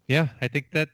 Yeah, 0.07 0.29
I 0.41 0.49
think 0.49 0.71
that 0.73 0.89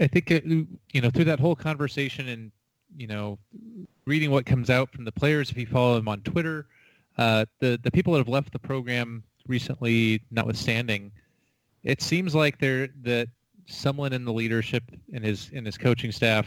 I 0.00 0.06
think 0.06 0.30
you 0.30 1.00
know 1.00 1.10
through 1.10 1.24
that 1.24 1.40
whole 1.40 1.56
conversation 1.56 2.28
and 2.28 2.52
you 2.96 3.06
know 3.06 3.38
reading 4.08 4.30
what 4.30 4.46
comes 4.46 4.70
out 4.70 4.90
from 4.90 5.04
the 5.04 5.12
players 5.12 5.50
if 5.50 5.56
you 5.58 5.66
follow 5.66 5.94
them 5.94 6.08
on 6.08 6.22
Twitter, 6.22 6.66
uh, 7.18 7.44
the 7.60 7.78
the 7.82 7.90
people 7.90 8.14
that 8.14 8.20
have 8.20 8.28
left 8.28 8.52
the 8.52 8.58
program 8.58 9.22
recently, 9.46 10.22
notwithstanding, 10.30 11.12
it 11.84 12.00
seems 12.00 12.34
like 12.34 12.58
they're 12.58 12.88
that 13.02 13.28
Sumlin 13.68 14.12
in 14.12 14.24
the 14.24 14.32
leadership 14.32 14.82
and 15.12 15.22
his 15.22 15.50
and 15.54 15.66
his 15.66 15.76
coaching 15.76 16.10
staff 16.10 16.46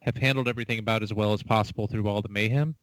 have 0.00 0.16
handled 0.16 0.48
everything 0.48 0.78
about 0.78 1.02
as 1.02 1.14
well 1.14 1.32
as 1.32 1.42
possible 1.42 1.86
through 1.86 2.06
all 2.06 2.20
the 2.20 2.28
mayhem. 2.28 2.74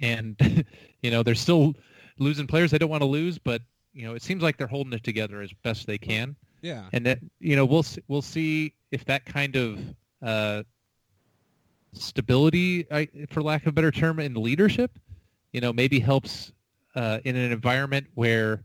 And 0.00 0.36
you 1.02 1.10
know 1.10 1.22
they're 1.22 1.34
still 1.34 1.74
losing 2.18 2.46
players 2.46 2.70
they 2.70 2.78
don't 2.78 2.90
want 2.90 3.02
to 3.02 3.08
lose, 3.08 3.38
but 3.38 3.60
you 3.92 4.06
know 4.06 4.14
it 4.14 4.22
seems 4.22 4.42
like 4.42 4.56
they're 4.56 4.66
holding 4.66 4.92
it 4.92 5.02
together 5.02 5.42
as 5.42 5.52
best 5.64 5.86
they 5.86 5.98
can. 5.98 6.36
Yeah, 6.62 6.84
and 6.92 7.04
that 7.06 7.18
you 7.40 7.56
know 7.56 7.64
we'll 7.64 7.86
we'll 8.06 8.22
see 8.22 8.74
if 8.92 9.04
that 9.06 9.24
kind 9.24 9.56
of 9.56 9.80
uh, 10.22 10.62
stability, 11.92 12.84
for 13.30 13.42
lack 13.42 13.62
of 13.62 13.68
a 13.68 13.72
better 13.72 13.90
term, 13.90 14.18
in 14.20 14.34
leadership, 14.34 14.98
you 15.52 15.60
know, 15.60 15.72
maybe 15.72 15.98
helps 16.00 16.52
uh, 16.94 17.18
in 17.24 17.36
an 17.36 17.52
environment 17.52 18.06
where 18.14 18.62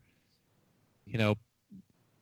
you 1.05 1.17
know 1.17 1.35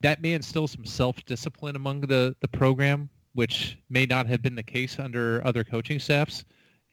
that 0.01 0.21
may 0.21 0.33
instill 0.33 0.67
some 0.67 0.85
self-discipline 0.85 1.75
among 1.75 2.01
the 2.01 2.35
the 2.41 2.47
program, 2.47 3.09
which 3.33 3.77
may 3.89 4.05
not 4.05 4.27
have 4.27 4.41
been 4.41 4.55
the 4.55 4.63
case 4.63 4.99
under 4.99 5.45
other 5.45 5.63
coaching 5.63 5.99
staffs. 5.99 6.43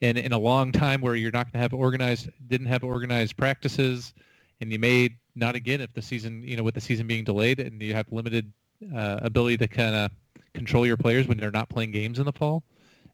And 0.03 0.17
in 0.17 0.33
a 0.33 0.39
long 0.39 0.71
time 0.71 0.99
where 1.01 1.15
you're 1.15 1.31
not 1.31 1.45
going 1.45 1.53
to 1.53 1.59
have 1.59 1.73
organized 1.73 2.29
didn't 2.47 2.67
have 2.67 2.83
organized 2.83 3.37
practices 3.37 4.13
and 4.61 4.71
you 4.71 4.79
may 4.79 5.09
not 5.35 5.55
again 5.55 5.81
if 5.81 5.91
the 5.93 6.01
season 6.01 6.43
you 6.43 6.55
know 6.55 6.63
with 6.63 6.75
the 6.75 6.81
season 6.81 7.07
being 7.07 7.23
delayed 7.23 7.59
and 7.59 7.81
you 7.81 7.93
have 7.93 8.05
limited 8.11 8.51
uh, 8.95 9.19
ability 9.21 9.57
to 9.57 9.67
kind 9.67 9.95
of 9.95 10.11
control 10.53 10.85
your 10.85 10.97
players 10.97 11.27
when 11.27 11.37
they're 11.37 11.51
not 11.51 11.69
playing 11.69 11.91
games 11.91 12.19
in 12.19 12.25
the 12.25 12.31
fall 12.31 12.63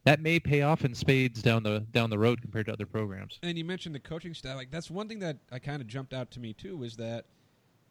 that 0.08 0.20
may 0.20 0.40
pay 0.40 0.62
off 0.62 0.84
in 0.84 0.94
spades 0.94 1.42
down 1.42 1.62
the 1.62 1.80
down 1.92 2.10
the 2.10 2.18
road 2.18 2.40
compared 2.40 2.66
to 2.66 2.72
other 2.72 2.86
programs 2.86 3.38
and 3.42 3.58
you 3.58 3.64
mentioned 3.64 3.94
the 3.94 4.00
coaching 4.00 4.34
staff 4.34 4.56
like 4.56 4.70
that's 4.70 4.90
one 4.90 5.08
thing 5.08 5.18
that 5.18 5.36
i 5.52 5.58
kind 5.58 5.80
of 5.82 5.86
jumped 5.86 6.12
out 6.12 6.30
to 6.30 6.40
me 6.40 6.52
too 6.52 6.76
was 6.76 6.96
that 6.96 7.26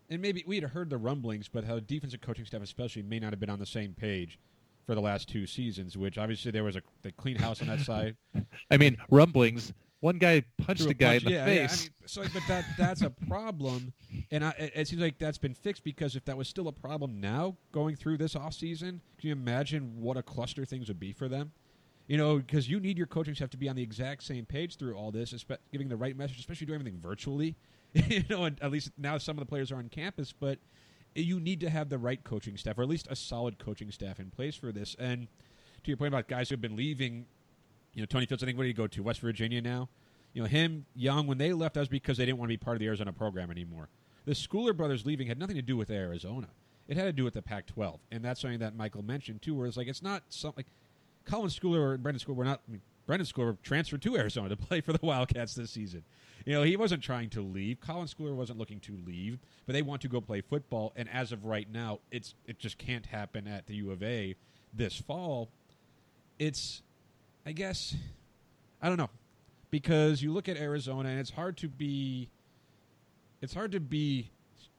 and 0.10 0.22
maybe 0.22 0.44
we 0.48 0.56
had 0.56 0.70
heard 0.70 0.90
the 0.90 0.98
rumblings 0.98 1.48
but 1.48 1.64
how 1.64 1.80
defensive 1.80 2.22
coaching 2.22 2.46
staff 2.46 2.62
especially 2.62 3.04
may 3.04 3.20
not 3.20 3.32
have 3.32 3.40
been 3.40 3.50
on 3.50 3.60
the 3.60 3.66
same 3.66 3.94
page 3.94 4.40
for 4.88 4.96
the 4.96 5.02
last 5.02 5.28
two 5.28 5.46
seasons, 5.46 5.98
which 5.98 6.18
obviously 6.18 6.50
there 6.50 6.64
was 6.64 6.78
a 6.78 6.82
the 7.04 7.12
clean 7.12 7.36
house 7.36 7.62
on 7.62 7.68
that 7.68 7.80
side. 7.86 8.16
I 8.72 8.78
mean, 8.78 8.98
rumblings. 9.12 9.74
One 10.00 10.20
guy 10.20 10.44
punched 10.60 10.86
a, 10.86 10.90
a 10.90 10.94
guy 10.94 11.14
punch, 11.14 11.24
in 11.24 11.30
the 11.30 11.36
yeah, 11.36 11.46
face. 11.46 11.84
Yeah, 11.84 12.20
I 12.20 12.22
mean, 12.24 12.30
so, 12.30 12.40
but 12.40 12.44
that 12.48 12.66
that's 12.78 13.02
a 13.02 13.10
problem, 13.10 13.94
and 14.32 14.46
I, 14.46 14.50
it, 14.52 14.72
it, 14.76 14.88
seems 14.88 15.02
like 15.02 15.18
that's 15.18 15.40
been 15.40 15.56
fixed 15.56 15.84
because 15.84 16.16
if 16.16 16.24
that 16.26 16.38
was 16.38 16.48
still 16.48 16.68
a 16.68 16.72
problem 16.72 17.20
now 17.20 17.58
going 17.72 17.96
through 17.96 18.18
this 18.18 18.36
off 18.36 18.54
season, 18.54 19.02
can 19.20 19.30
you 19.30 19.34
imagine 19.34 20.00
what 20.00 20.16
a 20.16 20.22
cluster 20.22 20.66
things 20.66 20.88
would 20.88 21.00
be 21.00 21.12
for 21.12 21.28
them? 21.28 21.52
You 22.08 22.18
know, 22.18 22.38
because 22.38 22.70
you 22.70 22.80
need 22.80 22.98
your 22.98 23.08
coaching 23.08 23.36
staff 23.36 23.50
to 23.50 23.58
be 23.58 23.68
on 23.68 23.76
the 23.76 23.84
exact 23.84 24.24
same 24.24 24.46
page 24.46 24.78
through 24.78 24.96
all 24.96 25.12
this, 25.12 25.34
giving 25.72 25.90
the 25.90 25.98
right 25.98 26.16
message, 26.16 26.40
especially 26.40 26.68
doing 26.68 26.80
everything 26.80 27.02
virtually. 27.02 27.56
you 27.94 28.24
know, 28.30 28.46
and 28.46 28.62
at 28.62 28.72
least 28.72 28.92
now 28.98 29.18
some 29.18 29.38
of 29.38 29.40
the 29.40 29.46
players 29.46 29.72
are 29.72 29.78
on 29.78 29.90
campus, 29.90 30.34
but 30.34 30.60
you 31.16 31.40
need 31.40 31.60
to 31.62 31.70
have 31.70 31.90
the 31.90 31.98
right 31.98 32.24
coaching 32.24 32.58
staff, 32.58 32.78
or 32.78 32.84
at 32.84 32.90
least 32.90 33.08
a 33.10 33.16
solid 33.16 33.58
coaching 33.58 33.92
staff 33.92 34.20
in 34.20 34.30
place 34.30 34.56
for 34.56 34.72
this. 34.72 34.96
And 35.00 35.28
to 35.84 35.92
your 35.92 35.98
point 35.98 36.14
about 36.14 36.28
guys 36.28 36.50
who 36.50 36.54
have 36.54 36.62
been 36.62 36.76
leaving, 36.76 37.26
you 37.94 38.02
know, 38.02 38.06
Tony 38.06 38.26
Fields, 38.26 38.44
I 38.44 38.46
think, 38.46 38.58
what 38.58 38.64
did 38.64 38.70
he 38.70 38.74
go 38.74 38.88
to? 38.88 39.04
West 39.04 39.20
Virginia 39.20 39.62
now? 39.62 39.90
You 40.34 40.44
know, 40.44 40.48
him, 40.48 40.86
Young, 40.96 41.26
when 41.26 41.38
they 41.38 41.54
left, 41.54 41.74
that 41.74 41.82
was 41.82 41.90
because 41.90 42.18
they 42.18 42.26
didn't 42.26 42.38
want 42.38 42.50
to 42.50 42.54
be 42.54 42.58
part 42.58 42.76
of 42.76 42.80
the 42.80 42.86
Arizona 42.86 43.12
program 43.12 43.50
anymore. 43.50 43.90
The 44.26 44.34
Schooler 44.34 44.76
brothers 44.76 45.06
leaving 45.06 45.28
had 45.28 45.40
nothing 45.40 45.56
to 45.56 45.62
do 45.62 45.76
with 45.76 45.90
Arizona. 45.90 46.50
It 46.88 46.98
had 46.98 47.06
to 47.06 47.14
do 47.14 47.24
with 47.24 47.34
the 47.34 47.42
Pac-12, 47.42 48.00
and 48.12 48.24
that's 48.24 48.42
something 48.42 48.60
that 48.60 48.76
Michael 48.76 49.02
mentioned 49.02 49.42
too. 49.42 49.56
Where 49.56 49.68
it's 49.68 49.78
like 49.78 49.88
it's 49.88 50.04
not 50.04 50.24
something 50.30 50.64
like 50.66 50.68
Colin 51.28 51.50
Schooler 51.50 51.80
or 51.80 51.98
Brenden 51.98 52.24
Schooler 52.24 52.36
were 52.36 52.46
not. 52.46 52.62
I 52.68 52.72
mean, 52.72 52.82
Brenden 53.08 53.32
Schooler 53.32 53.58
transferred 53.62 54.02
to 54.02 54.18
Arizona 54.18 54.50
to 54.50 54.56
play 54.58 54.82
for 54.82 54.94
the 54.94 55.00
Wildcats 55.02 55.56
this 55.56 55.72
season. 55.72 56.04
You 56.46 56.54
know, 56.54 56.64
he 56.64 56.78
wasn't 56.78 57.04
trying 57.04 57.30
to 57.32 57.42
leave. 57.42 57.82
Colin 57.82 58.08
Schooler 58.08 58.34
wasn't 58.34 58.58
looking 58.58 58.80
to 58.82 58.98
leave, 59.06 59.40
but 59.66 59.74
they 59.74 59.82
want 59.82 60.02
to 60.04 60.08
go 60.08 60.22
play 60.22 60.42
football. 60.42 60.94
And 60.96 61.10
as 61.10 61.32
of 61.32 61.46
right 61.46 61.68
now, 61.72 62.00
it's 62.12 62.36
it 62.46 62.58
just 62.58 62.78
can't 62.78 63.06
happen 63.06 63.48
at 63.48 63.68
the 63.68 63.76
U 63.76 63.92
of 63.92 64.02
A 64.02 64.36
this 64.74 64.96
fall. 64.96 65.50
It's, 66.40 66.82
I 67.46 67.52
guess, 67.52 67.96
I 68.82 68.88
don't 68.88 68.98
know, 68.98 69.10
because 69.72 70.22
you 70.22 70.32
look 70.32 70.48
at 70.48 70.56
Arizona 70.58 71.10
and 71.10 71.20
it's 71.20 71.32
hard 71.32 71.58
to 71.58 71.68
be, 71.68 72.30
it's 73.42 73.54
hard 73.54 73.72
to 73.72 73.80
be 73.80 74.30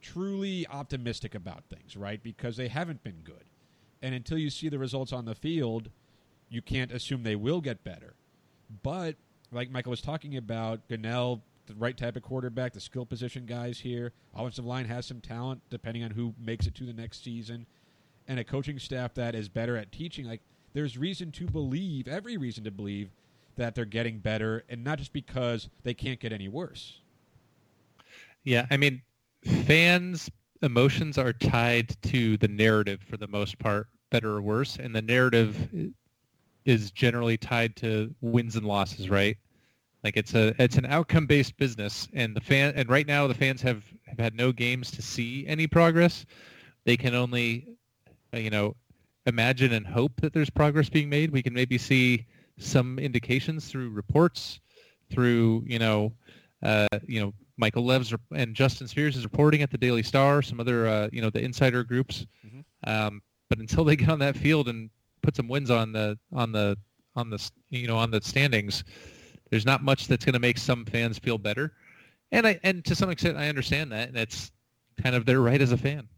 truly 0.01 0.67
optimistic 0.69 1.35
about 1.35 1.65
things, 1.65 1.97
right? 1.97 2.23
Because 2.23 2.57
they 2.57 2.69
haven't 2.69 3.03
been 3.03 3.21
good, 3.25 3.45
and 4.01 4.15
until 4.15 4.39
you 4.39 4.51
see 4.51 4.69
the 4.69 4.79
results 4.79 5.13
on 5.13 5.25
the 5.25 5.35
field, 5.35 5.91
you 6.49 6.63
can't 6.63 6.93
assume 6.93 7.23
they 7.23 7.37
will 7.37 7.61
get 7.61 7.85
better. 7.85 8.15
But 8.83 9.17
like 9.53 9.71
Michael 9.71 9.91
was 9.91 10.01
talking 10.01 10.37
about, 10.37 10.89
Gunnell 10.89 11.41
the 11.69 11.75
right 11.75 11.97
type 11.97 12.17
of 12.17 12.23
quarterback, 12.23 12.73
the 12.73 12.81
skill 12.81 13.07
position 13.07 13.47
guys 13.47 13.79
here. 13.79 14.13
Offensive 14.35 14.65
line 14.65 14.87
has 14.87 15.07
some 15.07 15.21
talent, 15.21 15.61
depending 15.71 16.03
on 16.03 16.11
who 16.11 16.35
makes 16.41 16.67
it 16.67 16.75
to 16.77 16.85
the 16.85 16.93
next 16.93 17.23
season, 17.23 17.67
and 18.27 18.39
a 18.41 18.45
coaching 18.45 18.79
staff 18.79 19.15
that 19.15 19.35
is 19.35 19.49
better 19.49 19.77
at 19.77 19.93
teaching. 19.93 20.27
Like 20.27 20.41
there's 20.73 20.99
reason 20.99 21.31
to 21.33 21.47
believe, 21.47 22.09
every 22.09 22.37
reason 22.37 22.65
to 22.65 22.71
believe, 22.71 23.11
that 23.57 23.75
they're 23.75 23.85
getting 23.85 24.19
better, 24.19 24.65
and 24.69 24.83
not 24.83 24.99
just 24.99 25.13
because 25.13 25.69
they 25.83 25.95
can't 25.95 26.19
get 26.21 26.33
any 26.33 26.49
worse. 26.49 27.01
Yeah, 28.45 28.67
I 28.71 28.77
mean, 28.77 29.03
fans' 29.45 30.31
emotions 30.63 31.19
are 31.19 31.33
tied 31.33 31.97
to 32.03 32.37
the 32.39 32.49
narrative 32.49 33.01
for 33.09 33.17
the 33.17 33.29
most 33.29 33.59
part, 33.59 33.89
better 34.11 34.31
or 34.31 34.41
worse, 34.41 34.77
and 34.77 34.95
the 34.95 35.03
narrative 35.03 35.93
is 36.69 36.91
generally 36.91 37.39
tied 37.39 37.75
to 37.75 38.15
wins 38.21 38.55
and 38.55 38.67
losses, 38.67 39.09
right? 39.09 39.39
Like 40.05 40.19
it's 40.19 40.35
a 40.35 40.55
it's 40.63 40.77
an 40.77 40.85
outcome 40.85 41.27
based 41.27 41.57
business, 41.57 42.09
and 42.13 42.37
the 42.37 42.43
fan 42.43 42.75
and 42.77 42.89
right 42.91 43.07
now 43.07 43.27
the 43.27 43.35
fans 43.35 43.63
have, 43.63 43.83
have 44.05 44.19
had 44.19 44.35
no 44.35 44.53
games 44.53 44.91
to 44.93 45.03
see 45.03 45.47
any 45.47 45.67
progress. 45.67 46.27
They 46.85 46.97
can 46.97 47.15
only, 47.15 47.67
uh, 48.35 48.39
you 48.39 48.51
know, 48.51 48.77
imagine 49.27 49.73
and 49.73 49.87
hope 49.87 50.21
that 50.21 50.35
there's 50.35 50.51
progress 50.51 50.91
being 50.91 51.09
made. 51.09 51.31
We 51.31 51.43
can 51.43 51.55
maybe 51.55 51.79
see 51.79 52.27
some 52.59 52.99
indications 52.99 53.69
through 53.69 53.91
reports, 53.91 54.61
through 55.11 55.65
you 55.67 55.79
know, 55.79 56.13
uh, 56.63 56.87
you 57.07 57.21
know, 57.21 57.33
Michael 57.57 57.85
Lev's 57.87 58.15
and 58.35 58.55
Justin 58.55 58.87
Spears 58.89 59.17
is 59.17 59.25
reporting 59.25 59.63
at 59.63 59.71
the 59.71 59.79
Daily 59.79 60.03
Star, 60.03 60.43
some 60.43 60.61
other 60.61 60.87
uh, 60.87 61.09
you 61.13 61.23
know 61.23 61.31
the 61.31 61.43
insider 61.43 61.83
groups. 61.83 62.27
Mm-hmm. 62.47 62.91
Um, 62.91 63.23
but 63.49 63.59
until 63.59 63.85
they 63.85 63.97
get 63.97 64.11
on 64.11 64.19
that 64.19 64.37
field 64.37 64.69
and 64.69 64.91
put 65.29 65.37
some 65.37 65.47
wins 65.47 65.71
on 65.71 65.93
the 65.93 66.19
on 66.33 66.53
the 66.53 66.75
on 67.15 67.29
the 67.29 67.51
you 67.69 67.87
know 67.87 67.99
on 67.99 68.11
the 68.11 68.19
standings 68.23 68.83
there's 69.51 69.67
not 69.67 69.83
much 69.83 70.09
that's 70.09 70.25
going 70.25 70.33
to 70.33 70.39
make 70.39 70.57
some 70.57 70.87
fans 70.87 71.19
feel 71.19 71.37
better, 71.37 71.75
and 72.33 72.47
I 72.47 72.59
and 72.63 72.83
to 72.87 72.95
some 72.95 73.11
extent 73.11 73.37
I 73.37 73.51
understand 73.51 73.93
that, 73.93 74.09
and 74.09 74.17
it's 74.17 74.51
kind 75.03 75.15
of 75.15 75.27
their 75.27 75.41
right 75.41 75.61
as 75.61 75.71
a 75.71 75.77
fan. 75.77 76.09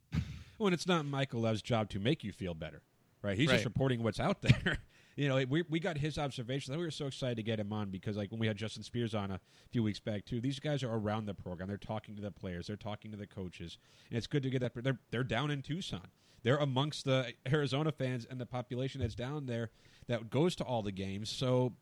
Well, 0.58 0.68
and 0.68 0.74
it's 0.74 0.86
not 0.86 1.04
Michael 1.06 1.40
Lev's 1.40 1.62
job 1.62 1.88
to 1.90 1.98
make 1.98 2.22
you 2.22 2.32
feel 2.32 2.54
better, 2.54 2.82
right? 3.22 3.36
He's 3.36 3.48
right. 3.48 3.54
just 3.54 3.64
reporting 3.64 4.02
what's 4.02 4.20
out 4.20 4.42
there. 4.42 4.78
you 5.16 5.28
know, 5.28 5.44
we 5.48 5.62
we 5.68 5.80
got 5.80 5.98
his 5.98 6.18
observations. 6.18 6.76
We 6.76 6.84
were 6.84 6.90
so 6.92 7.06
excited 7.06 7.36
to 7.36 7.42
get 7.42 7.58
him 7.58 7.72
on 7.72 7.90
because 7.90 8.16
like 8.16 8.30
when 8.30 8.38
we 8.38 8.46
had 8.46 8.56
Justin 8.56 8.84
Spears 8.84 9.12
on 9.12 9.32
a 9.32 9.40
few 9.70 9.82
weeks 9.82 9.98
back 9.98 10.24
too, 10.24 10.40
these 10.40 10.60
guys 10.60 10.84
are 10.84 10.94
around 10.94 11.26
the 11.26 11.34
program. 11.34 11.68
They're 11.68 11.78
talking 11.78 12.14
to 12.14 12.22
the 12.22 12.30
players. 12.30 12.68
They're 12.68 12.76
talking 12.76 13.10
to 13.10 13.16
the 13.16 13.26
coaches, 13.26 13.78
and 14.08 14.18
it's 14.18 14.28
good 14.28 14.44
to 14.44 14.50
get 14.50 14.60
that. 14.60 14.72
They're 14.74 15.00
they're 15.10 15.24
down 15.24 15.50
in 15.50 15.62
Tucson. 15.62 16.08
They're 16.42 16.56
amongst 16.56 17.04
the 17.04 17.32
Arizona 17.50 17.92
fans 17.92 18.26
and 18.28 18.40
the 18.40 18.46
population 18.46 19.00
that's 19.00 19.14
down 19.14 19.46
there 19.46 19.70
that 20.08 20.30
goes 20.30 20.56
to 20.56 20.64
all 20.64 20.82
the 20.82 20.92
games. 20.92 21.30
So 21.30 21.72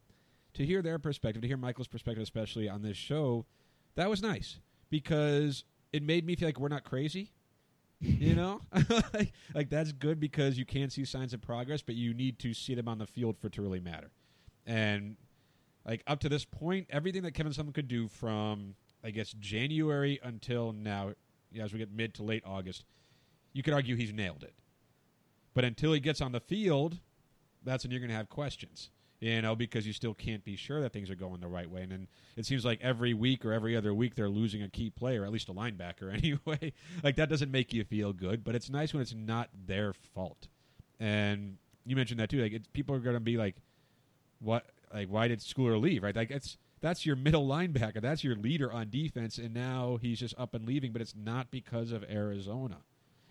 to 0.54 0.66
hear 0.66 0.82
their 0.82 0.98
perspective, 0.98 1.42
to 1.42 1.48
hear 1.48 1.56
Michael's 1.56 1.88
perspective, 1.88 2.22
especially 2.22 2.68
on 2.68 2.82
this 2.82 2.96
show, 2.96 3.46
that 3.94 4.10
was 4.10 4.22
nice 4.22 4.58
because 4.90 5.64
it 5.92 6.02
made 6.02 6.26
me 6.26 6.36
feel 6.36 6.48
like 6.48 6.58
we're 6.58 6.68
not 6.68 6.84
crazy. 6.84 7.32
You 8.00 8.36
know, 8.36 8.60
like, 9.12 9.32
like 9.54 9.70
that's 9.70 9.90
good 9.90 10.20
because 10.20 10.56
you 10.56 10.64
can 10.64 10.88
see 10.88 11.04
signs 11.04 11.34
of 11.34 11.40
progress, 11.40 11.82
but 11.82 11.96
you 11.96 12.14
need 12.14 12.38
to 12.40 12.54
see 12.54 12.76
them 12.76 12.86
on 12.86 12.98
the 12.98 13.06
field 13.06 13.36
for 13.38 13.48
it 13.48 13.54
to 13.54 13.62
really 13.62 13.80
matter. 13.80 14.10
And 14.66 15.16
like 15.84 16.04
up 16.06 16.20
to 16.20 16.28
this 16.28 16.44
point, 16.44 16.86
everything 16.90 17.22
that 17.22 17.32
Kevin 17.32 17.52
Sumlin 17.52 17.74
could 17.74 17.88
do 17.88 18.06
from 18.06 18.76
I 19.02 19.10
guess 19.10 19.32
January 19.32 20.20
until 20.22 20.72
now, 20.72 21.14
as 21.58 21.72
we 21.72 21.78
get 21.78 21.90
mid 21.90 22.14
to 22.14 22.22
late 22.22 22.42
August, 22.46 22.84
you 23.52 23.62
could 23.62 23.74
argue 23.74 23.96
he's 23.96 24.12
nailed 24.12 24.42
it. 24.42 24.54
But 25.54 25.64
until 25.64 25.92
he 25.92 26.00
gets 26.00 26.20
on 26.20 26.32
the 26.32 26.40
field, 26.40 26.98
that's 27.64 27.84
when 27.84 27.90
you're 27.90 28.00
going 28.00 28.10
to 28.10 28.16
have 28.16 28.28
questions 28.28 28.90
you 29.20 29.42
know, 29.42 29.56
because 29.56 29.86
you 29.86 29.92
still 29.92 30.14
can't 30.14 30.44
be 30.44 30.56
sure 30.56 30.80
that 30.80 30.92
things 30.92 31.10
are 31.10 31.16
going 31.16 31.40
the 31.40 31.48
right 31.48 31.68
way. 31.68 31.82
And 31.82 31.90
then 31.90 32.08
it 32.36 32.46
seems 32.46 32.64
like 32.64 32.80
every 32.80 33.14
week 33.14 33.44
or 33.44 33.52
every 33.52 33.76
other 33.76 33.92
week 33.92 34.14
they're 34.14 34.28
losing 34.28 34.62
a 34.62 34.68
key 34.68 34.90
player, 34.90 35.24
at 35.24 35.32
least 35.32 35.48
a 35.48 35.52
linebacker 35.52 36.12
anyway. 36.12 36.72
like 37.02 37.16
that 37.16 37.28
doesn't 37.28 37.50
make 37.50 37.72
you 37.72 37.84
feel 37.84 38.12
good, 38.12 38.44
but 38.44 38.54
it's 38.54 38.70
nice 38.70 38.92
when 38.92 39.02
it's 39.02 39.14
not 39.14 39.50
their 39.66 39.92
fault. 39.92 40.46
And 41.00 41.56
you 41.84 41.96
mentioned 41.96 42.20
that 42.20 42.30
too. 42.30 42.40
Like 42.40 42.72
people 42.72 42.94
are 42.94 43.00
going 43.00 43.14
to 43.16 43.20
be 43.20 43.36
like, 43.36 43.56
"What? 44.40 44.66
Like 44.92 45.08
why 45.08 45.28
did 45.28 45.40
Schooler 45.40 45.80
leave?" 45.80 46.02
Right? 46.02 46.14
Like 46.14 46.30
it's 46.30 46.58
that's 46.80 47.06
your 47.06 47.16
middle 47.16 47.46
linebacker. 47.46 48.00
That's 48.00 48.24
your 48.24 48.34
leader 48.34 48.72
on 48.72 48.90
defense, 48.90 49.38
and 49.38 49.54
now 49.54 49.98
he's 50.00 50.18
just 50.18 50.34
up 50.36 50.54
and 50.54 50.66
leaving. 50.66 50.92
But 50.92 51.02
it's 51.02 51.14
not 51.14 51.52
because 51.52 51.92
of 51.92 52.04
Arizona. 52.10 52.78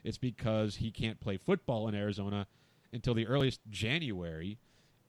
It's 0.07 0.17
because 0.17 0.77
he 0.77 0.89
can't 0.89 1.19
play 1.19 1.37
football 1.37 1.87
in 1.87 1.95
Arizona 1.95 2.47
until 2.93 3.13
the 3.13 3.27
earliest 3.27 3.59
January 3.69 4.57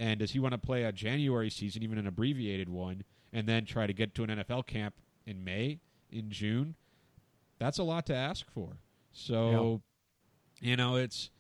and 0.01 0.21
does 0.21 0.31
he 0.33 0.39
want 0.39 0.53
to 0.53 0.59
play 0.59 0.85
a 0.85 0.93
January 0.93 1.51
season, 1.51 1.83
even 1.83 1.99
an 1.99 2.07
abbreviated 2.07 2.69
one, 2.69 3.05
and 3.33 3.49
then 3.49 3.65
try 3.65 3.87
to 3.87 3.93
get 3.93 4.15
to 4.15 4.25
an 4.25 4.31
NFL 4.31 4.67
camp 4.67 4.95
in 5.27 5.43
May, 5.45 5.81
in 6.11 6.31
June? 6.31 6.77
That's 7.59 7.79
a 7.79 7.83
lot 7.83 8.07
to 8.07 8.15
ask 8.15 8.49
for. 8.51 8.79
So, 9.13 9.83
yeah. 10.61 10.71
you 10.71 10.77
know, 10.77 10.97
it's 10.97 11.31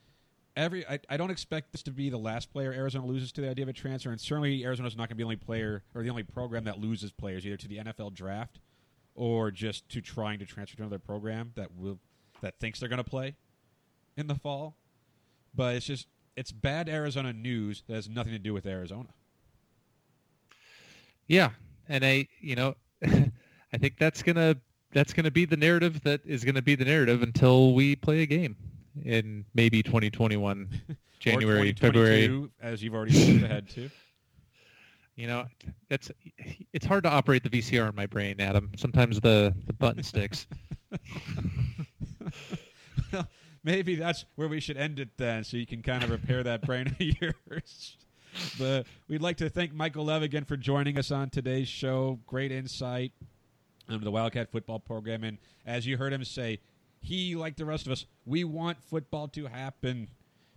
every. 0.56 0.84
I, 0.86 0.98
I 1.08 1.16
don't 1.16 1.30
expect 1.30 1.70
this 1.70 1.82
to 1.84 1.92
be 1.92 2.10
the 2.10 2.18
last 2.18 2.52
player 2.52 2.72
Arizona 2.72 3.06
loses 3.06 3.30
to 3.32 3.40
the 3.40 3.48
idea 3.48 3.64
of 3.64 3.68
a 3.68 3.72
transfer, 3.72 4.10
and 4.10 4.20
certainly 4.20 4.64
Arizona's 4.64 4.96
not 4.96 5.08
going 5.08 5.10
to 5.10 5.14
be 5.14 5.22
the 5.22 5.26
only 5.26 5.36
player 5.36 5.84
or 5.94 6.02
the 6.02 6.10
only 6.10 6.24
program 6.24 6.64
that 6.64 6.80
loses 6.80 7.12
players 7.12 7.46
either 7.46 7.56
to 7.56 7.68
the 7.68 7.78
NFL 7.78 8.14
draft 8.14 8.58
or 9.14 9.52
just 9.52 9.88
to 9.90 10.00
trying 10.00 10.40
to 10.40 10.46
transfer 10.46 10.76
to 10.76 10.82
another 10.82 10.98
program 10.98 11.52
that 11.54 11.70
will 11.76 12.00
that 12.40 12.58
thinks 12.58 12.80
they're 12.80 12.88
going 12.88 13.02
to 13.02 13.08
play 13.08 13.36
in 14.18 14.26
the 14.26 14.34
fall. 14.34 14.76
But 15.54 15.76
it's 15.76 15.86
just 15.86 16.08
it's 16.36 16.52
bad 16.52 16.88
Arizona 16.88 17.32
news 17.32 17.82
that 17.86 17.94
has 17.94 18.08
nothing 18.08 18.32
to 18.32 18.38
do 18.38 18.52
with 18.52 18.66
Arizona. 18.66 19.08
Yeah, 21.26 21.50
and 21.88 22.04
I, 22.04 22.28
you 22.40 22.56
know, 22.56 22.74
I 23.04 23.78
think 23.78 23.98
that's 23.98 24.22
gonna 24.22 24.56
that's 24.92 25.12
gonna 25.12 25.30
be 25.30 25.44
the 25.44 25.56
narrative 25.56 26.02
that 26.02 26.20
is 26.24 26.44
gonna 26.44 26.62
be 26.62 26.74
the 26.74 26.84
narrative 26.84 27.22
until 27.22 27.74
we 27.74 27.96
play 27.96 28.22
a 28.22 28.26
game 28.26 28.56
in 29.04 29.44
maybe 29.54 29.82
2021, 29.82 30.68
January, 31.18 31.72
February, 31.72 32.48
as 32.60 32.82
you've 32.82 32.94
already 32.94 33.32
moved 33.32 33.44
ahead 33.44 33.68
to. 33.70 33.90
You 35.16 35.26
know, 35.26 35.46
it's 35.90 36.10
it's 36.72 36.86
hard 36.86 37.02
to 37.02 37.10
operate 37.10 37.42
the 37.42 37.50
VCR 37.50 37.88
in 37.90 37.96
my 37.96 38.06
brain, 38.06 38.36
Adam. 38.40 38.70
Sometimes 38.76 39.20
the 39.20 39.52
the 39.66 39.72
button 39.72 40.02
sticks. 40.02 40.46
well, 43.12 43.26
maybe 43.68 43.96
that's 43.96 44.24
where 44.36 44.48
we 44.48 44.60
should 44.60 44.78
end 44.78 44.98
it 44.98 45.10
then, 45.18 45.44
so 45.44 45.58
you 45.58 45.66
can 45.66 45.82
kind 45.82 46.02
of 46.02 46.08
repair 46.08 46.42
that 46.42 46.62
brain 46.62 46.86
of 46.86 46.98
yours. 46.98 47.96
But 48.58 48.86
we'd 49.08 49.20
like 49.20 49.36
to 49.38 49.50
thank 49.50 49.74
Michael 49.74 50.06
Lev 50.06 50.22
again 50.22 50.44
for 50.44 50.56
joining 50.56 50.96
us 50.96 51.10
on 51.10 51.28
today's 51.28 51.68
show. 51.68 52.18
Great 52.26 52.50
insight 52.50 53.12
into 53.86 54.04
the 54.04 54.10
Wildcat 54.10 54.50
football 54.50 54.78
program, 54.78 55.22
and 55.22 55.36
as 55.66 55.86
you 55.86 55.98
heard 55.98 56.14
him 56.14 56.24
say, 56.24 56.60
he, 57.02 57.36
like 57.36 57.56
the 57.56 57.66
rest 57.66 57.84
of 57.84 57.92
us, 57.92 58.06
we 58.24 58.42
want 58.42 58.82
football 58.82 59.28
to 59.28 59.46
happen. 59.46 60.08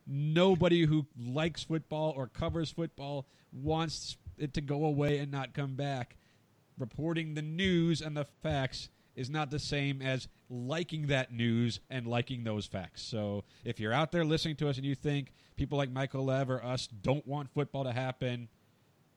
Nobody 0.08 0.86
who 0.86 1.06
likes 1.20 1.64
football 1.64 2.14
or 2.16 2.28
covers 2.28 2.72
football 2.72 3.28
wants 3.52 4.16
it 4.38 4.54
to 4.54 4.62
go 4.62 4.86
away 4.86 5.18
and 5.18 5.30
not 5.30 5.54
come 5.54 5.76
back. 5.76 6.16
Reporting 6.80 7.34
the 7.34 7.42
news 7.42 8.02
and 8.02 8.16
the 8.16 8.26
facts 8.42 8.88
is 9.16 9.30
not 9.30 9.52
the 9.52 9.60
same 9.60 10.02
as 10.02 10.28
liking 10.50 11.08
that 11.08 11.34
news 11.34 11.80
and 11.90 12.08
liking 12.08 12.44
those 12.44 12.66
facts. 12.66 13.02
So 13.02 13.44
if 13.64 13.80
you're 13.80 13.94
out 13.94 14.12
there 14.12 14.26
listening 14.26 14.56
to 14.58 14.70
us 14.70 14.78
and 14.78 14.86
you 14.86 14.96
think 14.96 15.32
people 15.56 15.78
like 15.78 15.92
Michael 15.92 16.26
Lev 16.26 16.50
or 16.50 16.64
us 16.64 16.88
don't 16.88 17.26
want 17.28 17.50
football 17.54 17.84
to 17.84 17.92
happen, 17.92 18.50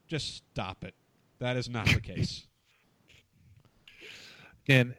just 0.07 0.37
stop 0.37 0.85
it. 0.85 0.95
That 1.39 1.57
is 1.57 1.69
not 1.69 1.87
the 1.87 2.01
case. 2.01 2.47
And 4.67 4.95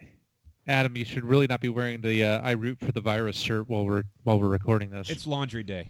Adam, 0.68 0.96
you 0.96 1.06
should 1.06 1.26
really 1.26 1.48
not 1.48 1.60
be 1.60 1.70
wearing 1.70 2.02
the 2.02 2.24
uh, 2.24 2.42
"I 2.42 2.52
root 2.52 2.80
for 2.80 2.92
the 2.92 3.02
virus" 3.02 3.36
shirt 3.36 3.68
while 3.68 3.84
we're 3.84 4.04
while 4.24 4.40
we're 4.40 4.48
recording 4.48 4.92
this. 4.92 5.10
It's 5.10 5.26
laundry 5.26 5.64
day. 5.64 5.90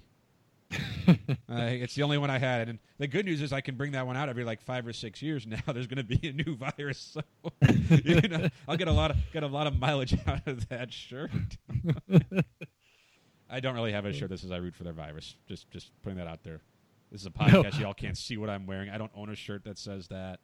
uh, 1.08 1.14
it's 1.48 1.96
the 1.96 2.04
only 2.04 2.18
one 2.18 2.30
I 2.30 2.40
had, 2.40 2.70
and 2.70 2.80
the 2.98 3.08
good 3.08 3.26
news 3.26 3.42
is 3.42 3.54
I 3.54 3.62
can 3.62 3.76
bring 3.76 3.92
that 3.92 4.08
one 4.08 4.18
out 4.18 4.30
every 4.30 4.44
like 4.44 4.62
five 4.62 4.88
or 4.88 4.94
six 4.94 5.22
years. 5.22 5.46
Now 5.56 5.74
there's 5.74 5.88
going 5.88 6.06
to 6.06 6.18
be 6.18 6.28
a 6.28 6.34
new 6.34 6.56
virus, 6.56 7.14
so 7.14 7.22
you 8.04 8.22
know, 8.22 8.50
I'll 8.68 8.78
get 8.78 8.88
a 8.88 8.92
lot 8.92 9.12
of 9.12 9.18
get 9.32 9.44
a 9.44 9.48
lot 9.48 9.68
of 9.68 9.80
mileage 9.80 10.18
out 10.28 10.48
of 10.48 10.68
that 10.70 10.92
shirt. 10.92 11.32
I 13.50 13.60
don't 13.60 13.76
really 13.76 13.92
have 13.92 14.06
a 14.06 14.14
shirt 14.14 14.30
that 14.30 14.40
says 14.40 14.52
"I 14.52 14.58
root 14.58 14.76
for 14.76 14.84
their 14.84 14.94
virus." 14.94 15.36
Just 15.48 15.70
just 15.70 15.92
putting 16.02 16.18
that 16.18 16.28
out 16.28 16.44
there. 16.44 16.62
This 17.12 17.22
is 17.22 17.28
a 17.28 17.32
podcast. 17.32 17.76
No. 17.76 17.80
Y'all 17.80 17.94
can't 17.94 18.18
see 18.18 18.38
what 18.38 18.50
I'm 18.50 18.66
wearing. 18.66 18.90
I 18.90 18.98
don't 18.98 19.12
own 19.16 19.30
a 19.30 19.36
shirt 19.36 19.64
that 19.66 19.78
says 19.78 20.08
that. 20.08 20.40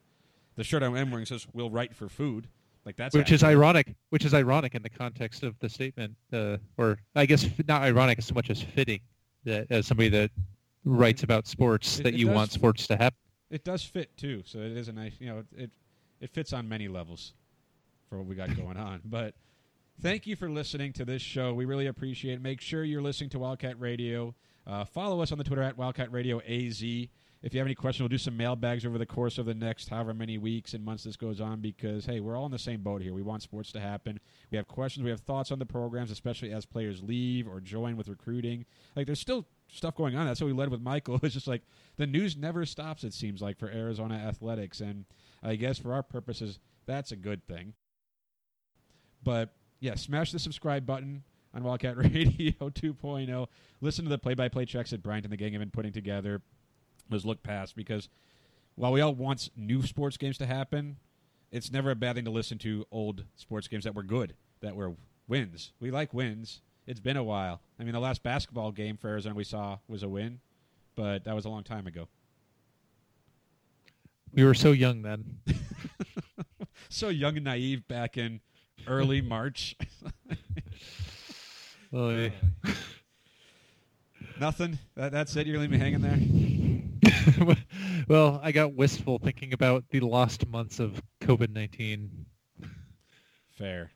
The 0.56 0.64
shirt 0.64 0.84
I'm 0.84 0.94
wearing 0.94 1.26
says 1.26 1.48
"We'll 1.52 1.72
write 1.72 1.96
for 1.96 2.08
food." 2.08 2.48
Like 2.86 2.96
that's 2.96 3.16
which 3.16 3.32
is 3.32 3.44
ironic. 3.44 3.96
Which 4.10 4.24
is 4.24 4.34
ironic 4.34 4.76
in 4.76 4.84
the 4.84 4.90
context 4.90 5.44
of 5.44 5.58
the 5.60 5.70
statement, 5.70 6.16
uh, 6.32 6.58
or 6.78 7.00
I 7.16 7.26
guess 7.26 7.48
not 7.68 7.82
ironic 7.82 8.20
as 8.20 8.34
much 8.34 8.50
as 8.50 8.62
fitting 8.62 9.02
that 9.46 9.68
as 9.70 9.88
somebody 9.88 10.10
that 10.10 10.32
writes 10.86 11.24
about 11.24 11.48
sports 11.48 12.00
it, 12.00 12.04
that 12.04 12.14
it 12.14 12.20
you 12.20 12.28
want 12.28 12.52
sports 12.52 12.88
to 12.88 12.98
happen. 12.98 13.18
It 13.50 13.64
does 13.64 13.84
fit 13.84 14.16
too, 14.18 14.44
so 14.46 14.60
it 14.60 14.78
is 14.78 14.88
a 14.88 14.94
nice. 14.94 15.14
You 15.20 15.28
know, 15.28 15.44
it 15.58 15.72
it 16.20 16.30
fits 16.30 16.54
on 16.54 16.70
many 16.70 16.88
levels 16.88 17.34
for 18.10 18.18
what 18.18 18.28
we 18.28 18.36
got 18.36 18.56
going 18.56 18.78
on. 18.78 19.02
But 19.06 19.34
thank 20.02 20.26
you 20.26 20.36
for 20.36 20.50
listening 20.50 20.94
to 20.94 21.06
this 21.06 21.22
show. 21.22 21.54
We 21.54 21.66
really 21.66 21.88
appreciate 21.88 22.36
it. 22.36 22.42
Make 22.42 22.62
sure 22.62 22.84
you're 22.84 23.02
listening 23.02 23.30
to 23.32 23.40
Wildcat 23.40 23.80
Radio. 23.80 24.36
Uh, 24.66 24.86
follow 24.86 25.22
us 25.22 25.32
on 25.32 25.38
the 25.38 25.44
Twitter 25.44 25.64
at 25.64 25.78
Wildcat 25.78 26.12
Radio 26.12 26.40
AZ. 26.42 26.84
If 27.44 27.56
you 27.56 27.60
have 27.60 27.66
any 27.66 27.74
questions, 27.74 28.02
we'll 28.02 28.10
do 28.10 28.20
some 28.20 28.38
mailbags 28.38 28.86
over 28.86 29.00
the 29.00 29.06
course 29.06 29.40
of 29.40 29.48
the 29.48 29.56
next 29.56 29.90
however 29.90 30.14
many 30.14 30.38
weeks 30.38 30.76
and 30.76 30.86
months 30.86 31.06
this 31.06 31.16
goes 31.16 31.42
on 31.42 31.60
because, 31.60 32.06
hey, 32.06 32.20
we're 32.20 32.38
all 32.38 32.46
in 32.46 32.52
the 32.52 32.60
same 32.60 32.82
boat 32.82 33.02
here. 33.02 33.14
We 33.14 33.24
want 33.24 33.42
sports 33.42 33.72
to 33.72 33.80
happen. 33.80 34.20
We 34.52 34.58
have 34.58 34.68
questions. 34.68 35.04
We 35.04 35.10
have 35.10 35.22
thoughts 35.22 35.52
on 35.52 35.58
the 35.58 35.66
programs, 35.66 36.12
especially 36.12 36.54
as 36.54 36.68
players 36.68 37.02
leave 37.02 37.48
or 37.48 37.60
join 37.60 37.98
with 37.98 38.10
recruiting. 38.10 38.66
Like, 38.96 39.08
there's 39.08 39.20
still 39.20 39.48
stuff 39.68 39.96
going 39.96 40.16
on. 40.16 40.28
That's 40.28 40.40
what 40.40 40.48
we 40.48 40.54
led 40.54 40.70
with 40.70 40.82
Michael. 40.82 41.20
It's 41.24 41.34
just 41.34 41.48
like 41.48 41.64
the 41.98 42.06
news 42.06 42.38
never 42.38 42.64
stops, 42.64 43.04
it 43.04 43.14
seems 43.14 43.42
like, 43.42 43.58
for 43.58 43.70
Arizona 43.70 44.16
athletics. 44.16 44.80
And 44.80 45.06
I 45.42 45.56
guess 45.56 45.80
for 45.80 45.94
our 45.94 46.04
purposes, 46.04 46.60
that's 46.86 47.12
a 47.12 47.16
good 47.16 47.48
thing. 47.48 47.74
But 49.24 49.56
yeah, 49.80 49.96
smash 49.96 50.32
the 50.32 50.38
subscribe 50.38 50.86
button 50.86 51.24
on 51.56 51.64
Wildcat 51.64 51.98
Radio 52.14 52.54
2.0. 52.70 53.48
Listen 53.82 54.06
to 54.06 54.10
the 54.10 54.20
play 54.20 54.36
by 54.36 54.48
play 54.48 54.66
checks 54.66 54.92
that 54.92 55.02
Bryant 55.02 55.26
and 55.26 55.34
the 55.34 55.38
gang 55.38 55.54
have 55.54 55.60
been 55.60 55.72
putting 55.72 55.92
together 55.92 56.44
was 57.10 57.26
looked 57.26 57.44
past 57.44 57.76
because 57.76 58.10
while 58.76 58.92
we 58.92 59.02
all 59.02 59.14
want 59.14 59.50
new 59.56 59.84
sports 59.84 60.18
games 60.18 60.38
to 60.40 60.46
happen, 60.46 60.98
it's 61.52 61.72
never 61.72 61.92
a 61.92 61.96
bad 61.96 62.16
thing 62.16 62.26
to 62.26 62.32
listen 62.32 62.58
to 62.60 62.86
old 62.92 63.26
sports 63.36 63.68
games 63.68 63.84
that 63.84 63.96
were 63.96 64.04
good, 64.04 64.36
that 64.62 64.76
were 64.76 64.94
wins. 65.28 65.74
We 65.80 65.92
like 65.92 66.14
wins. 66.14 66.62
It's 66.88 67.00
been 67.00 67.18
a 67.18 67.24
while. 67.24 67.62
I 67.80 67.84
mean, 67.84 67.94
the 67.94 68.00
last 68.00 68.24
basketball 68.24 68.72
game 68.72 68.98
for 68.98 69.10
Arizona 69.10 69.36
we 69.36 69.44
saw 69.44 69.78
was 69.88 70.04
a 70.04 70.10
win, 70.10 70.40
but 70.96 71.26
that 71.26 71.36
was 71.36 71.46
a 71.46 71.50
long 71.50 71.64
time 71.64 71.88
ago. 71.88 72.08
We 74.34 74.44
were 74.46 74.54
so 74.54 74.72
young 74.72 75.02
then. 75.02 75.40
so 76.90 77.10
young 77.10 77.36
and 77.36 77.46
naive 77.46 77.88
back 77.88 78.18
in 78.18 78.40
early 78.88 79.22
March. 79.22 79.76
oh, 81.94 82.10
eh. 82.10 82.30
yeah. 82.66 82.74
Nothing. 84.40 84.80
That, 84.96 85.12
that's 85.12 85.36
it. 85.36 85.46
You're 85.46 85.60
leaving 85.60 85.80
me 85.80 85.84
hanging 85.84 86.02
there. 86.02 86.61
well, 88.08 88.40
I 88.44 88.52
got 88.52 88.74
wistful 88.74 89.20
thinking 89.20 89.54
about 89.54 89.86
the 89.90 90.00
lost 90.02 90.48
months 90.48 90.80
of 90.80 91.02
COVID 91.22 91.50
nineteen. 91.50 92.26
Fair, 93.58 93.92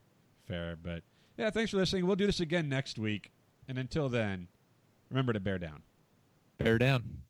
fair, 0.48 0.78
but 0.82 1.04
yeah. 1.38 1.50
Thanks 1.50 1.72
for 1.72 1.78
listening. 1.78 2.06
We'll 2.06 2.16
do 2.16 2.26
this 2.26 2.40
again 2.40 2.70
next 2.70 2.98
week, 2.98 3.32
and 3.68 3.78
until 3.78 4.10
then, 4.10 4.48
remember 5.10 5.34
to 5.34 5.40
bear 5.40 5.60
down. 5.60 5.84
Bear 6.58 6.78
down. 6.78 7.25